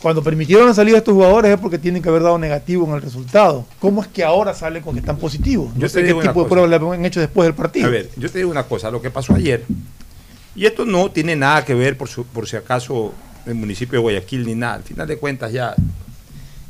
Cuando 0.01 0.23
permitieron 0.23 0.65
la 0.67 0.73
salida 0.73 0.93
de 0.93 0.97
estos 0.99 1.13
jugadores 1.13 1.53
es 1.53 1.59
porque 1.59 1.77
tienen 1.77 2.01
que 2.01 2.09
haber 2.09 2.23
dado 2.23 2.37
negativo 2.39 2.87
en 2.87 2.95
el 2.95 3.01
resultado. 3.01 3.65
¿Cómo 3.79 4.01
es 4.01 4.07
que 4.07 4.23
ahora 4.23 4.53
salen 4.55 4.81
con 4.81 4.93
que 4.95 4.99
están 5.01 5.17
positivos? 5.17 5.71
Yo 5.75 5.81
No 5.81 5.89
sé 5.89 6.01
qué 6.03 6.13
tipo 6.13 6.43
de 6.43 6.49
pruebas 6.49 6.69
le 6.69 6.75
han 6.95 7.05
hecho 7.05 7.19
después 7.19 7.45
del 7.45 7.53
partido. 7.53 7.85
A 7.87 7.89
ver, 7.91 8.09
yo 8.17 8.29
te 8.29 8.39
digo 8.39 8.49
una 8.49 8.63
cosa, 8.63 8.89
lo 8.89 9.01
que 9.01 9.11
pasó 9.11 9.35
ayer, 9.35 9.63
y 10.55 10.65
esto 10.65 10.85
no 10.85 11.11
tiene 11.11 11.35
nada 11.35 11.63
que 11.63 11.75
ver 11.75 11.97
por, 11.97 12.07
su- 12.09 12.25
por 12.25 12.47
si 12.47 12.55
acaso 12.55 13.13
el 13.45 13.53
municipio 13.55 13.99
de 13.99 14.01
Guayaquil 14.01 14.45
ni 14.45 14.55
nada, 14.55 14.75
al 14.75 14.83
final 14.83 15.07
de 15.07 15.17
cuentas 15.17 15.51
ya 15.53 15.75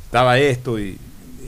estaba 0.05 0.37
esto 0.37 0.77
y, 0.77 0.97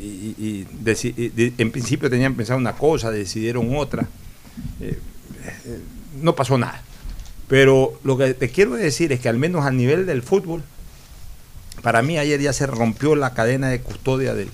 y- 0.01 0.35
y 0.38 0.68
deci- 0.84 1.14
y 1.18 1.30
de- 1.30 1.53
en 1.57 1.72
principio 1.72 2.10
tenían 2.10 2.34
pensado 2.35 2.60
una 2.60 2.73
cosa, 2.73 3.11
decidieron 3.11 3.76
otra, 3.76 4.07
Eh, 4.80 4.99
eh, 5.65 5.80
no 6.22 6.35
pasó 6.35 6.57
nada. 6.57 6.81
Pero 7.47 7.99
lo 8.03 8.18
que 8.18 8.34
te 8.35 8.49
quiero 8.49 8.76
decir 8.76 9.11
es 9.11 9.19
que 9.19 9.30
al 9.30 9.38
menos 9.38 9.65
a 9.65 9.72
nivel 9.72 10.05
del 10.05 10.22
fútbol, 10.22 10.61
para 11.84 12.01
mí 12.01 12.18
ayer 12.18 12.41
ya 12.41 12.51
se 12.53 12.65
rompió 12.65 13.15
la 13.15 13.35
cadena 13.35 13.69
de 13.69 13.81
custodia 13.81 14.34
del, 14.34 14.49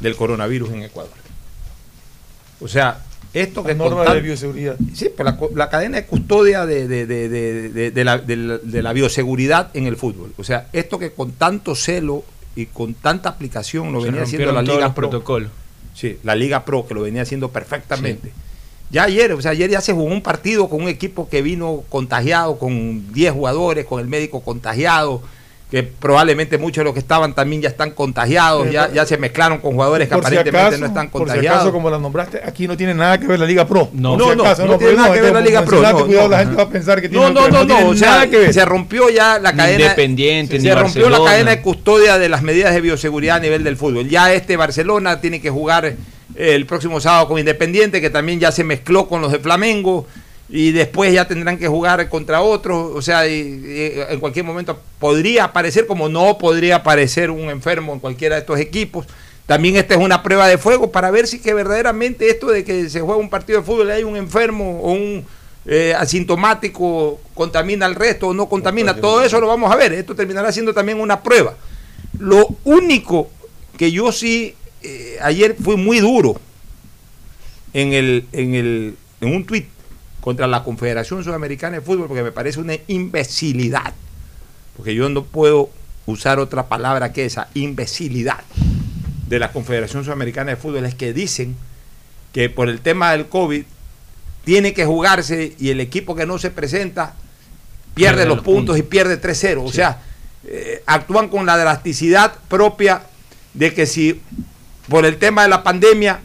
del 0.00 0.14
coronavirus 0.14 0.70
en 0.70 0.82
Ecuador. 0.84 1.12
O 2.60 2.68
sea, 2.68 3.00
esto 3.32 3.62
La 3.62 3.68
que 3.68 3.74
norma 3.74 4.04
tan- 4.04 4.14
de 4.14 4.20
bioseguridad. 4.20 4.76
Sí, 4.94 5.08
pues 5.14 5.34
la, 5.56 5.68
cadena 5.70 5.96
de 5.96 6.06
custodia 6.06 6.66
de, 6.66 6.86
de- 6.86 7.06
de- 7.06 7.28
de- 7.28 7.68
de- 7.70 7.90
de 7.90 8.04
la, 8.04 8.18
de 8.18 8.36
la- 8.36 8.58
de 8.58 8.82
la 8.82 8.92
bioseguridad 8.92 9.70
en 9.74 9.86
el 9.86 9.96
fútbol. 9.96 10.32
O 10.38 10.44
sea, 10.44 10.68
esto 10.72 10.98
que 11.00 11.10
con 11.12 11.32
tanto 11.32 11.74
celo 11.74 12.22
y 12.54 12.66
con 12.66 12.94
tanta 12.94 13.28
aplicación 13.30 13.92
lo 13.92 14.00
Se 14.00 14.06
venía 14.06 14.22
haciendo 14.22 14.52
la 14.52 14.62
Liga 14.62 14.80
los 14.86 14.92
Pro. 14.94 15.10
protocolos. 15.10 15.50
Sí, 15.94 16.18
la 16.22 16.34
Liga 16.36 16.64
Pro, 16.64 16.86
que 16.86 16.94
lo 16.94 17.02
venía 17.02 17.22
haciendo 17.22 17.50
perfectamente. 17.50 18.32
Ya 18.90 19.04
ayer, 19.04 19.32
o 19.32 19.40
sea, 19.40 19.50
ayer 19.52 19.70
ya 19.70 19.80
se 19.80 19.92
jugó 19.92 20.04
un 20.04 20.22
partido 20.22 20.68
con 20.68 20.82
un 20.82 20.88
equipo 20.88 21.28
que 21.28 21.42
vino 21.42 21.82
contagiado, 21.88 22.58
con 22.58 23.12
10 23.12 23.32
jugadores, 23.32 23.86
con 23.86 23.98
el 24.00 24.06
médico 24.06 24.42
contagiado, 24.42 25.22
que 25.70 25.82
probablemente 25.82 26.56
muchos 26.56 26.82
de 26.82 26.84
los 26.84 26.92
que 26.92 27.00
estaban 27.00 27.34
también 27.34 27.60
ya 27.62 27.68
están 27.68 27.90
contagiados, 27.90 28.70
ya, 28.70 28.92
ya 28.92 29.04
se 29.06 29.18
mezclaron 29.18 29.58
con 29.58 29.72
jugadores 29.72 30.08
que 30.08 30.14
Por 30.14 30.22
si 30.24 30.36
aparentemente 30.36 30.60
acaso- 30.68 30.80
no 30.80 30.86
están 30.86 31.08
Por 31.10 31.22
si 31.22 31.26
contagiados. 31.26 31.56
acaso, 31.60 31.72
como 31.72 31.90
la 31.90 31.98
nombraste, 31.98 32.40
aquí 32.44 32.68
no 32.68 32.76
tiene 32.76 32.94
nada 32.94 33.18
que 33.18 33.26
ver 33.26 33.40
la 33.40 33.46
Liga 33.46 33.66
Pro. 33.66 33.88
No, 33.92 34.16
no, 34.16 34.30
si 34.30 34.36
no, 34.36 34.66
no 34.66 34.78
tiene 34.78 34.94
nada 34.94 35.12
que 35.14 35.20
ver 35.22 35.32
la 35.32 35.40
Liga 35.40 35.64
Pro, 35.64 35.82
no, 35.82 36.06
cuidado, 36.06 36.24
no. 36.24 36.28
la 36.28 36.38
gente 36.38 36.54
va 36.56 36.62
a 36.62 36.68
pensar 36.68 37.00
que 37.00 37.08
tiene 37.08 37.24
No, 37.24 37.30
no, 37.32 37.48
no, 37.48 37.64
no, 37.64 37.88
o 37.88 37.94
sea, 37.96 38.10
nada 38.10 38.30
que 38.30 38.36
ver. 38.38 38.54
se 38.54 38.64
rompió 38.64 39.10
ya 39.10 39.38
la 39.40 39.52
cadena. 39.56 39.82
Independiente, 39.84 40.60
se 40.60 40.68
ni 40.68 40.74
rompió 40.74 41.10
la 41.10 41.24
cadena 41.24 41.50
de 41.50 41.60
custodia 41.62 42.18
de 42.18 42.28
las 42.28 42.42
medidas 42.42 42.72
de 42.72 42.80
bioseguridad 42.80 43.38
a 43.38 43.40
nivel 43.40 43.64
del 43.64 43.76
fútbol. 43.76 44.08
Ya 44.08 44.32
este 44.32 44.56
Barcelona 44.56 45.20
tiene 45.20 45.40
que 45.40 45.50
jugar 45.50 45.94
el 46.36 46.66
próximo 46.66 47.00
sábado 47.00 47.26
con 47.26 47.38
Independiente, 47.38 48.00
que 48.00 48.10
también 48.10 48.38
ya 48.38 48.52
se 48.52 48.62
mezcló 48.64 49.08
con 49.08 49.20
los 49.22 49.32
de 49.32 49.38
Flamengo. 49.40 50.06
Y 50.48 50.72
después 50.72 51.12
ya 51.12 51.26
tendrán 51.26 51.58
que 51.58 51.68
jugar 51.68 52.08
contra 52.08 52.42
otros. 52.42 52.92
O 52.94 53.00
sea, 53.02 53.26
y- 53.26 53.32
y 53.38 54.00
en 54.12 54.20
cualquier 54.20 54.44
momento 54.44 54.78
podría 54.98 55.44
aparecer, 55.44 55.86
como 55.86 56.08
no 56.08 56.36
podría 56.38 56.76
aparecer 56.76 57.30
un 57.30 57.48
enfermo 57.50 57.92
en 57.94 58.00
cualquiera 58.00 58.34
de 58.36 58.40
estos 58.42 58.60
equipos. 58.60 59.06
También 59.46 59.76
esta 59.76 59.94
es 59.94 60.00
una 60.00 60.22
prueba 60.22 60.46
de 60.48 60.56
fuego 60.58 60.90
para 60.90 61.10
ver 61.10 61.26
si 61.26 61.38
que 61.38 61.52
verdaderamente 61.54 62.28
esto 62.30 62.46
de 62.48 62.64
que 62.64 62.88
se 62.88 63.00
juega 63.00 63.20
un 63.20 63.28
partido 63.30 63.58
de 63.60 63.64
fútbol 63.66 63.88
y 63.88 63.92
hay 63.92 64.04
un 64.04 64.16
enfermo 64.16 64.80
o 64.80 64.92
un 64.92 65.24
eh, 65.66 65.94
asintomático 65.98 67.20
contamina 67.34 67.86
al 67.86 67.94
resto 67.94 68.28
o 68.28 68.34
no 68.34 68.48
contamina. 68.48 68.94
Todo 68.96 69.24
eso 69.24 69.40
lo 69.40 69.46
vamos 69.46 69.72
a 69.72 69.76
ver. 69.76 69.92
Esto 69.94 70.14
terminará 70.14 70.52
siendo 70.52 70.74
también 70.74 71.00
una 71.00 71.22
prueba. 71.22 71.56
Lo 72.18 72.46
único 72.64 73.30
que 73.78 73.90
yo 73.90 74.12
sí 74.12 74.54
eh, 74.82 75.16
ayer 75.22 75.56
fui 75.62 75.76
muy 75.76 76.00
duro 76.00 76.38
en 77.72 77.92
el 77.92 78.26
en 78.32 78.54
el 78.54 78.94
en 79.20 79.34
un 79.34 79.44
tuit 79.44 79.66
contra 80.24 80.46
la 80.46 80.64
Confederación 80.64 81.22
Sudamericana 81.22 81.76
de 81.76 81.82
Fútbol 81.82 82.08
porque 82.08 82.22
me 82.22 82.32
parece 82.32 82.58
una 82.58 82.76
imbecilidad. 82.86 83.92
Porque 84.74 84.94
yo 84.94 85.10
no 85.10 85.22
puedo 85.22 85.68
usar 86.06 86.38
otra 86.38 86.66
palabra 86.66 87.12
que 87.12 87.26
esa, 87.26 87.48
imbecilidad 87.52 88.42
de 89.28 89.38
la 89.38 89.52
Confederación 89.52 90.02
Sudamericana 90.02 90.52
de 90.52 90.56
Fútbol 90.56 90.86
es 90.86 90.94
que 90.94 91.12
dicen 91.12 91.54
que 92.32 92.48
por 92.48 92.70
el 92.70 92.80
tema 92.80 93.12
del 93.12 93.26
COVID 93.26 93.64
tiene 94.46 94.72
que 94.72 94.86
jugarse 94.86 95.56
y 95.58 95.68
el 95.68 95.80
equipo 95.80 96.14
que 96.14 96.24
no 96.24 96.38
se 96.38 96.50
presenta 96.50 97.16
pierde 97.94 98.16
Pierde 98.16 98.24
los 98.24 98.36
los 98.36 98.44
puntos, 98.46 98.76
puntos. 98.76 98.78
y 98.78 98.82
pierde 98.82 99.20
3-0. 99.20 99.62
O 99.62 99.70
sea, 99.70 100.00
eh, 100.46 100.82
actúan 100.86 101.28
con 101.28 101.44
la 101.44 101.58
drasticidad 101.58 102.32
propia 102.48 103.02
de 103.52 103.74
que 103.74 103.84
si 103.84 104.22
por 104.88 105.04
el 105.04 105.18
tema 105.18 105.42
de 105.42 105.50
la 105.50 105.62
pandemia 105.62 106.20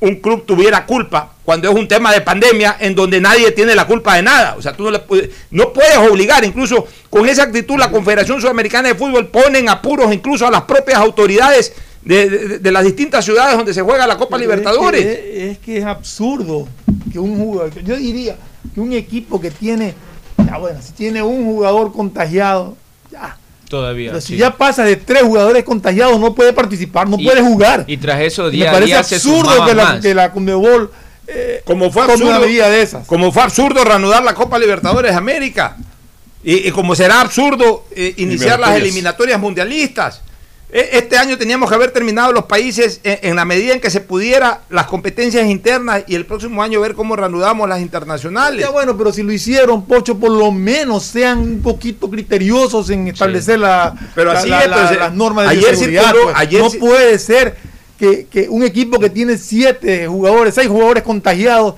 un 0.00 0.16
club 0.16 0.44
tuviera 0.46 0.86
culpa 0.86 1.32
cuando 1.44 1.68
es 1.68 1.74
un 1.74 1.88
tema 1.88 2.12
de 2.12 2.20
pandemia 2.20 2.76
en 2.78 2.94
donde 2.94 3.20
nadie 3.20 3.50
tiene 3.52 3.74
la 3.74 3.86
culpa 3.86 4.14
de 4.16 4.22
nada. 4.22 4.54
O 4.56 4.62
sea, 4.62 4.72
tú 4.72 4.84
no, 4.84 4.90
le 4.92 5.00
puedes, 5.00 5.30
no 5.50 5.72
puedes 5.72 5.96
obligar, 5.96 6.44
incluso 6.44 6.86
con 7.10 7.28
esa 7.28 7.44
actitud 7.44 7.76
la 7.78 7.90
Confederación 7.90 8.40
Sudamericana 8.40 8.88
de 8.88 8.94
Fútbol 8.94 9.26
pone 9.28 9.58
en 9.58 9.68
apuros 9.68 10.12
incluso 10.12 10.46
a 10.46 10.50
las 10.50 10.62
propias 10.62 10.98
autoridades 10.98 11.72
de, 12.02 12.28
de- 12.30 12.58
de 12.60 12.72
las 12.72 12.84
distintas 12.84 13.24
ciudades 13.24 13.56
donde 13.56 13.74
se 13.74 13.82
juega 13.82 14.06
la 14.06 14.16
Copa 14.16 14.36
Pero 14.36 14.50
Libertadores. 14.50 15.04
Es 15.04 15.16
que, 15.18 15.50
es 15.50 15.58
que 15.58 15.78
es 15.78 15.84
absurdo 15.84 16.68
que 17.12 17.18
un 17.18 17.36
jugador, 17.36 17.74
yo 17.82 17.96
diría 17.96 18.36
que 18.74 18.80
un 18.80 18.92
equipo 18.92 19.40
que 19.40 19.50
tiene, 19.50 19.94
ya 20.46 20.58
bueno, 20.58 20.80
si 20.80 20.92
tiene 20.92 21.22
un 21.22 21.44
jugador 21.44 21.92
contagiado, 21.92 22.76
ya, 23.10 23.36
Todavía. 23.68 24.10
Pero 24.10 24.20
si 24.20 24.28
sí. 24.34 24.36
ya 24.38 24.56
pasa 24.56 24.84
de 24.84 24.96
tres 24.96 25.22
jugadores 25.22 25.62
contagiados, 25.64 26.18
no 26.18 26.34
puede 26.34 26.52
participar, 26.52 27.08
no 27.08 27.16
Y- 27.18 27.24
puede 27.24 27.42
jugar. 27.42 27.84
Y 27.86 27.96
tras 27.98 28.20
eso, 28.20 28.48
día 28.50 28.66
me 28.66 28.70
parece 28.72 28.86
día 28.86 28.98
absurdo 29.00 29.66
que 29.66 29.74
la, 29.74 30.00
que 30.00 30.14
la 30.14 30.32
Conmebol 30.32 30.90
Como 31.64 31.90
fue 31.90 32.02
tome 32.02 32.12
absurdo, 32.14 32.30
una 32.30 32.40
medida 32.40 32.68
de 32.70 32.80
esas. 32.82 33.06
como 33.06 33.30
fue 33.32 33.42
absurdo 33.42 33.84
reanudar 33.84 34.22
la 34.22 34.34
Copa 34.34 34.58
Libertadores 34.58 35.12
de 35.12 35.18
América. 35.18 35.76
Y, 36.42 36.68
y 36.68 36.70
como 36.70 36.94
será 36.94 37.20
absurdo 37.20 37.84
eh, 37.94 38.14
iniciar 38.16 38.58
las 38.60 38.76
eliminatorias 38.76 39.38
mundialistas. 39.38 40.22
E- 40.70 40.90
Este 40.98 41.16
año 41.16 41.38
teníamos 41.38 41.68
que 41.68 41.74
haber 41.74 41.90
terminado 41.92 42.32
los 42.32 42.44
países 42.44 43.00
en, 43.02 43.18
en 43.22 43.36
la 43.36 43.44
medida 43.46 43.72
en 43.72 43.80
que 43.80 43.88
se 43.90 44.00
pudiera 44.00 44.60
las 44.68 44.86
competencias 44.86 45.46
internas 45.46 46.02
y 46.06 46.14
el 46.14 46.26
próximo 46.26 46.62
año 46.62 46.80
ver 46.80 46.94
cómo 46.94 47.16
reanudamos 47.16 47.68
las 47.68 47.80
internacionales. 47.80 48.60
Ya 48.60 48.70
bueno, 48.70 48.96
pero 48.98 49.12
si 49.12 49.22
lo 49.22 49.32
hicieron, 49.32 49.86
Pocho, 49.86 50.18
por 50.18 50.30
lo 50.30 50.52
menos 50.52 51.04
sean 51.04 51.38
un 51.38 51.62
poquito 51.62 52.10
criteriosos 52.10 52.90
en 52.90 53.08
establecer 53.08 53.58
la, 53.60 53.94
Pero 54.14 54.32
la- 54.32 54.40
así 54.40 54.48
la- 54.50 54.62
es, 54.64 54.70
la- 54.70 54.92
las 54.92 55.14
normas 55.14 55.44
de 55.46 55.50
ayer 55.52 55.74
seguridad. 55.76 56.02
circuló- 56.12 56.24
pues. 56.24 56.36
ayer 56.38 56.60
no 56.62 56.70
puede 56.72 57.18
ser 57.18 57.56
que, 57.98 58.26
que 58.30 58.48
un 58.48 58.62
equipo 58.62 58.98
que 59.00 59.10
tiene 59.10 59.38
siete 59.38 60.06
jugadores, 60.06 60.54
seis 60.54 60.68
jugadores 60.68 61.02
contagiados, 61.02 61.74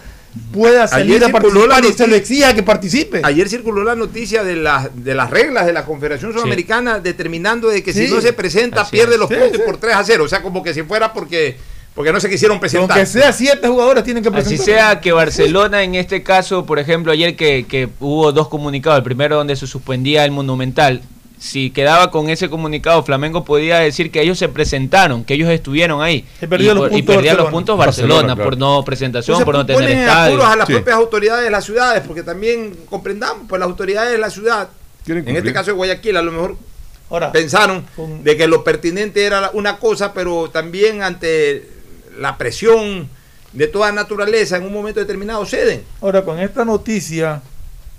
pueda 0.52 0.86
salir 0.86 1.16
Ayer 1.16 1.24
a 1.24 1.26
la 1.28 1.32
participar 1.32 1.68
y 1.68 1.82
se 1.82 1.88
noticia- 1.88 2.06
le 2.06 2.16
exija 2.16 2.54
que 2.54 2.62
participe. 2.62 3.20
Ayer 3.24 3.48
circuló 3.48 3.82
la 3.84 3.94
noticia 3.96 4.44
de, 4.44 4.56
las 4.56 4.88
de 5.04 5.14
las 5.14 5.30
reglas 5.30 5.66
de 5.66 5.72
la 5.72 5.84
Confederación 5.84 6.32
Sudamericana 6.32 6.98
determinando 7.00 7.68
de 7.68 7.82
que 7.82 7.92
si 7.92 8.08
no 8.08 8.20
se 8.20 8.32
presenta 8.32 8.82
Así 8.82 8.92
pierde 8.92 9.14
es. 9.14 9.18
los 9.20 9.28
Sí, 9.28 9.34
puntos 9.34 9.56
sí. 9.58 9.62
por 9.66 9.76
3 9.78 9.94
a 9.96 10.04
0. 10.04 10.24
O 10.24 10.28
sea, 10.28 10.42
como 10.42 10.62
que 10.62 10.72
si 10.74 10.82
fuera 10.82 11.12
porque, 11.12 11.56
porque 11.94 12.12
no 12.12 12.20
se 12.20 12.30
quisieron 12.30 12.60
presentar. 12.60 12.96
Aunque 12.98 13.06
sea 13.10 13.32
siete 13.32 13.66
jugadores, 13.68 14.04
tienen 14.04 14.22
que 14.22 14.28
Así 14.28 14.36
presentar. 14.56 14.64
sea 14.66 15.00
que 15.00 15.12
Barcelona 15.12 15.82
en 15.82 15.94
este 15.96 16.22
caso, 16.22 16.64
por 16.66 16.78
ejemplo, 16.78 17.10
ayer 17.12 17.34
que, 17.36 17.66
que 17.68 17.88
hubo 18.00 18.30
dos 18.32 18.48
comunicados, 18.48 18.98
el 18.98 19.04
primero 19.04 19.36
donde 19.36 19.56
se 19.56 19.66
suspendía 19.66 20.24
el 20.24 20.30
Monumental, 20.30 21.02
si 21.40 21.70
quedaba 21.70 22.10
con 22.10 22.28
ese 22.28 22.48
comunicado, 22.50 23.02
Flamengo 23.02 23.44
podía 23.44 23.78
decir 23.78 24.12
que 24.12 24.20
ellos 24.20 24.38
se 24.38 24.48
presentaron, 24.50 25.24
que 25.24 25.34
ellos 25.34 25.48
estuvieron 25.50 26.02
ahí. 26.02 26.24
Y 26.42 26.46
perdía 26.46 26.74
los 26.74 26.82
por- 26.84 26.90
puntos 26.90 27.14
perdía 27.16 27.32
los 27.32 27.38
Barcelona. 27.44 27.50
puntos 27.50 27.78
Barcelona, 27.78 28.14
Barcelona, 28.14 28.34
claro. 28.36 28.50
por 28.50 28.58
no 28.58 28.84
presentación, 28.84 29.34
Entonces, 29.40 29.44
por 29.46 29.54
no 29.54 29.66
tener 29.66 29.98
estadio. 29.98 30.34
apuros 30.34 30.52
a 30.52 30.56
las 30.56 30.66
Sí. 30.68 30.74
propias 30.74 30.96
autoridades 30.96 31.44
de 31.44 31.50
las 31.50 31.64
ciudades, 31.64 32.02
porque 32.06 32.22
también 32.22 32.76
comprendamos, 32.90 33.46
pues 33.48 33.58
las 33.58 33.68
autoridades 33.68 34.12
de 34.12 34.18
la 34.18 34.28
ciudad, 34.30 34.68
en 35.06 35.36
este 35.36 35.52
caso 35.54 35.70
de 35.70 35.76
Guayaquil, 35.76 36.16
a 36.18 36.22
lo 36.22 36.30
mejor 36.30 36.56
Ahora, 37.08 37.32
pensaron 37.32 37.86
con- 37.96 38.22
de 38.22 38.36
que 38.36 38.46
lo 38.46 38.62
pertinente 38.62 39.24
era 39.24 39.50
una 39.54 39.78
cosa, 39.78 40.12
pero 40.12 40.50
también 40.50 41.02
ante 41.02 41.66
la 42.18 42.36
presión 42.36 43.08
de 43.54 43.66
toda 43.66 43.90
naturaleza 43.92 44.58
en 44.58 44.64
un 44.64 44.72
momento 44.74 45.00
determinado 45.00 45.44
ceden. 45.46 45.82
Ahora, 46.02 46.22
con 46.22 46.38
esta 46.38 46.64
noticia 46.66 47.40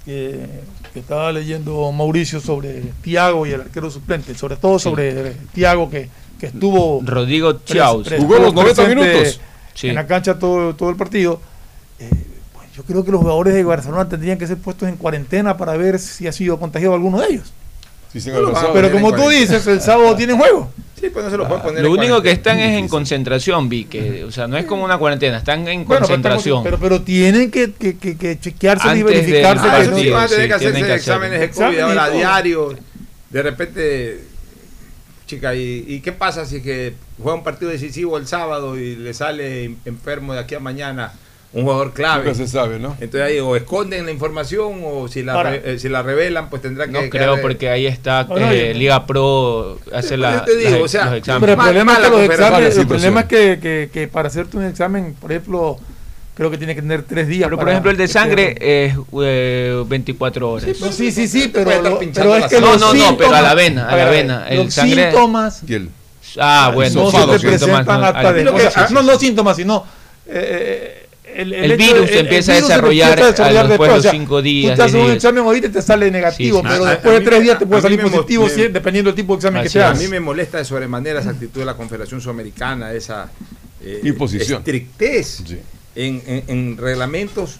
que, 0.05 0.45
que 0.93 0.99
estaba 0.99 1.31
leyendo 1.31 1.91
Mauricio 1.91 2.39
sobre 2.39 2.81
Tiago 3.01 3.45
y 3.45 3.51
el 3.51 3.61
arquero 3.61 3.89
suplente, 3.89 4.35
sobre 4.35 4.57
todo 4.57 4.77
sobre 4.79 5.33
Tiago 5.53 5.89
que, 5.89 6.09
que 6.39 6.47
estuvo 6.47 7.01
Rodrigo 7.03 7.59
Chaus. 7.63 8.07
Jugó 8.17 8.35
los 8.35 8.47
estuvo 8.47 8.63
90 8.63 8.63
presente 8.63 8.95
minutos. 8.95 9.41
Sí. 9.73 9.87
en 9.87 9.95
la 9.95 10.05
cancha 10.05 10.37
todo, 10.37 10.75
todo 10.75 10.89
el 10.89 10.97
partido. 10.97 11.39
Eh, 11.99 12.09
pues 12.53 12.67
yo 12.75 12.83
creo 12.83 13.05
que 13.05 13.11
los 13.11 13.21
jugadores 13.21 13.53
de 13.53 13.63
Barcelona 13.63 14.09
tendrían 14.09 14.37
que 14.37 14.47
ser 14.47 14.57
puestos 14.57 14.89
en 14.89 14.97
cuarentena 14.97 15.57
para 15.57 15.77
ver 15.77 15.99
si 15.99 16.27
ha 16.27 16.31
sido 16.31 16.59
contagiado 16.59 16.93
alguno 16.93 17.19
de 17.21 17.27
ellos. 17.27 17.53
Sí, 18.11 18.19
sí, 18.19 18.29
No 18.29 18.41
lo 18.41 18.47
van 18.47 18.55
a 18.55 18.59
avanzado. 18.59 18.73
Pero 18.73 18.91
como 18.91 19.13
tú 19.15 19.29
dices, 19.29 19.65
el 19.67 19.81
sábado 19.81 20.15
tienen 20.17 20.37
juego. 20.37 20.71
Sí, 20.99 21.09
pues 21.09 21.25
no 21.25 21.31
se 21.31 21.37
lo 21.37 21.47
pueden 21.47 21.63
poner 21.63 21.83
Lo 21.83 21.91
único 21.91 22.21
que 22.21 22.29
están 22.31 22.59
es 22.59 22.77
en 22.77 22.87
concentración, 22.87 23.69
vi 23.69 23.85
que, 23.85 24.23
o 24.23 24.31
sea, 24.31 24.47
no 24.47 24.55
es 24.57 24.65
como 24.65 24.83
una 24.83 24.99
cuarentena, 24.99 25.37
están 25.39 25.61
en 25.67 25.85
Bueno, 25.85 25.87
pero, 25.87 25.99
concentración. 26.01 26.63
pero, 26.63 26.77
pero 26.77 27.01
tienen 27.01 27.49
que, 27.49 27.71
que, 27.73 27.97
que- 27.97 28.15
que 28.17 28.39
chequearse 28.39 28.95
y 28.97 29.01
verificarse 29.01 29.63
del 29.63 29.71
Ah, 29.71 29.75
que 29.77 29.81
eso 29.81 29.91
no- 29.91 29.97
sí, 29.97 30.09
van 30.09 30.23
a 30.25 30.27
tener 30.27 30.43
sí, 30.45 30.49
que 30.51 30.57
tienen 30.59 30.75
hacerse 30.75 30.77
que 30.77 30.83
hacer. 30.83 30.95
exámenes 30.99 31.39
de 31.39 31.49
COVID 31.49 31.79
ahora 31.79 32.09
diario. 32.11 32.75
De 33.31 33.41
repente, 33.41 34.23
chica, 35.25 35.55
¿y, 35.55 35.85
y 35.87 36.01
qué 36.01 36.11
pasa 36.11 36.45
si 36.45 36.61
que 36.61 36.93
juega 37.17 37.35
un 37.37 37.43
partido 37.43 37.71
decisivo 37.71 38.17
el 38.17 38.27
sábado 38.27 38.77
y 38.77 38.95
le 38.95 39.13
sale 39.15 39.63
en- 39.63 39.77
enfermo 39.85 40.33
de 40.33 40.39
aquí 40.41 40.53
a 40.55 40.59
mañana 40.59 41.13
un 41.53 41.63
jugador 41.63 41.91
clave? 41.93 42.23
Nunca 42.25 42.35
se 42.37 42.47
sabe, 42.47 42.79
¿no? 42.79 42.95
Entonces 43.01 43.21
ahí 43.29 43.39
o 43.39 43.55
esconden 43.55 44.05
la 44.05 44.11
información 44.11 44.81
o 44.85 45.07
si 45.09 45.21
la, 45.21 45.33
Ahora. 45.33 45.49
re- 45.51 45.73
eh, 45.73 45.79
si 45.79 45.89
la 45.89 46.01
revelan, 46.01 46.49
pues 46.49 46.61
tendrá 46.61 46.85
que... 46.85 46.91
No 46.93 47.09
creo 47.09 47.35
eh, 47.35 47.39
porque 47.41 47.69
ahí 47.69 47.85
está 47.87 48.25
eh, 48.37 48.73
Liga 48.75 49.05
Pro 49.05 49.77
hace 49.93 50.11
Yo 50.11 50.17
la, 50.17 50.45
te 50.45 50.55
digo, 50.55 50.69
las- 50.71 50.81
o 50.81 50.87
sea, 50.87 51.05
los 51.05 51.11
Pero 51.11 51.17
exámenes. 51.17 51.49
el 51.51 51.57
Mal- 51.57 51.65
problema 51.67 51.93
es 51.93 51.99
que 51.99 52.09
los 52.09 52.21
exámenes, 52.21 52.77
el 52.77 52.87
problema 52.87 53.19
es 53.21 53.25
que, 53.27 53.59
que, 53.61 53.89
que 53.91 54.07
para 54.07 54.27
hacerte 54.29 54.55
un 54.57 54.63
examen, 54.65 55.13
por 55.19 55.31
ejemplo, 55.31 55.77
creo 56.35 56.49
que 56.49 56.57
tiene 56.57 56.73
que 56.73 56.81
tener 56.81 57.03
tres 57.03 57.27
días. 57.27 57.47
Pero 57.47 57.59
por 57.59 57.69
ejemplo 57.69 57.91
el 57.91 57.97
de 57.97 58.07
sangre 58.07 58.55
es 58.59 58.95
eh, 59.21 59.83
24 59.87 60.51
horas. 60.53 60.69
Sí, 60.91 61.11
sí, 61.11 61.27
sí, 61.27 61.49
pero, 61.53 61.81
lo- 61.81 61.99
pero 61.99 62.35
es 62.37 62.45
que 62.45 62.61
No, 62.61 62.77
no, 62.77 62.93
no, 62.93 63.17
pero 63.17 63.35
a 63.35 63.41
la 63.41 63.53
vena, 63.55 63.89
a 63.89 63.95
la 63.97 64.05
ver, 64.05 64.09
vena, 64.13 64.47
el 64.47 64.63
Los 64.63 64.73
sangre- 64.73 65.11
síntomas 65.11 65.61
Y 65.67 65.73
el- 65.73 65.89
Ah, 66.39 66.71
bueno, 66.73 67.03
no 67.03 67.11
se 67.11 67.17
te 67.17 67.39
sí, 67.39 67.45
presentan 67.47 67.77
síntomas, 67.79 67.99
no, 67.99 68.05
hasta 68.05 68.31
de, 68.33 68.71
ah, 68.75 68.87
no, 68.91 69.01
no 69.03 69.19
síntomas, 69.19 69.57
sino 69.57 69.85
eh, 70.27 71.00
el, 71.35 71.77
virus 71.77 72.01
de- 72.01 72.07
se 72.07 72.19
empieza 72.19 72.51
a 72.51 72.55
virus 72.55 72.69
desarrollar 72.69 73.09
empieza 73.09 73.27
a 73.27 73.31
desarrollar 73.31 73.65
a- 73.65 73.69
después 73.69 73.91
de 73.91 73.97
o 73.97 74.01
sea, 74.01 74.11
cinco 74.11 74.41
días, 74.41 74.71
Tú 74.71 74.77
te 74.77 74.81
haces 74.83 74.93
diez 74.93 75.05
un 75.05 75.11
examen 75.11 75.43
ahorita 75.43 75.67
y 75.67 75.69
te 75.71 75.81
sale 75.81 76.11
negativo, 76.11 76.57
Sí, 76.59 76.63
sí. 76.63 76.69
pero 76.71 76.85
A- 76.85 76.89
después 76.91 77.11
a 77.11 77.13
de 77.13 77.19
mí 77.19 77.25
tres 77.25 77.43
días 77.43 77.59
te 77.59 77.65
puede 77.65 77.81
salir 77.81 78.01
positivo, 78.01 78.43
me- 78.45 78.49
si- 78.49 78.67
dependiendo 78.67 79.09
del 79.09 79.15
tipo 79.15 79.33
de 79.33 79.37
examen 79.37 79.63
que 79.63 79.69
te 79.69 79.77
es. 79.79 79.83
A 79.83 79.87
hagas. 79.89 79.99
mí 79.99 80.07
me 80.07 80.19
molesta 80.19 80.57
de 80.57 80.65
sobremanera 80.65 81.19
esa 81.19 81.29
actitud 81.31 81.59
de 81.59 81.65
la 81.65 81.75
Confederación 81.75 82.21
Sudamericana, 82.21 82.93
esa 82.93 83.29
eh, 83.83 84.01
Imposición. 84.03 84.59
estrictez 84.59 85.43
Sí. 85.45 85.59
en, 85.95 86.21
en- 86.27 86.43
en 86.47 86.77
reglamentos 86.77 87.57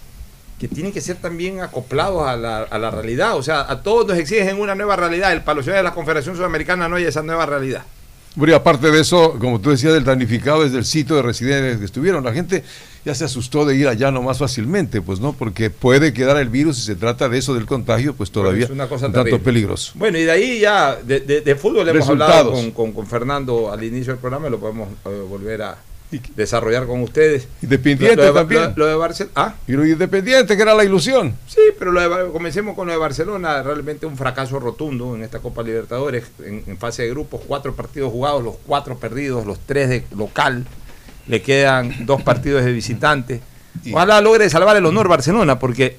que 0.60 0.68
tienen 0.68 0.92
que 0.92 1.00
ser 1.00 1.16
también 1.16 1.60
acoplados 1.60 2.28
a 2.28 2.36
la, 2.36 2.58
a 2.62 2.78
la 2.78 2.90
realidad. 2.92 3.36
O 3.36 3.42
sea, 3.42 3.62
a 3.68 3.82
todos 3.82 4.06
nos 4.06 4.16
exigen 4.16 4.60
una 4.60 4.76
nueva 4.76 4.94
realidad. 4.94 5.32
El 5.32 5.40
palo 5.42 5.60
de 5.62 5.82
la 5.82 5.92
Confederación 5.92 6.36
Sudamericana 6.36 6.88
no 6.88 6.94
hay 6.96 7.04
esa 7.04 7.22
nueva 7.22 7.46
realidad. 7.46 7.82
Bueno, 8.34 8.52
y 8.52 8.56
aparte 8.56 8.90
de 8.90 8.98
eso, 9.00 9.36
como 9.38 9.60
tú 9.60 9.70
decías, 9.70 9.92
del 9.92 10.04
damnificado 10.04 10.62
desde 10.64 10.78
el 10.78 10.84
sitio 10.86 11.16
de 11.16 11.22
residencia 11.22 11.78
que 11.78 11.84
estuvieron, 11.84 12.24
la 12.24 12.32
gente 12.32 12.64
ya 13.04 13.14
se 13.14 13.24
asustó 13.24 13.66
de 13.66 13.76
ir 13.76 13.88
allá 13.88 14.10
no 14.10 14.22
más 14.22 14.38
fácilmente, 14.38 15.02
pues 15.02 15.20
no, 15.20 15.34
porque 15.34 15.68
puede 15.68 16.14
quedar 16.14 16.38
el 16.38 16.48
virus 16.48 16.76
si 16.78 16.82
se 16.86 16.94
trata 16.96 17.28
de 17.28 17.36
eso 17.38 17.52
del 17.52 17.66
contagio, 17.66 18.14
pues 18.14 18.30
todavía 18.30 18.64
es 18.64 18.70
una 18.70 18.88
cosa 18.88 19.08
un 19.08 19.12
tanto 19.12 19.38
peligroso. 19.40 19.92
Bueno, 19.96 20.16
y 20.18 20.22
de 20.24 20.30
ahí 20.30 20.60
ya, 20.60 20.96
de, 20.96 21.20
de- 21.20 21.40
de 21.42 21.56
fútbol 21.56 21.86
hemos 21.88 22.06
Resultados. 22.06 22.36
hablado 22.38 22.52
con, 22.52 22.70
con- 22.70 22.92
con 22.92 23.06
Fernando 23.06 23.70
al 23.70 23.82
inicio 23.84 24.12
del 24.14 24.20
programa, 24.20 24.48
lo 24.48 24.58
podemos 24.58 24.88
eh, 25.04 25.24
volver 25.28 25.60
a 25.62 25.76
desarrollar 26.36 26.86
con 26.86 27.00
ustedes. 27.02 27.48
Independiente 27.62 28.16
Lo 28.16 28.22
de- 28.24 28.32
también. 28.32 28.62
Lo, 28.76 28.84
lo 28.84 28.86
de 28.86 28.94
Barcelona. 28.96 29.32
Ah, 29.36 29.54
Y 29.66 29.72
lo 29.72 29.86
independiente, 29.86 30.56
que 30.56 30.62
era 30.62 30.74
la 30.74 30.84
ilusión. 30.84 31.34
Sí, 31.46 31.60
pero 31.78 31.92
lo 31.92 32.00
de 32.00 32.30
comencemos 32.32 32.74
con 32.74 32.86
lo 32.86 32.92
de 32.92 32.98
Barcelona, 32.98 33.62
realmente 33.62 34.06
un 34.06 34.16
fracaso 34.16 34.58
rotundo 34.60 35.14
en 35.14 35.22
esta 35.22 35.38
Copa 35.40 35.62
Libertadores, 35.62 36.24
en, 36.44 36.64
en 36.66 36.78
fase 36.78 37.02
de 37.02 37.10
grupos, 37.10 37.40
cuatro 37.46 37.74
partidos 37.74 38.12
jugados, 38.12 38.42
los 38.42 38.56
cuatro 38.66 38.98
perdidos, 38.98 39.46
los 39.46 39.58
tres 39.60 39.88
de 39.88 40.04
local, 40.16 40.66
le 41.26 41.40
quedan 41.42 42.04
dos 42.06 42.22
partidos 42.22 42.64
de 42.64 42.72
visitante. 42.72 43.40
Ojalá 43.92 44.20
logre 44.20 44.50
salvar 44.50 44.76
el 44.76 44.84
honor 44.86 45.08
Barcelona, 45.08 45.58
porque... 45.58 45.96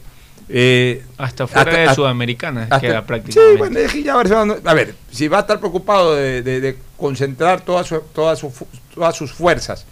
eh, 0.49 1.01
Hasta 1.17 1.47
fuera 1.47 1.71
de 1.71 1.81
hasta- 1.83 1.95
Sudamericana 1.95 2.63
hasta- 2.63 2.81
queda 2.81 3.05
prácticamente. 3.05 3.53
Sí, 3.53 3.57
bueno, 3.57 3.79
es 3.79 3.91
que 3.93 4.03
ya 4.03 4.15
Barcelona 4.15 4.55
a 4.63 4.73
ver, 4.73 4.93
si 5.09 5.27
va 5.27 5.37
a 5.37 5.41
estar 5.41 5.59
preocupado 5.59 6.15
de, 6.15 6.41
de- 6.43 6.59
de 6.61 6.77
concentrar 6.97 7.61
todas 7.61 7.87
su- 7.87 8.01
todas 8.13 8.37
su 8.39 8.51
todas 8.93 9.15
sus 9.15 9.31
fuerzas 9.33 9.85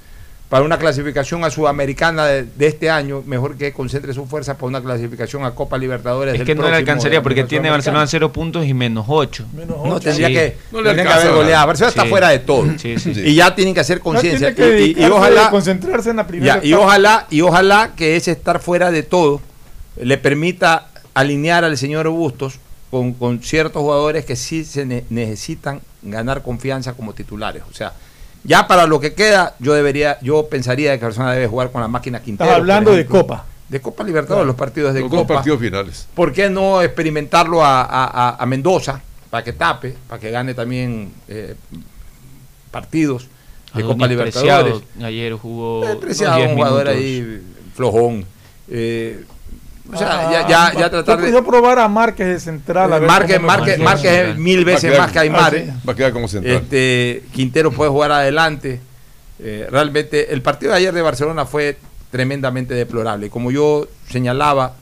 para 0.51 0.65
una 0.65 0.77
clasificación 0.77 1.45
a 1.45 1.49
Sudamericana 1.49 2.25
de, 2.25 2.43
de 2.43 2.67
este 2.67 2.89
año, 2.89 3.23
mejor 3.25 3.55
que 3.55 3.71
concentre 3.71 4.13
sus 4.13 4.27
fuerzas 4.27 4.57
para 4.57 4.67
una 4.67 4.81
clasificación 4.81 5.45
a 5.45 5.51
Copa 5.55 5.77
Libertadores. 5.77 6.33
Es 6.33 6.39
del 6.39 6.45
que 6.47 6.55
no 6.55 6.69
le 6.69 6.75
alcanzaría 6.75 7.23
porque 7.23 7.45
tiene. 7.45 7.69
Barcelona 7.69 8.05
cero 8.05 8.33
puntos 8.33 8.65
y 8.65 8.73
menos 8.73 9.05
8. 9.07 9.45
No, 9.85 9.99
tendría 10.01 10.27
Sí. 10.27 10.33
que, 10.33 10.57
No 10.73 10.81
le 10.81 10.89
tendría 10.89 11.07
que 11.07 11.13
haber 11.21 11.33
goleado. 11.35 11.67
Barcelona 11.67 11.89
está 11.89 12.05
fuera 12.05 12.27
de 12.29 12.39
todo. 12.39 12.65
Sí, 12.77 12.99
sí, 12.99 13.13
sí. 13.15 13.21
Y 13.21 13.35
ya 13.35 13.55
tienen 13.55 13.73
que 13.73 13.79
hacer 13.79 14.01
conciencia. 14.01 14.49
Y, 14.49 14.51
y- 14.51 14.55
y 14.55 14.65
dedicarse 14.65 15.09
ojalá, 15.11 15.49
concentrarse 15.49 16.09
en 16.09 16.17
la 16.17 16.27
primera 16.27 16.55
ya, 16.61 16.65
y 16.67 16.73
ojalá, 16.73 17.27
y 17.29 17.39
ojalá 17.39 17.91
que 17.95 18.17
ese 18.17 18.31
estar 18.31 18.59
fuera 18.59 18.91
de 18.91 19.03
todo 19.03 19.39
le 19.95 20.17
permita 20.17 20.89
alinear 21.13 21.63
al 21.63 21.77
señor 21.77 22.09
Bustos 22.09 22.59
con, 22.89 23.13
con 23.13 23.41
ciertos 23.41 23.81
jugadores 23.81 24.25
que 24.25 24.35
sí 24.35 24.65
se 24.65 24.85
ne- 24.85 25.05
necesitan 25.09 25.79
ganar 26.01 26.41
confianza 26.41 26.91
como 26.91 27.13
titulares. 27.13 27.63
O 27.71 27.73
sea, 27.73 27.93
ya 28.43 28.67
para 28.67 28.87
lo 28.87 28.99
que 28.99 29.13
queda, 29.13 29.55
yo 29.59 29.73
debería, 29.73 30.17
yo 30.21 30.47
pensaría 30.47 30.97
que 30.97 31.05
Barcelona 31.05 31.33
debe 31.33 31.47
jugar 31.47 31.71
con 31.71 31.81
la 31.81 31.87
máquina 31.87 32.21
Quintero. 32.21 32.49
Estás 32.49 32.59
hablando 32.61 32.91
de. 32.91 33.05
Copa. 33.05 33.45
De 33.69 33.79
Copa 33.79 34.03
Libertadores, 34.03 34.45
los 34.47 34.55
partidos 34.57 34.93
de 34.93 34.99
Los 34.99 35.09
dos 35.11 35.21
Copa. 35.21 35.35
partidos 35.35 35.59
finales. 35.61 36.07
¿Por 36.13 36.33
qué 36.33 36.49
no 36.49 36.81
experimentarlo 36.81 37.63
a, 37.63 37.81
a- 37.83 38.05
a- 38.31 38.35
a 38.35 38.45
Mendoza 38.45 39.01
para 39.29 39.45
que 39.45 39.53
tape, 39.53 39.95
para 40.09 40.19
que 40.19 40.29
gane 40.29 40.53
también 40.53 41.13
eh, 41.29 41.55
partidos 42.69 43.27
de 43.73 43.83
Copa 43.83 44.07
Libertadores? 44.07 44.81
Ayer 45.01 45.33
jugó 45.33 45.87
Eh, 45.87 45.95
Preciado, 45.95 46.35
unos 46.35 46.47
10 46.47 46.49
un 46.51 46.55
jugador 46.57 46.83
minutos. 46.87 47.01
ahí 47.01 47.41
flojón. 47.75 48.25
Eh, 48.69 49.23
o 49.93 49.97
sea, 49.97 50.27
Ah, 50.27 50.31
ya, 50.31 50.41
ya, 50.47 50.73
ya 50.79 50.85
ah, 50.85 50.89
tratar 50.89 51.19
yo- 51.19 51.25
de. 51.25 51.31
Yo 51.31 51.43
probar 51.45 51.79
a 51.79 51.87
Márquez 51.87 52.27
de 52.27 52.39
central. 52.39 52.91
a 52.93 52.99
ver 52.99 53.07
Márquez, 53.07 53.41
Márquez. 53.41 53.79
Márquez 53.79 54.11
es 54.29 54.37
mil 54.37 54.59
Va 54.59 54.61
a 54.71 54.75
veces 54.75 54.89
quedar- 54.91 55.01
más 55.01 55.11
que 55.11 55.19
Aymar. 55.19 55.55
¿eh? 55.55 55.69
Ah, 55.71 55.79
Va 55.87 55.93
a 55.93 55.95
quedar 55.95 56.13
como 56.13 56.27
central. 56.27 56.55
Este, 56.57 57.23
Quintero 57.33 57.71
puede 57.71 57.89
jugar 57.91 58.11
adelante. 58.11 58.79
Eh, 59.39 59.67
realmente, 59.71 60.33
el 60.33 60.41
partido 60.41 60.71
de 60.71 60.77
ayer 60.77 60.93
de 60.93 61.01
Barcelona 61.01 61.45
fue 61.45 61.77
tremendamente 62.11 62.73
deplorable. 62.73 63.29
Como 63.29 63.51
yo 63.51 63.87
señalaba, 64.09 64.75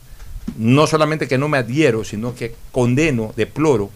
no 0.56 0.86
solamente 0.86 1.28
que 1.28 1.38
no 1.38 1.48
me 1.48 1.58
adhiero, 1.58 2.04
sino 2.04 2.34
que 2.34 2.54
condeno, 2.72 3.32
deploro 3.36 3.90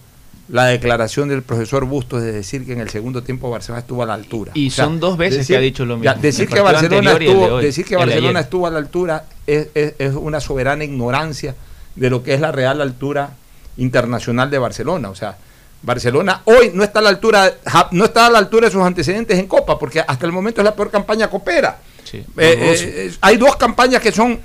la 0.48 0.66
declaración 0.66 1.28
del 1.30 1.42
profesor 1.42 1.84
Bustos 1.86 2.22
de 2.22 2.30
decir 2.30 2.66
que 2.66 2.72
en 2.74 2.80
el 2.80 2.90
segundo 2.90 3.22
tiempo 3.22 3.50
Barcelona 3.50 3.80
estuvo 3.80 4.02
a 4.02 4.06
la 4.06 4.12
altura. 4.14 4.52
Y 4.54 4.70
son 4.70 5.00
dos 5.00 5.16
veces 5.16 5.46
que 5.46 5.56
ha 5.56 5.60
dicho 5.60 5.84
lo 5.86 5.96
mismo. 5.96 6.04
ya, 6.04 6.14
decir, 6.20 6.46
que 6.48 6.56
estuvo, 6.60 7.58
decir 7.60 7.84
que 7.86 7.96
Barcelona 7.96 8.40
estuvo 8.40 8.66
a 8.66 8.70
la 8.70 8.78
altura 8.78 9.24
es, 9.46 9.68
es- 9.74 9.94
es 9.98 10.14
una 10.14 10.40
soberana 10.40 10.84
ignorancia 10.84 11.54
de 11.96 12.10
lo 12.10 12.22
que 12.22 12.34
es 12.34 12.40
la 12.40 12.52
real 12.52 12.80
altura 12.80 13.30
internacional 13.76 14.50
de 14.50 14.58
Barcelona. 14.58 15.10
O 15.10 15.14
sea, 15.14 15.36
Barcelona 15.82 16.40
hoy 16.44 16.70
no 16.74 16.82
está 16.84 17.00
a 17.00 17.02
la 17.02 17.10
altura, 17.10 17.52
no 17.92 18.04
está 18.06 18.26
a 18.26 18.30
la 18.30 18.38
altura 18.38 18.68
de 18.68 18.72
sus 18.72 18.82
antecedentes 18.82 19.38
en 19.38 19.46
Copa, 19.46 19.78
porque 19.78 20.00
hasta 20.00 20.24
el 20.26 20.32
momento 20.32 20.60
es 20.60 20.64
la 20.64 20.74
peor 20.74 20.90
campaña 20.90 21.28
copera. 21.28 21.78
Eh, 22.18 22.24
eh, 22.36 22.76
eh, 23.08 23.14
hay 23.20 23.36
dos 23.36 23.56
campañas 23.56 24.00
que 24.00 24.12
son 24.12 24.38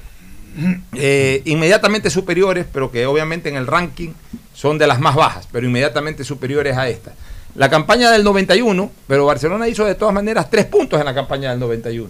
eh, 0.95 1.41
inmediatamente 1.45 2.09
superiores, 2.09 2.65
pero 2.71 2.91
que 2.91 3.05
obviamente 3.05 3.49
en 3.49 3.55
el 3.55 3.67
ranking 3.67 4.09
son 4.53 4.77
de 4.77 4.87
las 4.87 4.99
más 4.99 5.15
bajas, 5.15 5.47
pero 5.51 5.65
inmediatamente 5.67 6.23
superiores 6.23 6.75
a 6.77 6.89
esta. 6.89 7.13
La 7.55 7.69
campaña 7.69 8.11
del 8.11 8.23
91, 8.23 8.91
pero 9.07 9.25
Barcelona 9.25 9.67
hizo 9.67 9.85
de 9.85 9.95
todas 9.95 10.13
maneras 10.13 10.49
tres 10.49 10.65
puntos 10.65 10.99
en 10.99 11.05
la 11.05 11.13
campaña 11.15 11.51
del 11.51 11.59
91. 11.59 12.09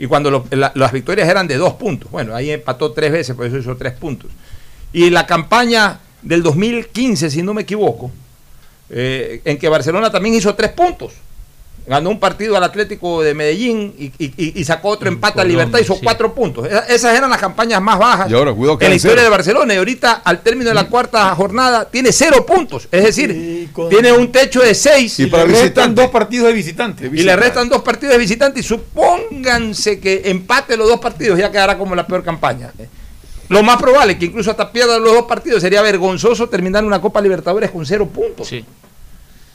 Y 0.00 0.06
cuando 0.06 0.46
las 0.50 0.92
victorias 0.92 1.28
eran 1.28 1.46
de 1.46 1.58
dos 1.58 1.74
puntos. 1.74 2.10
Bueno, 2.10 2.34
ahí 2.34 2.50
empató 2.50 2.92
tres 2.92 3.12
veces, 3.12 3.36
por 3.36 3.44
eso 3.44 3.58
hizo 3.58 3.76
tres 3.76 3.92
puntos. 3.92 4.30
Y 4.94 5.10
la 5.10 5.26
campaña 5.26 6.00
del 6.22 6.42
2015, 6.42 7.28
si 7.28 7.42
no 7.42 7.52
me 7.52 7.62
equivoco, 7.62 8.10
eh, 8.88 9.42
en 9.44 9.58
que 9.58 9.68
Barcelona 9.68 10.10
también 10.10 10.34
hizo 10.34 10.54
tres 10.54 10.70
puntos. 10.72 11.12
Ganó 11.86 12.10
un 12.10 12.20
partido 12.20 12.56
al 12.56 12.62
Atlético 12.62 13.22
de 13.22 13.34
Medellín 13.34 13.92
y, 13.98 14.04
y- 14.18 14.32
y- 14.36 14.60
y 14.60 14.64
sacó 14.64 14.90
otro 14.90 15.08
empate 15.08 15.40
a 15.40 15.44
Libertad, 15.44 15.78
hizo 15.80 15.94
sí. 15.94 16.00
cuatro 16.04 16.32
puntos. 16.34 16.66
Esa- 16.66 16.86
Esas 16.86 17.16
eran 17.18 17.28
las 17.30 17.40
campañas 17.40 17.82
más 17.82 17.98
bajas 17.98 18.30
Y 18.30 18.34
ahora, 18.34 18.50
en 18.52 18.58
la 18.90 18.94
historia 18.94 18.98
cero. 19.16 19.22
de 19.22 19.28
Barcelona. 19.28 19.74
Y 19.74 19.76
ahorita, 19.78 20.22
al 20.24 20.40
término 20.42 20.68
de 20.68 20.74
la 20.74 20.88
cuarta 20.88 21.34
jornada, 21.34 21.86
tiene 21.90 22.12
cero 22.12 22.46
puntos. 22.46 22.86
Es 22.92 23.04
decir, 23.04 23.70
tiene 23.88 24.12
un 24.12 24.30
techo 24.30 24.60
de 24.60 24.74
seis. 24.74 25.18
Y 25.18 25.26
le 25.26 25.44
restan 25.46 25.94
dos 25.94 26.10
partidos 26.10 26.46
de 26.48 26.52
visitante. 26.52 27.06
Y 27.12 27.22
le 27.22 27.34
restan 27.34 27.68
dos 27.68 27.82
partidos 27.82 28.12
de 28.12 28.18
visitante 28.18 28.60
y 28.60 28.62
supónganse 28.62 29.98
que 29.98 30.22
empate 30.26 30.76
los 30.76 30.88
dos 30.88 31.00
partidos, 31.00 31.38
ya 31.38 31.50
quedará 31.50 31.76
como 31.76 31.94
la 31.94 32.06
peor 32.06 32.22
campaña. 32.22 32.72
Lo 33.48 33.62
más 33.64 33.80
probable, 33.80 34.16
que 34.16 34.26
incluso 34.26 34.50
hasta 34.52 34.70
pierda 34.70 34.98
los 34.98 35.12
dos 35.12 35.24
partidos, 35.24 35.60
sería 35.60 35.82
vergonzoso 35.82 36.48
terminar 36.48 36.84
una 36.84 37.00
Copa 37.00 37.20
Libertadores 37.20 37.70
con 37.72 37.84
cero 37.84 38.06
puntos. 38.06 38.48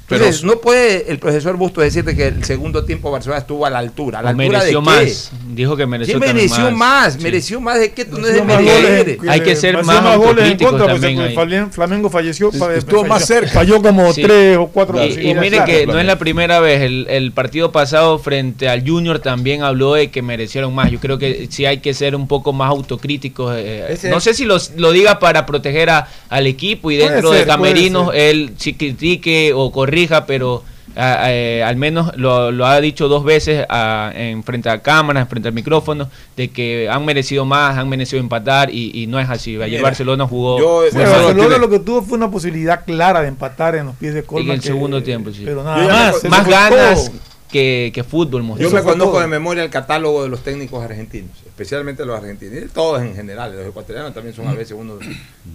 Entonces, 0.09 0.43
no 0.43 0.57
puede 0.57 1.11
el 1.11 1.17
profesor 1.19 1.57
Busto 1.57 1.81
decirte 1.81 2.15
que 2.15 2.27
el 2.27 2.43
segundo 2.43 2.83
tiempo 2.85 3.09
Barcelona 3.11 3.39
estuvo 3.39 3.65
a 3.65 3.69
la 3.71 3.79
altura. 3.79 4.19
¿A 4.19 4.21
la 4.21 4.27
O 4.29 4.31
altura 4.31 4.59
mereció 4.59 4.81
de 4.81 4.85
qué? 4.87 5.05
más. 5.05 5.31
Dijo 5.49 5.75
que 5.75 5.85
mereció 5.87 6.13
¿Quién 6.19 6.27
también 6.29 6.49
mereció 6.49 6.71
más? 6.71 7.13
Sí. 7.13 7.19
¿Mereció 7.23 7.61
más 7.61 7.79
de 7.79 7.91
qué? 7.91 8.05
Tú 8.05 8.17
no 8.19 8.27
en- 8.27 9.29
Hay 9.29 9.41
que 9.41 9.55
ser 9.55 9.75
más 9.83 10.03
más 10.03 10.17
goles 10.17 10.51
en 10.51 10.57
contra, 10.57 10.87
pues, 10.87 11.01
también 11.01 11.71
Flamengo 11.71 12.09
falleció. 12.09 12.51
fa- 12.51 12.75
Estuvo 12.75 13.03
más 13.05 13.25
cerca. 13.25 13.51
Falló 13.51 13.81
como 13.81 14.13
Sí. 14.13 14.21
tres 14.21 14.57
o 14.57 14.67
cuatro. 14.67 15.03
Y, 15.03 15.29
y 15.29 15.33
mire 15.33 15.63
que 15.65 15.87
no 15.87 15.99
es 15.99 16.05
la 16.05 16.19
primera 16.19 16.59
vez. 16.59 16.81
El, 16.81 17.07
el 17.09 17.31
partido 17.31 17.71
pasado 17.71 18.19
frente 18.19 18.69
al 18.69 18.87
Junior 18.87 19.19
también 19.19 19.63
habló 19.63 19.93
de 19.95 20.11
que 20.11 20.21
merecieron 20.21 20.73
más. 20.75 20.91
Yo 20.91 20.99
creo 20.99 21.17
que 21.17 21.47
sí 21.49 21.65
hay 21.65 21.79
que 21.79 21.93
ser 21.93 22.15
un 22.15 22.27
poco 22.27 22.53
más 22.53 22.69
autocríticos. 22.69 23.55
eh, 23.57 23.85
Ese- 23.89 24.09
no 24.09 24.19
sé 24.19 24.33
si 24.33 24.45
los- 24.45 24.71
lo 24.77 24.91
diga 24.91 25.19
para 25.19 25.45
proteger 25.45 25.89
a- 25.89 26.07
al 26.29 26.45
equipo 26.47 26.91
y 26.91 26.97
dentro 26.97 27.31
ser, 27.31 27.41
de 27.41 27.45
Camerinos 27.47 28.11
él 28.13 28.51
sí 28.57 28.73
critique 28.73 29.51
o 29.53 29.71
corrija, 29.71 29.94
pero 30.27 30.63
ah, 30.95 31.31
eh, 31.31 31.63
al 31.63 31.75
menos 31.75 32.15
lo, 32.17 32.51
lo 32.51 32.65
ha 32.65 32.79
dicho 32.81 33.07
dos 33.07 33.23
veces 33.23 33.65
ah, 33.69 34.11
en 34.15 34.43
frente 34.43 34.69
a 34.69 34.81
cámaras, 34.81 35.27
frente 35.29 35.47
al 35.47 35.53
micrófono, 35.53 36.09
de 36.37 36.49
que 36.49 36.89
han 36.89 37.05
merecido 37.05 37.45
más, 37.45 37.77
han 37.77 37.89
merecido 37.89 38.19
empatar 38.19 38.69
y, 38.69 38.91
y 38.93 39.07
no 39.07 39.19
es 39.19 39.29
así. 39.29 39.55
Ayer 39.55 39.69
Mira, 39.79 39.83
Barcelona 39.83 40.27
jugó. 40.27 40.59
Barcelona 40.91 41.57
lo 41.57 41.69
que 41.69 41.79
tuvo 41.79 42.01
fue 42.01 42.17
una 42.17 42.29
posibilidad 42.29 42.83
clara 42.85 43.21
de 43.21 43.27
empatar 43.29 43.75
en 43.75 43.85
los 43.87 43.95
pies 43.95 44.13
de 44.13 44.23
Colman. 44.23 44.47
en 44.47 44.51
el 44.55 44.61
que- 44.61 44.67
segundo 44.67 45.01
tiempo, 45.03 45.31
sí. 45.31 45.43
Pero 45.45 45.63
nada 45.63 46.11
más. 46.11 46.23
más 46.25 46.47
ganas 46.47 47.11
que, 47.51 47.91
que 47.93 48.03
fútbol. 48.03 48.43
Yo 48.57 48.69
me 48.71 48.81
conozco 48.83 49.19
de 49.21 49.27
memoria 49.27 49.63
el 49.63 49.69
catálogo 49.69 50.23
de 50.23 50.29
los 50.29 50.41
técnicos 50.43 50.83
argentinos, 50.83 51.31
especialmente 51.45 52.05
los 52.05 52.17
argentinos, 52.17 52.63
y 52.65 52.67
todos 52.67 53.01
en 53.01 53.15
general, 53.15 53.55
los 53.55 53.65
ecuatorianos 53.67 54.13
también 54.13 54.35
son 54.35 54.47
a 54.47 54.53
veces 54.53 54.75
unos 54.77 54.97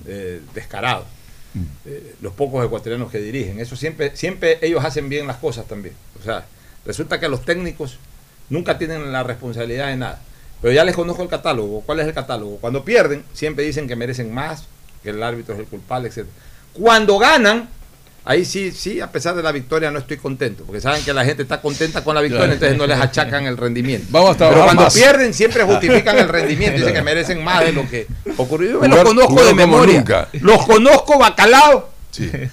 eh, 0.06 0.40
descarados. 0.54 1.04
Eh, 1.84 2.14
los 2.20 2.32
pocos 2.32 2.64
ecuatorianos 2.64 3.10
que 3.10 3.18
dirigen, 3.18 3.58
eso 3.58 3.74
siempre, 3.74 4.14
siempre 4.14 4.58
ellos 4.62 4.84
hacen 4.84 5.08
bien 5.08 5.26
las 5.26 5.36
cosas 5.36 5.66
también. 5.66 5.94
O 6.20 6.24
sea, 6.24 6.44
resulta 6.84 7.18
que 7.18 7.28
los 7.28 7.44
técnicos 7.44 7.98
nunca 8.48 8.78
tienen 8.78 9.12
la 9.12 9.22
responsabilidad 9.22 9.88
de 9.88 9.96
nada. 9.96 10.20
Pero 10.60 10.74
ya 10.74 10.84
les 10.84 10.94
conozco 10.94 11.22
el 11.22 11.28
catálogo. 11.28 11.80
¿Cuál 11.80 12.00
es 12.00 12.06
el 12.06 12.14
catálogo? 12.14 12.58
Cuando 12.58 12.84
pierden, 12.84 13.24
siempre 13.32 13.64
dicen 13.64 13.88
que 13.88 13.96
merecen 13.96 14.32
más, 14.32 14.66
que 15.02 15.10
el 15.10 15.22
árbitro 15.22 15.54
es 15.54 15.60
el 15.60 15.66
culpable, 15.66 16.08
etc. 16.08 16.26
Cuando 16.72 17.18
ganan, 17.18 17.68
ahí 18.24 18.44
sí, 18.44 18.70
sí, 18.72 19.00
a 19.00 19.10
pesar 19.10 19.34
de 19.34 19.42
la 19.42 19.50
victoria 19.52 19.90
no 19.90 19.98
estoy 19.98 20.16
contento, 20.18 20.64
porque 20.64 20.80
saben 20.80 21.02
que 21.04 21.12
la 21.12 21.24
gente 21.24 21.42
está 21.42 21.60
contenta 21.60 22.04
con 22.04 22.14
la 22.14 22.20
victoria, 22.20 22.44
Claro. 22.46 22.54
entonces 22.54 22.78
no 22.78 22.86
les 22.86 22.98
achacan 23.00 23.46
el 23.46 23.56
rendimiento. 23.56 24.06
Vamos 24.10 24.36
a 24.36 24.48
Pero 24.50 24.64
cuando 24.64 24.82
más. 24.84 24.94
pierden 24.94 25.34
siempre 25.34 25.64
justifican 25.64 26.18
el 26.18 26.28
rendimiento, 26.28 26.78
dicen 26.78 26.94
que 26.94 27.02
merecen 27.02 27.42
más 27.42 27.64
de 27.64 27.72
lo 27.72 27.88
que 27.88 28.06
ocurrió. 28.36 28.72
Yo 28.72 28.80
me 28.80 28.88
los 28.88 29.02
conozco 29.04 29.44
de 29.44 29.54
memoria. 29.54 29.98
nunca. 29.98 30.28
Los 30.40 30.64
conozco 30.66 31.18
bacalao, 31.18 31.90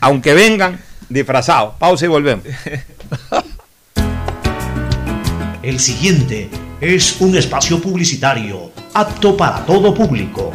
aunque 0.02 0.34
vengan 0.34 0.80
disfrazados. 1.10 1.76
Pausa 1.80 2.06
y 2.06 2.08
volvemos. 2.08 2.46
El 5.64 5.80
siguiente 5.80 6.50
es 6.80 7.18
un 7.20 7.36
espacio 7.38 7.82
publicitario 7.82 8.72
apto 8.94 9.36
para 9.36 9.66
todo 9.66 9.94
público. 9.94 10.54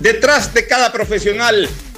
Detrás 0.00 0.52
de 0.52 0.66
cada 0.66 0.92
profesional 0.92 1.68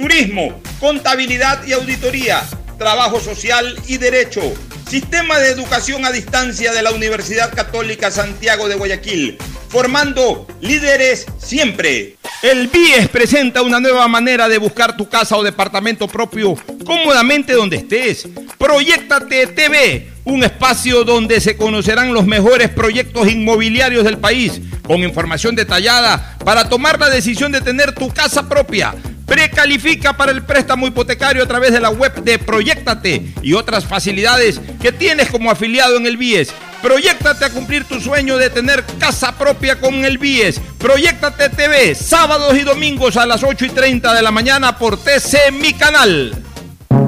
turismo, 0.00 0.58
contabilidad 0.80 1.62
y 1.66 1.72
auditoría, 1.72 2.42
trabajo 2.78 3.20
social 3.20 3.76
y 3.86 3.98
derecho. 3.98 4.40
Sistema 4.88 5.38
de 5.38 5.50
educación 5.50 6.06
a 6.06 6.10
distancia 6.10 6.72
de 6.72 6.82
la 6.82 6.90
Universidad 6.90 7.52
Católica 7.54 8.10
Santiago 8.10 8.66
de 8.66 8.76
Guayaquil, 8.76 9.36
formando 9.68 10.48
líderes 10.62 11.26
siempre. 11.38 12.16
El 12.42 12.68
BIES 12.68 13.08
presenta 13.08 13.60
una 13.60 13.78
nueva 13.78 14.08
manera 14.08 14.48
de 14.48 14.56
buscar 14.56 14.96
tu 14.96 15.06
casa 15.06 15.36
o 15.36 15.42
departamento 15.42 16.08
propio 16.08 16.54
cómodamente 16.86 17.52
donde 17.52 17.76
estés. 17.76 18.26
Proyectate 18.56 19.48
TV, 19.48 20.10
un 20.24 20.42
espacio 20.42 21.04
donde 21.04 21.40
se 21.40 21.58
conocerán 21.58 22.14
los 22.14 22.26
mejores 22.26 22.70
proyectos 22.70 23.30
inmobiliarios 23.30 24.04
del 24.04 24.16
país, 24.16 24.60
con 24.86 25.04
información 25.04 25.54
detallada 25.54 26.38
para 26.44 26.68
tomar 26.68 26.98
la 26.98 27.10
decisión 27.10 27.52
de 27.52 27.60
tener 27.60 27.94
tu 27.94 28.08
casa 28.08 28.48
propia. 28.48 28.94
Precalifica 29.30 30.12
para 30.12 30.32
el 30.32 30.42
préstamo 30.42 30.88
hipotecario 30.88 31.44
a 31.44 31.46
través 31.46 31.70
de 31.70 31.78
la 31.78 31.90
web 31.90 32.12
de 32.24 32.40
Proyectate 32.40 33.32
y 33.42 33.52
otras 33.52 33.84
facilidades 33.86 34.60
que 34.82 34.90
tienes 34.90 35.30
como 35.30 35.52
afiliado 35.52 35.98
en 35.98 36.06
el 36.06 36.16
BIES. 36.16 36.52
Proyectate 36.82 37.44
a 37.44 37.50
cumplir 37.50 37.84
tu 37.84 38.00
sueño 38.00 38.36
de 38.38 38.50
tener 38.50 38.84
casa 38.98 39.38
propia 39.38 39.78
con 39.78 40.04
el 40.04 40.18
BIES. 40.18 40.60
Proyectate 40.78 41.48
TV, 41.48 41.94
sábados 41.94 42.58
y 42.58 42.62
domingos 42.62 43.16
a 43.16 43.24
las 43.24 43.44
8 43.44 43.66
y 43.66 43.70
30 43.70 44.12
de 44.14 44.22
la 44.22 44.32
mañana 44.32 44.76
por 44.76 44.96
TC 45.00 45.52
Mi 45.52 45.74
Canal. 45.74 46.49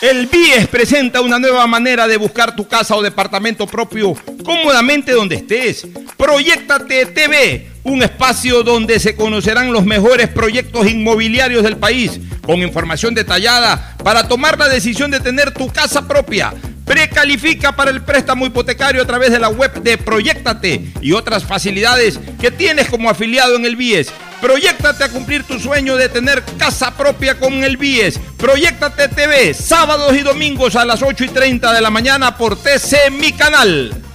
El 0.00 0.28
BIES 0.28 0.68
presenta 0.68 1.20
una 1.20 1.40
nueva 1.40 1.66
manera 1.66 2.06
de 2.06 2.16
buscar 2.16 2.54
tu 2.54 2.68
casa 2.68 2.94
o 2.94 3.02
departamento 3.02 3.66
propio 3.66 4.14
cómodamente 4.44 5.10
donde 5.10 5.34
estés. 5.34 5.88
Proyectate 6.16 7.06
TV, 7.06 7.66
un 7.82 8.04
espacio 8.04 8.62
donde 8.62 9.00
se 9.00 9.16
conocerán 9.16 9.72
los 9.72 9.84
mejores 9.84 10.28
proyectos 10.28 10.88
inmobiliarios 10.88 11.64
del 11.64 11.78
país, 11.78 12.20
con 12.42 12.62
información 12.62 13.12
detallada 13.12 13.96
para 14.04 14.28
tomar 14.28 14.56
la 14.56 14.68
decisión 14.68 15.10
de 15.10 15.18
tener 15.18 15.52
tu 15.52 15.66
casa 15.66 16.06
propia. 16.06 16.54
Precalifica 16.88 17.76
para 17.76 17.90
el 17.90 18.00
préstamo 18.00 18.46
hipotecario 18.46 19.02
a 19.02 19.04
través 19.04 19.30
de 19.30 19.38
la 19.38 19.50
web 19.50 19.74
de 19.82 19.98
Proyectate 19.98 20.90
y 21.02 21.12
otras 21.12 21.44
facilidades 21.44 22.18
que 22.40 22.50
tienes 22.50 22.88
como 22.88 23.10
afiliado 23.10 23.56
en 23.56 23.66
el 23.66 23.76
BIES. 23.76 24.10
Proyectate 24.40 25.04
a 25.04 25.10
cumplir 25.10 25.44
tu 25.44 25.58
sueño 25.60 25.96
de 25.96 26.08
tener 26.08 26.42
casa 26.58 26.96
propia 26.96 27.38
con 27.38 27.62
el 27.62 27.76
BIES. 27.76 28.18
Proyectate 28.38 29.08
TV, 29.08 29.52
sábados 29.52 30.16
y 30.16 30.20
domingos 30.20 30.76
a 30.76 30.86
las 30.86 31.02
8 31.02 31.24
y 31.24 31.28
30 31.28 31.74
de 31.74 31.80
la 31.82 31.90
mañana 31.90 32.38
por 32.38 32.56
TC 32.56 33.10
Mi 33.10 33.32
Canal. 33.32 34.07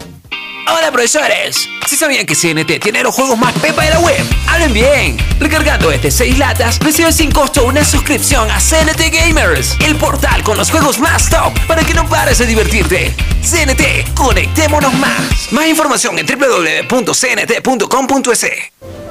Hola 0.66 0.92
profesores, 0.94 1.68
si 1.88 1.98
sabían 1.98 2.26
que 2.26 2.36
CNT 2.36 2.80
tiene 2.82 3.04
los 3.04 3.14
juegos 3.14 3.38
más 3.38 3.54
pepa 3.56 3.84
de 3.84 3.90
la 3.90 4.00
web, 4.00 4.26
hablen 4.48 4.72
bien. 4.72 5.18
Recargando 5.38 5.92
este 5.92 6.10
6 6.10 6.38
latas, 6.38 6.80
recibes 6.80 7.18
sin 7.18 7.32
costo 7.32 7.66
una 7.66 7.84
suscripción 7.84 8.50
a 8.50 8.60
CNT 8.60 9.12
Gamers, 9.12 9.76
el 9.82 9.98
portal 9.98 10.42
con 10.44 10.58
los 10.58 10.72
juegos 10.72 11.00
más 11.00 11.30
top 11.30 11.52
para 11.68 11.84
que 11.84 11.94
no 11.94 12.08
pares 12.08 12.38
de 12.38 12.46
divertirte. 12.46 13.14
CNT, 13.42 14.14
conectémonos 14.16 14.94
más. 14.94 15.52
Más 15.52 15.68
información 15.68 16.18
en 16.18 16.26
www.cnt.com.es. 16.26 17.12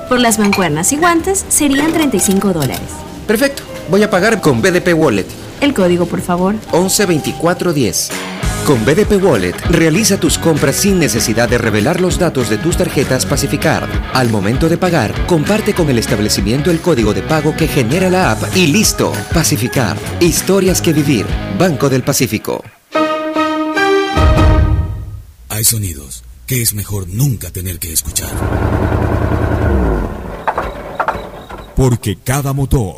Por 0.09 0.21
las 0.21 0.39
mancuernas 0.39 0.91
y 0.93 0.97
guantes 0.97 1.45
serían 1.51 1.93
35 1.93 2.55
dólares. 2.55 2.81
Perfecto. 3.27 3.63
Voy 3.89 4.03
a 4.03 4.09
pagar 4.09 4.41
con 4.41 4.63
BDP 4.63 4.95
Wallet. 4.95 5.27
El 5.63 5.75
código, 5.75 6.07
por 6.07 6.21
favor. 6.21 6.57
112410. 6.73 8.11
Con 8.67 8.85
BDP 8.85 9.23
Wallet, 9.23 9.55
realiza 9.71 10.19
tus 10.19 10.37
compras 10.37 10.75
sin 10.75 10.99
necesidad 10.99 11.49
de 11.49 11.57
revelar 11.57 12.01
los 12.01 12.19
datos 12.19 12.51
de 12.51 12.59
tus 12.59 12.77
tarjetas 12.77 13.25
Pacificar. 13.25 13.89
Al 14.13 14.29
momento 14.29 14.69
de 14.69 14.77
pagar, 14.77 15.15
comparte 15.27 15.73
con 15.73 15.89
el 15.89 15.99
establecimiento 15.99 16.73
el 16.73 16.81
código 16.81 17.15
de 17.15 17.23
pago 17.23 17.55
que 17.57 17.69
genera 17.69 18.11
la 18.11 18.33
app 18.33 18.57
y 18.57 18.67
listo. 18.67 19.13
Pacificar. 19.33 19.97
Historias 20.19 20.83
que 20.83 20.93
vivir. 20.93 21.27
Banco 21.59 21.89
del 21.89 22.03
Pacífico. 22.03 22.65
Hay 25.49 25.63
sonidos 25.63 26.25
que 26.47 26.61
es 26.61 26.75
mejor 26.75 27.07
nunca 27.09 27.51
tener 27.51 27.79
que 27.79 27.93
escuchar. 27.93 28.31
Porque 31.77 32.19
cada 32.19 32.53
motor 32.53 32.97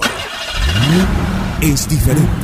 es 1.60 1.88
diferente. 1.88 2.43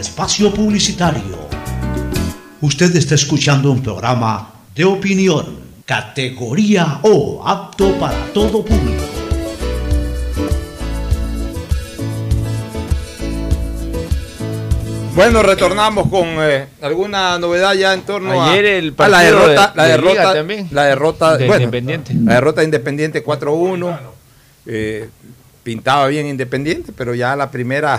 Espacio 0.00 0.52
publicitario. 0.52 1.48
Usted 2.60 2.94
está 2.96 3.14
escuchando 3.14 3.70
un 3.70 3.82
programa 3.82 4.50
de 4.74 4.84
opinión, 4.84 5.58
categoría 5.84 7.00
O, 7.02 7.42
apto 7.46 7.92
para 7.98 8.16
todo 8.32 8.64
público. 8.64 9.04
Bueno, 15.14 15.42
retornamos 15.42 16.08
con 16.08 16.26
eh, 16.38 16.66
alguna 16.80 17.38
novedad 17.40 17.74
ya 17.74 17.92
en 17.92 18.02
torno 18.02 18.40
Ayer 18.40 18.64
a, 18.66 18.78
el 18.78 18.94
a 18.96 19.08
la 19.08 19.18
derrota, 19.20 19.66
de- 19.68 19.76
la 19.76 19.82
de 19.84 19.90
derrota, 19.90 20.10
Liga 20.20 20.34
también. 20.34 20.68
la 20.70 20.84
derrota 20.84 21.36
De 21.36 21.46
bueno, 21.48 21.62
Independiente. 21.64 22.14
La 22.24 22.34
derrota 22.34 22.60
de 22.60 22.64
Independiente 22.66 23.24
4-1. 23.24 23.98
eh, 24.66 25.08
pintaba 25.64 26.06
bien 26.06 26.26
Independiente, 26.26 26.92
pero 26.96 27.14
ya 27.16 27.34
la 27.34 27.50
primera 27.50 27.98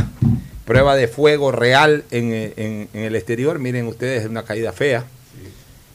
prueba 0.69 0.95
de 0.95 1.07
fuego 1.07 1.51
real 1.51 2.03
en, 2.11 2.31
en- 2.55 2.87
en 2.93 3.03
el 3.03 3.15
exterior, 3.15 3.59
miren 3.59 3.87
ustedes, 3.87 4.23
es 4.23 4.29
una 4.29 4.43
caída 4.43 4.71
fea. 4.71 5.05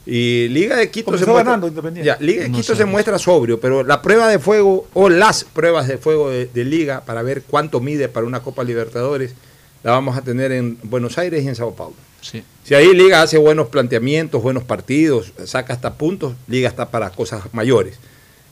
Y 0.05 0.47
Liga 0.49 0.75
de 0.77 0.91
Quito 0.91 1.17
se 1.17 1.25
muestra, 1.25 1.43
ganando 1.43 1.67
Independiente. 1.67 2.05
Ya, 2.05 2.17
Liga 2.19 2.43
de 2.43 2.49
No 2.49 2.57
Quito 2.57 2.75
se 2.75 2.85
muestra 2.85 3.17
sobrio, 3.17 3.59
pero 3.59 3.83
la 3.83 4.01
prueba 4.03 4.27
de 4.27 4.37
fuego 4.37 4.87
o 4.93 5.09
las 5.09 5.43
pruebas 5.45 5.87
de 5.87 5.97
fuego 5.97 6.29
de, 6.29 6.45
de 6.45 6.63
Liga 6.63 7.01
para 7.05 7.23
ver 7.23 7.41
cuánto 7.41 7.79
mide 7.79 8.07
para 8.07 8.27
una 8.27 8.41
Copa 8.41 8.63
Libertadores 8.63 9.33
la 9.83 9.91
vamos 9.91 10.15
a 10.17 10.21
tener 10.21 10.51
en 10.51 10.77
Buenos 10.83 11.17
Aires 11.17 11.43
y 11.43 11.47
en 11.47 11.55
Sao 11.55 11.73
Paulo. 11.75 11.95
Sí. 12.21 12.43
Si 12.63 12.73
ahí 12.75 12.93
Liga 12.93 13.21
hace 13.21 13.37
buenos 13.37 13.67
planteamientos, 13.69 14.41
buenos 14.43 14.63
partidos, 14.63 15.31
saca 15.45 15.73
hasta 15.73 15.93
puntos, 15.93 16.33
Liga 16.47 16.67
está 16.69 16.89
para 16.89 17.09
cosas 17.11 17.41
mayores. 17.53 17.97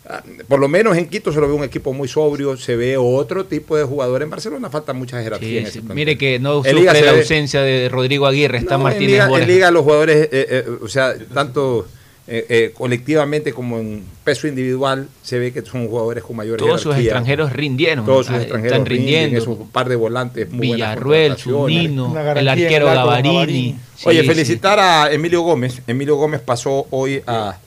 Ah, 0.09 0.21
Por 0.49 0.59
lo 0.59 0.67
menos 0.67 0.97
en 0.97 1.07
Quito 1.07 1.31
se 1.31 1.39
lo 1.39 1.47
ve 1.47 1.53
un 1.53 1.63
equipo 1.63 1.93
muy 1.93 2.07
sobrio, 2.09 2.57
se 2.57 2.75
ve 2.75 2.97
otro 2.97 3.45
tipo 3.45 3.77
de 3.77 3.85
jugador. 3.85 4.21
En 4.21 4.29
Barcelona 4.29 4.69
falta 4.69 4.91
mucha 4.93 5.21
jerarquía 5.23 5.61
Sí, 5.61 5.65
en 5.65 5.71
sí. 5.71 5.93
Mire 5.93 6.17
que 6.17 6.39
no 6.39 6.63
En 6.65 6.75
Liga 6.75 6.91
sufre 6.91 7.05
la 7.05 7.13
ve- 7.13 7.19
ausencia 7.19 7.61
de 7.61 7.87
Rodrigo 7.89 8.25
Aguirre, 8.25 8.57
está 8.57 8.71
No, 8.71 8.79
en 8.79 8.83
Martínez 8.83 9.09
Liga, 9.25 9.39
en. 9.41 9.47
Liga 9.47 9.71
los 9.71 9.83
jugadores, 9.83 10.23
eh, 10.25 10.29
eh, 10.31 10.65
o 10.81 10.87
sea, 10.89 11.13
tanto 11.33 11.87
eh, 12.27 12.45
eh, 12.49 12.71
colectivamente 12.73 13.51
como 13.53 13.79
en 13.79 14.03
peso 14.25 14.47
individual, 14.47 15.07
se 15.21 15.39
ve 15.39 15.51
que 15.53 15.61
son 15.61 15.87
jugadores 15.87 16.23
con 16.23 16.35
mayor 16.37 16.57
Todos 16.57 16.81
sus 16.81 16.91
jerarquía. 16.93 17.03
extranjeros 17.11 17.53
rindieron. 17.53 18.05
Todos 18.05 18.25
sus 18.27 18.35
Ah, 18.35 18.41
extranjeros 18.41 18.73
están 18.77 18.85
rinden, 18.85 19.13
rindiendo. 19.31 19.37
esos 19.39 19.57
par 19.71 19.87
de 19.89 19.95
volantes 19.97 20.49
muy 20.51 20.71
Villarruel. 20.73 21.35
Zunino, 21.37 22.13
el 22.31 22.37
en 22.39 22.47
arquero 22.49 22.85
Gavarini. 22.87 23.29
Gavarini. 23.35 23.75
Sí, 23.95 24.03
Oye, 24.09 24.21
sí. 24.21 24.27
felicitar 24.27 24.79
a 24.79 25.11
Emilio 25.13 25.41
Gómez. 25.41 25.81
Emilio 25.87 26.15
Gómez 26.17 26.41
pasó 26.41 26.87
hoy 26.91 27.21
a, 27.27 27.57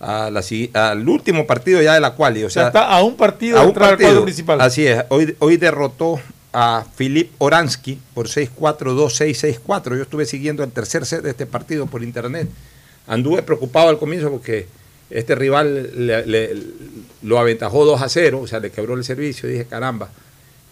a 0.00 0.30
la 0.30 0.42
al 0.74 1.08
último 1.08 1.46
partido 1.46 1.80
ya 1.82 1.94
de 1.94 2.00
la 2.00 2.14
quali. 2.14 2.44
O 2.44 2.50
sea, 2.50 2.62
sea, 2.64 2.68
está 2.68 2.88
a 2.88 3.02
un 3.02 3.16
partido 3.16 3.58
a 3.58 3.62
un 3.62 3.72
partido. 3.74 4.08
cuadro 4.10 4.24
principal. 4.24 4.60
Así 4.60 4.86
es. 4.86 5.04
Hoy, 5.08 5.34
hoy 5.38 5.56
derrotó 5.56 6.20
a 6.52 6.84
Filip 6.94 7.32
Oransky 7.38 7.98
por 8.14 8.28
6-4, 8.28 8.94
2-6, 8.94 9.60
6-4. 9.66 9.96
Yo 9.96 10.02
estuve 10.02 10.26
siguiendo 10.26 10.62
el 10.62 10.70
tercer 10.70 11.04
set 11.06 11.22
de 11.22 11.30
este 11.30 11.46
partido 11.46 11.86
por 11.86 12.02
internet. 12.02 12.48
Anduve 13.06 13.42
preocupado 13.42 13.88
al 13.88 13.98
comienzo 13.98 14.30
porque 14.30 14.66
este 15.10 15.34
rival 15.34 16.06
le- 16.06 16.26
le- 16.26 16.56
lo 17.22 17.38
aventajó 17.38 17.84
2 17.84 18.00
a 18.02 18.08
0, 18.08 18.40
o 18.42 18.46
sea, 18.46 18.60
le 18.60 18.70
quebró 18.70 18.94
el 18.94 19.04
servicio. 19.04 19.48
Dije, 19.48 19.64
caramba. 19.64 20.10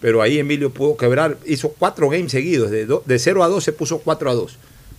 Pero 0.01 0.21
ahí 0.23 0.39
Emilio 0.39 0.71
pudo 0.71 0.97
quebrar, 0.97 1.37
hizo 1.47 1.69
cuatro 1.79 2.09
games 2.09 2.33
seguidos, 2.33 2.71
de, 2.71 2.87
do- 2.87 3.03
de 3.07 3.19
0 3.19 3.45
a 3.45 3.49
2 3.49 3.63
se 3.63 3.73
puso 3.73 3.99
4 3.99 4.31
a 4.31 4.35
2. 4.35 4.57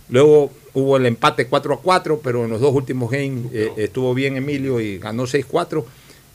Luego 0.10 0.52
hubo 0.74 0.98
el 0.98 1.06
empate 1.06 1.48
4 1.48 1.74
a 1.76 1.80
4, 1.82 2.20
pero 2.24 2.46
en 2.46 2.52
los 2.52 2.62
dos 2.62 2.74
últimos 2.74 3.10
games 3.12 3.46
eh, 3.54 3.72
estuvo 3.78 4.14
bien 4.14 4.36
Emilio 4.38 4.80
y 4.80 4.98
ganó 4.98 5.24
6-4. 5.24 5.84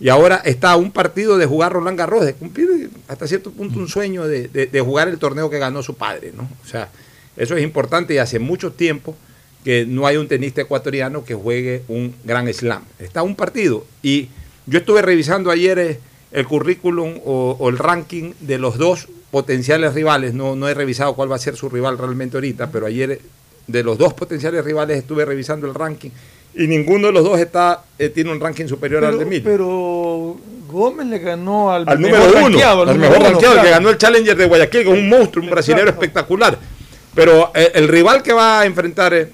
Y 0.00 0.08
ahora 0.10 0.36
está 0.44 0.72
a 0.72 0.76
un 0.76 0.92
partido 0.92 1.36
de 1.38 1.46
jugar 1.46 1.72
Roland 1.72 1.98
Garros, 1.98 2.24
de 2.24 2.34
cumplir 2.34 2.88
hasta 3.08 3.26
cierto 3.26 3.50
punto 3.50 3.78
un 3.80 3.88
sueño 3.88 4.26
de, 4.28 4.46
de- 4.48 4.66
de 4.66 4.80
jugar 4.80 5.08
el 5.08 5.18
torneo 5.18 5.50
que 5.50 5.58
ganó 5.58 5.82
su 5.82 5.94
padre. 5.96 6.32
¿no? 6.36 6.48
O 6.64 6.68
sea, 6.68 6.88
eso 7.36 7.56
es 7.56 7.62
importante 7.64 8.14
y 8.14 8.18
hace 8.18 8.38
mucho 8.38 8.72
tiempo 8.72 9.16
que 9.64 9.84
no 9.86 10.06
hay 10.06 10.16
un 10.16 10.28
tenista 10.28 10.60
ecuatoriano 10.60 11.24
que 11.24 11.34
juegue 11.34 11.82
un 11.88 12.14
gran 12.24 12.52
slam. 12.54 12.84
Está 13.00 13.20
a 13.20 13.22
un 13.24 13.34
partido. 13.34 13.84
Y 14.02 14.28
yo 14.66 14.78
estuve 14.78 15.02
revisando 15.02 15.50
ayer 15.50 15.78
eh, 15.80 16.00
el 16.30 16.46
currículum 16.46 17.14
o, 17.24 17.56
o 17.58 17.68
el 17.68 17.76
ranking 17.76 18.34
de 18.40 18.58
los 18.58 18.78
dos 18.78 19.08
potenciales 19.32 19.94
rivales. 19.94 20.32
No, 20.32 20.54
no 20.54 20.68
he 20.68 20.74
revisado 20.74 21.14
cuál 21.16 21.30
va 21.30 21.36
a 21.36 21.40
ser 21.40 21.56
su 21.56 21.68
rival 21.68 21.98
realmente 21.98 22.36
ahorita, 22.36 22.70
pero 22.70 22.86
ayer 22.86 23.20
de 23.68 23.82
los 23.84 23.96
dos 23.98 24.14
potenciales 24.14 24.64
rivales 24.64 24.98
estuve 24.98 25.24
revisando 25.24 25.66
el 25.66 25.74
ranking 25.74 26.10
y 26.54 26.66
ninguno 26.66 27.08
de 27.08 27.12
los 27.12 27.22
dos 27.22 27.38
está 27.38 27.84
eh, 27.98 28.08
tiene 28.08 28.32
un 28.32 28.40
ranking 28.40 28.66
superior 28.66 29.04
al 29.04 29.16
de 29.16 29.22
Emilio. 29.22 29.44
pero 29.44 30.36
Gómez 30.66 31.06
le 31.06 31.18
ganó 31.18 31.70
al, 31.70 31.84
número 31.84 32.24
uno, 32.44 32.58
al 32.82 32.98
mejor 32.98 33.38
claro. 33.38 33.62
que 33.62 33.70
ganó 33.70 33.90
el 33.90 33.98
Challenger 33.98 34.36
de 34.36 34.46
Guayaquil, 34.46 34.82
que 34.82 34.92
es 34.92 34.98
un 34.98 35.08
monstruo, 35.08 35.44
un 35.44 35.50
brasileño 35.50 35.82
Exacto. 35.82 36.02
espectacular. 36.02 36.58
Pero 37.14 37.50
eh, 37.54 37.72
el 37.74 37.88
rival 37.88 38.22
que 38.22 38.32
va 38.32 38.60
a 38.60 38.66
enfrentar, 38.66 39.14
eh, 39.14 39.28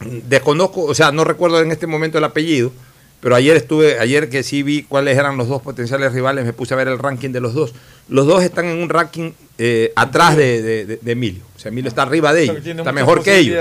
desconozco, 0.00 0.84
o 0.84 0.94
sea, 0.94 1.12
no 1.12 1.24
recuerdo 1.24 1.60
en 1.60 1.70
este 1.72 1.86
momento 1.86 2.18
el 2.18 2.24
apellido, 2.24 2.72
pero 3.20 3.34
ayer 3.34 3.56
estuve, 3.56 3.98
ayer 3.98 4.28
que 4.28 4.42
sí 4.42 4.62
vi 4.62 4.82
cuáles 4.82 5.18
eran 5.18 5.36
los 5.36 5.48
dos 5.48 5.62
potenciales 5.62 6.12
rivales, 6.12 6.44
me 6.44 6.52
puse 6.52 6.74
a 6.74 6.76
ver 6.76 6.88
el 6.88 6.98
ranking 6.98 7.30
de 7.30 7.40
los 7.40 7.54
dos. 7.54 7.74
Los 8.08 8.26
dos 8.26 8.42
están 8.42 8.66
en 8.66 8.78
un 8.78 8.88
ranking 8.88 9.32
eh, 9.58 9.92
atrás 9.96 10.36
de, 10.36 10.62
de- 10.62 10.86
de- 10.86 10.96
de 11.00 11.12
Emilio. 11.12 11.42
O 11.56 11.58
sea, 11.58 11.70
Emilio 11.70 11.88
está 11.88 12.02
arriba 12.02 12.32
de 12.32 12.42
ellos, 12.44 12.66
está 12.66 12.92
mejor 12.92 13.22
que 13.22 13.38
ellos. 13.38 13.58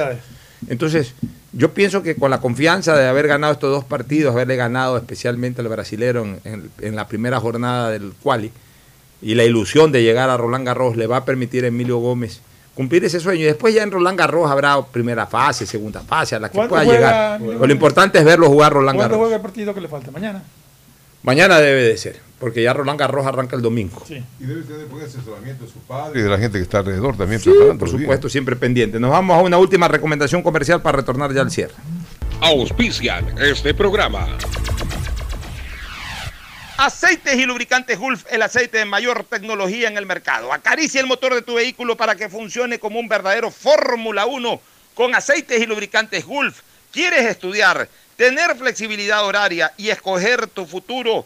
Entonces, 0.68 1.14
yo 1.54 1.74
pienso 1.74 2.04
que 2.04 2.16
con 2.16 2.32
la 2.32 2.40
confianza 2.42 2.96
de 2.98 3.08
haber 3.08 3.28
ganado 3.28 3.54
estos 3.54 3.72
dos 3.72 3.84
partidos, 3.86 4.34
haberle 4.34 4.56
ganado 4.56 4.98
especialmente 4.98 5.62
al 5.62 5.68
brasilero 5.70 6.24
en, 6.24 6.40
en- 6.44 6.70
en 6.82 6.96
la 6.96 7.08
primera 7.08 7.40
jornada 7.40 7.90
del 7.92 8.14
quali, 8.22 8.52
y 9.22 9.36
la 9.36 9.44
ilusión 9.46 9.92
de 9.92 10.04
llegar 10.04 10.30
a 10.30 10.38
Roland 10.38 10.66
Garros 10.66 10.98
le 10.98 11.08
va 11.08 11.18
a 11.18 11.26
permitir 11.26 11.64
a 11.64 11.68
Emilio 11.68 11.98
Gómez 11.98 12.42
cumplir 12.76 13.06
ese 13.06 13.20
sueño. 13.22 13.42
Y 13.42 13.46
después 13.46 13.74
ya 13.74 13.82
en 13.84 13.90
Roland 13.92 14.20
Garros 14.20 14.52
habrá 14.52 14.82
primera 14.86 15.26
fase, 15.26 15.66
segunda 15.66 16.02
fase, 16.02 16.36
a 16.36 16.40
la 16.40 16.50
que 16.50 16.56
¿Cuándo 16.56 16.70
pueda 16.72 16.84
juega 16.84 17.00
llegar. 17.38 17.40
Pero 17.40 17.68
lo 17.68 17.74
importante 17.74 18.20
es 18.20 18.26
verlo 18.26 18.48
jugar 18.48 18.74
Roland 18.74 18.98
¿Cuándo 18.98 19.14
Garros. 19.16 19.18
juega 19.20 19.36
el 19.38 19.42
partido 19.42 19.74
que 19.74 19.82
le 19.82 19.88
falta? 19.88 20.12
Mañana. 20.12 20.44
Mañana 21.24 21.60
debe 21.60 21.84
de 21.84 21.98
ser, 21.98 22.20
porque 22.40 22.62
ya 22.62 22.74
Roland 22.74 23.00
Garros 23.00 23.26
arranca 23.26 23.56
el 23.56 23.62
domingo. 23.62 24.04
Y 24.10 24.46
debe 24.46 24.64
tener 24.64 24.86
buen 24.88 25.06
asesoramiento 25.06 25.66
de 25.66 25.72
su 25.72 25.80
padre 25.80 26.20
y 26.20 26.24
de 26.24 26.30
la 26.30 26.38
gente 26.38 26.58
que 26.58 26.64
está 26.64 26.80
alrededor 26.80 27.18
también 27.18 27.40
Sí, 27.40 27.52
por 27.80 27.90
supuesto, 27.90 28.30
siempre 28.30 28.56
pendiente. 28.56 29.00
Nos 29.00 29.12
vamos 29.12 29.38
a 29.38 29.42
una 29.42 29.58
última 29.58 29.88
recomendación 29.88 30.42
comercial 30.42 30.82
para 30.82 30.98
retornar 30.98 31.34
ya 31.34 31.42
al 31.42 31.52
cierre. 31.52 31.74
Auspician 32.42 33.38
este 33.40 33.74
programa. 33.74 34.28
Aceites 36.78 37.36
y 37.36 37.46
lubricantes 37.46 37.98
Gulf, 37.98 38.26
el 38.30 38.42
aceite 38.42 38.80
de 38.80 38.86
mayor 38.86 39.24
tecnología 39.24 39.88
en 39.88 39.98
el 39.98 40.06
mercado. 40.06 40.52
Acaricia 40.52 41.00
el 41.00 41.08
motor 41.08 41.34
de 41.34 41.42
tu 41.42 41.56
vehículo 41.56 41.96
para 41.96 42.16
que 42.16 42.28
funcione 42.28 42.80
como 42.80 43.00
un 43.00 43.08
verdadero 43.08 43.50
Fórmula 43.50 44.26
1 44.26 44.60
con 44.94 45.16
aceites 45.16 45.62
y 45.62 45.66
lubricantes 45.66 46.26
Gulf. 46.26 46.62
¿Quieres 46.92 47.26
estudiar, 47.26 47.88
tener 48.18 48.58
flexibilidad 48.58 49.26
horaria 49.26 49.74
y 49.78 49.90
escoger 49.90 50.48
tu 50.48 50.66
futuro? 50.66 51.26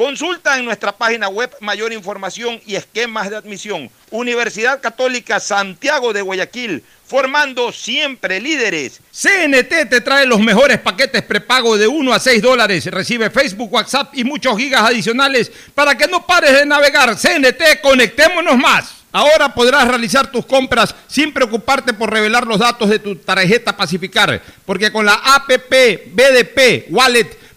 Consulta 0.00 0.56
en 0.56 0.64
nuestra 0.64 0.92
página 0.92 1.28
web 1.28 1.54
mayor 1.60 1.92
información 1.92 2.58
y 2.64 2.74
esquemas 2.74 3.28
de 3.28 3.36
admisión. 3.36 3.90
Universidad 4.10 4.80
Católica 4.80 5.38
Santiago 5.40 6.14
de 6.14 6.22
Guayaquil, 6.22 6.82
formando 7.06 7.70
siempre 7.70 8.40
líderes. 8.40 9.02
CNT 9.12 9.90
te 9.90 10.00
trae 10.00 10.24
los 10.24 10.40
mejores 10.40 10.78
paquetes 10.78 11.20
prepago 11.20 11.76
de 11.76 11.86
1 11.86 12.14
a 12.14 12.18
6 12.18 12.40
dólares. 12.40 12.86
Recibe 12.86 13.28
Facebook, 13.28 13.70
WhatsApp 13.70 14.14
y 14.14 14.24
muchos 14.24 14.56
gigas 14.56 14.80
adicionales 14.80 15.52
para 15.74 15.94
que 15.94 16.06
no 16.06 16.26
pares 16.26 16.54
de 16.54 16.64
navegar. 16.64 17.14
CNT, 17.14 17.82
conectémonos 17.82 18.56
más. 18.56 18.94
Ahora 19.12 19.52
podrás 19.52 19.86
realizar 19.86 20.32
tus 20.32 20.46
compras 20.46 20.94
sin 21.08 21.30
preocuparte 21.30 21.92
por 21.92 22.10
revelar 22.10 22.46
los 22.46 22.60
datos 22.60 22.88
de 22.88 23.00
tu 23.00 23.16
tarjeta 23.16 23.76
Pacificar, 23.76 24.40
porque 24.64 24.90
con 24.90 25.04
la 25.04 25.14
APP 25.14 26.14
BDP 26.14 26.86
Wallet 26.88 27.39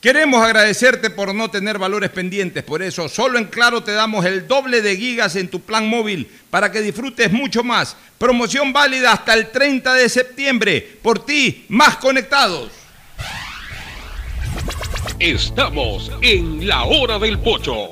Queremos 0.00 0.40
agradecerte 0.44 1.10
por 1.10 1.34
no 1.34 1.50
tener 1.50 1.76
valores 1.76 2.10
pendientes, 2.10 2.62
por 2.62 2.82
eso 2.82 3.08
solo 3.08 3.36
en 3.36 3.46
Claro 3.46 3.82
te 3.82 3.90
damos 3.90 4.24
el 4.24 4.46
doble 4.46 4.80
de 4.80 4.96
gigas 4.96 5.34
en 5.34 5.48
tu 5.48 5.58
plan 5.60 5.88
móvil 5.88 6.30
para 6.50 6.70
que 6.70 6.82
disfrutes 6.82 7.32
mucho 7.32 7.64
más. 7.64 7.96
Promoción 8.16 8.72
válida 8.72 9.12
hasta 9.12 9.34
el 9.34 9.50
30 9.50 9.94
de 9.94 10.08
septiembre. 10.08 10.98
Por 11.02 11.24
ti, 11.24 11.64
más 11.68 11.96
conectados. 11.96 12.70
Estamos 15.18 16.12
en 16.22 16.68
la 16.68 16.84
hora 16.84 17.18
del 17.18 17.40
pocho. 17.40 17.88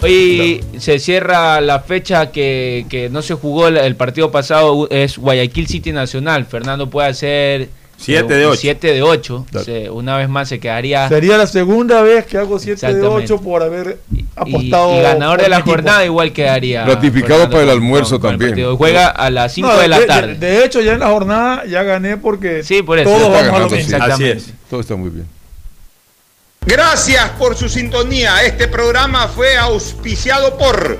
Hoy 0.00 0.64
se 0.78 1.00
cierra 1.00 1.60
la 1.60 1.80
fecha 1.80 2.30
que, 2.30 2.86
que 2.88 3.10
no 3.10 3.20
se 3.20 3.34
jugó 3.34 3.66
el, 3.66 3.76
el 3.78 3.96
partido 3.96 4.30
pasado, 4.30 4.88
es 4.90 5.18
Guayaquil 5.18 5.66
City 5.66 5.90
Nacional. 5.90 6.46
Fernando 6.46 6.88
puede 6.88 7.08
hacer 7.08 7.79
Siete 8.00 8.34
de 8.34 8.46
ocho. 8.46 8.58
7 8.60 8.92
de 8.94 9.02
8. 9.02 9.46
una 9.92 10.16
vez 10.16 10.28
más 10.28 10.48
se 10.48 10.58
quedaría. 10.58 11.06
Sería 11.08 11.36
la 11.36 11.46
segunda 11.46 12.00
vez 12.02 12.24
que 12.24 12.38
hago 12.38 12.58
7 12.58 12.80
de 12.86 12.92
Exactamente. 12.92 13.32
8 13.34 13.42
por 13.42 13.62
haber 13.62 13.98
y, 14.10 14.24
apostado. 14.34 14.96
y 14.98 15.02
ganador 15.02 15.36
por 15.36 15.44
de 15.44 15.48
la 15.50 15.56
mi 15.56 15.60
equipo. 15.60 15.70
jornada 15.76 16.04
igual 16.06 16.32
quedaría. 16.32 16.86
Ratificado 16.86 17.50
para 17.50 17.60
el 17.62 17.68
con- 17.68 17.76
almuerzo 17.76 18.18
con 18.18 18.30
el 18.30 18.32
también. 18.36 18.50
partido. 18.52 18.76
Juega 18.78 19.08
a 19.08 19.28
las 19.30 19.52
5 19.52 19.68
No, 19.68 19.76
de 19.78 19.88
la 19.88 20.00
de- 20.00 20.06
tarde. 20.06 20.34
De, 20.36 20.46
de 20.50 20.64
hecho, 20.64 20.80
ya 20.80 20.92
en 20.94 21.00
la 21.00 21.08
jornada 21.08 21.64
ya 21.66 21.82
gané 21.82 22.16
porque 22.16 22.62
Sí, 22.64 22.82
por 22.82 22.98
eso. 22.98 23.10
todos 23.10 23.22
vamos 23.30 23.38
a 23.38 23.42
lo 23.46 23.52
ganando, 23.52 23.76
mismo. 23.76 23.98
Así 24.02 24.24
es. 24.24 24.46
Todo 24.70 24.80
está 24.80 24.96
muy 24.96 25.10
bien. 25.10 25.26
Gracias 26.66 27.30
por 27.38 27.56
su 27.56 27.68
sintonía. 27.68 28.44
Este 28.44 28.68
programa 28.68 29.28
fue 29.28 29.56
auspiciado 29.56 30.56
por 30.58 30.98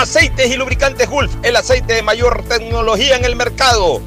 Aceites 0.00 0.50
y 0.50 0.56
lubricantes 0.56 1.10
Gulf, 1.10 1.30
el 1.42 1.56
aceite 1.56 1.92
de 1.92 2.02
mayor 2.02 2.42
tecnología 2.48 3.16
en 3.16 3.26
el 3.26 3.36
mercado. 3.36 4.00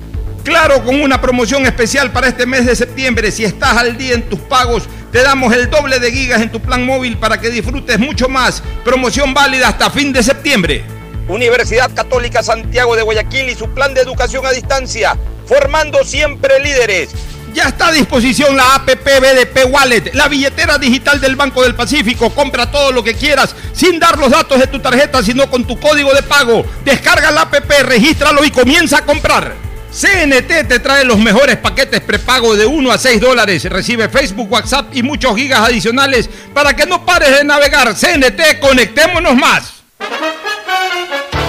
Claro, 0.44 0.84
con 0.84 1.00
una 1.00 1.22
promoción 1.22 1.68
especial 1.68 2.12
para 2.12 2.30
este 2.30 2.48
mes 2.48 2.66
de 2.66 2.76
septiembre. 2.76 3.32
Si 3.32 3.46
estás 3.46 3.78
al 3.78 3.96
día 3.96 4.16
en 4.16 4.28
tus 4.28 4.40
pagos, 4.40 4.90
te 5.12 5.22
damos 5.22 5.54
el 5.54 5.70
doble 5.70 6.00
de 6.00 6.12
gigas 6.12 6.42
en 6.42 6.52
tu 6.52 6.60
plan 6.60 6.84
móvil 6.84 7.20
para 7.20 7.40
que 7.40 7.52
disfrutes 7.52 8.00
mucho 8.00 8.28
más. 8.28 8.64
Promoción 8.84 9.36
válida 9.36 9.68
hasta 9.68 9.92
fin 9.92 10.12
de 10.12 10.24
septiembre. 10.24 10.84
Universidad 11.28 11.94
Católica 11.94 12.42
Santiago 12.42 12.96
de 12.96 13.04
Guayaquil 13.04 13.50
y 13.50 13.56
su 13.56 13.70
plan 13.70 13.94
de 13.94 14.02
educación 14.02 14.48
a 14.48 14.52
distancia, 14.52 15.16
formando 15.46 16.04
siempre 16.04 16.60
líderes. 16.60 17.10
Ya 17.54 17.68
está 17.68 17.88
a 17.88 17.92
disposición 17.92 18.58
la 18.58 18.76
APP 18.76 19.06
BDP 19.06 19.72
Wallet, 19.72 20.12
la 20.14 20.28
billetera 20.28 20.80
digital 20.80 21.22
del 21.22 21.36
Banco 21.36 21.62
del 21.62 21.76
Pacífico. 21.76 22.32
Compra 22.32 22.72
todo 22.72 22.92
lo 22.92 23.04
que 23.04 23.14
quieras 23.14 23.56
sin 23.74 24.00
dar 24.00 24.18
los 24.18 24.32
datos 24.32 24.60
de 24.60 24.68
tu 24.68 24.80
tarjeta, 24.80 25.22
sino 25.22 25.50
con 25.50 25.66
tu 25.66 25.80
código 25.80 26.14
de 26.14 26.24
pago. 26.24 26.66
Descarga 26.84 27.30
la 27.30 27.42
APP, 27.42 27.72
regístralo 27.84 28.44
y 28.44 28.50
comienza 28.50 28.98
a 28.98 29.06
comprar. 29.06 29.54
CNT 29.92 30.68
te 30.68 30.80
trae 30.80 31.06
los 31.06 31.20
mejores 31.20 31.58
paquetes 31.58 32.02
prepago 32.02 32.56
de 32.56 32.66
1 32.66 32.92
a 32.92 32.98
6 32.98 33.22
dólares. 33.22 33.64
Recibe 33.66 34.10
Facebook, 34.10 34.52
WhatsApp 34.52 34.88
y 34.96 35.04
muchos 35.04 35.36
gigas 35.36 35.60
adicionales 35.60 36.28
para 36.56 36.76
que 36.76 36.88
no 36.88 37.06
pares 37.06 37.38
de 37.38 37.44
navegar. 37.44 37.94
CNT, 37.96 38.60
conectémonos 38.60 39.36
más. 39.36 39.83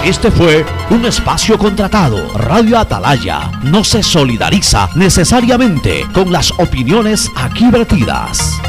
Este 0.05 0.29
fue 0.29 0.63
un 0.91 1.03
espacio 1.03 1.57
contratado. 1.57 2.37
Radio 2.37 2.77
Atalaya 2.77 3.49
no 3.63 3.83
se 3.83 4.03
solidariza 4.03 4.87
necesariamente 4.93 6.05
con 6.13 6.31
las 6.31 6.51
opiniones 6.59 7.31
aquí 7.35 7.71
vertidas. 7.71 8.61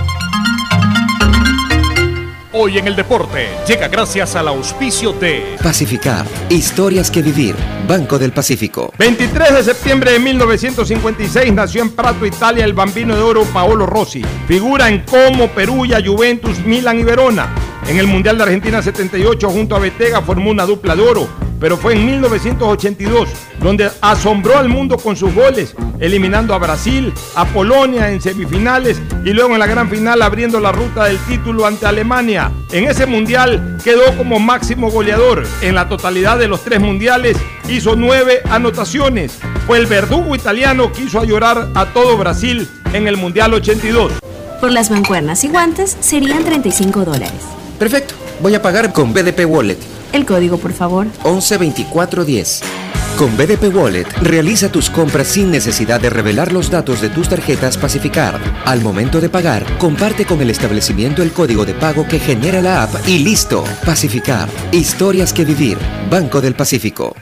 Hoy 2.55 2.79
en 2.79 2.87
el 2.87 2.97
deporte 2.97 3.49
llega 3.69 3.87
gracias 3.89 4.35
al 4.35 4.49
auspicio 4.49 5.13
de 5.13 5.59
Pacificar. 5.63 6.25
Historias 6.49 7.11
que 7.11 7.21
vivir. 7.21 7.55
Banco 7.87 8.19
del 8.19 8.33
Pacífico. 8.33 8.91
23 8.99 9.57
de 9.57 9.63
septiembre 9.63 10.13
de 10.13 10.19
1956 10.21 11.53
nació 11.53 11.83
en 11.83 11.91
Prato, 11.91 12.25
Italia, 12.25 12.65
el 12.65 12.73
bambino 12.73 13.15
de 13.15 13.21
oro 13.21 13.45
Paolo 13.53 13.85
Rossi. 13.85 14.23
Figura 14.49 14.89
en 14.89 15.01
Como, 15.01 15.49
Perugia, 15.49 16.03
Juventus, 16.03 16.61
Milan 16.61 16.99
y 16.99 17.05
Verona. 17.05 17.53
En 17.89 17.99
el 17.99 18.07
Mundial 18.09 18.37
de 18.37 18.43
Argentina 18.43 18.83
78 18.83 19.49
junto 19.49 19.77
a 19.77 19.79
Betega 19.79 20.21
formó 20.21 20.51
una 20.51 20.67
dupla 20.67 20.97
de 20.97 21.03
oro. 21.03 21.29
pero 21.59 21.79
fue 21.79 21.95
en 21.95 22.05
1982 22.05 23.29
donde 23.63 23.91
asombró 24.03 24.59
al 24.59 24.69
mundo 24.69 24.99
con 24.99 25.17
sus 25.17 25.35
goles, 25.35 25.75
eliminando 26.01 26.53
a 26.53 26.59
Brasil, 26.59 27.15
a 27.35 27.47
Polonia 27.47 28.11
en 28.11 28.21
semifinales 28.21 29.01
y 29.25 29.31
luego 29.31 29.55
en 29.55 29.61
la 29.61 29.67
gran 29.67 29.89
final 29.89 30.21
abriendo 30.21 30.61
la 30.61 30.71
ruta 30.71 31.05
del 31.05 31.17
título 31.21 31.65
ante 31.65 31.87
Alemania. 31.87 32.53
En 32.73 32.85
ese 32.85 33.07
mundial 33.07 33.79
quedó 33.83 34.15
como 34.19 34.39
máximo 34.39 34.91
goleador. 34.91 35.45
En 35.63 35.75
la 35.75 35.89
totalidad 35.89 36.39
de 36.39 36.49
los 36.49 36.63
tres 36.63 36.79
mundiales 36.81 37.39
hizo 37.71 37.97
nueve 37.97 38.43
anotaciones. 38.51 39.39
Fue 39.67 39.79
el 39.79 39.87
verdugo 39.87 40.35
italiano 40.37 40.93
que 40.93 41.05
hizo 41.05 41.21
a 41.21 41.25
llorar 41.25 41.71
a 41.75 41.87
todo 41.87 42.19
Brasil 42.19 42.69
en 42.93 43.09
el 43.09 43.17
Mundial 43.17 43.55
82. 43.55 44.13
Por 44.61 44.73
las 44.73 44.91
mancuernas 44.91 45.43
y 45.45 45.49
guantes 45.49 45.97
serían 46.01 46.45
35 46.45 47.05
dólares. 47.05 47.56
Perfecto. 47.79 48.15
Voy 48.41 48.55
a 48.55 48.63
pagar 48.63 48.93
con 48.93 49.13
BDP 49.13 49.47
Wallet. 49.47 49.79
El 50.13 50.25
código, 50.25 50.59
por 50.59 50.73
favor. 50.73 51.07
112410. 51.25 52.63
Con 53.17 53.35
BDP 53.35 53.75
Wallet, 53.75 54.07
realiza 54.21 54.71
tus 54.71 54.91
compras 54.91 55.29
sin 55.29 55.51
necesidad 55.51 55.99
de 55.99 56.11
revelar 56.11 56.53
los 56.53 56.71
datos 56.71 57.01
de 57.01 57.09
tus 57.09 57.31
tarjetas 57.31 57.79
Pacificar. 57.79 58.39
Al 58.67 58.83
momento 58.83 59.23
de 59.23 59.31
pagar, 59.31 59.65
comparte 59.79 60.27
con 60.27 60.43
el 60.43 60.51
establecimiento 60.51 61.23
el 61.23 61.33
código 61.33 61.65
de 61.65 61.73
pago 61.73 62.07
que 62.07 62.19
genera 62.19 62.61
la 62.61 62.83
app 62.83 62.95
y 63.09 63.21
listo. 63.21 63.65
Pacificar. 63.87 64.51
Historias 64.71 65.33
que 65.33 65.47
vivir. 65.47 65.79
Banco 66.11 66.43
del 66.43 66.55
Pacífico. 66.55 67.17